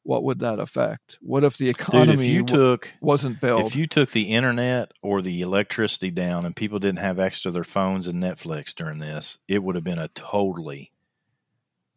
What 0.04 0.22
would 0.22 0.38
that 0.40 0.58
affect? 0.58 1.18
What 1.22 1.44
if 1.44 1.56
the 1.56 1.68
economy 1.68 2.16
Dude, 2.16 2.20
if 2.20 2.28
you 2.28 2.44
took 2.44 2.94
wasn't 3.00 3.40
built? 3.40 3.66
if 3.66 3.74
you 3.74 3.86
took 3.86 4.10
the 4.10 4.32
internet 4.34 4.92
or 5.02 5.20
the 5.22 5.40
electricity 5.40 6.10
down 6.10 6.44
and 6.44 6.54
people 6.54 6.78
didn't 6.78 6.98
have 6.98 7.18
access 7.18 7.42
to 7.42 7.50
their 7.50 7.64
phones 7.64 8.06
and 8.06 8.22
Netflix 8.22 8.74
during 8.74 8.98
this, 8.98 9.38
it 9.48 9.62
would 9.62 9.74
have 9.74 9.84
been 9.84 9.98
a 9.98 10.08
totally, 10.08 10.92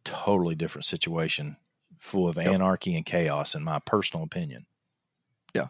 totally 0.04 0.54
different 0.54 0.86
situation, 0.86 1.58
full 1.98 2.28
of 2.28 2.36
Yep. 2.36 2.46
anarchy 2.46 2.96
and 2.96 3.04
chaos, 3.04 3.54
in 3.54 3.62
my 3.62 3.78
personal 3.78 4.24
opinion. 4.24 4.64
Yeah. 5.54 5.68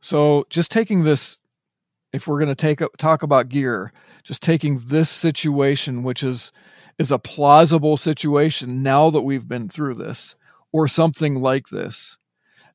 So 0.00 0.44
just 0.50 0.72
taking 0.72 1.04
this, 1.04 1.38
if 2.12 2.26
we're 2.26 2.38
going 2.40 2.48
to 2.48 2.54
take 2.54 2.80
talk 2.98 3.22
about 3.22 3.48
gear, 3.48 3.92
just 4.24 4.42
taking 4.42 4.80
this 4.86 5.08
situation, 5.08 6.02
which 6.02 6.22
is 6.24 6.50
is 6.98 7.12
a 7.12 7.18
plausible 7.18 7.96
situation 7.96 8.82
now 8.82 9.08
that 9.08 9.20
we've 9.22 9.46
been 9.46 9.68
through 9.68 9.94
this, 9.94 10.34
or 10.72 10.88
something 10.88 11.40
like 11.40 11.68
this. 11.68 12.18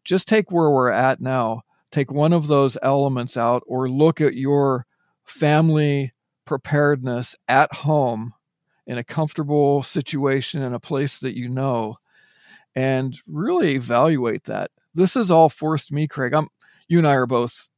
Just 0.03 0.27
take 0.27 0.51
where 0.51 0.69
we're 0.69 0.89
at 0.89 1.21
now. 1.21 1.61
Take 1.91 2.11
one 2.11 2.33
of 2.33 2.47
those 2.47 2.77
elements 2.81 3.37
out, 3.37 3.63
or 3.67 3.89
look 3.89 4.19
at 4.19 4.35
your 4.35 4.85
family 5.23 6.11
preparedness 6.45 7.35
at 7.47 7.71
home 7.73 8.33
in 8.87 8.97
a 8.97 9.03
comfortable 9.03 9.83
situation 9.83 10.61
in 10.61 10.73
a 10.73 10.79
place 10.79 11.19
that 11.19 11.37
you 11.37 11.47
know, 11.47 11.95
and 12.75 13.21
really 13.27 13.75
evaluate 13.75 14.45
that. 14.45 14.71
This 14.93 15.13
has 15.13 15.31
all 15.31 15.49
forced 15.49 15.91
me, 15.91 16.07
Craig. 16.07 16.33
I'm 16.33 16.47
you 16.87 16.97
and 16.97 17.07
I 17.07 17.13
are 17.13 17.27
both 17.27 17.69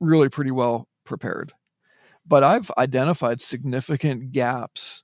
really 0.00 0.28
pretty 0.28 0.50
well 0.50 0.86
prepared. 1.04 1.52
But 2.26 2.44
I've 2.44 2.70
identified 2.76 3.40
significant 3.40 4.32
gaps 4.32 5.02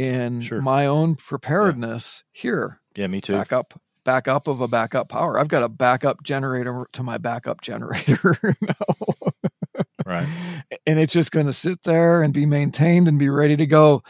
in 0.00 0.40
Sure. 0.40 0.62
my 0.62 0.86
own 0.86 1.14
preparedness 1.14 2.24
here. 2.32 2.80
Yeah, 2.96 3.06
me 3.06 3.20
too. 3.20 3.34
Backup, 3.34 3.78
backup 4.02 4.46
of 4.48 4.62
a 4.62 4.68
backup 4.68 5.10
power. 5.10 5.38
I've 5.38 5.48
got 5.48 5.62
a 5.62 5.68
backup 5.68 6.22
generator 6.22 6.86
to 6.94 7.02
my 7.02 7.18
backup 7.18 7.60
generator 7.62 8.54
now. 8.62 9.84
Right. 10.06 10.26
and 10.86 10.98
it's 10.98 11.12
just 11.12 11.32
going 11.32 11.46
to 11.46 11.52
sit 11.52 11.82
there 11.84 12.22
and 12.22 12.32
be 12.32 12.46
maintained 12.46 13.08
and 13.08 13.18
be 13.18 13.28
ready 13.28 13.56
to 13.56 13.66
go 13.66 14.02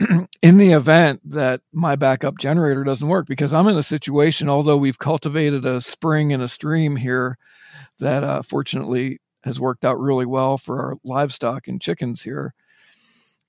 in 0.42 0.58
the 0.58 0.72
event 0.72 1.20
that 1.24 1.60
my 1.72 1.94
backup 1.94 2.38
generator 2.38 2.84
doesn't 2.84 3.08
work 3.08 3.26
because 3.26 3.52
i'm 3.52 3.66
in 3.66 3.76
a 3.76 3.82
situation 3.82 4.48
although 4.48 4.76
we've 4.76 4.98
cultivated 5.00 5.64
a 5.64 5.80
spring 5.80 6.32
and 6.32 6.40
a 6.40 6.46
stream 6.46 6.94
here 6.94 7.36
that 7.98 8.22
uh, 8.22 8.40
fortunately 8.42 9.18
has 9.42 9.58
worked 9.58 9.84
out 9.84 9.98
really 9.98 10.26
well 10.26 10.56
for 10.56 10.80
our 10.80 10.94
livestock 11.02 11.66
and 11.66 11.80
chickens 11.82 12.22
here 12.22 12.54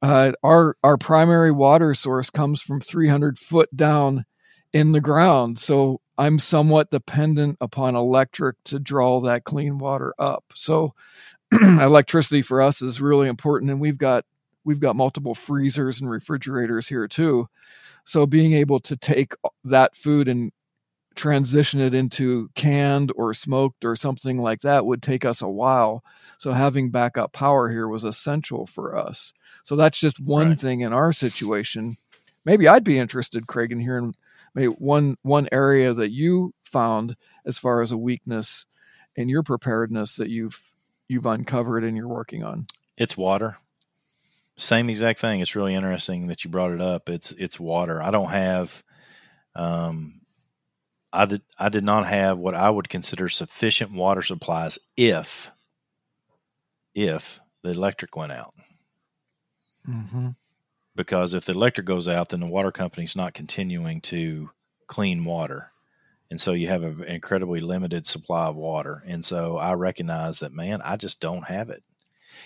uh, 0.01 0.31
our 0.43 0.77
our 0.83 0.97
primary 0.97 1.51
water 1.51 1.93
source 1.93 2.29
comes 2.29 2.61
from 2.61 2.79
300 2.81 3.37
foot 3.37 3.75
down 3.75 4.25
in 4.73 4.91
the 4.91 5.01
ground. 5.01 5.59
So 5.59 5.99
i'm 6.17 6.37
somewhat 6.37 6.91
dependent 6.91 7.57
upon 7.61 7.95
electric 7.95 8.57
to 8.65 8.79
draw 8.79 9.21
that 9.21 9.45
clean 9.45 9.77
water 9.79 10.13
up. 10.19 10.43
So 10.55 10.91
electricity 11.53 12.41
for 12.41 12.61
us 12.61 12.81
is 12.81 13.01
really 13.01 13.27
important 13.29 13.71
and 13.71 13.81
we've 13.81 13.97
got 13.97 14.25
we've 14.65 14.79
got 14.79 14.95
multiple 14.95 15.35
freezers 15.35 16.01
and 16.01 16.09
refrigerators 16.09 16.87
here 16.87 17.07
too. 17.07 17.47
So 18.05 18.25
being 18.25 18.53
able 18.53 18.79
to 18.81 18.95
take 18.97 19.33
that 19.65 19.95
food 19.95 20.27
and 20.27 20.51
transition 21.19 21.81
it 21.81 21.93
into 21.93 22.49
canned 22.55 23.11
or 23.15 23.33
smoked 23.33 23.85
or 23.85 23.95
something 23.95 24.39
like 24.39 24.61
that 24.61 24.85
would 24.85 25.03
take 25.03 25.25
us 25.25 25.41
a 25.41 25.49
while 25.49 26.03
so 26.37 26.51
having 26.53 26.89
backup 26.91 27.33
power 27.33 27.69
here 27.69 27.87
was 27.87 28.03
essential 28.05 28.65
for 28.65 28.95
us 28.95 29.33
so 29.63 29.75
that's 29.75 29.99
just 29.99 30.19
one 30.19 30.49
Right. 30.49 30.59
thing 30.59 30.81
in 30.81 30.93
our 30.93 31.11
situation 31.11 31.97
maybe 32.45 32.67
i'd 32.67 32.83
be 32.85 32.97
interested 32.97 33.47
craig 33.47 33.71
in 33.71 33.81
hearing 33.81 34.15
maybe 34.55 34.67
one 34.67 35.17
one 35.21 35.47
area 35.51 35.93
that 35.93 36.11
you 36.11 36.53
found 36.63 37.15
as 37.45 37.57
far 37.57 37.81
as 37.81 37.91
a 37.91 37.97
weakness 37.97 38.65
in 39.15 39.27
your 39.29 39.43
preparedness 39.43 40.15
that 40.15 40.29
you've 40.29 40.71
you've 41.09 41.25
uncovered 41.25 41.83
and 41.83 41.97
you're 41.97 42.07
working 42.07 42.43
on. 42.43 42.65
It's 42.97 43.17
water. 43.17 43.57
Same 44.57 44.89
exact 44.89 45.19
thing. 45.19 45.39
It's 45.39 45.55
really 45.55 45.73
interesting 45.73 46.25
that 46.25 46.43
you 46.43 46.49
brought 46.51 46.71
it 46.71 46.81
up. 46.81 47.09
It's 47.09 47.31
it's 47.33 47.59
water. 47.59 48.01
I 48.01 48.11
don't 48.11 48.29
have 48.29 48.83
um 49.55 50.21
I 51.11 51.25
did 51.25 51.41
I 51.57 51.69
did 51.69 51.83
not 51.83 52.05
have 52.05 52.37
what 52.37 52.55
I 52.55 52.69
would 52.69 52.89
consider 52.89 53.29
sufficient 53.29 53.91
water 53.91 54.21
supplies 54.21 54.77
if 54.95 55.51
if 56.93 57.39
the 57.63 57.71
electric 57.71 58.15
went 58.15 58.31
out. 58.31 58.53
Mm-hmm. 59.87 60.29
Because 60.95 61.33
if 61.33 61.45
the 61.45 61.53
electric 61.53 61.85
goes 61.87 62.07
out, 62.07 62.29
then 62.29 62.41
the 62.41 62.47
water 62.47 62.71
company's 62.71 63.15
not 63.15 63.33
continuing 63.33 64.01
to 64.01 64.49
clean 64.87 65.23
water. 65.23 65.71
And 66.29 66.39
so 66.39 66.53
you 66.53 66.67
have 66.67 66.83
an 66.83 67.03
incredibly 67.03 67.59
limited 67.59 68.05
supply 68.05 68.47
of 68.47 68.55
water. 68.55 69.01
And 69.07 69.25
so 69.25 69.57
I 69.57 69.73
recognize 69.73 70.39
that, 70.39 70.53
man, 70.53 70.81
I 70.83 70.95
just 70.95 71.19
don't 71.21 71.45
have 71.45 71.69
it. 71.69 71.83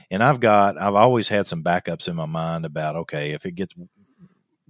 And 0.09 0.23
I've 0.23 0.39
got, 0.39 0.77
I've 0.77 0.95
always 0.95 1.27
had 1.27 1.47
some 1.47 1.63
backups 1.63 2.07
in 2.07 2.15
my 2.15 2.25
mind 2.25 2.65
about, 2.65 2.95
okay, 2.95 3.31
if 3.31 3.45
it 3.45 3.55
gets 3.55 3.73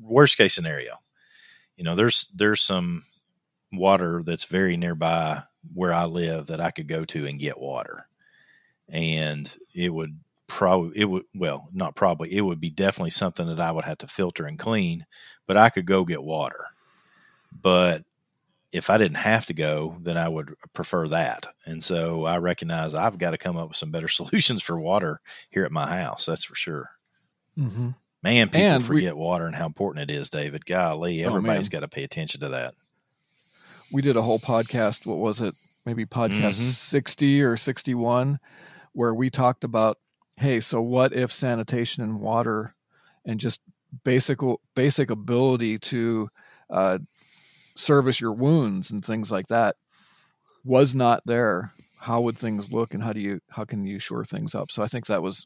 worst 0.01 0.37
case 0.37 0.53
scenario, 0.53 0.95
you 1.75 1.83
know, 1.83 1.95
there's, 1.95 2.31
there's 2.35 2.61
some 2.61 3.03
water 3.73 4.21
that's 4.25 4.45
very 4.45 4.77
nearby 4.77 5.43
where 5.73 5.93
I 5.93 6.05
live 6.05 6.47
that 6.47 6.61
I 6.61 6.71
could 6.71 6.87
go 6.87 7.05
to 7.05 7.25
and 7.25 7.39
get 7.39 7.59
water. 7.59 8.07
And 8.89 9.53
it 9.73 9.89
would 9.93 10.19
probably, 10.47 10.99
it 10.99 11.05
would, 11.05 11.23
well, 11.33 11.69
not 11.73 11.95
probably, 11.95 12.35
it 12.35 12.41
would 12.41 12.59
be 12.59 12.69
definitely 12.69 13.11
something 13.11 13.47
that 13.47 13.59
I 13.59 13.71
would 13.71 13.85
have 13.85 13.99
to 13.99 14.07
filter 14.07 14.45
and 14.45 14.59
clean, 14.59 15.05
but 15.47 15.57
I 15.57 15.69
could 15.69 15.85
go 15.85 16.03
get 16.03 16.21
water. 16.21 16.65
But 17.51 18.03
if 18.71 18.89
I 18.89 18.97
didn't 18.97 19.17
have 19.17 19.45
to 19.47 19.53
go, 19.53 19.97
then 20.01 20.17
I 20.17 20.27
would 20.27 20.53
prefer 20.73 21.07
that. 21.09 21.45
And 21.65 21.83
so 21.83 22.25
I 22.25 22.37
recognize 22.37 22.93
I've 22.95 23.17
got 23.19 23.31
to 23.31 23.37
come 23.37 23.55
up 23.57 23.69
with 23.69 23.77
some 23.77 23.91
better 23.91 24.07
solutions 24.09 24.61
for 24.61 24.79
water 24.79 25.21
here 25.49 25.63
at 25.63 25.71
my 25.71 25.87
house. 26.01 26.25
That's 26.25 26.43
for 26.43 26.55
sure. 26.55 26.91
Mm-hmm. 27.57 27.89
Man, 28.23 28.47
people 28.49 28.61
And 28.61 28.83
we- 28.83 28.87
forget 28.97 29.17
water 29.17 29.45
and 29.45 29.55
how 29.55 29.65
important 29.65 30.09
it 30.09 30.13
is, 30.13 30.29
David. 30.29 30.65
Golly, 30.65 31.23
Oh, 31.23 31.27
everybody's 31.29 31.71
man. 31.71 31.79
got 31.81 31.85
to 31.85 31.87
pay 31.95 32.03
attention 32.03 32.41
to 32.41 32.49
that. 32.49 32.73
We 33.93 34.01
did 34.01 34.17
a 34.17 34.21
whole 34.21 34.39
podcast. 34.39 35.05
What 35.05 35.19
was 35.19 35.39
it? 35.39 35.55
Maybe 35.85 36.05
podcast 36.05 36.59
Mhm. 36.59 36.73
60 36.73 37.41
or 37.41 37.55
61, 37.57 38.39
where 38.93 39.13
we 39.13 39.29
talked 39.29 39.63
about, 39.63 39.97
hey, 40.37 40.59
so 40.59 40.81
what 40.81 41.13
if 41.13 41.31
sanitation 41.31 42.03
and 42.03 42.19
water 42.19 42.75
and 43.25 43.39
just 43.39 43.61
basic 44.03 44.39
basic 44.75 45.11
ability 45.11 45.77
to 45.77 46.27
uh, 46.69 46.97
service 47.75 48.19
your 48.19 48.33
wounds 48.33 48.89
and 48.89 49.05
things 49.05 49.31
like 49.31 49.47
that 49.47 49.75
was 50.65 50.95
not 50.95 51.21
there 51.25 51.71
how 51.99 52.21
would 52.21 52.37
things 52.37 52.71
look 52.71 52.93
and 52.93 53.03
how 53.03 53.13
do 53.13 53.19
you 53.19 53.39
how 53.49 53.63
can 53.63 53.85
you 53.85 53.99
shore 53.99 54.25
things 54.25 54.55
up 54.55 54.71
so 54.71 54.81
i 54.81 54.87
think 54.87 55.05
that 55.07 55.21
was 55.21 55.45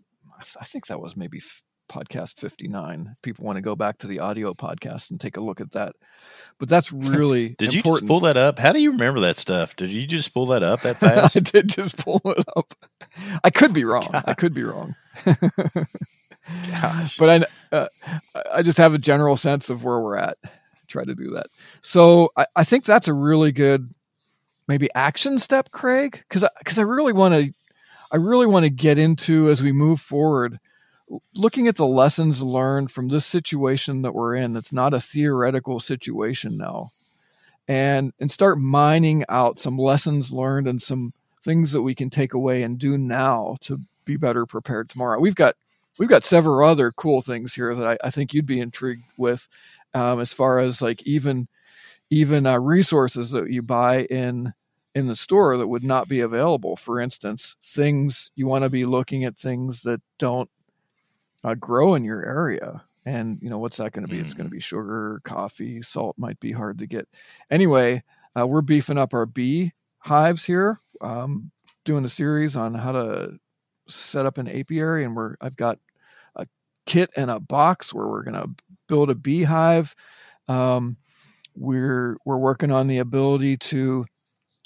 i 0.62 0.64
think 0.66 0.88
that 0.88 1.00
was 1.02 1.18
maybe 1.18 1.42
podcast 1.88 2.40
59 2.40 3.10
if 3.12 3.22
people 3.22 3.46
want 3.46 3.58
to 3.58 3.62
go 3.62 3.76
back 3.76 3.98
to 4.00 4.08
the 4.08 4.20
audio 4.20 4.54
podcast 4.54 5.12
and 5.12 5.20
take 5.20 5.38
a 5.38 5.42
look 5.42 5.62
at 5.62 5.72
that 5.72 5.96
but 6.60 6.70
that's 6.70 6.92
really 6.92 7.50
Did 7.58 7.74
you 7.74 7.82
just 7.82 8.08
pull 8.08 8.20
that 8.22 8.38
up? 8.38 8.60
How 8.60 8.74
do 8.74 8.82
you 8.82 8.92
remember 8.92 9.22
that 9.22 9.38
stuff? 9.38 9.76
Did 9.76 9.90
you 9.90 10.06
just 10.06 10.34
pull 10.34 10.48
that 10.48 10.64
up 10.64 10.86
at 10.86 11.00
that 11.00 11.36
i 11.36 11.40
did 11.40 11.70
just 11.70 11.98
pull 11.98 12.22
it 12.26 12.46
up 12.56 12.74
i 13.44 13.50
could 13.50 13.74
be 13.74 13.84
wrong 13.84 14.08
i 14.14 14.34
could 14.34 14.54
be 14.54 14.64
wrong 14.64 14.96
Gosh. 16.72 17.18
but 17.18 17.46
I, 17.72 17.76
uh, 17.76 17.88
I 18.54 18.62
just 18.62 18.78
have 18.78 18.94
a 18.94 19.00
general 19.00 19.38
sense 19.38 19.70
of 19.70 19.84
where 19.84 20.00
we're 20.00 20.18
at. 20.18 20.38
Try 20.88 21.04
to 21.04 21.16
do 21.16 21.32
that. 21.32 21.48
So 21.82 22.32
I, 22.38 22.46
I 22.56 22.64
think 22.64 22.86
that's 22.86 23.08
a 23.08 23.14
really 23.14 23.52
good, 23.52 23.92
maybe 24.68 24.90
action 24.96 25.40
step, 25.40 25.72
Craig, 25.72 26.24
because 26.28 26.48
because 26.60 26.80
I, 26.80 26.84
really 26.84 27.14
want 27.14 27.34
to, 27.34 27.54
I 28.12 28.18
really 28.18 28.48
want 28.48 28.64
to 28.64 28.70
get 28.70 28.98
into 28.98 29.50
as 29.50 29.62
we 29.62 29.74
move 29.74 30.00
forward, 30.00 30.60
looking 31.34 31.68
at 31.68 31.76
the 31.76 31.86
lessons 31.86 32.42
learned 32.42 32.92
from 32.92 33.08
this 33.08 33.26
situation 33.26 34.02
that 34.02 34.14
we're 34.14 34.36
in. 34.36 34.54
That's 34.54 34.74
not 34.74 34.94
a 34.94 35.00
theoretical 35.00 35.80
situation 35.80 36.58
now, 36.58 36.90
and 37.68 38.14
and 38.20 38.32
start 38.32 38.60
mining 38.60 39.24
out 39.30 39.60
some 39.60 39.78
lessons 39.78 40.32
learned 40.32 40.68
and 40.68 40.82
some 40.82 41.14
things 41.42 41.72
that 41.72 41.82
we 41.82 41.96
can 41.96 42.10
take 42.10 42.34
away 42.34 42.64
and 42.64 42.78
do 42.78 42.98
now 42.98 43.56
to 43.62 43.80
be 44.06 44.18
better 44.18 44.46
prepared 44.46 44.90
tomorrow. 44.90 45.20
We've 45.20 45.36
got 45.36 45.56
we've 46.00 46.10
got 46.10 46.24
several 46.24 46.68
other 46.68 46.92
cool 46.92 47.22
things 47.22 47.54
here 47.54 47.74
that 47.76 47.86
I, 47.86 48.08
I 48.08 48.10
think 48.10 48.34
you'd 48.34 48.46
be 48.46 48.60
intrigued 48.60 49.06
with, 49.18 49.48
um, 49.94 50.20
as 50.20 50.34
far 50.34 50.60
as 50.60 50.82
like 50.82 51.04
even 51.04 51.48
even 52.10 52.46
uh, 52.46 52.58
resources 52.60 53.32
that 53.32 53.52
you 53.52 53.62
buy 53.62 54.04
in 54.06 54.54
in 54.96 55.08
the 55.08 55.16
store 55.16 55.58
that 55.58 55.68
would 55.68 55.84
not 55.84 56.08
be 56.08 56.22
available. 56.22 56.76
For 56.76 57.00
instance, 57.00 57.56
things 57.64 58.32
you 58.36 58.48
want 58.48 58.64
to 58.64 58.70
be 58.70 58.86
looking 58.86 59.26
at 59.26 59.38
things 59.38 59.82
that 59.84 60.02
don't 60.18 60.50
uh, 61.48 61.56
grow 61.56 61.96
in 61.96 62.04
your 62.04 62.26
area. 62.26 62.84
And 63.06 63.40
you 63.42 63.50
know 63.50 63.58
what's 63.58 63.78
that 63.78 63.94
going 63.94 64.06
to 64.06 64.14
be? 64.14 64.20
It's 64.20 64.34
going 64.34 64.50
to 64.50 64.54
be 64.54 64.60
sugar, 64.60 65.22
coffee, 65.24 65.82
salt 65.82 66.18
might 66.18 66.40
be 66.42 66.52
hard 66.52 66.80
to 66.80 66.88
get. 66.88 67.08
Anyway, 67.50 68.04
uh, 68.38 68.46
we're 68.46 68.62
beefing 68.62 68.98
up 68.98 69.14
our 69.14 69.26
bee 69.26 69.72
hives 70.00 70.46
here. 70.46 70.80
Um, 71.00 71.52
doing 71.86 72.04
a 72.04 72.10
series 72.10 72.58
on 72.58 72.74
how 72.74 72.92
to 72.92 73.40
set 73.88 74.26
up 74.26 74.38
an 74.38 74.50
apiary, 74.50 75.06
and 75.06 75.16
we're 75.16 75.36
I've 75.40 75.56
got 75.56 75.80
a 76.36 76.48
kit 76.86 77.10
and 77.16 77.32
a 77.32 77.40
box 77.40 77.94
where 77.94 78.08
we're 78.08 78.24
going 78.24 78.42
to 78.42 78.50
build 78.90 79.10
a 79.10 79.16
beehive. 79.16 79.96
Um, 80.50 80.98
we're 81.56 82.18
we're 82.26 82.38
working 82.38 82.72
on 82.72 82.88
the 82.88 82.98
ability 82.98 83.56
to 83.58 84.06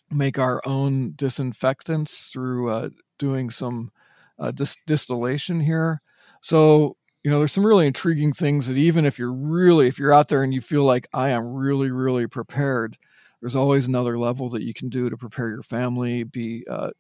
make 0.10 0.40
our 0.40 0.62
own 0.66 1.14
disinfectants 1.16 2.32
through 2.32 2.72
uh, 2.72 2.90
doing 3.20 3.52
some 3.52 3.92
uh, 4.40 4.50
dis- 4.50 4.78
distillation 4.88 5.60
here. 5.60 6.02
So 6.42 6.98
you 7.24 7.30
know, 7.30 7.38
there's 7.38 7.52
some 7.52 7.66
really 7.66 7.86
intriguing 7.86 8.34
things 8.34 8.68
that 8.68 8.78
even 8.78 9.06
if 9.06 9.20
you're 9.20 9.34
really 9.34 9.88
if 9.88 10.00
you're 10.00 10.14
out 10.14 10.28
there 10.28 10.44
and 10.44 10.54
you 10.54 10.62
feel 10.62 10.84
like 10.84 11.08
I 11.14 11.30
am 11.30 11.54
really 11.54 11.92
really 11.92 12.28
prepared, 12.28 12.98
there's 13.40 13.56
always 13.56 13.88
another 13.88 14.18
level 14.18 14.50
that 14.50 14.64
you 14.64 14.74
can 14.74 14.90
do 14.90 15.10
to 15.10 15.18
prepare 15.18 15.50
your 15.50 15.64
family, 15.64 16.24
be 16.24 16.66
uh, 16.70 16.92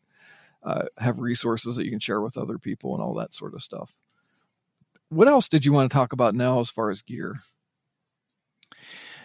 uh, 0.63 0.83
have 0.97 1.19
resources 1.19 1.75
that 1.75 1.85
you 1.85 1.91
can 1.91 1.99
share 1.99 2.21
with 2.21 2.37
other 2.37 2.59
people 2.59 2.93
and 2.93 3.03
all 3.03 3.15
that 3.15 3.33
sort 3.33 3.55
of 3.55 3.63
stuff. 3.63 3.93
What 5.09 5.27
else 5.27 5.49
did 5.49 5.65
you 5.65 5.73
want 5.73 5.91
to 5.91 5.95
talk 5.95 6.13
about 6.13 6.35
now 6.35 6.59
as 6.59 6.69
far 6.69 6.91
as 6.91 7.01
gear? 7.01 7.37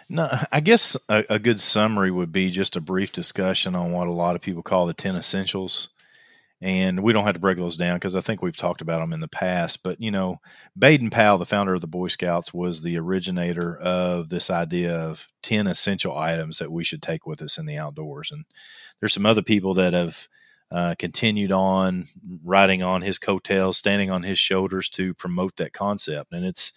No, 0.09 0.29
I 0.51 0.61
guess 0.61 0.97
a, 1.09 1.25
a, 1.29 1.39
good 1.39 1.59
summary 1.59 2.11
would 2.11 2.31
be 2.31 2.49
just 2.49 2.77
a 2.77 2.81
brief 2.81 3.11
discussion 3.11 3.75
on 3.75 3.91
what 3.91 4.07
a 4.07 4.11
lot 4.11 4.35
of 4.37 4.41
people 4.41 4.63
call 4.63 4.85
the 4.85 4.93
10 4.93 5.17
essentials. 5.17 5.89
And 6.59 7.03
we 7.03 7.13
don't 7.13 7.25
have 7.25 7.35
to 7.35 7.39
break 7.39 7.57
those 7.57 7.77
down 7.77 7.97
because 7.97 8.15
I 8.15 8.21
think 8.21 8.41
we've 8.41 8.57
talked 8.57 8.81
about 8.81 8.99
them 8.99 9.13
in 9.13 9.19
the 9.19 9.27
past. 9.27 9.83
But, 9.83 10.01
you 10.01 10.09
know, 10.09 10.37
Baden 10.77 11.11
Powell, 11.11 11.37
the 11.37 11.45
founder 11.45 11.75
of 11.75 11.81
the 11.81 11.87
Boy 11.87 12.07
Scouts, 12.07 12.51
was 12.51 12.81
the 12.81 12.97
originator 12.97 13.77
of 13.77 14.29
this 14.29 14.49
idea 14.49 14.97
of 14.97 15.29
10 15.43 15.67
essential 15.67 16.17
items 16.17 16.57
that 16.57 16.71
we 16.71 16.83
should 16.83 17.03
take 17.03 17.27
with 17.27 17.43
us 17.43 17.59
in 17.59 17.67
the 17.67 17.77
outdoors. 17.77 18.31
And 18.31 18.45
there's 18.99 19.13
some 19.13 19.25
other 19.25 19.43
people 19.43 19.75
that 19.75 19.93
have 19.93 20.27
uh, 20.71 20.95
continued 20.97 21.51
on 21.51 22.05
riding 22.43 22.81
on 22.81 23.03
his 23.03 23.19
coattails, 23.19 23.77
standing 23.77 24.09
on 24.09 24.23
his 24.23 24.39
shoulders 24.39 24.89
to 24.89 25.13
promote 25.13 25.57
that 25.57 25.73
concept. 25.73 26.33
And 26.33 26.43
it's, 26.43 26.73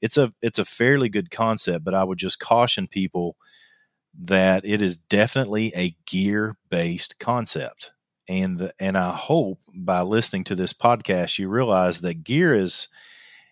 it's 0.00 0.18
a 0.18 0.34
it's 0.42 0.58
a 0.58 0.66
fairly 0.66 1.08
good 1.08 1.30
concept, 1.30 1.82
but 1.84 1.94
I 1.94 2.04
would 2.04 2.18
just 2.18 2.38
caution 2.38 2.86
people 2.86 3.36
that 4.22 4.64
it 4.64 4.82
is 4.82 4.96
definitely 4.96 5.72
a 5.74 5.96
gear 6.06 6.56
based 6.68 7.18
concept. 7.18 7.92
And 8.28 8.58
the, 8.58 8.74
and 8.78 8.96
I 8.96 9.14
hope 9.14 9.60
by 9.74 10.00
listening 10.00 10.44
to 10.44 10.54
this 10.54 10.72
podcast 10.72 11.38
you 11.38 11.48
realize 11.48 12.00
that 12.00 12.24
gear 12.24 12.54
is 12.54 12.88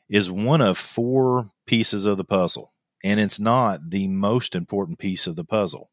is 0.09 0.31
one 0.31 0.61
of 0.61 0.77
four 0.77 1.47
pieces 1.66 2.07
of 2.07 2.16
the 2.16 2.24
puzzle 2.24 2.73
and 3.05 3.19
it's 3.19 3.40
not 3.40 3.90
the 3.90 4.09
most 4.09 4.55
important 4.55 4.99
piece 4.99 5.27
of 5.27 5.36
the 5.36 5.44
puzzle. 5.44 5.90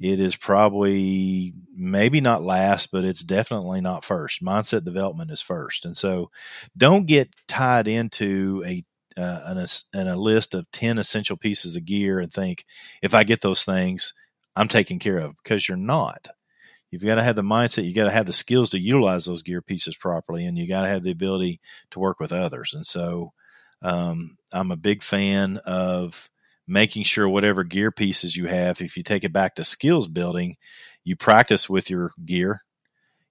It 0.00 0.18
is 0.18 0.34
probably 0.34 1.54
maybe 1.74 2.20
not 2.20 2.42
last, 2.42 2.90
but 2.90 3.04
it's 3.04 3.22
definitely 3.22 3.80
not 3.80 4.04
first. 4.04 4.42
Mindset 4.42 4.84
development 4.84 5.30
is 5.30 5.40
first. 5.40 5.84
And 5.84 5.96
so 5.96 6.30
don't 6.76 7.06
get 7.06 7.30
tied 7.46 7.86
into 7.86 8.62
a 8.66 8.84
uh, 9.16 9.42
an, 9.44 9.66
an, 9.92 10.08
a 10.08 10.16
list 10.16 10.54
of 10.54 10.68
10 10.72 10.98
essential 10.98 11.36
pieces 11.36 11.76
of 11.76 11.84
gear 11.84 12.18
and 12.18 12.32
think, 12.32 12.64
if 13.00 13.14
I 13.14 13.22
get 13.22 13.42
those 13.42 13.64
things, 13.64 14.12
I'm 14.56 14.66
taken 14.66 14.98
care 14.98 15.18
of 15.18 15.36
because 15.40 15.68
you're 15.68 15.76
not. 15.76 16.26
You've 17.02 17.10
got 17.10 17.16
to 17.16 17.22
have 17.22 17.36
the 17.36 17.42
mindset, 17.42 17.84
you 17.84 17.92
got 17.92 18.04
to 18.04 18.10
have 18.10 18.26
the 18.26 18.32
skills 18.32 18.70
to 18.70 18.78
utilize 18.78 19.24
those 19.24 19.42
gear 19.42 19.60
pieces 19.60 19.96
properly, 19.96 20.44
and 20.44 20.56
you 20.56 20.66
got 20.68 20.82
to 20.82 20.88
have 20.88 21.02
the 21.02 21.10
ability 21.10 21.60
to 21.90 21.98
work 21.98 22.20
with 22.20 22.32
others. 22.32 22.72
And 22.72 22.86
so 22.86 23.32
um, 23.82 24.38
I'm 24.52 24.70
a 24.70 24.76
big 24.76 25.02
fan 25.02 25.58
of 25.58 26.30
making 26.66 27.02
sure 27.02 27.28
whatever 27.28 27.64
gear 27.64 27.90
pieces 27.90 28.36
you 28.36 28.46
have, 28.46 28.80
if 28.80 28.96
you 28.96 29.02
take 29.02 29.24
it 29.24 29.32
back 29.32 29.56
to 29.56 29.64
skills 29.64 30.06
building, 30.06 30.56
you 31.02 31.16
practice 31.16 31.68
with 31.68 31.90
your 31.90 32.12
gear 32.24 32.62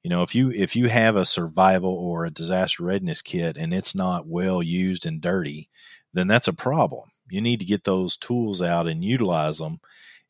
you 0.03 0.09
know 0.09 0.21
if 0.21 0.35
you 0.35 0.51
if 0.51 0.75
you 0.75 0.89
have 0.89 1.15
a 1.15 1.25
survival 1.25 1.93
or 1.93 2.25
a 2.25 2.31
disaster 2.31 2.83
readiness 2.83 3.21
kit 3.21 3.57
and 3.57 3.73
it's 3.73 3.95
not 3.95 4.27
well 4.27 4.61
used 4.61 5.05
and 5.05 5.21
dirty 5.21 5.69
then 6.13 6.27
that's 6.27 6.47
a 6.47 6.53
problem 6.53 7.09
you 7.29 7.41
need 7.41 7.59
to 7.59 7.65
get 7.65 7.85
those 7.85 8.17
tools 8.17 8.61
out 8.61 8.87
and 8.87 9.03
utilize 9.03 9.57
them 9.57 9.79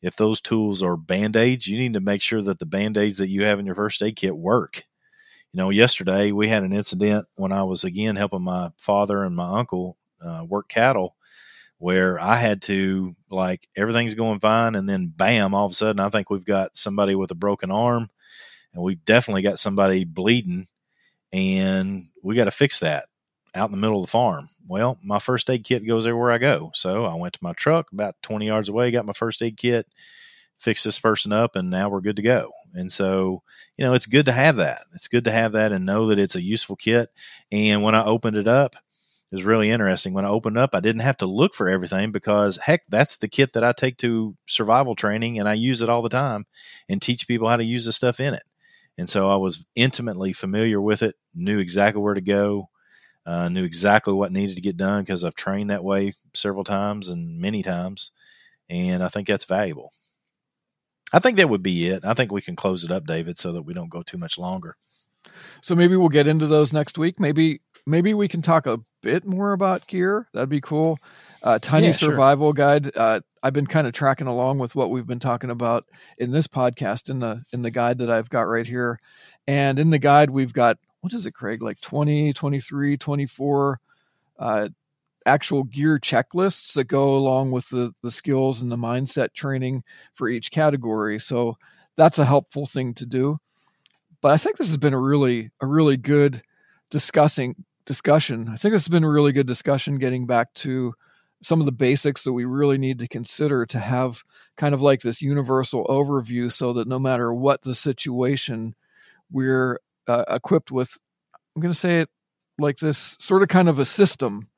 if 0.04 0.16
those 0.16 0.40
tools 0.40 0.82
are 0.82 0.96
band-aids 0.96 1.66
you 1.66 1.78
need 1.78 1.94
to 1.94 2.00
make 2.00 2.22
sure 2.22 2.42
that 2.42 2.58
the 2.58 2.66
band-aids 2.66 3.18
that 3.18 3.28
you 3.28 3.44
have 3.44 3.58
in 3.58 3.66
your 3.66 3.74
first 3.74 4.02
aid 4.02 4.16
kit 4.16 4.36
work 4.36 4.84
you 5.52 5.58
know 5.58 5.70
yesterday 5.70 6.30
we 6.32 6.48
had 6.48 6.62
an 6.62 6.72
incident 6.72 7.26
when 7.36 7.52
i 7.52 7.62
was 7.62 7.84
again 7.84 8.16
helping 8.16 8.42
my 8.42 8.70
father 8.78 9.24
and 9.24 9.34
my 9.34 9.58
uncle 9.58 9.96
uh, 10.22 10.44
work 10.46 10.68
cattle 10.68 11.16
where 11.78 12.18
I 12.18 12.36
had 12.36 12.62
to 12.62 13.14
like 13.30 13.68
everything's 13.76 14.14
going 14.14 14.40
fine 14.40 14.74
and 14.74 14.88
then 14.88 15.12
bam 15.14 15.54
all 15.54 15.66
of 15.66 15.72
a 15.72 15.74
sudden 15.74 16.00
I 16.00 16.08
think 16.08 16.30
we've 16.30 16.44
got 16.44 16.76
somebody 16.76 17.14
with 17.14 17.30
a 17.30 17.34
broken 17.34 17.70
arm 17.70 18.08
and 18.72 18.82
we've 18.82 19.04
definitely 19.04 19.42
got 19.42 19.58
somebody 19.58 20.04
bleeding 20.04 20.66
and 21.32 22.08
we 22.22 22.36
got 22.36 22.44
to 22.44 22.50
fix 22.50 22.80
that 22.80 23.06
out 23.54 23.68
in 23.68 23.72
the 23.72 23.76
middle 23.78 24.00
of 24.00 24.06
the 24.06 24.10
farm. 24.10 24.48
Well, 24.66 24.98
my 25.02 25.18
first 25.18 25.50
aid 25.50 25.64
kit 25.64 25.86
goes 25.86 26.06
everywhere 26.06 26.30
I 26.30 26.38
go. 26.38 26.70
So 26.74 27.04
I 27.04 27.14
went 27.14 27.34
to 27.34 27.42
my 27.44 27.52
truck 27.52 27.92
about 27.92 28.16
20 28.22 28.46
yards 28.46 28.68
away, 28.68 28.90
got 28.90 29.06
my 29.06 29.12
first 29.12 29.42
aid 29.42 29.56
kit, 29.56 29.86
fixed 30.58 30.84
this 30.84 30.98
person 30.98 31.32
up, 31.32 31.56
and 31.56 31.70
now 31.70 31.88
we're 31.88 32.00
good 32.00 32.16
to 32.16 32.22
go. 32.22 32.52
And 32.72 32.90
so, 32.90 33.42
you 33.76 33.84
know, 33.84 33.94
it's 33.94 34.06
good 34.06 34.26
to 34.26 34.32
have 34.32 34.56
that. 34.56 34.82
It's 34.94 35.08
good 35.08 35.24
to 35.24 35.30
have 35.32 35.52
that 35.52 35.72
and 35.72 35.84
know 35.86 36.08
that 36.08 36.18
it's 36.18 36.36
a 36.36 36.42
useful 36.42 36.76
kit. 36.76 37.10
And 37.52 37.82
when 37.82 37.94
I 37.94 38.04
opened 38.04 38.36
it 38.36 38.48
up, 38.48 38.76
it 39.30 39.36
was 39.36 39.44
really 39.44 39.70
interesting. 39.70 40.12
When 40.14 40.24
I 40.24 40.28
opened 40.28 40.58
up, 40.58 40.74
I 40.74 40.80
didn't 40.80 41.02
have 41.02 41.18
to 41.18 41.26
look 41.26 41.54
for 41.54 41.68
everything 41.68 42.12
because, 42.12 42.56
heck, 42.56 42.82
that's 42.88 43.16
the 43.16 43.28
kit 43.28 43.52
that 43.54 43.64
I 43.64 43.72
take 43.72 43.98
to 43.98 44.36
survival 44.46 44.94
training 44.94 45.38
and 45.38 45.48
I 45.48 45.54
use 45.54 45.82
it 45.82 45.88
all 45.88 46.02
the 46.02 46.08
time 46.08 46.46
and 46.88 47.02
teach 47.02 47.28
people 47.28 47.48
how 47.48 47.56
to 47.56 47.64
use 47.64 47.84
the 47.84 47.92
stuff 47.92 48.20
in 48.20 48.34
it. 48.34 48.44
And 48.96 49.08
so 49.10 49.28
I 49.28 49.36
was 49.36 49.66
intimately 49.74 50.32
familiar 50.32 50.80
with 50.80 51.02
it, 51.02 51.16
knew 51.34 51.58
exactly 51.58 52.00
where 52.00 52.14
to 52.14 52.20
go, 52.20 52.68
uh, 53.26 53.48
knew 53.48 53.64
exactly 53.64 54.12
what 54.12 54.32
needed 54.32 54.56
to 54.56 54.62
get 54.62 54.76
done 54.76 55.02
because 55.02 55.24
I've 55.24 55.34
trained 55.34 55.70
that 55.70 55.84
way 55.84 56.14
several 56.34 56.64
times 56.64 57.08
and 57.08 57.40
many 57.40 57.62
times. 57.62 58.10
And 58.68 59.02
I 59.02 59.08
think 59.08 59.26
that's 59.26 59.44
valuable. 59.44 59.92
I 61.12 61.18
think 61.20 61.36
that 61.36 61.48
would 61.48 61.62
be 61.62 61.88
it. 61.88 62.04
I 62.04 62.14
think 62.14 62.32
we 62.32 62.40
can 62.40 62.56
close 62.56 62.84
it 62.84 62.90
up, 62.90 63.06
David, 63.06 63.38
so 63.38 63.52
that 63.52 63.62
we 63.62 63.72
don't 63.72 63.90
go 63.90 64.02
too 64.02 64.18
much 64.18 64.38
longer. 64.38 64.76
So 65.62 65.74
maybe 65.74 65.96
we'll 65.96 66.08
get 66.08 66.26
into 66.26 66.46
those 66.46 66.72
next 66.72 66.98
week. 66.98 67.20
Maybe 67.20 67.60
maybe 67.86 68.14
we 68.14 68.28
can 68.28 68.42
talk 68.42 68.66
a 68.66 68.80
bit 69.02 69.24
more 69.24 69.52
about 69.52 69.86
gear. 69.86 70.28
That'd 70.32 70.48
be 70.48 70.60
cool. 70.60 70.98
Uh, 71.42 71.58
Tiny 71.60 71.86
yeah, 71.86 71.92
Survival 71.92 72.48
sure. 72.48 72.54
Guide. 72.54 72.96
Uh, 72.96 73.20
I've 73.42 73.52
been 73.52 73.66
kind 73.66 73.86
of 73.86 73.92
tracking 73.92 74.26
along 74.26 74.58
with 74.58 74.74
what 74.74 74.90
we've 74.90 75.06
been 75.06 75.20
talking 75.20 75.50
about 75.50 75.84
in 76.18 76.32
this 76.32 76.46
podcast 76.46 77.10
in 77.10 77.20
the 77.20 77.42
in 77.52 77.62
the 77.62 77.70
guide 77.70 77.98
that 77.98 78.10
I've 78.10 78.30
got 78.30 78.42
right 78.42 78.66
here. 78.66 78.98
And 79.46 79.78
in 79.78 79.90
the 79.90 79.98
guide 79.98 80.30
we've 80.30 80.52
got 80.52 80.78
what 81.04 81.12
is 81.12 81.26
it, 81.26 81.32
Craig? 81.32 81.60
Like 81.60 81.78
20, 81.82 82.32
23, 82.32 82.96
24 82.96 83.80
uh, 84.38 84.68
actual 85.26 85.64
gear 85.64 85.98
checklists 85.98 86.72
that 86.72 86.84
go 86.84 87.14
along 87.14 87.50
with 87.50 87.68
the 87.68 87.94
the 88.02 88.10
skills 88.10 88.62
and 88.62 88.72
the 88.72 88.76
mindset 88.76 89.34
training 89.34 89.84
for 90.14 90.30
each 90.30 90.50
category. 90.50 91.20
So 91.20 91.58
that's 91.96 92.18
a 92.18 92.24
helpful 92.24 92.64
thing 92.64 92.94
to 92.94 93.04
do. 93.04 93.36
But 94.22 94.32
I 94.32 94.38
think 94.38 94.56
this 94.56 94.68
has 94.68 94.78
been 94.78 94.94
a 94.94 95.00
really 95.00 95.50
a 95.60 95.66
really 95.66 95.98
good 95.98 96.42
discussing 96.88 97.54
discussion. 97.84 98.48
I 98.50 98.56
think 98.56 98.72
this 98.72 98.84
has 98.84 98.88
been 98.88 99.04
a 99.04 99.10
really 99.10 99.32
good 99.32 99.46
discussion 99.46 99.98
getting 99.98 100.26
back 100.26 100.54
to 100.54 100.94
some 101.42 101.60
of 101.60 101.66
the 101.66 101.72
basics 101.72 102.24
that 102.24 102.32
we 102.32 102.46
really 102.46 102.78
need 102.78 102.98
to 103.00 103.08
consider 103.08 103.66
to 103.66 103.78
have 103.78 104.24
kind 104.56 104.74
of 104.74 104.80
like 104.80 105.02
this 105.02 105.20
universal 105.20 105.84
overview 105.84 106.50
so 106.50 106.72
that 106.72 106.88
no 106.88 106.98
matter 106.98 107.34
what 107.34 107.60
the 107.60 107.74
situation, 107.74 108.74
we're 109.30 109.78
uh, 110.08 110.24
equipped 110.28 110.70
with, 110.70 110.96
I'm 111.54 111.62
going 111.62 111.72
to 111.72 111.78
say 111.78 112.00
it 112.00 112.08
like 112.58 112.78
this 112.78 113.16
sort 113.20 113.42
of 113.42 113.48
kind 113.48 113.68
of 113.68 113.78
a 113.78 113.84
system 113.84 114.48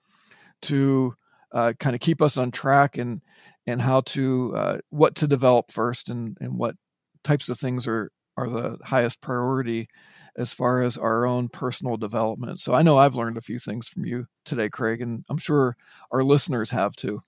to 0.63 1.15
uh, 1.53 1.73
kind 1.79 1.95
of 1.95 2.01
keep 2.01 2.21
us 2.21 2.37
on 2.37 2.51
track 2.51 2.99
and 2.99 3.23
and 3.67 3.83
how 3.83 4.01
to 4.03 4.55
uh, 4.57 4.79
what 4.91 5.17
to 5.17 5.27
develop 5.27 5.73
first 5.73 6.09
and 6.09 6.37
and 6.41 6.59
what 6.59 6.77
types 7.25 7.49
of 7.49 7.59
things 7.59 7.87
are 7.87 8.11
are 8.37 8.49
the 8.49 8.79
highest 8.85 9.21
priority 9.21 9.89
as 10.37 10.53
far 10.53 10.83
as 10.83 10.99
our 10.99 11.27
own 11.27 11.49
personal 11.49 11.97
development. 11.97 12.61
So 12.61 12.75
I 12.75 12.83
know 12.83 12.99
I've 12.99 13.15
learned 13.15 13.39
a 13.39 13.43
few 13.43 13.59
things 13.59 13.89
from 13.89 14.05
you 14.05 14.27
today, 14.45 14.69
Craig, 14.69 15.01
and 15.01 15.25
I'm 15.31 15.39
sure 15.39 15.77
our 16.11 16.23
listeners 16.23 16.71
have 16.71 16.95
too. 16.95 17.21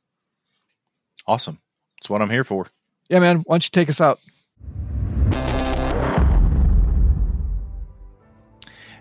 Awesome. 1.26 1.60
That's 1.98 2.10
what 2.10 2.20
I'm 2.20 2.30
here 2.30 2.44
for. 2.44 2.66
Yeah, 3.08 3.20
man. 3.20 3.38
Why 3.46 3.54
don't 3.54 3.64
you 3.64 3.70
take 3.72 3.88
us 3.88 4.00
out? 4.00 4.20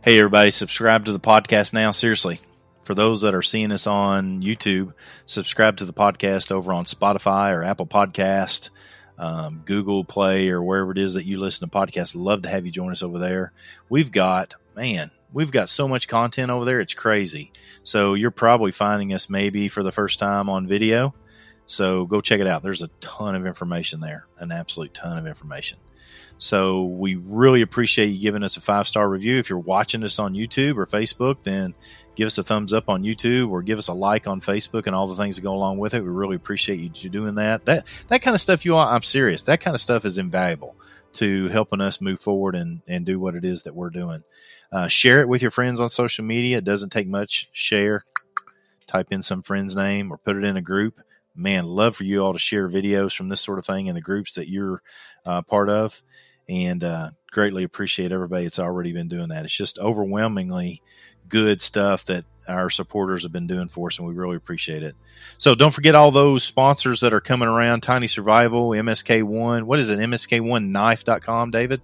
Hey, 0.07 0.19
everybody, 0.19 0.51
subscribe 0.51 1.03
to 1.03 1.11
the 1.11 1.19
podcast 1.19 1.73
now. 1.73 1.91
Seriously. 1.91 2.39
For 2.85 2.95
those 2.95 3.19
that 3.23 3.35
are 3.35 3.41
seeing 3.41 3.73
us 3.73 3.87
on 3.87 4.41
YouTube, 4.41 4.93
subscribe 5.25 5.75
to 5.79 5.85
the 5.85 5.91
podcast 5.91 6.49
over 6.49 6.71
on 6.71 6.85
Spotify 6.85 7.53
or 7.53 7.65
Apple 7.65 7.87
Podcast 7.87 8.69
um, 9.17 9.63
Google 9.65 10.05
Play 10.05 10.47
or 10.47 10.63
wherever 10.63 10.93
it 10.93 10.97
is 10.97 11.15
that 11.15 11.25
you 11.25 11.41
listen 11.41 11.69
to 11.69 11.77
podcasts. 11.77 12.15
Love 12.15 12.43
to 12.43 12.47
have 12.47 12.65
you 12.65 12.71
join 12.71 12.93
us 12.93 13.03
over 13.03 13.19
there. 13.19 13.51
We've 13.89 14.09
got, 14.09 14.55
man, 14.77 15.11
we've 15.33 15.51
got 15.51 15.67
so 15.67 15.89
much 15.89 16.07
content 16.07 16.51
over 16.51 16.63
there. 16.63 16.79
It's 16.79 16.93
crazy. 16.93 17.51
So 17.83 18.13
you're 18.13 18.31
probably 18.31 18.71
finding 18.71 19.11
us 19.11 19.29
maybe 19.29 19.67
for 19.67 19.83
the 19.83 19.91
first 19.91 20.19
time 20.19 20.47
on 20.47 20.67
video. 20.67 21.15
So 21.65 22.05
go 22.05 22.21
check 22.21 22.39
it 22.39 22.47
out. 22.47 22.63
There's 22.63 22.81
a 22.81 22.89
ton 23.01 23.35
of 23.35 23.45
information 23.45 23.99
there, 23.99 24.25
an 24.39 24.53
absolute 24.53 24.93
ton 24.93 25.17
of 25.17 25.27
information. 25.27 25.79
So 26.39 26.83
we 26.83 27.15
really 27.15 27.61
appreciate 27.61 28.07
you 28.07 28.21
giving 28.21 28.43
us 28.43 28.57
a 28.57 28.61
five 28.61 28.87
star 28.87 29.09
review. 29.09 29.39
If 29.39 29.49
you're 29.49 29.59
watching 29.59 30.03
us 30.03 30.19
on 30.19 30.33
YouTube 30.33 30.77
or 30.77 30.85
Facebook, 30.85 31.43
then 31.43 31.73
give 32.15 32.27
us 32.27 32.37
a 32.37 32.43
thumbs 32.43 32.73
up 32.73 32.89
on 32.89 33.03
YouTube 33.03 33.49
or 33.49 33.63
give 33.63 33.79
us 33.79 33.87
a 33.87 33.93
like 33.93 34.27
on 34.27 34.41
Facebook 34.41 34.85
and 34.85 34.95
all 34.95 35.07
the 35.07 35.15
things 35.15 35.35
that 35.35 35.41
go 35.41 35.53
along 35.53 35.79
with 35.79 35.93
it. 35.93 36.03
We 36.03 36.09
really 36.09 36.35
appreciate 36.35 37.03
you 37.03 37.09
doing 37.09 37.35
that. 37.35 37.65
That 37.65 37.87
that 38.07 38.21
kind 38.21 38.35
of 38.35 38.41
stuff, 38.41 38.65
you 38.65 38.75
all, 38.75 38.87
I'm 38.87 39.01
serious. 39.01 39.43
That 39.43 39.61
kind 39.61 39.73
of 39.73 39.81
stuff 39.81 40.05
is 40.05 40.17
invaluable 40.17 40.75
to 41.13 41.47
helping 41.47 41.81
us 41.81 42.01
move 42.01 42.19
forward 42.19 42.53
and, 42.53 42.81
and 42.87 43.05
do 43.05 43.19
what 43.19 43.33
it 43.33 43.43
is 43.43 43.63
that 43.63 43.75
we're 43.75 43.89
doing. 43.89 44.23
Uh, 44.71 44.87
share 44.87 45.21
it 45.21 45.27
with 45.27 45.41
your 45.41 45.51
friends 45.51 45.81
on 45.81 45.89
social 45.89 46.23
media. 46.23 46.57
It 46.57 46.63
doesn't 46.63 46.91
take 46.91 47.07
much. 47.07 47.49
Share, 47.53 48.03
type 48.85 49.07
in 49.09 49.23
some 49.23 49.41
friend's 49.41 49.75
name 49.75 50.11
or 50.11 50.17
put 50.17 50.35
it 50.35 50.43
in 50.43 50.57
a 50.57 50.61
group. 50.61 51.01
Man, 51.35 51.65
love 51.65 51.95
for 51.95 52.03
you 52.03 52.23
all 52.23 52.33
to 52.33 52.39
share 52.39 52.69
videos 52.69 53.15
from 53.15 53.29
this 53.29 53.41
sort 53.41 53.57
of 53.57 53.65
thing 53.65 53.87
in 53.87 53.95
the 53.95 54.01
groups 54.01 54.33
that 54.33 54.49
you're 54.49 54.83
uh, 55.25 55.41
part 55.41 55.69
of 55.69 56.03
and 56.49 56.83
uh, 56.83 57.11
greatly 57.31 57.63
appreciate 57.63 58.11
everybody 58.11 58.43
that's 58.43 58.59
already 58.59 58.93
been 58.93 59.07
doing 59.07 59.29
that. 59.29 59.43
It's 59.43 59.55
just 59.55 59.79
overwhelmingly 59.79 60.81
good 61.27 61.61
stuff 61.61 62.05
that 62.05 62.25
our 62.47 62.69
supporters 62.69 63.23
have 63.23 63.31
been 63.31 63.47
doing 63.47 63.67
for 63.67 63.87
us, 63.87 63.99
and 63.99 64.07
we 64.07 64.13
really 64.13 64.37
appreciate 64.37 64.83
it. 64.83 64.95
So 65.37 65.55
don't 65.55 65.73
forget 65.73 65.95
all 65.95 66.11
those 66.11 66.43
sponsors 66.43 67.01
that 67.01 67.13
are 67.13 67.19
coming 67.19 67.47
around 67.49 67.81
Tiny 67.81 68.07
Survival, 68.07 68.69
MSK1. 68.69 69.63
What 69.63 69.79
is 69.79 69.89
it? 69.89 69.99
MSK1knife.com, 69.99 71.51
David? 71.51 71.81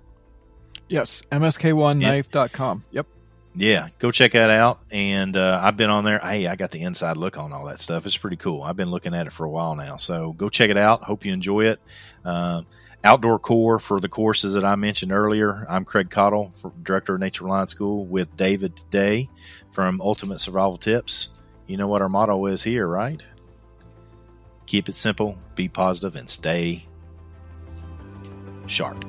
Yes, 0.88 1.24
MSK1knife.com. 1.32 2.86
Yep. 2.92 3.08
Yeah, 3.56 3.90
go 4.00 4.12
check 4.12 4.32
that 4.32 4.50
out. 4.50 4.80
And 4.92 5.38
uh, 5.38 5.60
I've 5.62 5.78
been 5.78 5.92
on 5.92 6.06
there. 6.06 6.20
Hey, 6.20 6.48
I 6.48 6.56
got 6.56 6.72
the 6.72 6.82
inside 6.82 7.18
look 7.18 7.38
on 7.38 7.54
all 7.54 7.66
that 7.66 7.80
stuff. 7.80 8.06
It's 8.06 8.18
pretty 8.18 8.38
cool. 8.38 8.64
I've 8.64 8.76
been 8.76 8.90
looking 8.90 9.14
at 9.14 9.28
it 9.28 9.34
for 9.34 9.46
a 9.46 9.50
while 9.50 9.76
now. 9.76 9.98
So 9.98 10.34
go 10.34 10.50
check 10.50 10.72
it 10.72 10.78
out. 10.78 11.04
Hope 11.04 11.24
you 11.26 11.34
enjoy 11.34 11.66
it. 11.66 11.80
Uh, 12.26 12.64
outdoor 13.04 13.38
core 13.38 13.80
for 13.80 14.00
the 14.00 14.08
courses 14.10 14.54
that 14.54 14.64
I 14.64 14.76
mentioned 14.76 15.12
earlier. 15.12 15.66
I'm 15.70 15.86
Craig 15.86 16.10
Caudill, 16.10 16.52
Director 16.84 17.16
of 17.16 17.20
Nature 17.20 17.44
Reliance 17.46 17.72
School, 17.72 18.06
with 18.06 18.36
David 18.38 18.76
today 18.76 19.30
from 19.72 20.02
Ultimate 20.02 20.40
Survival 20.40 20.78
Tips. 20.78 21.30
You 21.68 21.78
know 21.78 21.88
what 21.88 22.02
our 22.02 22.10
motto 22.10 22.46
is 22.46 22.64
here, 22.64 22.88
right? 22.88 23.24
Keep 24.66 24.90
it 24.90 24.96
simple, 24.96 25.38
be 25.56 25.68
positive, 25.68 26.16
and 26.16 26.30
stay 26.30 26.86
sharp. 28.68 29.04